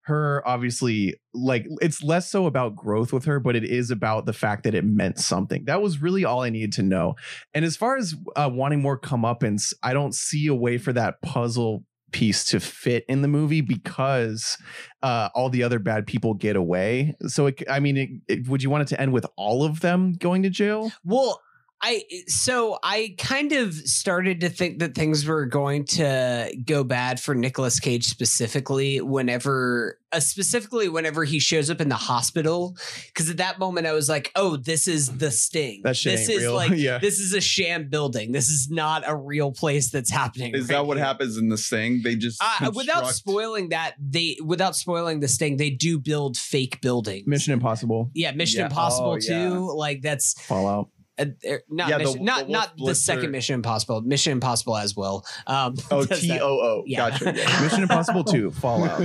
her 0.04 0.42
obviously 0.46 1.14
like 1.32 1.66
it's 1.80 2.02
less 2.02 2.30
so 2.30 2.46
about 2.46 2.76
growth 2.76 3.12
with 3.12 3.24
her, 3.24 3.40
but 3.40 3.56
it 3.56 3.64
is 3.64 3.90
about 3.90 4.26
the 4.26 4.32
fact 4.32 4.64
that 4.64 4.74
it 4.74 4.84
meant 4.84 5.18
something. 5.18 5.64
That 5.64 5.82
was 5.82 6.02
really 6.02 6.24
all 6.24 6.42
I 6.42 6.50
needed 6.50 6.72
to 6.74 6.82
know. 6.82 7.16
And 7.54 7.64
as 7.64 7.76
far 7.76 7.96
as 7.96 8.14
uh, 8.36 8.50
wanting 8.52 8.82
more 8.82 8.98
comeuppance, 8.98 9.72
I 9.82 9.92
don't 9.92 10.14
see 10.14 10.46
a 10.46 10.54
way 10.54 10.78
for 10.78 10.92
that 10.92 11.22
puzzle 11.22 11.84
piece 12.12 12.44
to 12.44 12.60
fit 12.60 13.04
in 13.08 13.22
the 13.22 13.28
movie 13.28 13.60
because 13.60 14.56
uh, 15.02 15.30
all 15.34 15.50
the 15.50 15.62
other 15.62 15.78
bad 15.78 16.06
people 16.06 16.32
get 16.32 16.54
away. 16.54 17.14
So, 17.26 17.46
it, 17.46 17.62
I 17.68 17.80
mean, 17.80 17.96
it, 17.96 18.10
it, 18.28 18.48
would 18.48 18.62
you 18.62 18.70
want 18.70 18.82
it 18.82 18.94
to 18.94 19.00
end 19.00 19.12
with 19.12 19.26
all 19.36 19.64
of 19.64 19.80
them 19.80 20.12
going 20.12 20.42
to 20.44 20.50
jail? 20.50 20.92
Well, 21.04 21.40
I 21.82 22.04
so 22.28 22.78
I 22.82 23.14
kind 23.18 23.52
of 23.52 23.74
started 23.74 24.40
to 24.40 24.48
think 24.48 24.78
that 24.78 24.94
things 24.94 25.26
were 25.26 25.44
going 25.44 25.84
to 25.86 26.50
go 26.64 26.82
bad 26.82 27.20
for 27.20 27.34
Nicolas 27.34 27.78
Cage 27.78 28.06
specifically 28.06 29.02
whenever 29.02 29.98
uh, 30.12 30.20
specifically 30.20 30.88
whenever 30.88 31.24
he 31.24 31.38
shows 31.38 31.68
up 31.68 31.80
in 31.82 31.88
the 31.90 31.94
hospital 31.96 32.76
cuz 33.14 33.28
at 33.28 33.36
that 33.36 33.58
moment 33.58 33.86
I 33.86 33.92
was 33.92 34.08
like, 34.08 34.30
"Oh, 34.34 34.56
this 34.56 34.88
is 34.88 35.18
the 35.18 35.30
sting. 35.30 35.82
That 35.84 35.96
shit 35.96 36.16
this 36.16 36.28
is 36.30 36.42
real." 36.42 36.54
like 36.54 36.72
Yeah. 36.74 36.98
this 36.98 37.18
is 37.18 37.34
a 37.34 37.40
sham 37.40 37.88
building. 37.90 38.32
This 38.32 38.48
is 38.48 38.70
not 38.70 39.02
a 39.06 39.14
real 39.14 39.52
place 39.52 39.90
that's 39.90 40.10
happening." 40.10 40.54
Is 40.54 40.62
right 40.62 40.76
that 40.76 40.86
what 40.86 40.96
here." 40.96 41.04
happens 41.04 41.36
in 41.36 41.50
this 41.50 41.68
thing? 41.68 42.00
They 42.02 42.16
just 42.16 42.42
Uh, 42.42 42.70
without 42.74 43.08
spoiling 43.08 43.68
that, 43.70 43.94
they 43.98 44.38
without 44.42 44.74
spoiling 44.74 45.20
the 45.20 45.28
sting, 45.28 45.58
they 45.58 45.70
do 45.70 45.98
build 45.98 46.38
fake 46.38 46.80
buildings. 46.80 47.26
Mission 47.26 47.52
Impossible, 47.52 48.10
yeah, 48.14 48.32
Mission 48.32 48.60
Yeah. 48.60 48.66
Impossible 48.66 49.10
Oh, 49.10 49.18
yeah. 49.20 49.48
too. 49.50 49.74
Like 49.76 50.00
that's 50.00 50.32
Fallout. 50.40 50.88
Uh, 51.18 51.24
not 51.70 51.88
Yeah, 51.88 51.98
the- 51.98 52.04
mission, 52.04 52.18
the 52.18 52.24
not 52.24 52.38
Wolf 52.48 52.50
not 52.50 52.76
the 52.86 52.94
second 52.94 53.30
Mission 53.30 53.54
Impossible. 53.54 54.00
Mission 54.02 54.32
Impossible 54.32 54.76
as 54.76 54.96
well. 54.96 55.24
Um, 55.46 55.74
Oh, 55.90 56.04
does 56.06 56.20
T 56.20 56.28
that. 56.28 56.42
O 56.42 56.46
O. 56.48 56.82
Yeah. 56.86 57.10
Gotcha. 57.10 57.32
Yeah. 57.36 57.60
Mission 57.62 57.82
Impossible 57.82 58.24
2, 58.24 58.50
Fallout. 58.52 59.00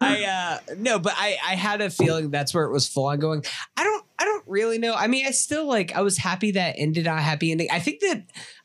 I 0.00 0.24
uh 0.24 0.74
no, 0.76 0.98
but 0.98 1.12
I 1.16 1.36
I 1.44 1.54
had 1.56 1.80
a 1.80 1.90
feeling 1.90 2.30
that's 2.30 2.54
where 2.54 2.64
it 2.64 2.72
was 2.72 2.86
full 2.86 3.06
on 3.06 3.18
going. 3.18 3.44
I 3.76 3.84
don't 3.84 4.04
I 4.18 4.24
don't 4.24 4.44
really 4.46 4.78
know. 4.78 4.94
I 4.94 5.06
mean, 5.08 5.26
I 5.26 5.30
still 5.30 5.66
like 5.66 5.92
I 5.94 6.02
was 6.02 6.16
happy 6.18 6.52
that 6.52 6.74
ended 6.78 7.06
on 7.06 7.18
a 7.18 7.22
happy 7.22 7.50
ending. 7.50 7.68
I 7.72 7.78
think 7.80 8.00
that 8.00 8.24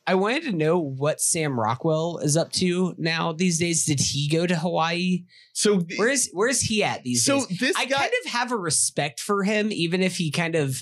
I 0.10 0.15
wanted 0.15 0.41
to 0.45 0.52
know 0.53 0.80
what 0.80 1.22
Sam 1.22 1.60
Rockwell 1.60 2.18
is 2.18 2.36
up 2.36 2.52
to 2.53 2.95
now 2.98 3.31
these 3.31 3.60
days. 3.60 3.86
Did 3.86 3.99
he 3.99 4.27
go 4.27 4.48
to 4.48 4.56
Hawaii? 4.56 5.26
So, 5.53 5.81
Where 5.98 6.10
is 6.10 6.31
where 6.34 6.49
is 6.49 6.61
he 6.61 6.84
at 6.84 7.03
these 7.03 7.23
so 7.23 7.45
days? 7.45 7.60
this 7.60 7.76
I 7.77 7.86
guy. 7.86 7.98
kind 7.99 8.11
of 8.26 8.31
have 8.31 8.52
a 8.52 8.57
respect 8.57 9.19
for 9.19 9.44
him, 9.44 9.72
even 9.72 10.02
if 10.02 10.18
he 10.18 10.31
kind 10.31 10.56
of 10.56 10.81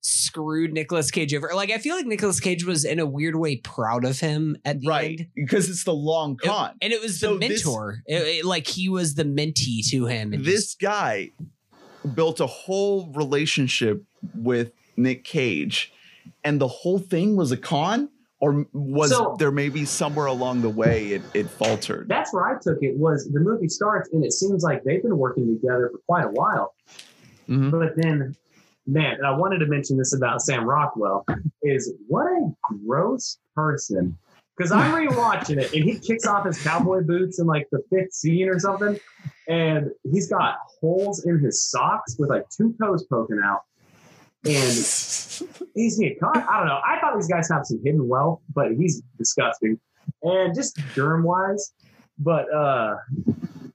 screwed 0.00 0.72
Nicolas 0.72 1.10
Cage 1.10 1.34
over. 1.34 1.50
Like 1.54 1.72
I 1.72 1.78
feel 1.78 1.96
like 1.96 2.06
Nicolas 2.06 2.38
Cage 2.38 2.64
was 2.64 2.84
in 2.84 3.00
a 3.00 3.04
weird 3.06 3.34
way 3.34 3.56
proud 3.56 4.04
of 4.04 4.20
him 4.20 4.56
at 4.64 4.78
the 4.78 4.86
right. 4.86 5.18
end. 5.22 5.28
Because 5.34 5.68
it's 5.68 5.82
the 5.82 5.92
long 5.92 6.38
It- 6.40 6.46
con. 6.46 6.76
and 6.80 6.92
it 6.92 7.02
was 7.02 7.18
So 7.18 7.32
the 7.36 7.48
this- 7.48 7.64
mentor. 7.64 8.02
It- 8.06 8.14
it- 8.22 8.44
like 8.44 8.68
he 8.68 8.88
was 8.88 9.16
the 9.16 9.24
mentee 9.24 9.84
to 9.90 10.06
him. 10.06 10.30
This 10.44 10.74
guy 10.76 11.30
built 12.14 12.38
a 12.38 12.46
whole 12.46 13.12
relationship 13.12 14.04
with 14.36 14.70
Nick 14.96 15.24
Cage, 15.24 15.92
and 16.44 16.60
the 16.60 16.68
whole 16.68 17.00
thing 17.00 17.34
was 17.34 17.50
a 17.50 17.56
con, 17.56 18.10
or 18.40 18.64
was 18.72 19.10
So- 19.10 19.36
there 19.38 19.50
maybe 19.50 19.84
somewhere 19.84 20.26
along 20.26 20.62
the 20.62 20.68
way 20.68 21.08
it, 21.08 21.22
it 21.34 21.48
faltered? 21.50 22.08
That's 22.08 22.32
where 22.32 22.46
I 22.46 22.58
took 22.60 22.78
it. 22.82 22.96
Was 22.96 23.28
the 23.32 23.40
movie 23.40 23.68
starts 23.68 24.08
and 24.12 24.24
it 24.24 24.32
seems 24.32 24.62
like 24.62 24.84
they've 24.84 25.02
been 25.02 25.18
working 25.18 25.46
together 25.60 25.90
for 25.92 25.98
quite 26.06 26.24
a 26.24 26.30
while. 26.30 26.74
Mhm. 27.48 27.70
But 27.70 27.96
then, 27.96 28.36
man, 28.86 29.14
and 29.16 29.26
I 29.26 29.36
wanted 29.36 29.58
to 29.58 29.66
mention 29.66 29.96
this 29.96 30.14
about 30.14 30.42
Sam 30.42 30.64
Rockwell 30.68 31.24
is 31.62 31.92
what 32.06 32.26
a 32.26 32.50
gross 32.86 33.38
person. 33.54 34.16
Because 34.56 34.72
I'm 34.72 34.92
rewatching 35.08 35.58
it 35.60 35.72
and 35.72 35.84
he 35.84 35.98
kicks 35.98 36.26
off 36.26 36.44
his 36.44 36.60
cowboy 36.62 37.02
boots 37.02 37.38
in 37.40 37.46
like 37.46 37.68
the 37.70 37.80
fifth 37.90 38.12
scene 38.12 38.48
or 38.48 38.58
something, 38.58 38.98
and 39.48 39.90
he's 40.10 40.28
got 40.28 40.56
holes 40.80 41.24
in 41.24 41.38
his 41.38 41.62
socks 41.62 42.16
with 42.18 42.28
like 42.30 42.48
two 42.50 42.74
toes 42.82 43.04
poking 43.04 43.40
out. 43.44 43.62
And 44.44 44.54
he's 45.74 46.00
a 46.00 46.14
con. 46.14 46.32
I 46.36 46.58
don't 46.58 46.66
know. 46.68 46.80
I 46.86 46.98
thought 47.00 47.16
these 47.16 47.28
guys 47.28 47.48
have 47.50 47.64
some 47.66 47.80
hidden 47.84 48.06
wealth, 48.06 48.40
but 48.54 48.72
he's 48.72 49.02
disgusting. 49.18 49.78
And 50.22 50.54
just 50.54 50.78
germ 50.94 51.22
wise, 51.22 51.72
but 52.18 52.52
uh 52.52 52.96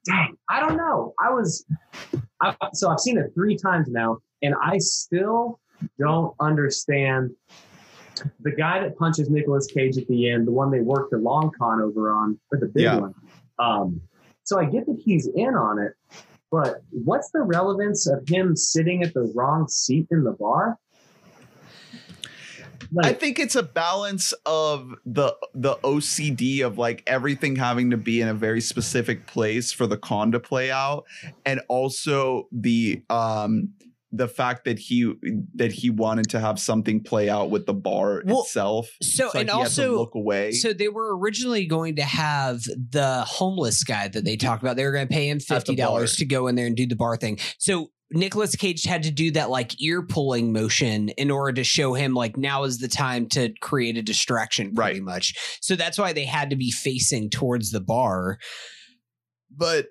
dang, 0.06 0.36
I 0.50 0.60
don't 0.60 0.78
know. 0.78 1.14
I 1.22 1.30
was 1.32 1.66
I, 2.42 2.56
so 2.74 2.90
I've 2.90 3.00
seen 3.00 3.18
it 3.18 3.32
three 3.36 3.56
times 3.56 3.88
now, 3.90 4.18
and 4.42 4.56
I 4.62 4.78
still 4.80 5.60
don't 6.00 6.34
understand 6.40 7.32
the 8.42 8.52
guy 8.52 8.80
that 8.80 8.98
punches 8.98 9.30
Nicolas 9.30 9.68
Cage 9.68 9.98
at 9.98 10.08
the 10.08 10.30
end, 10.30 10.48
the 10.48 10.52
one 10.52 10.72
they 10.72 10.80
worked 10.82 11.12
the 11.12 11.18
long 11.18 11.52
con 11.58 11.82
over 11.82 12.12
on, 12.12 12.40
or 12.52 12.58
the 12.60 12.68
big 12.68 12.84
Yeah. 12.84 13.00
one. 13.00 13.14
Um, 13.60 14.02
so 14.44 14.60
I 14.60 14.66
get 14.66 14.86
that 14.88 15.00
he's 15.04 15.28
in 15.36 15.56
on 15.56 15.80
it, 15.80 15.94
but 16.54 16.84
what's 16.92 17.32
the 17.32 17.42
relevance 17.42 18.06
of 18.06 18.30
him 18.30 18.56
sitting 18.56 19.02
at 19.02 19.16
the 19.16 19.24
wrong 19.34 19.68
seat 19.68 20.06
in 20.12 20.24
the 20.24 20.34
bar? 20.34 20.78
I 23.02 23.14
think 23.14 23.40
it's 23.40 23.56
a 23.56 23.64
balance 23.64 24.34
of 24.46 24.94
the 25.04 25.36
the 25.56 25.78
OCD 25.78 26.64
of 26.64 26.78
like 26.78 27.02
everything 27.08 27.56
having 27.56 27.90
to 27.90 27.98
be 27.98 28.22
in 28.22 28.28
a 28.28 28.36
very 28.36 28.62
specific 28.62 29.26
place 29.26 29.72
for 29.72 29.88
the 29.88 29.98
con 29.98 30.32
to 30.34 30.40
play 30.40 30.70
out, 30.70 31.06
and 31.44 31.60
also 31.70 32.48
the 32.52 33.02
um 33.10 33.70
the 34.16 34.28
fact 34.28 34.66
that 34.66 34.78
he 34.78 35.12
that 35.56 35.72
he 35.72 35.90
wanted 35.90 36.30
to 36.30 36.40
have 36.40 36.60
something 36.60 37.02
play 37.02 37.30
out 37.30 37.50
with 37.50 37.66
the 37.66 37.74
bar 37.74 38.22
Well, 38.26 38.42
itself. 38.44 38.88
so- 39.02 39.32
and 39.32 39.34
he 39.34 39.38
had 39.40 39.48
to 39.48 39.54
also- 39.54 39.98
look 39.98 40.14
away. 40.14 40.52
So 40.52 40.72
they 40.72 40.88
were 40.88 41.18
originally 41.18 41.66
going 41.66 41.96
to 41.96 42.04
have 42.04 42.64
the 42.64 43.24
homeless 43.28 43.84
guy 43.84 44.08
that 44.10 44.24
they 44.24 44.38
talked 44.38 44.62
about. 44.62 44.76
They 44.76 44.86
were 44.86 44.92
going 44.92 45.08
to 45.08 45.14
pay 45.14 45.28
him 45.30 45.40
fifty 45.40 45.76
dollars 45.76 46.16
to 46.18 46.26
go 46.26 46.46
in 46.48 46.54
there 46.56 46.68
and 46.68 46.76
do 46.76 46.86
the 46.86 46.96
bar 46.96 47.18
thing. 47.18 47.40
So 47.58 47.90
Nicolas 48.12 48.56
Cage 48.56 48.84
had 48.84 49.02
to 49.04 49.12
do 49.12 49.32
that 49.32 49.50
like 49.50 49.82
ear 49.82 50.04
pulling 50.06 50.54
motion 50.54 51.10
in 51.10 51.32
order 51.32 51.54
to 51.54 51.64
show 51.64 51.96
him 51.96 52.14
like 52.14 52.38
now 52.38 52.66
is 52.66 52.78
the 52.78 52.88
time 52.88 53.28
to 53.30 53.52
create 53.62 53.98
a 53.98 54.04
distraction, 54.04 54.76
pretty 54.76 55.00
Right. 55.00 55.02
much. 55.02 55.34
So 55.62 55.76
that's 55.76 55.98
why 55.98 56.14
they 56.14 56.26
had 56.26 56.52
to 56.52 56.56
be 56.56 56.70
facing 56.70 57.32
towards 57.32 57.72
the 57.72 57.82
bar. 57.82 58.38
But 59.50 59.88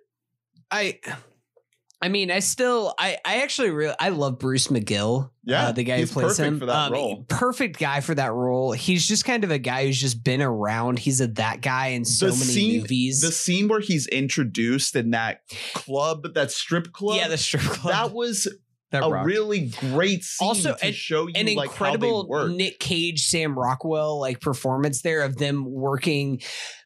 I. 0.71 1.01
I 2.03 2.09
mean, 2.09 2.33
I 2.33 2.41
still, 2.41 2.93
I, 2.99 3.17
I 3.25 3.43
actually 3.43 3.71
really, 3.71 3.95
I 4.01 4.09
love 4.09 4.41
Bruce 4.41 4.67
McGill. 4.67 5.31
Yeah, 5.45 5.69
uh, 5.69 5.73
the 5.73 5.85
guy 5.85 6.01
who 6.01 6.07
plays 6.09 6.27
perfect 6.37 6.47
him 6.47 6.59
for 6.59 6.67
that 6.67 6.87
Um, 6.89 6.93
role. 6.93 7.25
Perfect 7.29 7.79
guy 7.79 8.01
for 8.01 8.15
that 8.17 8.33
role. 8.33 8.73
He's 8.73 9.07
just 9.07 9.25
kind 9.25 9.45
of 9.45 9.53
a 9.53 9.59
guy 9.59 9.87
who's 9.87 10.01
just 10.01 10.23
been 10.25 10.43
around. 10.43 10.99
He's 10.99 11.21
a 11.21 11.29
that 11.29 11.61
guy 11.61 11.89
in 11.89 12.05
so 12.05 12.27
The 12.27 12.33
many 12.33 12.45
scene- 12.45 12.81
movies. 12.83 13.21
the 13.21 13.31
scene 13.33 13.69
where 13.69 13.81
he's 13.81 14.09
introduced 14.09 14.97
in 14.97 15.13
that 15.13 15.43
club, 15.75 16.35
that 16.35 16.51
strip 16.51 16.93
club, 16.93 17.17
yeah, 17.19 17.29
the 17.29 17.39
strip 17.39 17.63
club. 17.63 17.93
that 17.95 18.13
was 18.13 18.49
That 18.91 19.05
a 19.05 19.23
really 19.25 19.69
great 19.81 20.23
scene 20.25 20.49
Also, 20.49 20.75
to 20.75 20.85
an- 20.87 20.93
show 20.93 21.29
you 21.29 21.35
an 21.37 21.47
like 21.55 21.71
incredible 21.71 22.17
how 22.17 22.23
they 22.25 22.29
work. 22.49 22.57
Nick 22.57 22.79
Cage, 22.81 23.25
Sam 23.27 23.57
Rockwell 23.59 24.21
like 24.21 24.41
performance 24.41 25.03
there 25.03 25.23
of 25.23 25.37
them 25.39 25.65
working 25.65 26.41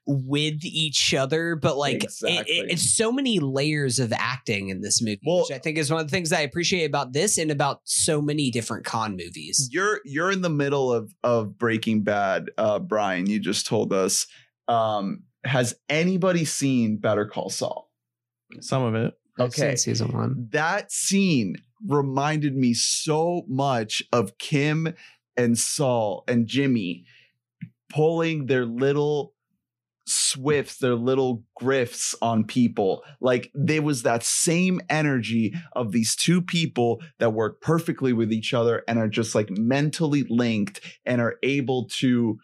with 0.06 0.64
each 0.64 1.12
other, 1.14 1.56
but 1.56 1.76
like 1.76 2.04
Exactly. 2.04 2.54
it, 2.58 2.70
it's 2.70 2.94
so 2.94 3.10
many 3.10 3.40
layers 3.40 3.98
of 3.98 4.12
acting 4.12 4.68
in 4.68 4.80
this 4.80 5.02
movie, 5.02 5.20
Well- 5.26 5.40
which 5.40 5.50
I 5.50 5.58
think 5.58 5.78
is 5.78 5.90
one 5.90 6.00
of 6.00 6.06
the 6.06 6.10
things 6.10 6.32
I 6.32 6.40
appreciate 6.40 6.84
about 6.84 7.12
this 7.12 7.38
and 7.38 7.50
about 7.50 7.80
so 7.84 8.22
many 8.22 8.50
different 8.50 8.84
con 8.84 9.16
movies. 9.16 9.68
you're 9.72 10.00
you're 10.04 10.30
in 10.30 10.42
the 10.42 10.48
middle 10.50 10.92
of 10.92 11.12
of 11.24 11.58
Breaking 11.58 12.02
Bad, 12.02 12.50
uh, 12.56 12.78
Brian. 12.78 13.26
You 13.28 13.40
just 13.40 13.66
told 13.66 13.92
us. 13.92 14.26
Um, 14.68 15.22
has 15.44 15.74
anybody 15.88 16.44
seen 16.44 16.96
Better 16.96 17.24
Call 17.26 17.50
Saul? 17.50 17.90
Some 18.60 18.82
of 18.82 18.94
it. 18.96 19.14
I've 19.38 19.52
seen 19.54 19.64
Okay. 19.66 19.76
season 19.76 20.12
one. 20.12 20.48
That 20.50 20.90
scene 20.90 21.56
reminded 21.86 22.56
me 22.56 22.74
so 22.74 23.44
much 23.48 24.02
of 24.12 24.38
Kim 24.38 24.92
and 25.36 25.56
Saul 25.58 26.24
and 26.26 26.46
Jimmy 26.48 27.04
pulling 27.88 28.46
their 28.46 28.64
little 28.66 29.34
swifts, 30.06 30.78
their 30.78 30.94
little 30.94 31.42
grifts 31.60 32.14
on 32.22 32.44
people. 32.44 33.02
Like 33.20 33.50
there 33.54 33.82
was 33.82 34.02
that 34.02 34.22
same 34.22 34.80
energy 34.88 35.54
of 35.72 35.92
these 35.92 36.14
two 36.14 36.40
people 36.40 37.02
that 37.18 37.32
work 37.32 37.60
perfectly 37.60 38.12
with 38.12 38.32
each 38.32 38.54
other 38.54 38.82
and 38.86 38.98
are 38.98 39.08
just 39.08 39.34
like 39.34 39.50
mentally 39.50 40.24
linked 40.28 40.80
and 41.04 41.20
are 41.20 41.36
able 41.42 41.88
to 41.98 42.38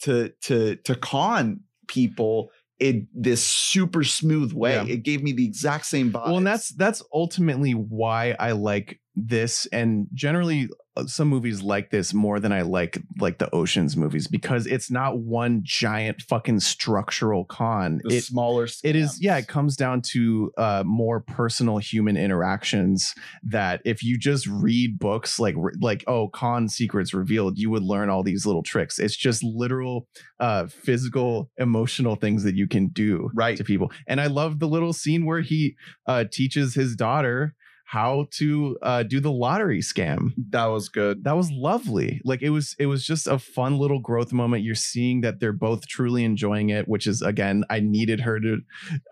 to 0.00 0.30
to 0.42 0.76
to 0.76 0.94
con 0.94 1.60
people 1.88 2.50
in 2.78 3.06
this 3.14 3.46
super 3.46 4.02
smooth 4.02 4.52
way. 4.52 4.74
Yeah. 4.74 4.94
It 4.94 5.04
gave 5.04 5.22
me 5.22 5.32
the 5.32 5.44
exact 5.44 5.86
same 5.86 6.10
vibe. 6.10 6.26
Well, 6.26 6.38
and 6.38 6.46
that's 6.46 6.70
that's 6.70 7.02
ultimately 7.12 7.72
why 7.72 8.34
I 8.40 8.52
like 8.52 8.98
this, 9.14 9.66
and 9.66 10.08
generally 10.14 10.68
some 11.06 11.28
movies 11.28 11.62
like 11.62 11.90
this 11.90 12.12
more 12.12 12.38
than 12.38 12.52
I 12.52 12.62
like 12.62 12.98
like 13.18 13.38
the 13.38 13.48
Ocean's 13.54 13.96
movies 13.96 14.26
because 14.28 14.66
it's 14.66 14.90
not 14.90 15.18
one 15.20 15.60
giant 15.64 16.20
fucking 16.22 16.60
structural 16.60 17.44
con. 17.46 18.00
the 18.04 18.16
It 18.16 18.24
smaller. 18.24 18.66
it 18.84 18.94
is 18.96 19.18
yeah 19.20 19.38
it 19.38 19.48
comes 19.48 19.76
down 19.76 20.02
to 20.12 20.52
uh 20.58 20.82
more 20.84 21.20
personal 21.20 21.78
human 21.78 22.16
interactions 22.16 23.14
that 23.42 23.80
if 23.84 24.02
you 24.02 24.18
just 24.18 24.46
read 24.46 24.98
books 24.98 25.38
like 25.38 25.54
like 25.80 26.04
oh 26.06 26.28
con 26.28 26.68
secrets 26.68 27.14
revealed 27.14 27.56
you 27.58 27.70
would 27.70 27.82
learn 27.82 28.10
all 28.10 28.22
these 28.22 28.44
little 28.44 28.62
tricks 28.62 28.98
it's 28.98 29.16
just 29.16 29.42
literal 29.42 30.06
uh 30.40 30.66
physical 30.66 31.50
emotional 31.58 32.16
things 32.16 32.42
that 32.44 32.54
you 32.54 32.66
can 32.68 32.88
do 32.88 33.30
Right. 33.34 33.56
to 33.56 33.64
people 33.64 33.90
and 34.06 34.20
i 34.20 34.26
love 34.26 34.58
the 34.58 34.68
little 34.68 34.92
scene 34.92 35.24
where 35.24 35.40
he 35.40 35.74
uh 36.06 36.24
teaches 36.30 36.74
his 36.74 36.94
daughter 36.96 37.54
how 37.92 38.26
to 38.30 38.78
uh 38.80 39.02
do 39.02 39.20
the 39.20 39.30
lottery 39.30 39.80
scam 39.80 40.30
That 40.50 40.66
was 40.66 40.88
good. 40.88 41.24
that 41.24 41.36
was 41.36 41.50
lovely 41.52 42.20
like 42.24 42.40
it 42.40 42.48
was 42.50 42.74
it 42.78 42.86
was 42.86 43.04
just 43.04 43.26
a 43.26 43.38
fun 43.38 43.76
little 43.76 43.98
growth 44.00 44.32
moment 44.32 44.64
you're 44.64 44.74
seeing 44.74 45.20
that 45.20 45.40
they're 45.40 45.52
both 45.52 45.86
truly 45.86 46.24
enjoying 46.24 46.70
it 46.70 46.88
which 46.88 47.06
is 47.06 47.20
again 47.20 47.64
i 47.68 47.80
needed 47.80 48.20
her 48.20 48.40
to 48.40 48.58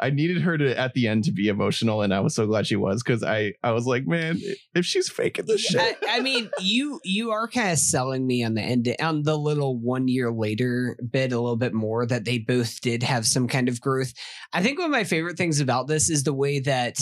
i 0.01 0.09
needed 0.09 0.41
her 0.41 0.57
to 0.57 0.79
at 0.79 0.95
the 0.95 1.07
end 1.07 1.25
to 1.25 1.33
be 1.33 1.49
emotional 1.49 2.01
and 2.01 2.15
i 2.15 2.21
was 2.21 2.35
so 2.35 2.47
glad 2.47 2.67
she 2.67 2.77
was 2.77 3.03
because 3.03 3.23
i 3.23 3.53
i 3.63 3.71
was 3.71 3.85
like 3.87 4.07
man 4.07 4.39
if 4.75 4.87
she's 4.87 5.11
faking 5.11 5.45
this 5.47 5.61
shit 5.61 5.81
I, 6.09 6.17
I 6.17 6.21
mean, 6.21 6.51
you 6.61 7.01
you 7.05 7.31
are 7.33 7.49
kind 7.49 7.73
of 7.73 7.79
selling 7.79 8.27
me 8.27 8.45
on 8.45 8.55
the 8.55 8.63
end 8.63 8.89
on 9.01 9.25
the 9.25 9.37
little 9.37 9.79
one 9.79 10.09
year 10.09 10.33
later 10.33 10.97
bit 11.11 11.33
a 11.33 11.41
little 11.41 11.57
bit 11.57 11.75
more 11.75 12.07
that 12.07 12.25
they 12.25 12.39
both 12.39 12.81
did 12.81 13.03
have 13.03 13.27
some 13.27 13.47
kind 13.49 13.69
of 13.69 13.81
growth. 13.81 14.13
I 14.53 14.63
think 14.63 14.79
one 14.79 14.87
of 14.87 14.93
my 14.93 15.05
favorite 15.05 15.37
things 15.37 15.61
about 15.61 15.87
this 15.87 16.09
is 16.09 16.25
the 16.25 16.33
way 16.35 16.61
that 16.61 16.99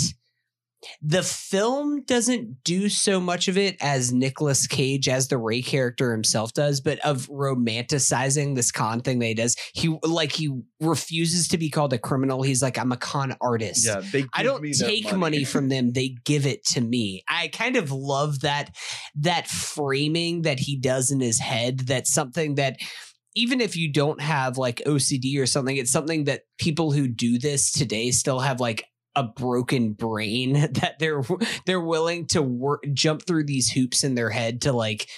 the 1.02 1.22
film 1.22 2.02
doesn't 2.04 2.62
do 2.62 2.88
so 2.88 3.20
much 3.20 3.48
of 3.48 3.58
it 3.58 3.76
as 3.80 4.12
Nicolas 4.12 4.66
Cage 4.66 5.08
as 5.08 5.28
the 5.28 5.38
Ray 5.38 5.60
character 5.60 6.12
himself 6.12 6.52
does, 6.52 6.80
but 6.80 6.98
of 7.00 7.26
romanticizing 7.28 8.54
this 8.54 8.70
con 8.70 9.00
thing 9.00 9.18
that 9.18 9.26
he 9.26 9.34
does. 9.34 9.56
He 9.74 9.98
like 10.02 10.32
he 10.32 10.60
refuses 10.80 11.48
to 11.48 11.58
be 11.58 11.68
called 11.68 11.92
a 11.92 11.98
criminal. 11.98 12.42
He's 12.42 12.62
like, 12.62 12.78
I'm 12.78 12.92
a 12.92 12.96
con 12.96 13.34
artist. 13.40 13.86
Yeah, 13.86 14.02
they. 14.12 14.26
I 14.32 14.42
don't 14.42 14.62
take 14.72 15.14
money. 15.16 15.44
from 15.48 15.68
them; 15.68 15.92
they 15.92 16.16
give 16.24 16.46
it 16.46 16.64
to 16.66 16.80
me. 16.80 17.22
I 17.28 17.48
kind 17.48 17.76
of 17.76 17.90
love 17.90 18.40
that 18.40 18.74
that 19.16 19.46
framing 19.48 20.42
that 20.42 20.58
he 20.60 20.78
does 20.78 21.10
in 21.10 21.20
his 21.20 21.40
head. 21.40 21.80
That's 21.80 22.12
something 22.12 22.56
that 22.56 22.76
even 23.34 23.60
if 23.60 23.76
you 23.76 23.92
don't 23.92 24.20
have 24.20 24.58
like 24.58 24.82
OCD 24.86 25.38
or 25.40 25.46
something, 25.46 25.76
it's 25.76 25.92
something 25.92 26.24
that 26.24 26.42
people 26.58 26.92
who 26.92 27.08
do 27.08 27.38
this 27.38 27.70
today 27.70 28.10
still 28.10 28.40
have 28.40 28.60
like 28.60 28.84
a 29.18 29.24
broken 29.24 29.92
brain 29.94 30.52
that 30.72 30.96
they're 30.98 31.22
they're 31.66 31.80
willing 31.80 32.26
to 32.28 32.40
work 32.42 32.84
jump 32.92 33.26
through 33.26 33.44
these 33.44 33.70
hoops 33.70 34.04
in 34.04 34.14
their 34.14 34.30
head 34.30 34.62
to 34.62 34.72
like 34.72 35.08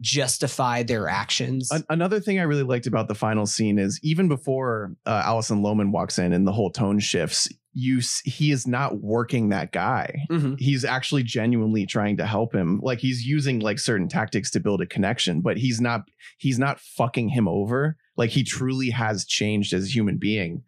justify 0.00 0.82
their 0.82 1.08
actions. 1.08 1.70
An- 1.70 1.84
another 1.88 2.20
thing 2.20 2.38
I 2.38 2.42
really 2.42 2.62
liked 2.62 2.86
about 2.86 3.08
the 3.08 3.14
final 3.14 3.46
scene 3.46 3.78
is 3.78 3.98
even 4.02 4.28
before 4.28 4.94
uh, 5.06 5.22
Alison 5.24 5.62
Lohman 5.62 5.90
walks 5.90 6.18
in 6.18 6.32
and 6.32 6.46
the 6.46 6.52
whole 6.52 6.70
tone 6.70 6.98
shifts, 6.98 7.48
you 7.72 7.98
s- 7.98 8.20
he 8.24 8.50
is 8.50 8.66
not 8.66 9.00
working 9.00 9.48
that 9.48 9.72
guy. 9.72 10.14
Mhm. 10.30 10.56
He's 10.58 10.84
actually 10.84 11.22
genuinely 11.22 11.86
trying 11.86 12.18
to 12.18 12.26
help 12.26 12.54
him. 12.54 12.78
Like 12.82 12.98
he's 12.98 13.24
using 13.26 13.60
like 13.60 13.78
certain 13.78 14.08
tactics 14.08 14.50
to 14.50 14.60
build 14.60 14.80
a 14.82 14.86
connection, 14.86 15.40
but 15.40 15.56
he's 15.56 15.80
not 15.80 16.02
he's 16.38 16.58
not 16.58 16.78
fucking 16.80 17.30
him 17.30 17.48
over. 17.48 17.96
Like 18.18 18.30
he 18.30 18.44
truly 18.44 18.90
has 18.90 19.24
changed 19.26 19.72
as 19.72 19.84
a 19.86 19.90
human 19.90 20.18
being. 20.18 20.62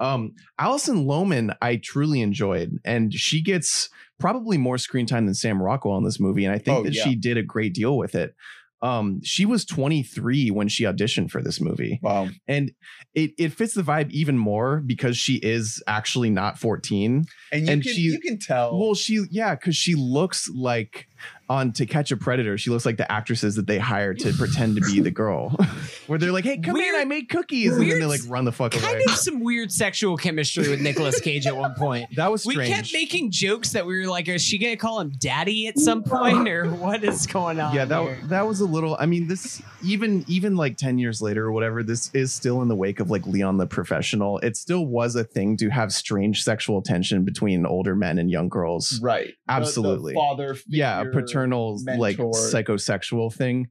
Um, 0.00 0.32
Alison 0.58 1.04
Lohman, 1.06 1.54
I 1.62 1.76
truly 1.76 2.20
enjoyed, 2.20 2.78
and 2.84 3.12
she 3.14 3.40
gets 3.42 3.88
probably 4.18 4.58
more 4.58 4.78
screen 4.78 5.06
time 5.06 5.26
than 5.26 5.34
Sam 5.34 5.62
Rockwell 5.62 5.96
in 5.98 6.04
this 6.04 6.18
movie, 6.20 6.44
and 6.44 6.54
I 6.54 6.58
think 6.58 6.78
Oh, 6.78 6.82
that 6.84 6.94
yeah. 6.94 7.04
she 7.04 7.14
did 7.14 7.36
a 7.36 7.42
great 7.42 7.74
deal 7.74 7.96
with 7.96 8.14
it. 8.14 8.34
Um, 8.82 9.20
she 9.22 9.46
was 9.46 9.64
23 9.64 10.50
when 10.50 10.68
she 10.68 10.84
auditioned 10.84 11.30
for 11.30 11.40
this 11.40 11.58
movie, 11.58 12.00
Wow. 12.02 12.28
and 12.46 12.72
it 13.14 13.30
it 13.38 13.52
fits 13.54 13.72
the 13.72 13.82
vibe 13.82 14.10
even 14.10 14.36
more 14.36 14.82
because 14.84 15.16
she 15.16 15.36
is 15.36 15.82
actually 15.86 16.28
not 16.28 16.58
14. 16.58 17.24
And 17.50 17.66
you 17.66 17.72
And 17.72 17.82
can 17.82 17.92
she- 17.94 18.00
you 18.02 18.20
can 18.20 18.38
tell. 18.38 18.78
Well, 18.78 18.94
she 18.94 19.24
yeah, 19.30 19.54
because 19.54 19.74
she 19.76 19.94
looks 19.94 20.50
like 20.54 21.08
on 21.48 21.72
To 21.72 21.86
Catch 21.86 22.10
a 22.12 22.16
Predator. 22.16 22.56
She 22.58 22.70
looks 22.70 22.86
like 22.86 22.96
the 22.96 23.10
actresses 23.10 23.56
that 23.56 23.66
they 23.66 23.78
hire 23.78 24.14
to 24.14 24.32
pretend 24.32 24.76
to 24.76 24.80
be 24.82 25.00
the 25.00 25.10
girl, 25.22 25.50
where 26.06 26.18
they're 26.18 26.32
like, 26.32 26.44
"Hey, 26.44 26.58
come 26.58 26.74
Weird- 26.74 26.94
in, 26.94 27.00
I 27.00 27.04
made 27.04 27.28
cookies," 27.28 27.72
and 27.72 27.80
then 27.80 27.86
weird- 27.88 28.02
they 28.02 28.06
like 28.06 28.20
run 28.28 28.44
the 28.44 28.52
fuck 28.52 28.72
kind 28.72 28.84
away. 28.84 29.02
of 29.06 29.14
some 29.16 29.40
weird 29.40 29.70
sexual 29.72 30.16
chemistry 30.16 30.68
with 30.68 30.80
Nicolas 30.80 31.20
Cage 31.20 31.46
at 31.46 31.56
one 31.56 31.74
point. 31.78 32.08
That 32.16 32.30
was 32.30 32.46
We 32.46 32.56
kept 32.56 32.92
making 32.92 33.30
jokes 33.30 33.70
that 33.72 33.86
we 33.86 33.98
were 34.00 34.06
like, 34.06 34.28
is 34.28 34.42
she 34.42 34.58
gonna 34.58 34.76
call 34.76 35.00
him 35.00 35.12
daddy 35.18 35.66
at 35.68 35.78
some 35.78 36.02
point, 36.02 36.48
or 36.48 36.70
what 36.70 37.04
is 37.04 37.26
going 37.26 37.60
on? 37.60 37.74
yeah, 37.74 37.84
that 37.84 38.02
here? 38.02 38.18
that 38.24 38.46
was 38.46 38.60
a 38.60 38.66
little. 38.66 38.96
I 38.98 39.06
mean, 39.06 39.26
this 39.28 39.60
even 39.82 40.24
even 40.28 40.56
like 40.56 40.76
ten 40.76 40.98
years 40.98 41.20
later 41.20 41.44
or 41.46 41.52
whatever, 41.52 41.82
this 41.82 42.10
is 42.14 42.32
still 42.32 42.62
in 42.62 42.68
the 42.68 42.76
wake 42.76 43.00
of 43.00 43.10
like 43.10 43.26
Leon 43.26 43.58
the 43.58 43.66
Professional. 43.66 44.38
It 44.38 44.56
still 44.56 44.86
was 44.86 45.14
a 45.16 45.24
thing 45.24 45.56
to 45.58 45.68
have 45.70 45.92
strange 45.92 46.42
sexual 46.42 46.80
tension 46.82 47.24
between 47.24 47.66
older 47.66 47.94
men 47.94 48.18
and 48.18 48.30
young 48.30 48.48
girls. 48.48 49.00
right. 49.02 49.26
The- 49.26 49.32
the 49.46 49.52
Absolutely. 49.52 50.14
father. 50.14 50.56
yeah, 50.68 51.00
a 51.02 51.06
figure, 51.44 51.78
paternal 51.84 52.00
like 52.00 52.16
psychosexual 52.16 53.32
thing. 53.32 53.68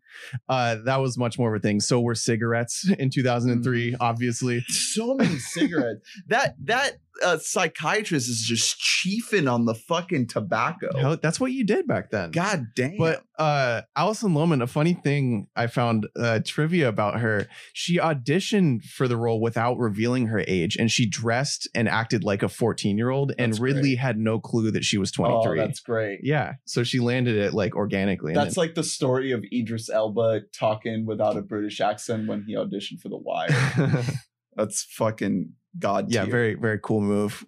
Uh, 0.49 0.77
that 0.85 0.97
was 1.01 1.17
much 1.17 1.37
more 1.39 1.53
of 1.53 1.59
a 1.59 1.61
thing. 1.61 1.79
So 1.79 1.99
were 2.01 2.15
cigarettes 2.15 2.89
in 2.99 3.09
2003, 3.09 3.91
Mm. 3.93 3.97
obviously. 3.99 4.61
So 4.67 5.15
many 5.15 5.37
cigarettes. 5.39 6.01
that 6.27 6.55
that 6.65 6.93
uh, 7.23 7.37
psychiatrist 7.37 8.29
is 8.29 8.41
just 8.41 8.79
chiefing 8.79 9.51
on 9.51 9.65
the 9.65 9.75
fucking 9.75 10.27
tobacco. 10.27 10.97
Hell, 10.97 11.17
that's 11.21 11.39
what 11.39 11.51
you 11.51 11.63
did 11.65 11.87
back 11.87 12.09
then. 12.11 12.31
God 12.31 12.67
damn. 12.75 12.97
But 12.97 13.23
uh 13.37 13.81
Alison 13.95 14.33
Lohman, 14.33 14.61
a 14.61 14.67
funny 14.67 14.93
thing 14.93 15.47
I 15.55 15.67
found 15.67 16.07
uh 16.15 16.39
trivia 16.45 16.87
about 16.87 17.19
her, 17.19 17.47
she 17.73 17.97
auditioned 17.97 18.83
for 18.83 19.07
the 19.07 19.17
role 19.17 19.41
without 19.41 19.77
revealing 19.77 20.27
her 20.27 20.43
age 20.47 20.75
and 20.75 20.91
she 20.91 21.05
dressed 21.07 21.67
and 21.75 21.87
acted 21.87 22.23
like 22.23 22.43
a 22.43 22.47
14-year-old 22.47 23.33
and 23.37 23.53
That's 23.53 23.59
Ridley 23.59 23.81
great. 23.81 23.99
had 23.99 24.17
no 24.17 24.39
clue 24.39 24.71
that 24.71 24.83
she 24.83 24.97
was 24.97 25.11
oh, 25.19 25.43
23. 25.43 25.57
that's 25.59 25.79
great. 25.79 26.19
yeah, 26.23 26.53
so 26.65 26.83
she 26.83 26.99
landed 26.99 27.35
it 27.37 27.53
like 27.53 27.75
organically. 27.75 28.31
and 28.33 28.37
That's 28.39 28.57
like 28.57 28.75
the 28.75 28.83
story 28.83 29.31
of 29.31 29.43
Idris 29.51 29.89
Elba 29.89 30.41
talking 30.53 31.05
without 31.05 31.37
a 31.37 31.41
British 31.41 31.81
accent 31.81 32.27
when 32.27 32.43
he 32.43 32.55
auditioned 32.55 32.99
for 33.01 33.09
The 33.09 33.17
Wire. 33.17 33.49
That's 34.55 34.83
fucking 34.83 35.53
god. 35.79 36.11
yeah 36.11 36.25
very 36.25 36.55
very 36.55 36.79
cool 36.81 37.01
move. 37.01 37.45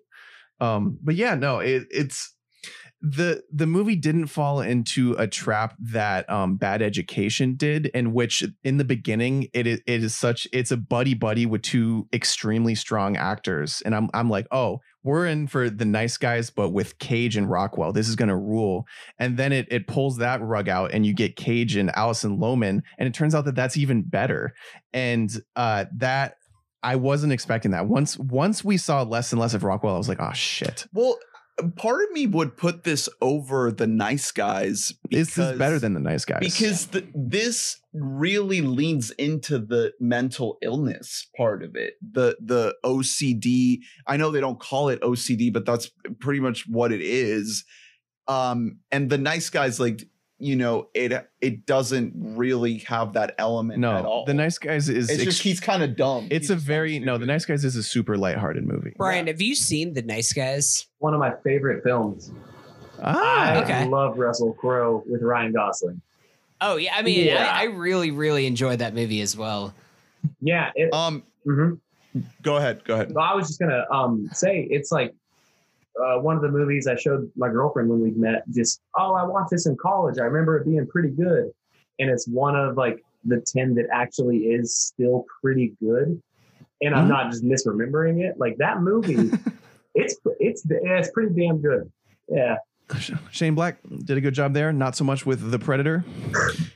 Um 0.60 0.98
but 1.02 1.16
yeah 1.16 1.36
no 1.36 1.60
it, 1.60 1.84
it's 1.92 2.34
the 3.02 3.44
the 3.54 3.68
movie 3.68 3.96
didn't 3.96 4.28
fall 4.28 4.62
into 4.62 5.14
a 5.20 5.28
trap 5.28 5.76
that 5.80 6.28
um 6.28 6.56
bad 6.56 6.82
education 6.82 7.56
did 7.56 7.88
in 7.88 8.14
which 8.14 8.44
in 8.64 8.78
the 8.78 8.84
beginning 8.84 9.48
it 9.54 9.68
is 9.68 9.80
it 9.86 10.04
is 10.04 10.16
such 10.16 10.48
it's 10.52 10.72
a 10.72 10.78
buddy 10.78 11.14
buddy 11.14 11.46
with 11.46 11.62
two 11.62 12.08
extremely 12.14 12.74
strong 12.74 13.16
actors. 13.16 13.84
And 13.86 13.94
i'm 13.94 14.10
i'm 14.14 14.30
like 14.30 14.48
oh 14.52 14.80
we're 15.04 15.28
in 15.28 15.46
for 15.46 15.70
the 15.70 15.86
nice 15.86 16.18
guys 16.18 16.50
but 16.50 16.72
with 16.72 16.98
cage 16.98 17.38
and 17.38 17.48
rockwell. 17.48 17.94
This 17.94 18.10
is 18.10 18.16
going 18.16 18.30
to 18.30 18.36
rule. 18.36 18.86
And 19.20 19.38
then 19.38 19.52
it 19.54 19.68
it 19.70 19.86
pulls 19.86 20.18
that 20.18 20.42
rug 20.42 20.68
out 20.68 20.92
and 20.92 21.06
you 21.06 21.14
get 21.14 21.36
cage 21.36 21.76
and 21.76 21.92
alison 21.96 22.40
lohman. 22.40 22.82
And 22.98 23.08
it 23.08 23.14
turns 23.14 23.36
out 23.36 23.46
that 23.46 23.54
that's 23.54 23.78
even 23.78 24.02
better. 24.02 24.56
And 24.94 25.30
uh 25.56 25.86
that 25.98 26.38
I 26.86 26.96
wasn't 26.98 27.34
expecting 27.34 27.72
that. 27.72 27.88
Once 27.88 28.18
once 28.18 28.64
we 28.64 28.78
saw 28.78 29.02
less 29.02 29.32
and 29.32 29.42
less 29.42 29.54
of 29.56 29.64
Rockwell, 29.64 29.96
I 29.96 29.98
was 29.98 30.08
like, 30.08 30.22
oh 30.22 30.34
shit. 30.34 30.86
Well, 30.94 31.18
part 31.78 32.04
of 32.04 32.12
me 32.12 32.28
would 32.28 32.58
put 32.58 32.84
this 32.84 33.10
over 33.22 33.72
the 33.72 33.88
nice 33.88 34.32
guys. 34.32 34.94
This 35.10 35.38
is 35.38 35.58
better 35.58 35.80
than 35.80 35.94
the 35.94 36.00
nice 36.00 36.26
guys. 36.26 36.40
because 36.42 36.88
the, 36.88 37.08
this 37.16 37.80
really 37.94 38.62
leans 38.62 39.10
into 39.12 39.58
the 39.58 39.94
mental 40.00 40.58
illness 40.62 41.28
part 41.38 41.64
of 41.64 41.76
it 41.76 41.94
the 42.02 42.36
the 42.44 42.76
ocd 42.84 43.78
i 44.06 44.18
know 44.18 44.32
they 44.32 44.42
don't 44.42 44.60
call 44.60 44.90
it 44.90 45.00
ocd 45.02 45.54
but 45.54 45.66
that's 45.66 45.90
pretty 46.20 46.42
much 46.42 46.66
what 46.68 46.92
it 46.92 47.00
is 47.02 47.64
um 48.28 48.80
and 48.92 49.10
the 49.10 49.18
nice 49.18 49.50
guys 49.50 49.80
like 49.80 50.04
you 50.38 50.56
know 50.56 50.88
it 50.94 51.14
it 51.40 51.66
doesn't 51.66 52.12
really 52.16 52.80
have 52.80 53.14
that 53.14 53.34
element 53.38 53.80
no, 53.80 53.92
at 53.96 54.04
no, 54.04 54.10
all 54.10 54.26
the 54.26 54.34
nice 54.34 54.58
guys 54.58 54.90
is 54.90 55.10
it's 55.10 55.24
just 55.24 55.42
he's 55.42 55.62
kind 55.62 55.82
of 55.82 55.96
dumb 55.96 56.28
it's 56.30 56.48
He's 56.48 56.50
a 56.52 56.56
very 56.58 57.00
no, 57.00 57.18
the 57.18 57.26
nice 57.26 57.46
guys 57.46 57.64
is 57.64 57.76
a 57.78 57.84
super 57.84 58.18
lighthearted 58.18 58.68
movie. 58.68 58.94
Brian, 58.98 59.28
Yeah. 59.28 59.32
have 59.34 59.42
you 59.42 59.56
seen 59.56 59.94
The 59.94 60.02
Nice 60.02 60.34
Guys? 60.34 60.88
One 61.00 61.14
of 61.14 61.20
my 61.22 61.34
favorite 61.44 61.84
films. 61.84 62.32
Ah, 63.02 63.52
I 63.54 63.64
okay. 63.64 63.86
love 63.88 64.18
Russell 64.18 64.54
Crowe 64.54 65.04
with 65.08 65.22
Ryan 65.22 65.54
Gosling. 65.54 66.02
Oh 66.62 66.76
yeah, 66.78 66.94
I 66.96 67.02
mean, 67.02 67.26
Yeah. 67.28 67.52
I, 67.54 67.62
I 67.62 67.64
really, 67.66 68.12
really 68.12 68.46
enjoyed 68.46 68.80
that 68.80 68.94
movie 68.94 69.22
as 69.22 69.38
well. 69.38 69.74
Yeah. 70.42 70.72
It, 70.76 70.94
Um, 70.94 71.24
mhm. 71.46 71.80
go 72.42 72.58
ahead, 72.58 72.84
go 72.84 72.96
ahead. 72.96 73.14
I 73.18 73.36
was 73.36 73.48
just 73.48 73.60
gonna 73.60 73.86
um 73.92 74.30
say 74.34 74.68
it's 74.70 74.92
like 74.92 75.14
uh, 76.02 76.20
one 76.20 76.36
of 76.36 76.42
the 76.42 76.50
movies 76.50 76.88
I 76.88 76.96
showed 76.96 77.32
my 77.36 77.50
girlfriend 77.50 77.90
when 77.90 78.02
we 78.02 78.12
met. 78.12 78.44
Just 78.52 78.82
oh, 78.98 79.14
I 79.14 79.24
watched 79.24 79.52
this 79.52 79.66
in 79.68 79.76
college. 79.78 80.18
I 80.20 80.24
remember 80.24 80.58
it 80.58 80.66
being 80.66 80.86
pretty 80.88 81.10
good, 81.10 81.52
and 82.00 82.10
it's 82.10 82.28
one 82.28 82.56
of 82.56 82.78
like 82.78 83.02
the 83.24 83.42
ten 83.46 83.74
that 83.76 83.88
actually 83.92 84.38
is 84.40 84.78
still 84.78 85.26
pretty 85.42 85.74
good. 85.82 86.22
And 86.82 86.94
I'm 86.94 87.06
Mhm. 87.06 87.10
not 87.10 87.32
just 87.32 87.44
misremembering 87.44 88.22
it. 88.22 88.38
Like 88.38 88.58
that 88.58 88.82
movie, 88.82 89.32
it's 89.96 90.18
it's 90.40 90.66
yeah, 90.70 90.98
it's 91.00 91.12
pretty 91.12 91.34
damn 91.34 91.62
good. 91.62 91.92
Yeah. 92.28 92.58
Shane 93.32 93.56
Black 93.56 93.80
did 94.04 94.18
a 94.18 94.22
good 94.22 94.34
job 94.34 94.54
there. 94.54 94.72
Not 94.72 94.96
so 94.96 95.04
much 95.04 95.26
with 95.26 95.52
the 95.52 95.58
Predator. 95.60 96.06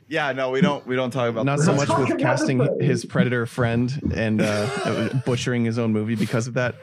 Yeah, 0.08 0.32
no, 0.32 0.50
we 0.50 0.62
don't 0.62 0.86
we 0.88 0.96
don't 0.96 1.12
talk 1.12 1.30
about 1.30 1.46
Not 1.46 1.60
so 1.60 1.74
much 1.74 1.90
with 1.90 2.18
casting 2.18 2.82
his 2.82 3.06
Predator 3.06 3.46
friend 3.46 4.12
and 4.16 4.42
uh, 4.42 5.10
butchering 5.26 5.66
his 5.66 5.78
own 5.78 5.94
movie 5.94 6.16
because 6.16 6.48
of 6.48 6.56
that. 6.56 6.76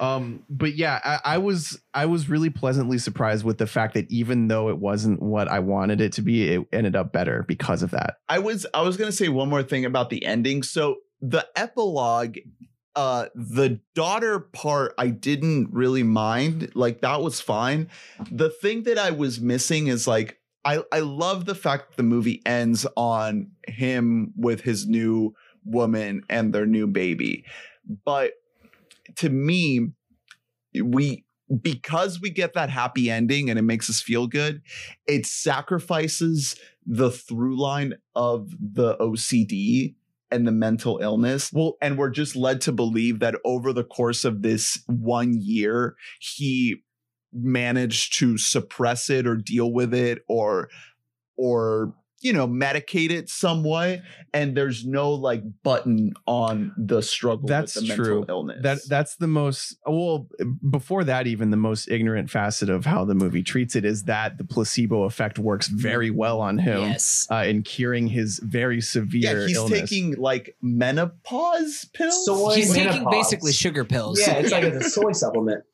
Um, 0.00 0.44
but 0.50 0.74
yeah, 0.74 1.00
I, 1.02 1.34
I 1.34 1.38
was 1.38 1.80
I 1.94 2.06
was 2.06 2.28
really 2.28 2.50
pleasantly 2.50 2.98
surprised 2.98 3.44
with 3.44 3.58
the 3.58 3.66
fact 3.66 3.94
that 3.94 4.10
even 4.10 4.48
though 4.48 4.68
it 4.68 4.78
wasn't 4.78 5.22
what 5.22 5.48
I 5.48 5.60
wanted 5.60 6.00
it 6.00 6.12
to 6.14 6.22
be, 6.22 6.48
it 6.52 6.66
ended 6.72 6.94
up 6.94 7.12
better 7.12 7.44
because 7.48 7.82
of 7.82 7.92
that. 7.92 8.18
I 8.28 8.38
was 8.38 8.66
I 8.74 8.82
was 8.82 8.96
gonna 8.96 9.12
say 9.12 9.28
one 9.28 9.48
more 9.48 9.62
thing 9.62 9.84
about 9.84 10.10
the 10.10 10.24
ending. 10.24 10.62
So 10.62 10.96
the 11.20 11.46
epilogue, 11.56 12.36
uh, 12.98 13.28
the 13.36 13.78
daughter 13.94 14.40
part, 14.40 14.92
I 14.98 15.06
didn't 15.10 15.68
really 15.70 16.02
mind. 16.02 16.72
Like 16.74 17.00
that 17.02 17.22
was 17.22 17.40
fine. 17.40 17.90
The 18.28 18.50
thing 18.50 18.82
that 18.82 18.98
I 18.98 19.12
was 19.12 19.40
missing 19.40 19.86
is 19.86 20.08
like 20.08 20.40
I 20.64 20.82
I 20.90 20.98
love 20.98 21.44
the 21.44 21.54
fact 21.54 21.96
the 21.96 22.02
movie 22.02 22.42
ends 22.44 22.88
on 22.96 23.52
him 23.68 24.32
with 24.36 24.62
his 24.62 24.88
new 24.88 25.32
woman 25.64 26.22
and 26.28 26.52
their 26.52 26.66
new 26.66 26.88
baby, 26.88 27.44
but 28.04 28.32
to 29.18 29.30
me, 29.30 29.92
we 30.82 31.24
because 31.62 32.20
we 32.20 32.30
get 32.30 32.54
that 32.54 32.68
happy 32.68 33.12
ending 33.12 33.48
and 33.48 33.60
it 33.60 33.62
makes 33.62 33.88
us 33.88 34.02
feel 34.02 34.26
good, 34.26 34.60
it 35.06 35.24
sacrifices 35.24 36.56
the 36.84 37.12
through 37.12 37.60
line 37.60 37.94
of 38.16 38.50
the 38.60 38.96
OCD 38.96 39.94
and 40.30 40.46
the 40.46 40.52
mental 40.52 40.98
illness. 40.98 41.52
Well, 41.52 41.76
and 41.80 41.98
we're 41.98 42.10
just 42.10 42.36
led 42.36 42.60
to 42.62 42.72
believe 42.72 43.20
that 43.20 43.36
over 43.44 43.72
the 43.72 43.84
course 43.84 44.24
of 44.24 44.42
this 44.42 44.82
one 44.86 45.34
year, 45.40 45.96
he 46.20 46.82
managed 47.32 48.18
to 48.18 48.38
suppress 48.38 49.10
it 49.10 49.26
or 49.26 49.36
deal 49.36 49.72
with 49.72 49.92
it 49.92 50.22
or 50.28 50.68
or 51.36 51.94
you 52.20 52.32
know 52.32 52.48
medicate 52.48 53.10
it 53.10 53.28
some 53.28 53.62
way 53.62 54.02
and 54.34 54.56
there's 54.56 54.84
no 54.84 55.10
like 55.12 55.42
button 55.62 56.12
on 56.26 56.72
the 56.76 57.00
struggle 57.00 57.46
That's 57.48 57.76
with 57.76 57.88
the 57.88 57.94
true. 57.94 58.18
mental 58.20 58.24
illness 58.36 58.58
That 58.62 58.78
that's 58.88 59.16
the 59.16 59.26
most 59.28 59.76
well 59.86 60.26
before 60.68 61.04
that 61.04 61.26
even 61.26 61.50
the 61.50 61.56
most 61.56 61.88
ignorant 61.90 62.28
facet 62.30 62.68
of 62.70 62.84
how 62.86 63.04
the 63.04 63.14
movie 63.14 63.42
treats 63.42 63.76
it 63.76 63.84
is 63.84 64.04
that 64.04 64.36
the 64.38 64.44
placebo 64.44 65.04
effect 65.04 65.38
works 65.38 65.68
very 65.68 66.10
well 66.10 66.40
on 66.40 66.58
him 66.58 66.80
Yes. 66.82 67.26
uh, 67.30 67.44
in 67.46 67.62
curing 67.62 68.08
his 68.08 68.40
very 68.42 68.80
severe 68.80 69.42
yeah 69.42 69.46
he's 69.46 69.56
illness. 69.56 69.80
taking 69.80 70.16
like 70.16 70.56
menopause 70.60 71.86
pills 71.92 72.24
Soy 72.24 72.54
He's 72.56 72.72
taking 72.74 73.06
basically 73.10 73.52
sugar 73.52 73.84
pills. 73.84 74.18
Yeah, 74.20 74.34
it's 74.34 74.50
like 74.52 74.64
a 74.64 74.82
soy 74.90 75.12
supplement 75.12 75.64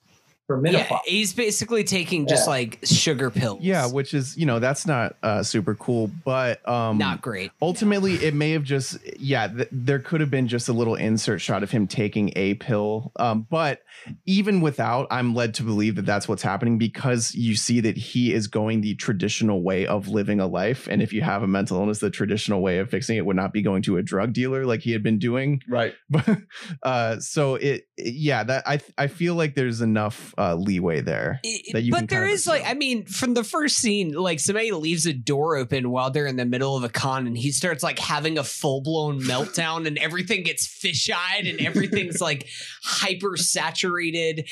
for 0.46 0.60
Yeah, 0.66 0.98
he's 1.06 1.32
basically 1.32 1.84
taking 1.84 2.26
just 2.26 2.46
Yeah. 2.46 2.50
like 2.50 2.78
sugar 2.84 3.30
pills. 3.30 3.60
yeah, 3.62 3.86
which 3.86 4.12
is 4.14 4.36
you 4.36 4.44
know 4.46 4.58
that's 4.58 4.86
not 4.86 5.16
uh, 5.22 5.42
super 5.42 5.74
cool, 5.74 6.10
but 6.24 6.66
um, 6.68 6.98
not 6.98 7.22
great. 7.22 7.50
ultimately 7.62 8.14
it 8.16 8.34
may 8.34 8.50
have 8.50 8.62
just 8.64 8.98
yeah 9.18 9.48
th- 9.48 9.68
there 9.72 9.98
could 9.98 10.20
have 10.20 10.30
been 10.30 10.48
just 10.48 10.68
a 10.68 10.72
little 10.72 10.94
insert 10.96 11.40
shot 11.40 11.62
of 11.62 11.70
him 11.70 11.86
taking 11.86 12.32
a 12.36 12.54
pill 12.54 13.12
um, 13.16 13.46
but 13.50 13.80
even 14.26 14.60
without 14.60 15.06
i'm 15.10 15.34
led 15.34 15.54
to 15.54 15.62
believe 15.62 15.96
that 15.96 16.04
that's 16.06 16.28
what's 16.28 16.42
happening 16.42 16.76
because 16.78 17.34
you 17.34 17.54
see 17.56 17.80
that 17.80 17.96
he 17.96 18.32
is 18.32 18.46
going 18.46 18.80
the 18.80 18.94
traditional 18.96 19.62
way 19.62 19.86
of 19.86 20.08
living 20.08 20.40
a 20.40 20.46
life 20.46 20.86
and 20.90 21.00
if 21.02 21.12
you 21.12 21.22
have 21.22 21.42
a 21.42 21.46
mental 21.46 21.78
illness 21.78 22.00
the 22.00 22.10
traditional 22.10 22.60
way 22.60 22.78
of 22.78 22.90
fixing 22.90 23.16
it 23.16 23.24
would 23.24 23.36
not 23.36 23.52
be 23.52 23.62
going 23.62 23.82
to 23.82 23.96
a 23.96 24.02
drug 24.02 24.32
dealer 24.32 24.64
like 24.66 24.80
he 24.80 24.92
had 24.92 25.02
been 25.02 25.18
doing 25.18 25.60
right 25.68 25.94
but 26.10 26.26
uh 26.82 27.18
so 27.18 27.54
it 27.56 27.84
yeah 27.96 28.42
that 28.44 28.62
i 28.66 28.78
i 28.98 29.06
feel 29.06 29.34
like 29.34 29.54
there's 29.54 29.80
enough 29.80 30.33
uh 30.38 30.54
leeway 30.54 31.00
there 31.00 31.40
that 31.72 31.82
you 31.82 31.92
but 31.92 32.08
there 32.08 32.26
is 32.26 32.46
like. 32.46 32.62
I 32.66 32.74
mean, 32.74 33.06
from 33.06 33.34
the 33.34 33.44
first 33.44 33.76
scene, 33.76 34.12
like 34.12 34.40
somebody 34.40 34.72
leaves 34.72 35.06
a 35.06 35.12
door 35.12 35.56
open 35.56 35.90
while 35.90 36.10
they're 36.10 36.26
in 36.26 36.36
the 36.36 36.44
middle 36.44 36.76
of 36.76 36.84
a 36.84 36.88
con, 36.88 37.26
and 37.26 37.36
he 37.36 37.50
starts 37.52 37.82
like 37.82 37.98
having 37.98 38.38
a 38.38 38.44
full 38.44 38.82
blown 38.82 39.20
meltdown, 39.20 39.86
and 39.86 39.98
everything 39.98 40.42
gets 40.42 40.66
fisheyed, 40.66 41.48
and 41.48 41.60
everything's 41.60 42.20
like 42.20 42.48
hyper 42.82 43.36
saturated. 43.36 44.48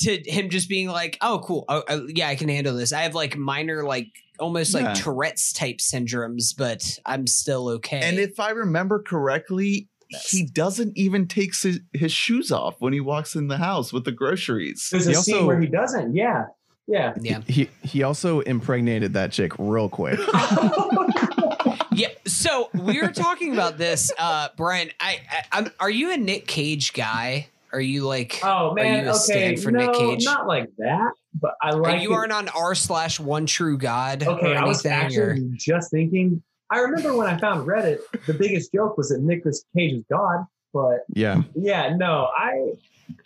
To 0.00 0.30
him 0.30 0.50
just 0.50 0.68
being 0.68 0.88
like, 0.88 1.16
"Oh, 1.22 1.40
cool, 1.42 1.64
oh, 1.70 1.82
oh, 1.88 2.06
yeah, 2.08 2.28
I 2.28 2.34
can 2.34 2.50
handle 2.50 2.76
this." 2.76 2.92
I 2.92 3.02
have 3.02 3.14
like 3.14 3.34
minor, 3.34 3.82
like 3.82 4.08
almost 4.38 4.74
like 4.74 4.84
Yeah. 4.84 4.92
Tourette's 4.92 5.54
type 5.54 5.78
syndromes, 5.78 6.54
but 6.56 6.98
I'm 7.06 7.26
still 7.26 7.68
okay. 7.70 8.00
And 8.02 8.18
if 8.18 8.38
I 8.38 8.50
remember 8.50 9.02
correctly, 9.02 9.88
he 10.08 10.44
doesn't 10.44 10.96
even 10.96 11.26
takes 11.26 11.62
his, 11.62 11.80
his 11.92 12.12
shoes 12.12 12.52
off 12.52 12.76
when 12.80 12.92
he 12.92 13.00
walks 13.00 13.34
in 13.34 13.48
the 13.48 13.58
house 13.58 13.92
with 13.92 14.04
the 14.04 14.12
groceries. 14.12 14.88
There's 14.90 15.06
He 15.06 15.12
a 15.12 15.16
scene 15.16 15.34
also- 15.36 15.46
where 15.46 15.60
he 15.60 15.66
doesn't. 15.66 16.14
Yeah. 16.14 16.44
Yeah. 16.88 17.14
yeah, 17.20 17.40
he 17.48 17.68
he 17.82 18.04
also 18.04 18.38
impregnated 18.42 19.14
that 19.14 19.32
chick 19.32 19.50
real 19.58 19.88
quick 19.88 20.20
yeah. 21.92 22.08
So 22.26 22.68
we 22.74 23.00
were 23.02 23.10
talking 23.12 23.52
about 23.52 23.78
this, 23.78 24.12
uh, 24.18 24.48
Brian. 24.56 24.90
I, 25.00 25.18
I, 25.30 25.42
I'm, 25.58 25.70
are 25.80 25.90
you 25.90 26.12
a 26.12 26.16
Nick 26.16 26.46
Cage 26.46 26.92
guy? 26.92 27.48
Are 27.72 27.80
you 27.80 28.06
like? 28.06 28.40
Oh 28.44 28.72
man, 28.74 29.02
you 29.04 29.10
a 29.10 29.14
okay, 29.14 29.18
stand 29.18 29.60
for 29.62 29.70
no, 29.70 29.86
Nick 29.86 29.94
Cage? 29.94 30.24
not 30.24 30.46
like 30.46 30.70
that. 30.78 31.10
But 31.34 31.54
I 31.62 31.70
Are 31.70 31.76
like. 31.80 32.02
you 32.02 32.12
it- 32.12 32.16
aren't 32.16 32.32
on 32.32 32.48
r 32.50 32.74
slash 32.74 33.18
one 33.20 33.46
true 33.46 33.76
god 33.78 34.22
Okay, 34.22 34.54
or 34.54 34.56
I 34.58 34.64
was 34.64 34.86
actually 34.86 35.18
Or, 35.20 35.36
just 35.56 35.90
thinking. 35.90 36.42
I 36.70 36.80
remember 36.80 37.16
when 37.16 37.26
I 37.26 37.38
found 37.38 37.66
Reddit, 37.66 38.00
the 38.26 38.34
biggest 38.34 38.72
joke 38.72 38.96
was 38.96 39.10
that 39.10 39.20
Nicolas 39.20 39.64
Cage 39.76 39.92
is 39.94 40.04
God. 40.10 40.44
But 40.72 41.04
yeah 41.14 41.42
yeah, 41.54 41.94
no, 41.96 42.28
I 42.36 42.72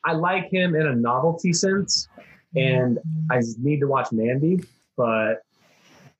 I 0.05 0.13
like 0.13 0.51
him 0.51 0.75
in 0.75 0.87
a 0.87 0.95
novelty 0.95 1.53
sense, 1.53 2.09
and 2.55 2.99
I 3.31 3.41
need 3.59 3.81
to 3.81 3.87
watch 3.87 4.13
Mandy. 4.13 4.63
But 4.97 5.43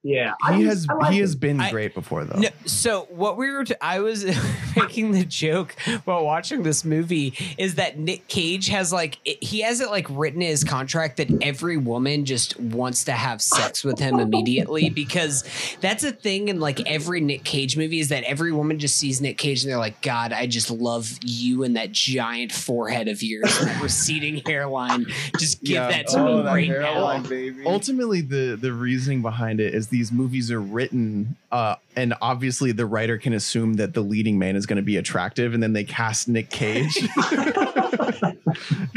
yeah, 0.03 0.33
he 0.51 0.63
just- 0.63 0.67
has 0.69 0.87
I 0.89 0.95
like 0.95 1.11
he 1.13 1.19
him. 1.19 1.23
has 1.25 1.35
been 1.35 1.61
I- 1.61 1.71
great 1.71 1.95
before 1.95 2.25
though 2.25 2.39
no, 2.41 2.49
so 2.65 3.07
what 3.11 3.37
we 3.37 3.51
were, 3.51 3.65
t- 3.65 3.75
I 3.81 4.01
was 4.01 4.25
making 4.77 5.13
the 5.13 5.25
joke 5.25 5.75
while 6.05 6.25
watching 6.25 6.63
this 6.63 6.85
movie 6.85 7.35
is 7.59 7.75
that 7.75 7.99
Nick 7.99 8.27
Cage 8.29 8.69
has 8.69 8.93
like 8.93 9.19
it, 9.25 9.43
he 9.43 9.61
has 9.61 9.81
it 9.81 9.91
like 9.91 10.07
written 10.09 10.41
in 10.43 10.49
his 10.49 10.65
contract 10.65 11.19
that 11.19 11.29
every 11.43 11.77
woman 11.77 12.25
just 12.25 12.59
wants 12.59 13.05
to 13.05 13.13
have 13.13 13.43
sex 13.43 13.85
with 13.85 13.99
him 13.99 14.19
immediately 14.19 14.89
because 14.89 15.45
that's 15.81 16.03
a 16.05 16.13
thing 16.13 16.49
in 16.49 16.61
like 16.61 16.81
every 16.89 17.21
Nick 17.21 17.45
Cage 17.45 17.77
movie 17.77 18.01
is 18.01 18.09
that 18.09 18.23
every 18.25 18.53
woman 18.53 18.79
just 18.79 18.97
sees 18.97 19.21
Nick 19.21 19.37
Cage 19.39 19.63
and 19.63 19.71
they're 19.71 19.79
like, 19.79 20.01
God, 20.03 20.33
I 20.33 20.47
just 20.47 20.71
love 20.71 21.11
you 21.23 21.63
and 21.65 21.77
that 21.77 21.93
giant 21.93 22.53
forehead 22.53 23.09
of 23.09 23.23
yours, 23.23 23.55
and 23.61 23.69
that 23.69 23.83
receding 23.83 24.37
hairline. 24.47 25.07
Just 25.39 25.63
give 25.63 25.77
that 25.77 26.07
to 26.09 26.19
Oh, 26.21 26.37
me 26.39 26.43
that 26.45 26.49
right 26.53 26.67
hairline, 26.67 27.23
now. 27.25 27.29
baby. 27.29 27.65
ultimately 27.67 28.21
the 28.23 28.57
the 28.61 28.73
reasoning 28.73 29.21
behind 29.23 29.61
it 29.61 29.75
is 29.75 29.89
these 29.91 30.11
movies 30.13 30.51
are 30.51 30.61
written 30.61 31.37
uh 31.53 31.75
and 31.97 32.15
obviously 32.23 32.73
the 32.73 32.87
writer 32.87 33.19
can 33.19 33.33
assume 33.33 33.75
that 33.75 33.93
the 33.95 34.01
leading 34.01 34.39
man 34.39 34.57
is 34.57 34.65
going 34.67 34.77
to 34.77 34.83
be 34.83 34.97
attractive 34.97 35.53
and 35.55 35.63
then 35.63 35.73
they 35.73 35.85
cast 35.85 36.29
nick 36.29 36.49
cage 36.51 36.95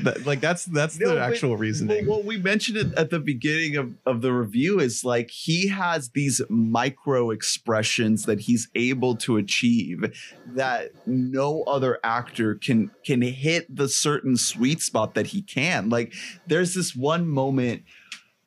That- 0.04 0.24
like 0.26 0.42
that's 0.42 0.66
that's 0.66 1.00
No, 1.00 1.10
the 1.10 1.16
but- 1.16 1.22
actual 1.34 1.56
reasoning 1.58 2.06
Well, 2.08 2.24
we 2.24 2.38
mentioned 2.38 2.78
it 2.78 2.94
at 2.96 3.10
the 3.10 3.20
beginning 3.20 3.78
of, 3.78 3.94
of 4.06 4.22
the 4.22 4.34
review 4.34 4.80
is 4.80 5.04
like 5.06 5.30
he 5.30 5.68
has 5.70 6.10
these 6.10 6.42
micro 6.50 7.32
expressions 7.32 8.26
that 8.26 8.42
he's 8.42 8.68
able 8.76 9.16
to 9.18 9.38
achieve 9.38 10.14
that 10.48 10.92
no 11.06 11.64
other 11.64 12.00
actor 12.04 12.56
can 12.56 12.92
can 13.06 13.22
hit 13.22 13.74
the 13.74 13.88
certain 13.88 14.36
sweet 14.38 14.82
spot 14.82 15.14
that 15.16 15.28
he 15.28 15.42
can. 15.42 15.90
Like 15.90 16.14
there's 16.48 16.74
this 16.74 16.96
one 16.96 17.28
moment. 17.28 17.84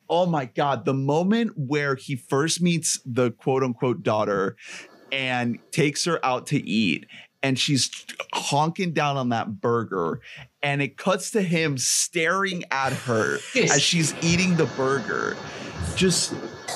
Oh 0.09 0.27
my 0.27 0.47
god, 0.47 0.85
the 0.85 0.95
moment 0.95 1.53
where 1.57 1.95
he 1.95 2.17
first 2.17 2.61
meets 2.63 3.01
the 3.05 3.31
quote 3.33 3.63
unquote 3.63 4.03
daughter 4.03 4.57
and 5.13 5.59
takes 5.73 6.05
her 6.05 6.25
out 6.25 6.47
to 6.49 6.59
eat 6.69 7.07
and 7.43 7.59
she's 7.59 7.91
honking 8.35 8.93
down 8.93 9.17
on 9.17 9.29
that 9.29 9.61
burger 9.61 10.21
and 10.63 10.83
it 10.83 10.97
cuts 10.97 11.31
to 11.31 11.43
him 11.43 11.79
staring 11.79 12.65
at 12.73 12.93
her 12.93 13.39
as 13.71 13.83
she's 13.83 14.13
eating 14.23 14.57
the 14.57 14.67
burger. 14.67 15.37
Just 15.95 16.33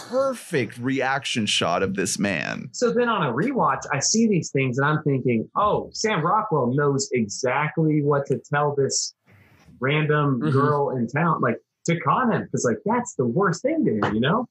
perfect 0.09 0.79
reaction 0.79 1.45
shot 1.47 1.83
of 1.83 1.95
this 1.95 2.19
man. 2.19 2.69
So 2.73 2.93
then 2.93 3.09
on 3.09 3.27
a 3.27 3.33
rewatch, 3.33 3.83
I 3.93 3.99
see 3.99 4.29
these 4.29 4.51
things 4.51 4.79
and 4.79 4.87
I'm 4.87 5.03
thinking, 5.03 5.49
oh, 5.57 5.91
Sam 5.93 6.25
Rockwell 6.25 6.73
knows 6.75 7.09
exactly 7.13 8.03
what 8.03 8.27
to 8.27 8.39
tell 8.53 8.75
this 8.77 9.15
random 9.81 10.41
Mhm. 10.41 10.53
girl 10.53 10.91
in 10.91 11.09
town, 11.09 11.41
like 11.41 11.57
to 11.87 11.99
con 12.01 12.33
him, 12.33 12.43
because 12.45 12.65
like 12.65 12.79
that's 12.85 13.15
the 13.15 13.27
worst 13.27 13.63
thing 13.63 13.85
to 13.85 14.07
him, 14.09 14.15
you 14.15 14.21
know? 14.21 14.47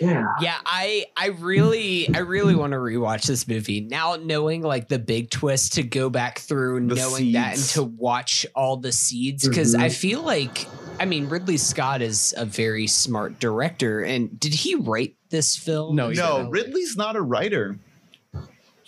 Yeah. 0.00 0.26
Yeah, 0.40 0.54
I 0.64 1.06
I 1.16 1.26
really 1.28 2.08
I 2.14 2.20
really 2.20 2.54
want 2.54 2.72
to 2.72 2.78
rewatch 2.78 3.26
this 3.26 3.48
movie 3.48 3.80
now, 3.80 4.14
knowing 4.14 4.62
like 4.62 4.88
the 4.88 4.98
big 5.00 5.28
twist 5.30 5.72
to 5.74 5.82
go 5.82 6.08
back 6.08 6.38
through, 6.38 6.86
The 6.86 6.94
knowing 6.94 7.32
that, 7.32 7.54
and 7.56 7.64
to 7.70 7.82
watch 7.82 8.46
all 8.54 8.76
the 8.76 8.92
seeds 8.92 9.48
because 9.48 9.74
Mhm. 9.74 9.80
I 9.80 9.88
feel 9.88 10.22
like 10.22 10.66
I 11.00 11.04
mean 11.04 11.28
Ridley 11.28 11.56
Scott 11.56 12.00
is 12.00 12.32
a 12.36 12.44
very 12.44 12.86
smart 12.86 13.40
director, 13.40 14.00
and 14.00 14.38
did 14.38 14.54
he 14.54 14.76
write 14.76 15.16
this 15.30 15.56
film? 15.56 15.96
No, 15.96 16.10
he 16.10 16.16
no. 16.16 16.48
Ridley's 16.48 16.96
not 16.96 17.16
a 17.16 17.20
writer. 17.20 17.76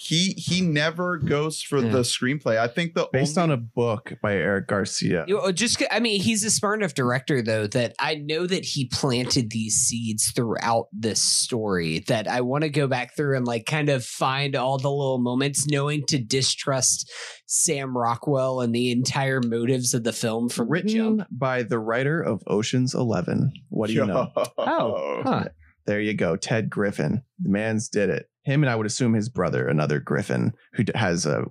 He 0.02 0.32
he 0.39 0.62
never 0.62 1.18
goes 1.18 1.60
for 1.60 1.78
Yeah. 1.78 1.90
the 1.93 1.98
screenplay. 1.98 2.56
I 2.56 2.68
think 2.68 2.94
the 2.94 3.06
Based 3.12 3.36
only, 3.36 3.52
on 3.52 3.59
a 3.59 3.62
book 3.62 4.14
by 4.22 4.32
Eric 4.35 4.68
Garcia. 4.68 5.27
You 5.28 5.36
know, 5.36 5.52
just 5.52 5.82
I 5.90 6.01
mean, 6.01 6.22
he's 6.22 6.43
a 6.43 6.51
smart 6.51 6.78
enough 6.81 6.94
director 6.94 7.43
though 7.43 7.66
that 7.66 7.94
I 8.01 8.14
know 8.14 8.47
that 8.47 8.64
he 8.64 8.86
planted 8.86 9.51
these 9.51 9.74
seeds 9.74 10.32
throughout 10.35 10.86
this 10.90 11.20
story. 11.20 11.98
That 12.09 12.27
I 12.28 12.40
want 12.40 12.62
to 12.62 12.70
go 12.70 12.86
back 12.86 13.14
through 13.14 13.36
and 13.36 13.47
like 13.47 13.66
kind 13.66 13.90
of 13.90 14.02
find 14.02 14.56
all 14.56 14.78
the 14.78 14.90
little 14.90 15.18
moments, 15.18 15.66
knowing 15.66 16.06
to 16.06 16.18
distrust 16.18 17.12
Sam 17.47 17.94
Rockwell 17.94 18.62
and 18.62 18.74
the 18.74 18.90
entire 18.93 19.43
motives 19.44 19.93
of 19.93 20.05
the 20.05 20.14
film 20.14 20.48
from 20.48 20.70
Written 20.70 20.89
jump. 20.89 21.27
by 21.31 21.62
the 21.62 21.78
writer 21.78 22.22
of 22.22 22.43
Ocean's 22.47 22.94
Eleven. 22.94 23.52
What 23.68 23.89
do 23.89 23.93
you 23.93 24.06
know? 24.06 24.32
Oh, 24.56 25.20
huh. 25.24 25.44
There 25.85 26.01
you 26.01 26.14
go. 26.14 26.36
Ted 26.36 26.70
Griffin. 26.70 27.22
The 27.39 27.51
man's 27.51 27.89
did 27.90 28.09
it. 28.09 28.30
Him 28.43 28.62
and 28.62 28.71
I 28.71 28.77
would 28.77 28.87
assume 28.87 29.12
his 29.15 29.29
brother, 29.29 29.69
another 29.69 30.01
Griffin, 30.01 30.55
who 30.73 30.85
d- 30.85 30.93
has 30.95 31.27
uh, 31.27 31.43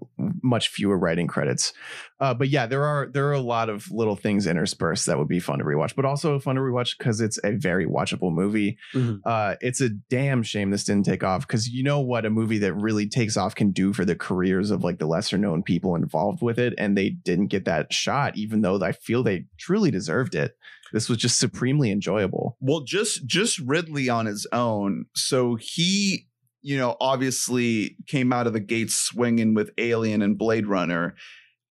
much 0.42 0.70
fewer 0.70 0.98
writing 0.98 1.28
credits. 1.28 1.72
Uh, 2.20 2.34
but 2.34 2.50
yeah, 2.50 2.66
there 2.66 2.84
are 2.84 3.08
there 3.14 3.28
are 3.28 3.34
a 3.34 3.40
lot 3.40 3.70
of 3.70 3.90
little 3.92 4.16
things 4.16 4.48
interspersed 4.48 5.06
that 5.06 5.18
would 5.20 5.28
be 5.28 5.40
fun 5.40 5.60
to 5.60 5.66
rewatch, 5.66 5.96
but 5.96 6.06
also 6.06 6.40
fun 6.40 6.56
to 6.56 6.62
rewatch 6.62 6.98
because 6.98 7.22
it's 7.22 7.38
a 7.44 7.52
very 7.52 7.86
watchable 7.86 8.34
movie. 8.34 8.78
Mhm. 8.96 9.20
Uh, 9.24 9.56
it's 9.62 9.82
a 9.82 9.90
damn 9.90 10.42
shame 10.42 10.72
this 10.72 10.84
didn't 10.84 11.06
take 11.06 11.24
off 11.24 11.48
because 11.48 11.70
you 11.70 11.84
know 11.84 12.00
what 12.00 12.26
a 12.26 12.30
movie 12.30 12.58
that 12.58 12.74
really 12.74 13.08
takes 13.08 13.38
off 13.38 13.54
can 13.54 13.72
do 13.72 13.94
for 13.94 14.04
the 14.04 14.16
careers 14.16 14.72
of 14.72 14.84
like 14.84 14.98
the 14.98 15.06
lesser 15.08 15.38
known 15.38 15.62
people 15.62 15.96
involved 15.96 16.42
with 16.42 16.58
it, 16.58 16.74
and 16.78 16.98
they 16.98 17.10
didn't 17.10 17.48
get 17.48 17.66
that 17.66 17.94
shot, 17.94 18.36
even 18.36 18.62
though 18.62 18.82
I 18.82 18.94
feel 18.94 19.22
they 19.22 19.46
truly 19.60 19.92
deserved 19.92 20.34
it. 20.34 20.56
This 20.92 21.08
was 21.08 21.20
just 21.20 21.38
supremely 21.40 21.92
enjoyable. 21.92 22.58
Well, 22.60 22.82
just 22.82 23.28
just 23.28 23.60
Ridley 23.60 24.10
on 24.10 24.26
his 24.26 24.48
own. 24.52 25.06
So 25.14 25.56
he, 25.56 26.26
you 26.62 26.78
know, 26.78 26.96
obviously 27.00 27.96
came 28.08 28.34
out 28.34 28.48
of 28.48 28.54
the 28.54 28.60
gates 28.60 28.96
swinging 28.96 29.54
with 29.54 29.72
Alien 29.78 30.22
and 30.22 30.38
Blade 30.38 30.68
Runner. 30.68 31.16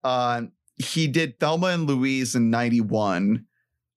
Uh, 0.03 0.43
he 0.75 1.07
did 1.07 1.39
Thelma 1.39 1.67
and 1.67 1.87
Louise 1.87 2.35
in 2.35 2.49
'91. 2.49 3.45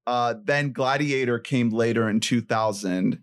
Uh, 0.07 0.35
then 0.43 0.73
Gladiator 0.73 1.39
came 1.39 1.71
later 1.71 2.09
in 2.09 2.21
2000. 2.21 3.21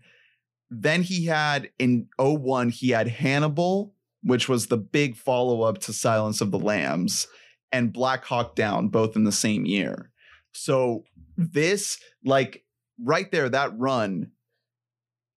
Then 0.70 1.02
he 1.02 1.26
had 1.26 1.70
in 1.80 2.08
01, 2.18 2.70
he 2.70 2.90
had 2.90 3.08
Hannibal, 3.08 3.94
which 4.24 4.48
was 4.48 4.68
the 4.68 4.78
big 4.78 5.16
follow 5.16 5.64
up 5.64 5.80
to 5.80 5.94
Silence 5.94 6.42
of 6.42 6.52
the 6.52 6.60
Lambs, 6.60 7.28
and 7.72 7.94
Black 7.94 8.26
Hawk 8.26 8.56
Down, 8.56 8.90
both 8.90 9.16
in 9.16 9.24
the 9.24 9.32
same 9.32 9.66
year. 9.66 10.12
So 10.54 11.04
this, 11.36 12.00
like, 12.24 12.64
right 13.04 13.32
there, 13.32 13.50
that 13.50 13.78
run 13.78 14.32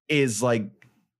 is 0.08 0.42
like 0.42 0.70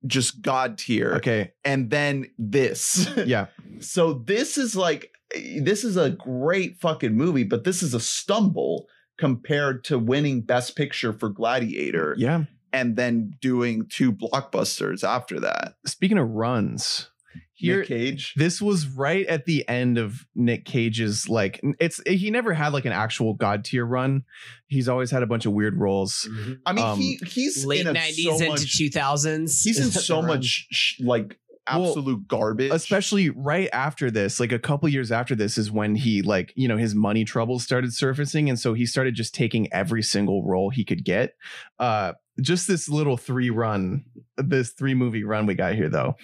just 0.06 0.42
god 0.42 0.78
tier. 0.78 1.14
Okay, 1.16 1.52
And 1.64 1.90
then 1.90 2.30
this. 2.38 3.08
yeah, 3.26 3.46
so 3.80 4.14
this 4.14 4.58
is 4.58 4.76
like 4.76 5.12
this 5.34 5.84
is 5.84 5.96
a 5.96 6.10
great 6.10 6.78
fucking 6.80 7.16
movie, 7.16 7.44
but 7.44 7.64
this 7.64 7.82
is 7.82 7.94
a 7.94 8.00
stumble 8.00 8.86
compared 9.18 9.84
to 9.84 9.98
winning 9.98 10.40
Best 10.40 10.76
Picture 10.76 11.12
for 11.12 11.28
Gladiator 11.28 12.14
yeah. 12.18 12.44
and 12.72 12.96
then 12.96 13.34
doing 13.40 13.86
two 13.88 14.12
blockbusters 14.12 15.04
after 15.06 15.38
that. 15.40 15.74
Speaking 15.86 16.18
of 16.18 16.28
runs, 16.30 17.10
here 17.52 17.80
Nick 17.80 17.88
Cage. 17.88 18.34
this 18.36 18.60
was 18.60 18.86
right 18.86 19.26
at 19.26 19.44
the 19.44 19.68
end 19.68 19.98
of 19.98 20.26
Nick 20.34 20.64
Cage's 20.64 21.28
like 21.28 21.60
it's 21.78 22.00
he 22.06 22.30
never 22.30 22.54
had 22.54 22.72
like 22.72 22.84
an 22.84 22.92
actual 22.92 23.34
god 23.34 23.64
tier 23.64 23.84
run. 23.84 24.24
He's 24.66 24.88
always 24.88 25.10
had 25.10 25.22
a 25.22 25.26
bunch 25.26 25.46
of 25.46 25.52
weird 25.52 25.78
roles. 25.78 26.28
I 26.64 26.72
mean, 26.72 26.84
um, 26.84 26.98
he 26.98 27.18
he's 27.26 27.64
Late 27.64 27.84
nineties 27.84 28.38
so 28.38 28.44
into 28.44 28.66
two 28.66 28.88
thousands. 28.90 29.62
He's 29.62 29.78
in 29.78 29.90
so 29.90 30.22
much 30.22 30.66
sh- 30.70 31.00
like 31.00 31.38
Well, 31.70 31.88
absolute 31.88 32.26
garbage. 32.26 32.72
Especially 32.72 33.30
right 33.30 33.68
after 33.72 34.10
this, 34.10 34.40
like 34.40 34.52
a 34.52 34.58
couple 34.58 34.88
years 34.88 35.12
after 35.12 35.34
this 35.34 35.58
is 35.58 35.70
when 35.70 35.94
he 35.94 36.22
like, 36.22 36.52
you 36.56 36.66
know, 36.68 36.76
his 36.76 36.94
money 36.94 37.24
troubles 37.24 37.62
started 37.62 37.92
surfacing 37.94 38.48
and 38.48 38.58
so 38.58 38.74
he 38.74 38.86
started 38.86 39.14
just 39.14 39.34
taking 39.34 39.72
every 39.72 40.02
single 40.02 40.44
role 40.46 40.70
he 40.70 40.84
could 40.84 41.04
get. 41.04 41.34
Uh 41.78 42.12
just 42.40 42.66
this 42.66 42.88
little 42.88 43.18
three 43.18 43.50
run, 43.50 44.04
this 44.38 44.70
three 44.70 44.94
movie 44.94 45.24
run 45.24 45.44
we 45.44 45.54
got 45.54 45.74
here 45.74 45.90
though. 45.90 46.14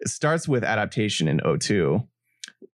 It 0.00 0.08
starts 0.08 0.46
with 0.48 0.64
adaptation 0.64 1.28
in 1.28 1.40
02. 1.58 2.00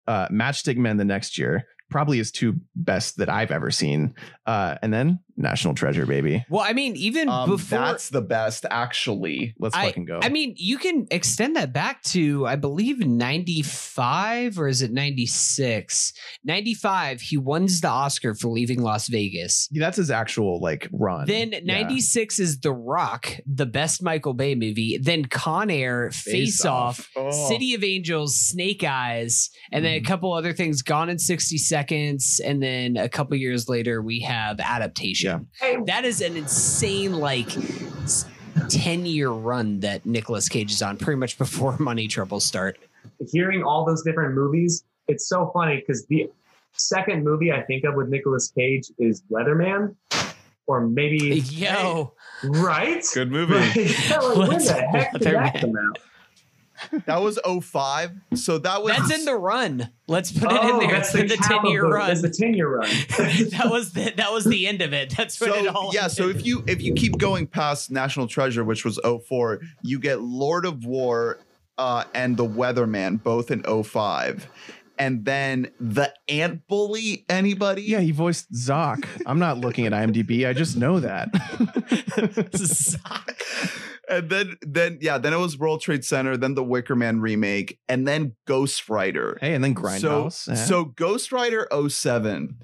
Uh 0.06 0.28
Matchstick 0.28 0.76
Men 0.76 0.96
the 0.96 1.04
next 1.04 1.38
year, 1.38 1.64
probably 1.90 2.18
his 2.18 2.32
two 2.32 2.60
best 2.74 3.18
that 3.18 3.28
I've 3.28 3.50
ever 3.50 3.70
seen. 3.70 4.14
Uh 4.46 4.76
and 4.82 4.92
then 4.92 5.20
National 5.42 5.74
Treasure 5.74 6.06
baby. 6.06 6.44
Well, 6.48 6.64
I 6.66 6.72
mean, 6.72 6.96
even 6.96 7.28
um, 7.28 7.50
before 7.50 7.78
that's 7.78 8.08
the 8.08 8.22
best, 8.22 8.64
actually. 8.70 9.54
Let's 9.58 9.76
I- 9.76 9.86
fucking 9.86 10.04
go. 10.06 10.20
I 10.22 10.28
mean, 10.28 10.54
you 10.56 10.78
can 10.78 11.06
extend 11.10 11.56
that 11.56 11.72
back 11.72 12.02
to, 12.04 12.46
I 12.46 12.56
believe, 12.56 13.00
95 13.04 14.58
or 14.58 14.68
is 14.68 14.82
it 14.82 14.92
96? 14.92 16.12
95, 16.44 17.20
he 17.20 17.36
wins 17.36 17.80
the 17.80 17.88
Oscar 17.88 18.34
for 18.34 18.48
leaving 18.48 18.82
Las 18.82 19.08
Vegas. 19.08 19.68
that's 19.72 19.96
his 19.96 20.10
actual 20.10 20.60
like 20.60 20.88
run. 20.92 21.26
Then 21.26 21.52
Yeah. 21.52 21.60
96 21.64 22.38
is 22.38 22.60
The 22.60 22.72
Rock, 22.72 23.28
the 23.46 23.66
best 23.66 24.02
Michael 24.02 24.34
Bay 24.34 24.54
movie. 24.54 24.98
Then 25.00 25.24
Con 25.24 25.70
Air, 25.70 26.10
Face, 26.12 26.64
Off, 26.64 27.10
Oh. 27.16 27.48
City 27.48 27.74
of 27.74 27.82
Angels, 27.82 28.36
Snake 28.36 28.84
Eyes, 28.84 29.50
and 29.72 29.84
then 29.84 29.94
a 29.94 30.00
Mhm. 30.00 30.04
couple 30.04 30.32
other 30.32 30.52
things, 30.52 30.82
Gone 30.82 31.08
in 31.08 31.18
60 31.18 31.58
Seconds. 31.58 32.40
And 32.44 32.62
then 32.62 32.96
a 32.96 33.08
couple 33.08 33.36
years 33.36 33.68
later, 33.68 34.02
we 34.02 34.20
have 34.20 34.60
Adaptation. 34.60 35.31
Hey, 35.60 35.78
That 35.86 36.04
is 36.04 36.20
an 36.20 36.36
insane, 36.36 37.14
like, 37.14 37.48
10 38.68 39.06
year 39.06 39.30
run 39.30 39.80
that 39.80 40.04
Nicolas 40.06 40.48
Cage 40.48 40.72
is 40.72 40.82
on, 40.82 40.96
pretty 40.96 41.18
much 41.18 41.38
before 41.38 41.76
money 41.80 42.08
troubles 42.08 42.44
start. 42.44 42.78
hearing 43.30 43.62
all 43.62 43.84
those 43.84 44.02
different 44.02 44.34
movies, 44.34 44.84
it's 45.08 45.28
so 45.28 45.50
funny 45.52 45.76
because 45.80 46.06
the 46.06 46.30
second 46.72 47.24
movie 47.24 47.52
I 47.52 47.62
think 47.62 47.84
of 47.84 47.94
with 47.94 48.08
Nicolas 48.08 48.50
Cage 48.56 48.90
is 48.98 49.22
Weatherman, 49.30 49.94
or 50.66 50.86
maybe 50.86 51.40
Yo, 51.40 52.14
right. 52.44 53.04
Good 53.12 53.30
movie. 53.30 53.54
Right. 53.54 54.10
Yeah, 54.10 54.18
like, 54.18 54.48
when 54.48 54.58
the 54.58 54.88
heck 54.92 55.12
did 55.12 55.22
that 55.22 55.60
come 55.60 55.74
out? 55.76 55.98
That 57.06 57.20
was 57.20 57.38
05. 57.44 58.12
So 58.34 58.58
that 58.58 58.82
was 58.82 58.96
that's 58.96 59.12
in 59.12 59.24
the 59.24 59.36
run. 59.36 59.90
Let's 60.08 60.32
put 60.32 60.52
it 60.52 60.58
oh, 60.60 60.68
in 60.74 60.78
there. 60.80 60.90
that's 60.90 61.14
It's 61.14 61.22
in 61.22 61.28
the 61.28 61.36
10 61.36 61.66
year 61.66 61.82
the- 61.82 61.88
run. 61.88 62.08
That's 62.08 62.22
the 62.22 62.30
ten 62.30 62.54
year 62.54 62.68
run. 62.68 62.88
that 63.18 63.68
was 63.70 63.92
the 63.92 64.12
that 64.16 64.32
was 64.32 64.44
the 64.44 64.66
end 64.66 64.82
of 64.82 64.92
it. 64.92 65.14
That's 65.16 65.40
what 65.40 65.50
it 65.50 65.68
all 65.68 65.90
yeah 65.92 66.08
so 66.08 66.28
if 66.28 66.44
you 66.44 66.64
if 66.66 66.82
you 66.82 66.94
keep 66.94 67.18
going 67.18 67.46
past 67.46 67.90
national 67.90 68.26
treasure 68.26 68.64
which 68.64 68.84
was 68.84 68.98
04 69.04 69.60
you 69.82 69.98
get 69.98 70.20
lord 70.20 70.64
of 70.64 70.84
war 70.84 71.38
uh 71.78 72.04
and 72.14 72.36
the 72.36 72.46
weatherman 72.46 73.22
both 73.22 73.50
in 73.50 73.62
05 73.62 74.48
and 74.98 75.24
then 75.24 75.70
the 75.80 76.12
ant 76.28 76.66
bully 76.68 77.24
anybody 77.28 77.82
yeah, 77.82 78.00
he 78.00 78.12
voiced 78.12 78.52
Zoc. 78.52 79.04
I'm 79.26 79.38
not 79.38 79.58
looking 79.58 79.86
at 79.86 79.92
IMDb. 79.92 80.46
I 80.48 80.52
just 80.52 80.76
know 80.76 81.00
that. 81.00 81.28
and 84.08 84.30
then 84.30 84.56
then 84.62 84.98
yeah 85.00 85.18
then 85.18 85.32
it 85.32 85.38
was 85.38 85.58
world 85.58 85.80
trade 85.80 86.04
center 86.04 86.36
then 86.36 86.54
the 86.54 86.64
wicker 86.64 86.96
man 86.96 87.20
remake 87.20 87.78
and 87.88 88.06
then 88.06 88.34
ghost 88.46 88.88
rider 88.88 89.38
hey, 89.40 89.54
and 89.54 89.62
then 89.62 89.74
so, 89.74 89.82
Grindhouse. 89.82 90.48
yeah. 90.48 90.54
so 90.54 90.84
ghost 90.84 91.32
rider 91.32 91.68
07 91.88 92.58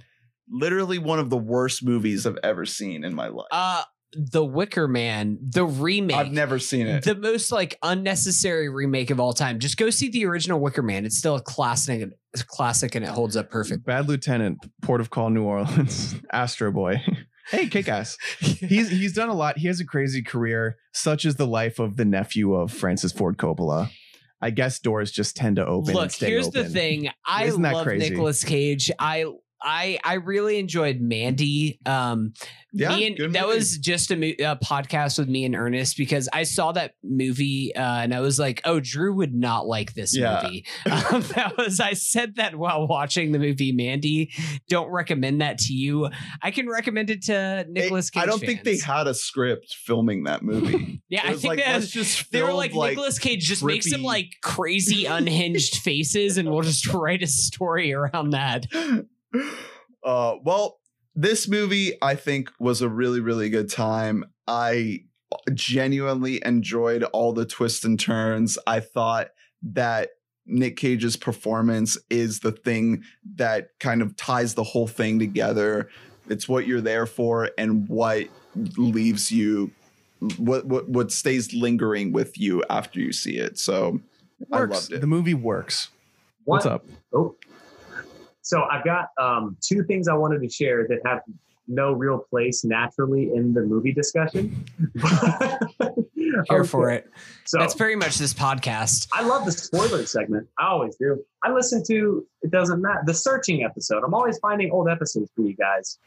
literally 0.51 0.99
one 0.99 1.19
of 1.19 1.31
the 1.31 1.37
worst 1.37 1.85
movies 1.85 2.27
i've 2.27 2.39
ever 2.43 2.65
seen 2.67 3.05
in 3.05 3.15
my 3.15 3.29
life 3.29 3.47
uh 3.53 3.83
the 4.15 4.43
Wicker 4.45 4.89
Man, 4.89 5.39
the 5.43 5.67
remake. 5.67 6.17
i've 6.17 6.33
never 6.33 6.59
seen 6.59 6.87
it 6.87 7.05
the 7.05 7.15
most 7.15 7.53
like 7.53 7.79
unnecessary 7.83 8.69
remake 8.69 9.11
of 9.11 9.21
all 9.21 9.33
time. 9.35 9.59
Just 9.59 9.77
go 9.77 9.91
see 9.91 10.09
the 10.09 10.25
original 10.25 10.61
Wicker 10.61 10.83
Man. 10.83 11.05
It's 11.05 11.19
still 11.19 11.37
a 11.37 11.43
classic, 11.43 12.11
a 12.35 12.45
classic, 12.45 12.95
and 12.95 13.05
it 13.05 13.11
holds 13.11 13.37
up 13.37 13.51
perfect. 13.51 13.85
Bad 13.85 14.09
Lieutenant, 14.09 14.59
Port 14.81 15.01
of 15.03 15.11
Call, 15.11 15.29
New 15.31 15.45
Orleans, 15.45 16.15
Astro 16.33 16.73
Boy. 16.73 17.03
hey, 17.51 17.69
kick 17.69 17.89
ass. 17.89 18.17
He's 18.41 18.91
he's 18.91 19.13
done 19.13 19.29
a 19.29 19.35
lot. 19.35 19.59
He 19.59 19.67
has 19.69 19.81
a 19.81 19.85
crazy 19.85 20.23
career. 20.23 20.77
Such 20.93 21.25
as 21.25 21.37
the 21.37 21.47
life 21.47 21.79
of 21.79 21.97
the 21.97 22.05
nephew 22.05 22.55
of 22.55 22.73
Francis 22.73 23.13
Ford 23.13 23.37
Coppola. 23.37 23.91
I 24.41 24.51
guess 24.51 24.79
doors 24.79 25.11
just 25.11 25.37
tend 25.37 25.57
to 25.57 25.67
open. 25.67 25.95
Look, 25.95 26.13
here's 26.13 26.51
the 26.51 26.65
thing. 26.65 27.11
I 27.27 27.45
Isn't 27.47 27.63
love? 27.63 27.87
Nicolas 27.87 28.45
Cage. 28.45 28.91
I 28.99 29.27
I 29.63 29.99
I 30.05 30.15
really 30.15 30.59
enjoyed 30.59 31.01
Mandy. 31.01 31.81
Um, 31.87 32.33
Yeah, 32.73 32.97
me 32.97 33.17
and, 33.19 33.35
that 33.35 33.47
was 33.49 33.79
just 33.79 34.11
a, 34.11 34.17
mo- 34.17 34.27
a 34.39 34.57
podcast 34.57 35.19
with 35.19 35.29
me 35.29 35.45
and 35.45 35.57
Ernest 35.57 35.97
because 35.97 36.29
I 36.33 36.43
saw 36.45 36.73
that 36.73 36.93
movie 37.03 37.75
uh, 37.75 37.81
and 38.01 38.15
I 38.15 38.21
was 38.21 38.39
like, 38.39 38.61
"Oh, 38.65 38.79
Drew 38.81 39.15
would 39.15 39.35
not 39.35 39.67
like 39.67 39.95
this 39.95 40.17
Yeah. 40.17 40.41
movie." 40.43 40.67
Um, 40.87 41.23
that 41.35 41.55
was 41.57 41.81
I 41.81 41.95
said 41.95 42.37
that 42.37 42.57
while 42.57 42.87
watching 42.87 43.33
the 43.33 43.39
movie 43.39 43.73
Mandy. 43.73 44.31
Don't 44.69 44.91
recommend 44.91 45.41
that 45.41 45.59
to 45.59 45.73
you. 45.73 46.09
I 46.43 46.51
can 46.51 46.69
recommend 46.69 47.11
it 47.11 47.23
to 47.25 47.65
Nicolas 47.69 48.11
Cage. 48.11 48.23
I 48.23 48.27
don't 48.27 48.41
think 48.41 48.65
they 48.65 48.79
had 48.79 49.07
a 49.07 49.15
script 49.15 49.75
filming 49.85 50.25
that 50.25 50.43
movie. 50.43 51.03
Yeah, 51.11 51.23
I 51.25 51.33
think 51.33 51.45
like, 51.45 51.59
they, 51.65 51.73
let's 51.73 51.91
just 51.91 52.31
they 52.33 52.43
were 52.43 52.49
film, 52.49 52.59
like, 52.59 52.75
Nicolas 52.75 53.19
Cage 53.19 53.43
just 53.43 53.65
makes 53.65 53.89
some 53.89 54.03
like 54.03 54.27
crazy 54.43 55.07
unhinged 55.07 55.77
faces, 55.83 56.37
and 56.37 56.51
we'll 56.51 56.61
just 56.61 56.87
write 56.93 57.23
a 57.23 57.27
story 57.27 57.95
around 57.95 58.31
that. 58.31 58.67
Uh 60.05 60.37
well 60.45 60.79
this 61.15 61.49
movie 61.49 61.93
i 62.03 62.15
think 62.15 62.51
was 62.59 62.83
a 62.83 62.89
really 62.89 63.21
really 63.21 63.51
good 63.51 63.71
time. 63.71 64.25
I 64.47 65.05
genuinely 65.53 66.41
enjoyed 66.45 67.03
all 67.03 67.33
the 67.33 67.45
twists 67.45 67.85
and 67.85 68.01
turns. 68.01 68.59
I 68.67 68.81
thought 68.81 69.29
that 69.63 70.11
nick 70.47 70.77
cage's 70.77 71.17
performance 71.17 71.99
is 72.09 72.41
the 72.41 72.53
thing 72.53 73.03
that 73.37 73.69
kind 73.81 74.01
of 74.01 74.17
ties 74.17 74.55
the 74.55 74.65
whole 74.65 74.87
thing 74.87 75.19
together. 75.19 75.91
It's 76.29 76.49
what 76.49 76.67
you're 76.67 76.81
there 76.81 77.07
for 77.07 77.51
and 77.59 77.89
what 77.89 78.29
leaves 78.55 79.31
you 79.31 79.71
what 80.37 80.65
what, 80.67 80.89
what 80.89 81.13
stays 81.13 81.53
lingering 81.55 82.13
with 82.13 82.39
you 82.39 82.65
after 82.71 83.01
you 83.01 83.13
see 83.13 83.37
it. 83.37 83.59
So 83.59 84.01
i 84.53 84.61
loved 84.61 84.93
it. 84.93 85.01
The 85.01 85.07
movie 85.07 85.35
works. 85.35 85.89
What's 86.45 86.67
up? 86.67 86.87
Oh. 87.13 87.37
So 88.49 88.63
I've 88.63 88.83
got 88.83 89.09
um, 89.21 89.59
two 89.61 89.85
things 89.85 90.09
I 90.09 90.15
wanted 90.15 90.41
to 90.41 90.49
share 90.49 90.89
that 90.89 91.01
have 91.05 91.21
no 91.67 91.93
real 91.93 92.19
place 92.31 92.65
naturally 92.65 93.31
in 93.35 93.53
the 93.53 93.61
movie 93.61 93.93
discussion. 93.93 94.65
Here 96.49 96.65
for 96.65 96.91
it. 96.91 97.11
So 97.45 97.59
That's 97.59 97.75
very 97.75 97.95
much 97.95 98.17
this 98.17 98.33
podcast. 98.33 99.09
I 99.13 99.23
love 99.23 99.45
the 99.45 99.53
spoiler 99.53 100.07
segment. 100.07 100.49
I 100.59 100.69
always 100.69 100.97
do. 100.97 101.23
I 101.45 101.53
listen 101.53 101.83
to 101.89 102.27
it 102.41 102.51
doesn't 102.51 102.81
matter 102.81 103.03
the 103.05 103.13
searching 103.13 103.65
episode. 103.65 104.03
I'm 104.03 104.15
always 104.15 104.39
finding 104.39 104.71
old 104.71 104.89
episodes 104.89 105.31
for 105.37 105.43
you 105.43 105.55
guys. 105.55 105.99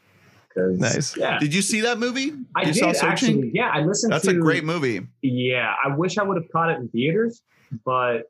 Nice. 0.56 1.16
Yeah, 1.16 1.38
did 1.38 1.54
you 1.54 1.62
see 1.62 1.82
that 1.82 2.00
movie 2.00 2.32
I 2.56 2.62
you 2.62 2.72
did 2.72 2.74
saw 2.74 2.90
Searching? 2.92 3.06
actually. 3.38 3.50
Yeah, 3.54 3.70
I 3.72 3.82
listened 3.82 4.10
to 4.10 4.16
that's 4.16 4.26
to. 4.26 4.36
a 4.36 4.40
great 4.40 4.64
movie 4.64 5.06
Yeah, 5.22 5.72
I 5.82 5.94
wish 5.94 6.18
I 6.18 6.24
would 6.24 6.36
have 6.42 6.50
caught 6.50 6.70
it 6.70 6.78
in 6.78 6.88
theaters, 6.88 7.40
but 7.84 8.24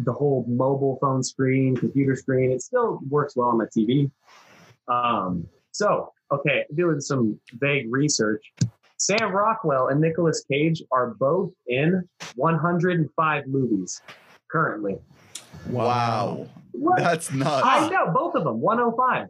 the 0.00 0.12
whole 0.12 0.44
mobile 0.48 0.98
phone 1.00 1.22
screen, 1.22 1.76
computer 1.76 2.14
screen, 2.16 2.52
it 2.52 2.62
still 2.62 3.00
works 3.08 3.36
well 3.36 3.48
on 3.48 3.58
my 3.58 3.64
TV. 3.66 4.10
Um, 4.88 5.46
so, 5.72 6.12
okay, 6.32 6.64
doing 6.74 7.00
some 7.00 7.38
vague 7.54 7.86
research. 7.90 8.52
Sam 8.96 9.30
Rockwell 9.32 9.88
and 9.88 10.00
Nicolas 10.00 10.44
Cage 10.50 10.82
are 10.90 11.14
both 11.18 11.52
in 11.66 12.08
105 12.36 13.46
movies 13.46 14.02
currently. 14.50 14.98
Wow. 15.68 16.46
What? 16.72 16.98
That's 16.98 17.32
nuts. 17.32 17.62
I 17.64 17.88
know 17.88 18.12
both 18.12 18.34
of 18.34 18.44
them, 18.44 18.60
105. 18.60 19.28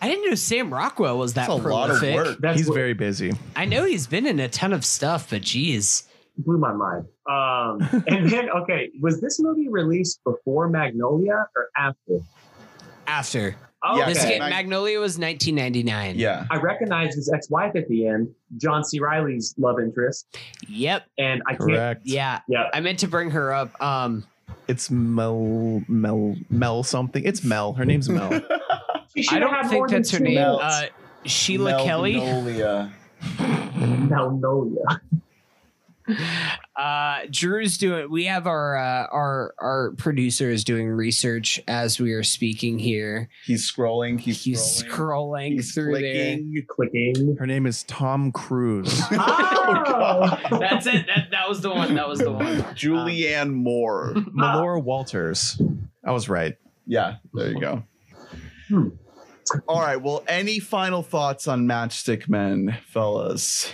I 0.00 0.08
didn't 0.08 0.28
know 0.28 0.34
Sam 0.34 0.72
Rockwell 0.72 1.16
was 1.18 1.34
that 1.34 1.48
That's 1.48 1.64
a 1.64 1.68
lot 1.68 1.90
of 1.90 1.98
prolific. 1.98 2.14
work. 2.16 2.38
That's 2.40 2.58
He's 2.58 2.68
what 2.68 2.74
very 2.74 2.94
busy. 2.94 3.32
I 3.54 3.66
know 3.66 3.84
he's 3.84 4.06
been 4.06 4.26
in 4.26 4.40
a 4.40 4.48
ton 4.48 4.72
of 4.72 4.84
stuff, 4.84 5.30
but 5.30 5.42
geez. 5.42 6.08
Blew 6.38 6.58
my 6.58 6.72
mind. 6.72 7.04
Um, 7.28 8.02
and 8.08 8.28
then, 8.30 8.48
okay, 8.50 8.90
was 9.00 9.20
this 9.20 9.38
movie 9.40 9.68
released 9.68 10.22
before 10.24 10.68
Magnolia 10.68 11.46
or 11.56 11.68
after? 11.76 12.18
After 13.06 13.56
Oh, 13.84 13.98
Yeah, 13.98 14.06
this 14.06 14.18
okay. 14.20 14.38
game, 14.38 14.48
Magnolia 14.48 15.00
was 15.00 15.18
1999. 15.18 16.16
Yeah. 16.16 16.46
I 16.50 16.56
recognize 16.58 17.14
his 17.16 17.30
ex-wife 17.32 17.74
at 17.74 17.88
the 17.88 18.06
end, 18.06 18.28
John 18.56 18.84
C. 18.84 19.00
Reilly's 19.00 19.54
love 19.58 19.80
interest, 19.80 20.26
Yep. 20.68 21.04
and 21.18 21.42
I 21.46 21.56
can't. 21.56 21.98
Yeah. 22.04 22.40
Yeah. 22.48 22.70
I 22.72 22.80
meant 22.80 23.00
to 23.00 23.08
bring 23.08 23.30
her 23.32 23.52
up. 23.52 23.80
Um. 23.82 24.24
It's 24.68 24.90
Mel 24.90 25.82
Mel 25.88 26.36
Mel 26.48 26.82
something. 26.84 27.24
It's 27.24 27.42
Mel. 27.42 27.72
Her 27.72 27.84
name's 27.84 28.08
Mel. 28.08 28.40
She 29.16 29.26
I 29.30 29.38
don't 29.40 29.50
had 29.52 29.68
think 29.68 29.90
that's 29.90 30.10
her 30.12 30.20
name. 30.20 30.38
Uh, 30.38 30.84
Sheila 31.26 31.84
Kelly. 31.84 32.16
Magnolia. 32.16 32.92
Magnolia. 33.78 35.00
Uh, 36.76 37.20
Drew's 37.30 37.78
doing. 37.78 38.10
We 38.10 38.24
have 38.24 38.46
our 38.46 38.76
uh, 38.76 39.06
our 39.12 39.54
our 39.58 39.92
producer 39.98 40.50
is 40.50 40.64
doing 40.64 40.88
research 40.88 41.60
as 41.68 42.00
we 42.00 42.12
are 42.12 42.22
speaking 42.22 42.78
here. 42.78 43.28
He's 43.44 43.70
scrolling. 43.70 44.18
He's, 44.18 44.42
He's 44.42 44.60
scrolling. 44.60 44.88
scrolling 44.88 45.52
He's 45.52 45.74
through 45.74 45.92
clicking. 45.92 46.66
Clicking. 46.68 47.36
Her 47.38 47.46
name 47.46 47.66
is 47.66 47.82
Tom 47.84 48.32
Cruise. 48.32 49.00
Oh, 49.64 50.36
there. 50.50 50.58
That's 50.58 50.86
it. 50.86 51.06
That, 51.06 51.28
that 51.30 51.48
was 51.48 51.60
the 51.60 51.70
one. 51.70 51.94
That 51.94 52.08
was 52.08 52.18
the 52.18 52.32
one. 52.32 52.44
Julianne 52.74 53.52
Moore. 53.52 54.12
Melora 54.16 54.82
Walters. 54.82 55.60
I 56.04 56.10
was 56.10 56.28
right. 56.28 56.56
Yeah, 56.86 57.16
there 57.32 57.52
you 57.52 57.60
go. 57.60 57.82
Hmm. 58.68 58.88
All 59.68 59.80
right. 59.80 59.96
Well, 60.00 60.24
any 60.26 60.58
final 60.58 61.02
thoughts 61.02 61.46
on 61.46 61.66
Matchstick 61.66 62.28
Men, 62.28 62.76
fellas? 62.88 63.70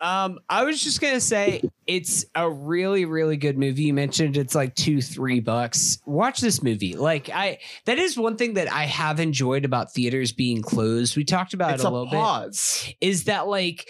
Um, 0.00 0.38
I 0.48 0.64
was 0.64 0.82
just 0.82 1.00
gonna 1.00 1.20
say 1.20 1.62
it's 1.86 2.26
a 2.34 2.50
really, 2.50 3.04
really 3.04 3.36
good 3.36 3.56
movie. 3.56 3.84
You 3.84 3.94
mentioned 3.94 4.36
it's 4.36 4.54
like 4.54 4.74
two, 4.74 5.00
three 5.00 5.40
bucks. 5.40 5.98
Watch 6.04 6.40
this 6.40 6.62
movie. 6.62 6.94
Like 6.96 7.30
I, 7.30 7.58
that 7.86 7.98
is 7.98 8.18
one 8.18 8.36
thing 8.36 8.54
that 8.54 8.70
I 8.70 8.84
have 8.84 9.20
enjoyed 9.20 9.64
about 9.64 9.92
theaters 9.92 10.32
being 10.32 10.62
closed. 10.62 11.16
We 11.16 11.24
talked 11.24 11.54
about 11.54 11.74
it's 11.74 11.82
it 11.82 11.86
a, 11.86 11.88
a 11.88 11.90
little 11.90 12.06
bit. 12.06 12.20
pause. 12.20 12.92
Is 13.00 13.24
that 13.24 13.46
like, 13.46 13.86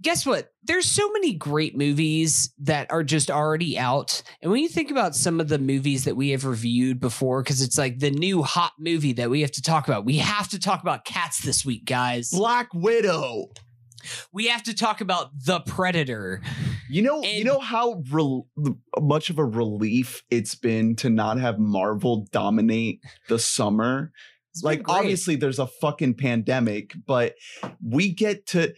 guess 0.00 0.24
what? 0.24 0.52
There's 0.62 0.86
so 0.86 1.10
many 1.10 1.34
great 1.34 1.76
movies 1.76 2.52
that 2.58 2.92
are 2.92 3.02
just 3.02 3.28
already 3.28 3.76
out, 3.76 4.22
and 4.40 4.52
when 4.52 4.62
you 4.62 4.68
think 4.68 4.92
about 4.92 5.16
some 5.16 5.40
of 5.40 5.48
the 5.48 5.58
movies 5.58 6.04
that 6.04 6.16
we 6.16 6.30
have 6.30 6.44
reviewed 6.44 7.00
before, 7.00 7.42
because 7.42 7.60
it's 7.60 7.78
like 7.78 7.98
the 7.98 8.12
new 8.12 8.44
hot 8.44 8.72
movie 8.78 9.14
that 9.14 9.30
we 9.30 9.40
have 9.40 9.52
to 9.52 9.62
talk 9.62 9.88
about. 9.88 10.04
We 10.04 10.18
have 10.18 10.48
to 10.50 10.60
talk 10.60 10.82
about 10.82 11.04
Cats 11.04 11.40
this 11.40 11.64
week, 11.64 11.86
guys. 11.86 12.30
Black 12.30 12.68
Widow. 12.72 13.48
We 14.32 14.46
have 14.48 14.62
to 14.64 14.74
talk 14.74 15.00
about 15.00 15.30
The 15.44 15.60
Predator. 15.60 16.42
You 16.90 17.02
know, 17.02 17.22
you 17.22 17.44
know 17.44 17.58
how 17.58 18.02
rel- 18.10 18.46
much 18.98 19.30
of 19.30 19.38
a 19.38 19.44
relief 19.44 20.22
it's 20.30 20.54
been 20.54 20.96
to 20.96 21.10
not 21.10 21.38
have 21.38 21.58
Marvel 21.58 22.26
dominate 22.32 23.00
the 23.28 23.38
summer. 23.38 24.12
It's 24.58 24.64
like 24.64 24.88
obviously 24.88 25.36
there's 25.36 25.58
a 25.58 25.66
fucking 25.66 26.14
pandemic 26.14 26.92
but 27.06 27.34
we 27.84 28.12
get 28.12 28.46
to 28.46 28.74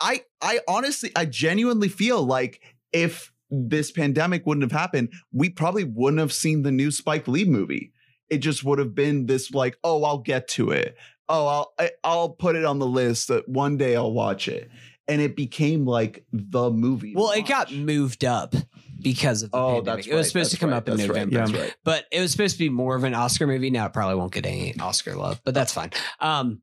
i 0.00 0.22
i 0.40 0.60
honestly 0.68 1.10
i 1.16 1.24
genuinely 1.24 1.88
feel 1.88 2.22
like 2.22 2.60
if 2.92 3.32
this 3.50 3.90
pandemic 3.90 4.46
wouldn't 4.46 4.70
have 4.70 4.78
happened 4.78 5.12
we 5.32 5.50
probably 5.50 5.84
wouldn't 5.84 6.20
have 6.20 6.32
seen 6.32 6.62
the 6.62 6.70
new 6.70 6.90
spike 6.90 7.26
lee 7.26 7.44
movie 7.44 7.92
it 8.28 8.38
just 8.38 8.62
would 8.62 8.78
have 8.78 8.94
been 8.94 9.26
this 9.26 9.50
like 9.52 9.76
oh 9.82 10.04
i'll 10.04 10.18
get 10.18 10.46
to 10.46 10.70
it 10.70 10.96
oh 11.28 11.46
i'll 11.46 11.72
I, 11.78 11.90
i'll 12.04 12.28
put 12.30 12.56
it 12.56 12.64
on 12.64 12.78
the 12.78 12.86
list 12.86 13.28
that 13.28 13.48
one 13.48 13.76
day 13.76 13.96
i'll 13.96 14.12
watch 14.12 14.48
it 14.48 14.70
and 15.08 15.20
it 15.20 15.36
became 15.36 15.86
like 15.86 16.24
the 16.32 16.70
movie 16.70 17.14
Well, 17.14 17.30
it 17.30 17.46
got 17.46 17.72
moved 17.72 18.24
up 18.24 18.54
because 19.00 19.42
of 19.44 19.50
the 19.52 19.56
oh 19.56 19.74
pandemic. 19.76 19.84
that's 19.84 20.06
it 20.08 20.14
was 20.14 20.18
right, 20.26 20.28
supposed 20.28 20.50
to 20.52 20.56
come 20.58 20.70
right, 20.70 20.76
up 20.78 20.88
in 20.88 20.96
right, 20.96 21.06
November, 21.08 21.36
that's 21.38 21.52
Yeah. 21.52 21.70
but 21.84 22.06
it 22.10 22.20
was 22.20 22.32
supposed 22.32 22.54
to 22.54 22.58
be 22.58 22.68
more 22.70 22.96
of 22.96 23.04
an 23.04 23.14
Oscar 23.14 23.46
movie. 23.46 23.70
Now 23.70 23.86
it 23.86 23.92
probably 23.92 24.16
won't 24.16 24.32
get 24.32 24.46
any 24.46 24.74
Oscar 24.80 25.14
love, 25.14 25.40
but 25.44 25.54
that's 25.54 25.72
fine. 25.72 25.90
Um, 26.18 26.60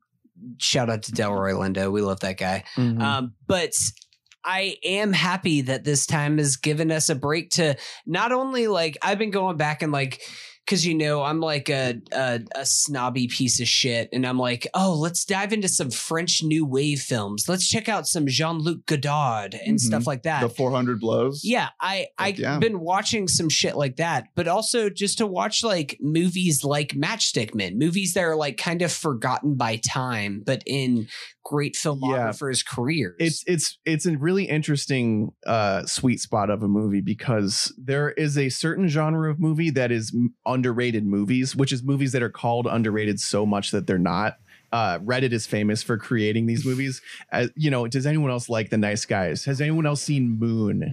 shout 0.58 0.90
out 0.90 1.04
to 1.04 1.12
Delroy 1.12 1.54
Lindo. 1.54 1.90
We 1.90 2.02
love 2.02 2.20
that 2.20 2.36
guy. 2.36 2.64
Mhm. 2.76 3.00
Um, 3.00 3.34
but 3.46 3.72
I 4.44 4.76
am 4.84 5.14
happy 5.14 5.62
that 5.62 5.84
this 5.84 6.04
time 6.04 6.36
has 6.36 6.56
given 6.56 6.90
us 6.90 7.08
a 7.08 7.14
break 7.14 7.48
to 7.52 7.76
not 8.04 8.30
only 8.30 8.66
like 8.66 8.98
I've 9.00 9.16
been 9.18 9.30
going 9.30 9.56
back 9.56 9.80
and 9.82 9.90
like 9.90 10.20
because 10.64 10.86
you 10.86 10.94
know 10.94 11.22
I'm 11.22 11.40
like 11.40 11.68
a, 11.68 12.00
a 12.12 12.40
a 12.54 12.64
snobby 12.66 13.28
piece 13.28 13.60
of 13.60 13.68
shit, 13.68 14.08
and 14.12 14.26
I'm 14.26 14.38
like, 14.38 14.66
oh, 14.74 14.94
let's 14.98 15.24
dive 15.24 15.52
into 15.52 15.68
some 15.68 15.90
French 15.90 16.42
New 16.42 16.64
Wave 16.64 17.00
films. 17.00 17.48
Let's 17.48 17.68
check 17.68 17.88
out 17.88 18.06
some 18.06 18.26
Jean 18.26 18.58
Luc 18.58 18.86
Godard 18.86 19.54
and 19.54 19.76
Mhm. 19.76 19.80
stuff 19.80 20.06
like 20.06 20.22
that. 20.24 20.40
the 20.40 20.48
400 20.48 21.00
blows 21.00 21.42
Yeah, 21.44 21.68
I 21.80 22.06
I've 22.18 22.38
yeah. 22.38 22.58
been 22.58 22.80
watching 22.80 23.28
some 23.28 23.48
shit 23.48 23.76
like 23.76 23.96
that, 23.96 24.28
but 24.34 24.48
also 24.48 24.88
just 24.90 25.18
to 25.18 25.26
watch 25.26 25.62
like 25.62 25.98
movies 26.00 26.64
like 26.64 26.90
Matchstick 26.94 27.54
Men, 27.54 27.78
movies 27.78 28.14
that 28.14 28.22
are 28.24 28.36
like 28.36 28.56
kind 28.56 28.82
of 28.82 28.92
forgotten 28.92 29.54
by 29.56 29.76
time, 29.76 30.42
but 30.46 30.62
in 30.66 31.08
great 31.44 31.74
filmographers' 31.74 32.64
careers. 32.66 33.14
it's 33.18 33.44
it's 33.46 33.78
it's 33.84 34.06
a 34.06 34.16
really 34.16 34.44
interesting 34.44 35.30
uh 35.46 35.84
sweet 35.84 36.18
spot 36.18 36.48
of 36.48 36.62
a 36.62 36.68
movie 36.68 37.02
because 37.02 37.70
there 37.76 38.10
is 38.12 38.38
a 38.38 38.48
certain 38.48 38.88
genre 38.88 39.30
of 39.30 39.38
movie 39.38 39.68
that 39.70 39.92
is 39.92 40.16
underrated 40.54 41.04
movies 41.04 41.54
which 41.56 41.72
is 41.72 41.82
movies 41.82 42.12
that 42.12 42.22
are 42.22 42.30
called 42.30 42.66
underrated 42.66 43.18
so 43.20 43.44
much 43.44 43.70
that 43.72 43.86
they're 43.86 43.98
not 43.98 44.38
uh, 44.72 44.98
Reddit 44.98 45.30
is 45.30 45.46
famous 45.46 45.84
for 45.84 45.96
creating 45.96 46.46
these 46.46 46.66
movies. 46.66 47.00
Uh, 47.30 47.46
you 47.54 47.70
know, 47.70 47.86
does 47.86 48.06
anyone 48.06 48.32
else 48.32 48.48
like 48.48 48.70
The 48.70 48.76
Nice 48.76 49.04
Guys? 49.04 49.44
Has 49.44 49.60
anyone 49.60 49.86
else 49.86 50.02
seen 50.02 50.36
Moon? 50.36 50.90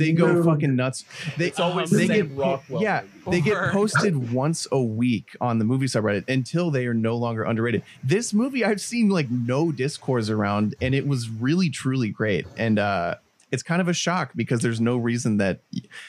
They 0.00 0.10
go 0.10 0.32
Moon. 0.32 0.42
fucking 0.44 0.74
nuts. 0.74 1.04
They 1.38 1.46
It's 1.46 1.60
always 1.60 1.90
they 1.90 2.08
the 2.08 2.14
get 2.24 2.30
Rockwell 2.36 2.82
yeah 2.82 3.02
movie. 3.24 3.38
they 3.38 3.40
get 3.40 3.70
posted 3.70 4.32
once 4.32 4.66
a 4.72 4.82
week 4.82 5.36
on 5.40 5.60
the 5.60 5.64
movie 5.64 5.86
subreddit 5.86 6.28
until 6.28 6.72
they 6.72 6.86
are 6.86 6.94
no 6.94 7.14
longer 7.16 7.44
underrated. 7.44 7.84
This 8.02 8.34
movie 8.34 8.64
I've 8.64 8.80
seen 8.80 9.10
like 9.10 9.30
no 9.30 9.70
discourse 9.70 10.28
around, 10.28 10.74
and 10.80 10.92
it 10.92 11.06
was 11.06 11.30
really 11.30 11.70
truly 11.70 12.08
great. 12.08 12.46
And 12.56 12.80
uh, 12.80 13.14
it's 13.52 13.62
kind 13.62 13.80
of 13.80 13.88
a 13.88 13.92
shock 13.92 14.32
because 14.36 14.60
there's 14.60 14.80
no 14.80 14.96
reason 14.96 15.38
that 15.38 15.60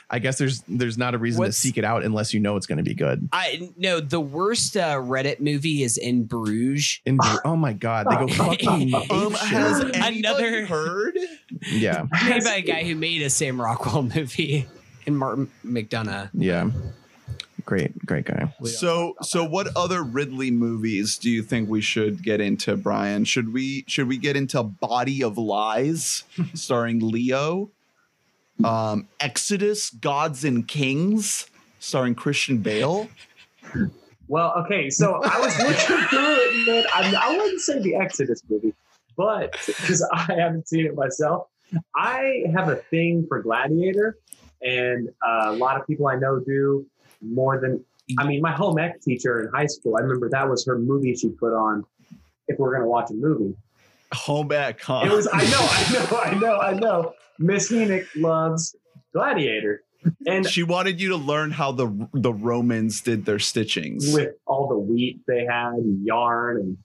I 0.09 0.19
guess 0.19 0.37
there's 0.37 0.63
there's 0.67 0.97
not 0.97 1.13
a 1.15 1.17
reason 1.17 1.39
What's- 1.39 1.55
to 1.55 1.61
seek 1.61 1.77
it 1.77 1.83
out 1.83 2.03
unless 2.03 2.33
you 2.33 2.39
know 2.39 2.55
it's 2.57 2.67
going 2.67 2.77
to 2.77 2.83
be 2.83 2.93
good. 2.93 3.27
I 3.31 3.69
no, 3.77 3.99
the 3.99 4.19
worst 4.19 4.77
uh, 4.77 4.95
Reddit 4.97 5.39
movie 5.39 5.83
is 5.83 5.97
in 5.97 6.25
Bruges. 6.25 6.99
In, 7.05 7.17
oh 7.45 7.55
my 7.55 7.73
god, 7.73 8.07
they 8.09 8.15
go 8.15 8.27
fucking 8.45 8.93
Um, 9.09 9.33
has 9.33 9.79
Another- 9.79 10.65
heard? 10.65 11.17
yeah 11.71 12.05
Made 12.29 12.43
by 12.43 12.55
a 12.55 12.61
guy 12.61 12.83
who 12.83 12.95
made 12.95 13.21
a 13.21 13.29
Sam 13.29 13.59
Rockwell 13.61 14.03
movie 14.03 14.67
and 15.05 15.17
Martin 15.17 15.49
McDonagh. 15.65 16.29
yeah 16.33 16.69
great 17.71 18.05
great 18.05 18.25
guy. 18.25 18.53
So, 18.65 19.15
so 19.21 19.45
what 19.45 19.69
other 19.77 20.03
Ridley 20.03 20.51
movies 20.51 21.17
do 21.17 21.29
you 21.29 21.41
think 21.41 21.69
we 21.69 21.79
should 21.79 22.21
get 22.21 22.41
into, 22.41 22.75
Brian? 22.75 23.23
Should 23.23 23.53
we 23.53 23.85
should 23.87 24.09
we 24.09 24.17
get 24.17 24.35
into 24.35 24.61
Body 24.61 25.23
of 25.23 25.37
Lies, 25.37 26.25
starring 26.53 26.99
Leo, 26.99 27.71
um, 28.65 29.07
Exodus: 29.21 29.89
Gods 29.89 30.43
and 30.43 30.67
Kings, 30.67 31.49
starring 31.79 32.13
Christian 32.13 32.57
Bale? 32.57 33.07
Well, 34.27 34.53
okay, 34.65 34.89
so 34.89 35.21
I 35.23 35.39
was 35.39 35.57
looking 35.57 36.07
through 36.09 36.35
it, 36.39 36.67
man. 36.67 36.83
I, 36.93 37.15
I 37.17 37.37
wouldn't 37.37 37.61
say 37.61 37.79
the 37.79 37.95
Exodus 37.95 38.41
movie, 38.49 38.73
but 39.15 39.55
because 39.65 40.05
I 40.11 40.33
haven't 40.37 40.67
seen 40.67 40.85
it 40.85 40.95
myself, 40.95 41.47
I 41.95 42.43
have 42.53 42.67
a 42.67 42.75
thing 42.75 43.27
for 43.29 43.41
Gladiator, 43.41 44.17
and 44.61 45.07
uh, 45.25 45.45
a 45.51 45.53
lot 45.53 45.79
of 45.79 45.87
people 45.87 46.09
I 46.09 46.17
know 46.17 46.41
do 46.41 46.85
more 47.21 47.59
than. 47.59 47.83
I 48.17 48.25
mean, 48.27 48.41
my 48.41 48.51
home 48.51 48.77
ec 48.77 49.01
teacher 49.01 49.41
in 49.41 49.49
high 49.53 49.67
school, 49.67 49.95
I 49.97 50.01
remember 50.01 50.29
that 50.29 50.49
was 50.49 50.65
her 50.65 50.77
movie 50.77 51.15
she 51.15 51.29
put 51.29 51.53
on 51.53 51.85
if 52.47 52.59
we're 52.59 52.71
going 52.71 52.81
to 52.81 52.89
watch 52.89 53.09
a 53.09 53.13
movie. 53.13 53.55
Home 54.13 54.51
ec, 54.51 54.81
huh? 54.81 55.03
It 55.05 55.11
was, 55.11 55.29
I 55.31 55.43
know, 55.43 55.59
I 55.61 55.93
know, 55.93 56.17
I 56.19 56.39
know, 56.39 56.59
I 56.59 56.73
know. 56.73 57.13
Miss 57.39 57.71
Enoch 57.71 58.05
loves 58.15 58.75
Gladiator. 59.13 59.83
And 60.27 60.47
she 60.47 60.63
wanted 60.63 60.99
you 60.99 61.09
to 61.09 61.15
learn 61.15 61.51
how 61.51 61.71
the 61.71 62.09
the 62.13 62.33
Romans 62.33 63.01
did 63.01 63.25
their 63.25 63.37
stitchings. 63.37 64.13
with 64.13 64.33
all 64.47 64.67
the 64.67 64.77
wheat 64.77 65.21
they 65.27 65.45
had, 65.45 65.73
and 65.73 66.03
yarn, 66.05 66.57
and 66.57 66.77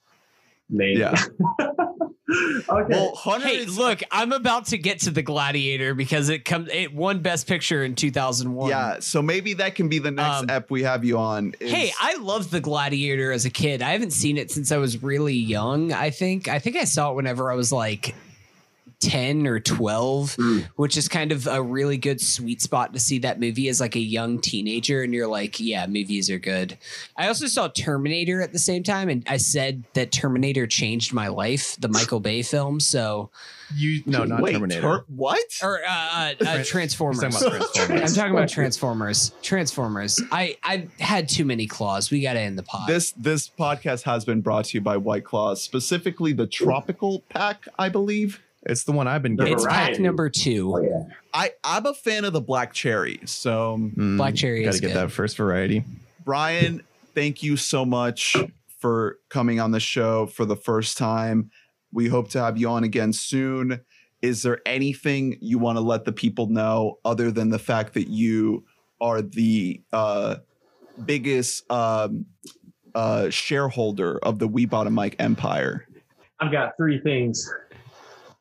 made. 0.68 0.98
Yeah. 0.98 1.16
okay. 2.28 2.84
Well, 2.88 3.14
Hunter 3.14 3.46
Hey, 3.46 3.56
is 3.58 3.78
look, 3.78 4.02
I'm 4.10 4.32
about 4.32 4.66
to 4.66 4.78
get 4.78 5.00
to 5.00 5.10
the 5.10 5.22
Gladiator 5.22 5.94
because 5.94 6.28
it 6.28 6.44
comes 6.44 6.68
it 6.72 6.92
won 6.94 7.20
Best 7.20 7.46
Picture 7.46 7.84
in 7.84 7.94
2001. 7.94 8.68
yeah. 8.70 8.96
So 9.00 9.22
maybe 9.22 9.54
that 9.54 9.74
can 9.74 9.88
be 9.88 9.98
the 9.98 10.10
next 10.10 10.40
Um, 10.42 10.50
ep 10.50 10.70
we 10.70 10.82
have 10.82 11.04
you 11.04 11.18
on. 11.18 11.54
is- 11.60 11.70
Hey, 11.70 11.92
I 12.00 12.16
loved 12.16 12.50
the 12.50 12.60
Gladiator 12.60 13.32
as 13.32 13.44
a 13.44 13.50
kid. 13.50 13.82
I 13.82 13.90
haven't 13.92 14.12
seen 14.12 14.38
it 14.38 14.50
since 14.50 14.72
I 14.72 14.78
was 14.78 15.02
really 15.02 15.34
young. 15.34 15.92
I 15.92 16.10
think 16.10 16.48
I 16.48 16.58
think 16.58 16.76
I 16.76 16.84
saw 16.84 17.10
it 17.10 17.14
whenever 17.14 17.50
I 17.52 17.54
was 17.54 17.70
like 17.72 18.14
10 19.00 19.46
or 19.46 19.60
12, 19.60 20.36
Mm. 20.36 20.64
which 20.76 20.96
is 20.96 21.08
kind 21.08 21.30
of 21.32 21.46
a 21.46 21.62
really 21.62 21.96
good 21.98 22.20
sweet 22.20 22.62
spot 22.62 22.92
to 22.94 22.98
see 23.00 23.18
that 23.18 23.38
movie 23.38 23.68
as 23.68 23.80
like 23.80 23.94
a 23.94 24.00
young 24.00 24.40
teenager 24.40 25.02
and 25.02 25.12
you're 25.12 25.26
like, 25.26 25.60
yeah, 25.60 25.86
movies 25.86 26.30
are 26.30 26.38
good. 26.38 26.78
I 27.16 27.28
also 27.28 27.46
saw 27.46 27.68
Terminator 27.68 28.40
at 28.40 28.52
the 28.52 28.58
same 28.58 28.82
time 28.82 29.08
and 29.08 29.22
I 29.28 29.36
said 29.36 29.84
that 29.94 30.12
Terminator 30.12 30.66
changed 30.66 31.12
my 31.12 31.28
life, 31.28 31.76
the 31.78 31.88
Michael 31.88 32.20
Bay 32.20 32.42
film, 32.42 32.80
so 32.80 33.30
You 33.74 34.02
no 34.06 34.24
not 34.24 34.40
Wait, 34.42 34.52
Terminator. 34.52 34.80
Ter- 34.80 35.04
what? 35.08 35.40
or 35.62 35.80
uh, 35.86 35.90
uh, 35.90 36.34
uh 36.46 36.64
Transformers. 36.64 37.22
He's 37.22 37.34
talking 37.40 37.56
about 37.56 37.74
Transformers. 37.74 38.10
I'm 38.10 38.16
talking 38.16 38.32
about 38.32 38.48
Transformers. 38.56 39.32
Transformers. 39.42 40.22
I 40.32 40.56
I 40.62 40.88
had 41.00 41.28
too 41.28 41.44
many 41.44 41.66
claws. 41.66 42.10
We 42.10 42.22
got 42.22 42.34
to 42.34 42.40
end 42.40 42.58
the 42.58 42.62
pod. 42.62 42.88
This 42.88 43.12
this 43.12 43.48
podcast 43.48 44.02
has 44.04 44.24
been 44.24 44.40
brought 44.40 44.66
to 44.66 44.78
you 44.78 44.80
by 44.80 44.96
White 44.96 45.24
Claws, 45.24 45.62
specifically 45.62 46.32
the 46.32 46.46
tropical 46.46 47.24
pack, 47.28 47.66
I 47.78 47.88
believe. 47.88 48.40
It's 48.68 48.84
the 48.84 48.92
one 48.92 49.06
I've 49.06 49.22
been 49.22 49.36
getting. 49.36 49.54
it's 49.54 49.66
pack 49.66 49.98
number 49.98 50.28
two. 50.28 50.74
Oh, 50.74 50.80
yeah. 50.80 51.04
I 51.32 51.52
I'm 51.64 51.86
a 51.86 51.94
fan 51.94 52.24
of 52.24 52.32
the 52.32 52.40
black 52.40 52.72
cherry. 52.72 53.20
So 53.24 53.76
Mm, 53.78 54.16
Black 54.16 54.34
cherry 54.34 54.60
is. 54.64 54.66
Gotta 54.66 54.74
is 54.74 54.80
get 54.80 54.86
good. 54.88 54.96
that 54.96 55.12
first 55.12 55.36
variety. 55.36 55.84
Brian, 56.24 56.82
thank 57.14 57.42
you 57.42 57.56
so 57.56 57.84
much 57.84 58.34
for 58.78 59.18
coming 59.30 59.60
on 59.60 59.70
the 59.70 59.80
show 59.80 60.26
for 60.26 60.44
the 60.44 60.56
first 60.56 60.98
time. 60.98 61.50
We 61.92 62.08
hope 62.08 62.28
to 62.30 62.40
have 62.40 62.58
you 62.58 62.68
on 62.68 62.82
again 62.84 63.12
soon. 63.12 63.80
Is 64.22 64.42
there 64.42 64.60
anything 64.66 65.38
you 65.40 65.58
want 65.58 65.76
to 65.76 65.80
let 65.82 66.04
the 66.04 66.12
people 66.12 66.48
know 66.48 66.98
other 67.04 67.30
than 67.30 67.50
the 67.50 67.58
fact 67.60 67.94
that 67.94 68.08
you 68.08 68.64
are 69.00 69.22
the 69.22 69.80
uh, 69.92 70.36
biggest 71.04 71.70
um, 71.70 72.26
uh, 72.94 73.30
shareholder 73.30 74.18
of 74.18 74.38
the 74.40 74.48
We 74.48 74.66
Bought 74.66 74.86
a 74.86 74.90
Mic 74.90 75.14
empire? 75.20 75.86
I've 76.40 76.50
got 76.50 76.72
three 76.76 77.00
things. 77.00 77.48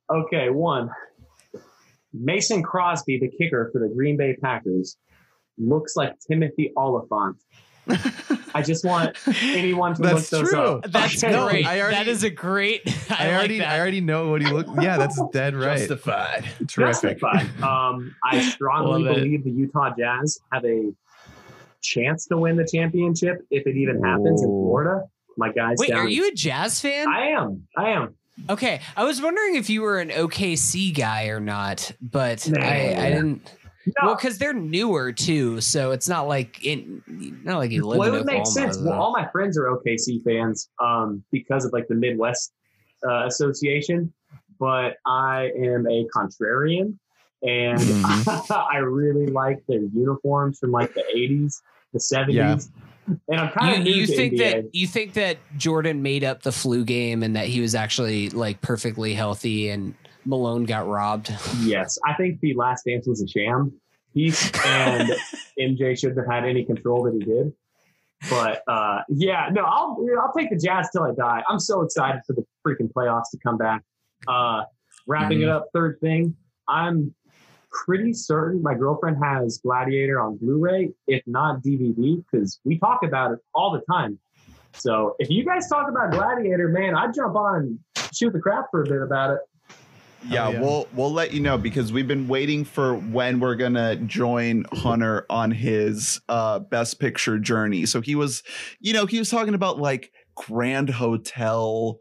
Okay, 0.09 0.49
one. 0.49 0.89
Mason 2.13 2.63
Crosby, 2.63 3.19
the 3.19 3.29
kicker 3.29 3.69
for 3.73 3.79
the 3.79 3.93
Green 3.93 4.17
Bay 4.17 4.35
Packers, 4.41 4.97
looks 5.57 5.95
like 5.95 6.13
Timothy 6.27 6.71
Olyphant. 6.77 7.37
I 8.55 8.61
just 8.63 8.83
want 8.85 9.15
anyone 9.43 9.93
to 9.95 10.01
That's 10.01 10.31
look 10.31 10.41
those 10.41 10.49
true. 10.51 10.59
up. 10.59 10.91
That's 10.91 11.23
Okay. 11.23 11.31
No, 11.33 11.47
great. 11.49 11.65
I 11.67 11.81
already- 11.81 11.95
that 11.97 12.07
is 12.07 12.23
a 12.23 12.29
great. 12.29 12.81
I, 13.09 13.15
I, 13.25 13.27
like 13.27 13.35
already 13.37 13.59
that. 13.59 13.67
I 13.69 13.79
already 13.79 14.01
know 14.01 14.29
what 14.29 14.41
he 14.41 14.51
looked. 14.51 14.69
Yeah, 14.81 14.97
that's 14.97 15.21
dead 15.33 15.55
right. 15.55 15.77
Justified. 15.77 16.45
Terrific. 16.67 17.19
Justified. 17.19 17.61
Um, 17.61 18.15
I 18.23 18.41
strongly 18.41 19.03
Love 19.03 19.17
it. 19.17 19.23
believe 19.23 19.43
the 19.43 19.51
Utah 19.51 19.91
Jazz 19.97 20.39
have 20.51 20.65
a 20.65 20.91
chance 21.81 22.25
to 22.27 22.37
win 22.37 22.55
the 22.55 22.67
championship 22.71 23.45
if 23.51 23.67
it 23.67 23.75
even 23.75 24.01
happens 24.03 24.41
in 24.41 24.47
Florida. 24.47 25.03
My 25.37 25.51
guys 25.51 25.75
Wait, 25.77 25.89
down. 25.89 25.99
are 25.99 26.07
you 26.07 26.29
a 26.29 26.31
Jazz 26.33 26.79
fan? 26.79 27.07
I 27.09 27.27
am. 27.31 27.67
I 27.77 27.89
am. 27.89 28.15
Okay, 28.49 28.81
I 28.95 29.03
was 29.03 29.21
wondering 29.21 29.55
if 29.55 29.69
you 29.69 29.81
were 29.81 29.99
an 29.99 30.09
OKC 30.09 30.93
guy 30.95 31.27
or 31.27 31.39
not, 31.39 31.91
but 32.01 32.47
Nah. 32.49 32.59
I, 32.63 32.95
I 32.97 33.09
didn't. 33.09 33.51
No, 33.87 34.07
Well, 34.07 34.15
because 34.15 34.39
they're 34.39 34.53
newer 34.53 35.11
too, 35.11 35.61
so 35.61 35.91
it's 35.91 36.09
not 36.09 36.27
like 36.27 36.63
it. 36.65 36.85
Not 37.07 37.57
like 37.59 37.71
you 37.71 37.85
live 37.85 37.99
well, 37.99 38.07
it 38.09 38.17
would 38.17 38.25
make 38.25 38.45
sense. 38.47 38.77
though. 38.77 38.89
Well, 38.89 38.99
all 38.99 39.11
my 39.11 39.27
friends 39.31 39.59
are 39.59 39.65
OKC 39.65 40.23
fans 40.23 40.69
um, 40.83 41.23
because 41.31 41.65
of 41.65 41.71
like 41.73 41.87
the 41.87 41.93
Midwest 41.93 42.51
uh, 43.07 43.27
Association, 43.27 44.11
but 44.59 44.95
I 45.05 45.51
am 45.55 45.85
a 45.87 46.07
contrarian, 46.15 46.97
and 47.43 47.79
Mhm. 47.79 48.67
I 48.73 48.77
really 48.77 49.27
like 49.27 49.59
their 49.67 49.81
uniforms 49.93 50.57
from 50.57 50.71
like 50.71 50.91
the 50.95 51.03
'80s, 51.15 51.61
the 51.93 51.99
'70s, 51.99 52.33
Yeah. 52.33 52.57
And 53.07 53.39
I'm 53.39 53.51
kind 53.51 53.85
you, 53.85 53.93
of 53.93 53.97
you 53.97 54.07
think 54.07 54.33
NBA. 54.33 54.37
that 54.37 54.75
you 54.75 54.87
think 54.87 55.13
that 55.13 55.37
Jordan 55.57 56.01
made 56.01 56.23
up 56.23 56.43
the 56.43 56.51
flu 56.51 56.83
game 56.83 57.23
and 57.23 57.35
that 57.35 57.47
he 57.47 57.61
was 57.61 57.75
actually 57.75 58.29
like 58.29 58.61
perfectly 58.61 59.13
healthy 59.13 59.69
and 59.69 59.93
Malone 60.25 60.65
got 60.65 60.87
robbed. 60.87 61.33
Yes, 61.61 61.97
I 62.05 62.13
think 62.13 62.39
the 62.39 62.53
Last 62.55 62.85
Dance 62.85 63.07
was 63.07 63.21
a 63.21 63.27
sham 63.27 63.71
piece, 64.13 64.51
and 64.65 65.11
MJ 65.59 65.97
shouldn't 65.97 66.17
have 66.17 66.27
had 66.27 66.45
any 66.45 66.65
control 66.65 67.03
that 67.03 67.13
he 67.13 67.19
did. 67.19 67.53
But 68.29 68.63
uh, 68.67 69.01
yeah, 69.09 69.49
no, 69.51 69.63
I'll 69.63 70.03
I'll 70.19 70.33
take 70.35 70.49
the 70.49 70.57
Jazz 70.57 70.89
till 70.91 71.03
I 71.03 71.11
die. 71.13 71.43
I'm 71.47 71.59
so 71.59 71.81
excited 71.81 72.21
for 72.25 72.33
the 72.33 72.43
freaking 72.65 72.91
playoffs 72.91 73.29
to 73.31 73.37
come 73.43 73.57
back. 73.57 73.83
Uh, 74.27 74.63
wrapping 75.07 75.41
it 75.41 75.49
up, 75.49 75.67
third 75.73 75.99
thing, 76.01 76.35
I'm 76.67 77.13
pretty 77.85 78.13
certain 78.13 78.61
my 78.61 78.73
girlfriend 78.73 79.17
has 79.23 79.57
Gladiator 79.57 80.19
on 80.19 80.37
Blu-ray, 80.37 80.91
if 81.07 81.21
not 81.27 81.61
DVD, 81.61 82.23
because 82.31 82.59
we 82.63 82.77
talk 82.79 83.01
about 83.03 83.31
it 83.33 83.39
all 83.53 83.71
the 83.71 83.81
time. 83.91 84.17
So 84.73 85.15
if 85.19 85.29
you 85.29 85.45
guys 85.45 85.67
talk 85.67 85.89
about 85.89 86.11
Gladiator, 86.11 86.69
man, 86.69 86.95
I'd 86.95 87.13
jump 87.13 87.35
on 87.35 87.55
and 87.55 87.79
shoot 88.13 88.33
the 88.33 88.39
crap 88.39 88.65
for 88.71 88.81
a 88.83 88.85
bit 88.85 89.01
about 89.01 89.31
it. 89.31 89.39
Yeah, 90.27 90.47
Oh, 90.47 90.51
yeah. 90.51 90.61
we'll 90.61 90.87
we'll 90.93 91.13
let 91.13 91.33
you 91.33 91.39
know 91.39 91.55
because 91.57 91.93
we've 91.93 92.07
been 92.07 92.27
waiting 92.27 92.65
for 92.65 92.95
when 92.95 93.39
we're 93.39 93.53
gonna 93.55 93.95
join 93.97 94.65
Hunter 94.73 95.25
on 95.29 95.51
his 95.51 96.19
uh 96.29 96.59
best 96.59 96.99
picture 96.99 97.37
journey. 97.37 97.85
So 97.85 98.01
he 98.01 98.15
was, 98.15 98.41
you 98.79 98.91
know, 98.91 99.05
he 99.05 99.19
was 99.19 99.29
talking 99.29 99.53
about 99.53 99.77
like 99.77 100.11
Grand 100.33 100.89
Hotel 100.89 101.99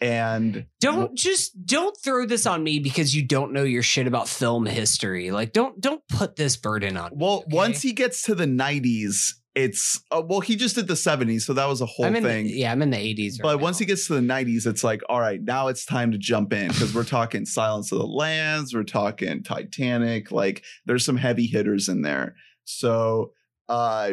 and 0.00 0.66
Don't 0.80 1.16
just 1.16 1.66
don't 1.66 1.96
throw 2.02 2.26
this 2.26 2.46
on 2.46 2.62
me 2.62 2.78
because 2.78 3.14
you 3.14 3.22
don't 3.22 3.52
know 3.52 3.64
your 3.64 3.82
shit 3.82 4.06
about 4.06 4.28
film 4.28 4.66
history. 4.66 5.30
Like 5.30 5.52
don't 5.52 5.80
don't 5.80 6.06
put 6.08 6.36
this 6.36 6.56
burden 6.56 6.96
on. 6.96 7.12
me, 7.12 7.16
well, 7.18 7.38
okay? 7.38 7.56
once 7.56 7.82
he 7.82 7.92
gets 7.92 8.22
to 8.22 8.34
the 8.34 8.46
90s, 8.46 9.32
it's 9.56 10.00
uh, 10.10 10.22
well, 10.24 10.40
he 10.40 10.54
just 10.54 10.74
did 10.74 10.86
the 10.86 10.94
70s, 10.94 11.42
so 11.42 11.54
that 11.54 11.66
was 11.66 11.80
a 11.80 11.86
whole 11.86 12.12
thing. 12.12 12.46
The, 12.46 12.52
yeah, 12.52 12.70
I'm 12.70 12.82
in 12.82 12.90
the 12.90 12.98
80s. 12.98 13.36
But 13.40 13.56
right 13.56 13.62
once 13.62 13.78
he 13.78 13.86
gets 13.86 14.06
to 14.08 14.14
the 14.14 14.20
90s, 14.20 14.66
it's 14.66 14.84
like, 14.84 15.00
all 15.08 15.18
right, 15.18 15.42
now 15.42 15.68
it's 15.68 15.86
time 15.86 16.12
to 16.12 16.18
jump 16.18 16.52
in 16.52 16.68
because 16.68 16.94
we're 16.94 17.04
talking 17.04 17.46
Silence 17.46 17.90
of 17.90 17.98
the 17.98 18.06
Lambs, 18.06 18.74
we're 18.74 18.84
talking 18.84 19.42
Titanic. 19.42 20.30
Like, 20.30 20.62
there's 20.84 21.06
some 21.06 21.16
heavy 21.16 21.46
hitters 21.46 21.88
in 21.88 22.02
there. 22.02 22.36
So, 22.64 23.32
uh, 23.70 24.12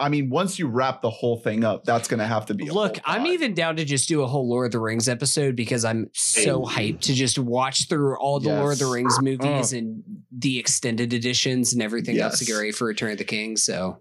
I 0.00 0.08
mean, 0.08 0.30
once 0.30 0.58
you 0.58 0.66
wrap 0.66 1.02
the 1.02 1.10
whole 1.10 1.36
thing 1.36 1.62
up, 1.62 1.84
that's 1.84 2.08
going 2.08 2.20
to 2.20 2.26
have 2.26 2.46
to 2.46 2.54
be. 2.54 2.68
a 2.68 2.72
Look, 2.72 2.98
I'm 3.04 3.26
even 3.26 3.52
down 3.54 3.76
to 3.76 3.84
just 3.84 4.08
do 4.08 4.22
a 4.22 4.26
whole 4.26 4.48
Lord 4.48 4.66
of 4.66 4.72
the 4.72 4.80
Rings 4.80 5.08
episode 5.08 5.54
because 5.54 5.84
I'm 5.84 6.08
so 6.14 6.62
hyped 6.62 7.00
to 7.02 7.14
just 7.14 7.38
watch 7.38 7.86
through 7.88 8.16
all 8.18 8.40
the 8.40 8.48
Lord 8.48 8.72
of 8.72 8.78
the 8.78 8.86
Rings 8.86 9.20
movies 9.20 9.74
Oh. 9.74 9.76
and 9.76 10.02
the 10.32 10.58
extended 10.58 11.12
editions 11.12 11.72
and 11.74 11.82
everything 11.82 12.18
else 12.18 12.38
to 12.38 12.44
get 12.46 12.54
ready 12.54 12.72
for 12.72 12.86
Return 12.86 13.12
of 13.12 13.18
the 13.18 13.24
King. 13.24 13.56
So 13.56 13.98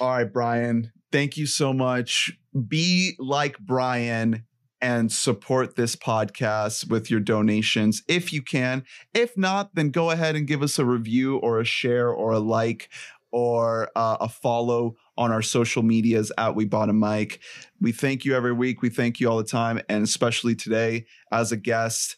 All 0.00 0.08
right, 0.10 0.30
Brian. 0.30 0.90
Thank 1.12 1.36
you 1.36 1.46
so 1.46 1.72
much. 1.72 2.36
Be 2.68 3.14
like 3.18 3.58
Brian 3.60 4.44
and 4.82 5.10
support 5.10 5.76
this 5.76 5.96
podcast 5.96 6.90
with 6.90 7.10
your 7.10 7.20
donations 7.20 8.02
if 8.08 8.32
you 8.32 8.42
can. 8.42 8.84
If 9.14 9.36
not, 9.36 9.74
then 9.74 9.90
go 9.90 10.10
ahead 10.10 10.36
and 10.36 10.46
give 10.46 10.62
us 10.62 10.78
a 10.78 10.84
review 10.84 11.36
or 11.38 11.60
a 11.60 11.64
share 11.64 12.10
or 12.10 12.32
a 12.32 12.38
like 12.40 12.90
or 13.32 13.90
uh, 13.96 14.16
a 14.20 14.28
follow 14.28 14.96
on 15.16 15.32
our 15.32 15.42
social 15.42 15.82
medias 15.82 16.30
at 16.38 16.54
We 16.54 16.64
Bought 16.64 16.88
a 16.88 16.92
Mic. 16.92 17.40
We 17.80 17.92
thank 17.92 18.24
you 18.24 18.34
every 18.34 18.52
week. 18.52 18.82
We 18.82 18.90
thank 18.90 19.20
you 19.20 19.30
all 19.30 19.38
the 19.38 19.44
time, 19.44 19.80
and 19.88 20.04
especially 20.04 20.54
today 20.54 21.06
as 21.32 21.52
a 21.52 21.56
guest. 21.56 22.16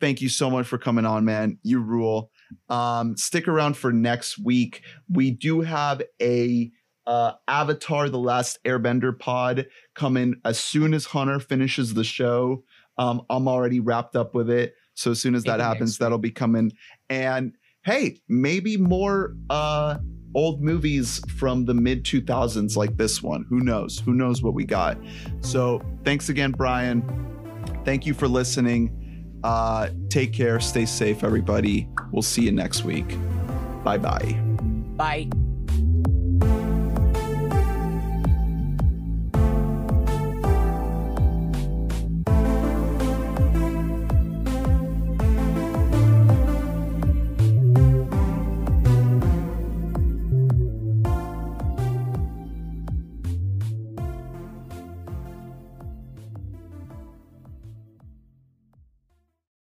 Thank 0.00 0.20
you 0.20 0.28
so 0.28 0.50
much 0.50 0.66
for 0.66 0.78
coming 0.78 1.06
on, 1.06 1.24
man. 1.24 1.58
You 1.62 1.80
rule. 1.80 2.30
Um, 2.68 3.16
stick 3.16 3.48
around 3.48 3.76
for 3.76 3.92
next 3.92 4.38
week. 4.38 4.82
We 5.08 5.30
do 5.30 5.60
have 5.60 6.02
a 6.20 6.70
uh, 7.06 7.32
Avatar: 7.48 8.08
The 8.08 8.18
Last 8.18 8.58
Airbender 8.64 9.18
pod 9.18 9.66
coming 9.94 10.34
as 10.44 10.58
soon 10.58 10.94
as 10.94 11.06
Hunter 11.06 11.40
finishes 11.40 11.94
the 11.94 12.04
show. 12.04 12.64
Um, 12.98 13.22
I'm 13.30 13.48
already 13.48 13.80
wrapped 13.80 14.16
up 14.16 14.34
with 14.34 14.50
it, 14.50 14.74
so 14.94 15.12
as 15.12 15.20
soon 15.20 15.34
as 15.34 15.44
that 15.44 15.60
happens, 15.60 15.98
that'll 15.98 16.18
be 16.18 16.30
coming. 16.30 16.72
And 17.08 17.54
hey, 17.84 18.20
maybe 18.28 18.76
more 18.76 19.34
uh, 19.50 19.98
old 20.34 20.62
movies 20.62 21.20
from 21.36 21.64
the 21.64 21.74
mid 21.74 22.04
2000s 22.04 22.76
like 22.76 22.96
this 22.96 23.22
one. 23.22 23.44
Who 23.48 23.60
knows? 23.60 23.98
Who 24.00 24.14
knows 24.14 24.42
what 24.42 24.54
we 24.54 24.64
got? 24.64 24.98
So 25.40 25.82
thanks 26.04 26.28
again, 26.28 26.52
Brian. 26.52 27.02
Thank 27.84 28.06
you 28.06 28.14
for 28.14 28.28
listening. 28.28 28.98
Uh, 29.44 29.88
take 30.08 30.32
care. 30.32 30.60
Stay 30.60 30.86
safe, 30.86 31.24
everybody. 31.24 31.88
We'll 32.12 32.22
see 32.22 32.42
you 32.42 32.52
next 32.52 32.84
week. 32.84 33.16
Bye 33.84 33.98
bye. 33.98 34.40
bye. 34.96 35.51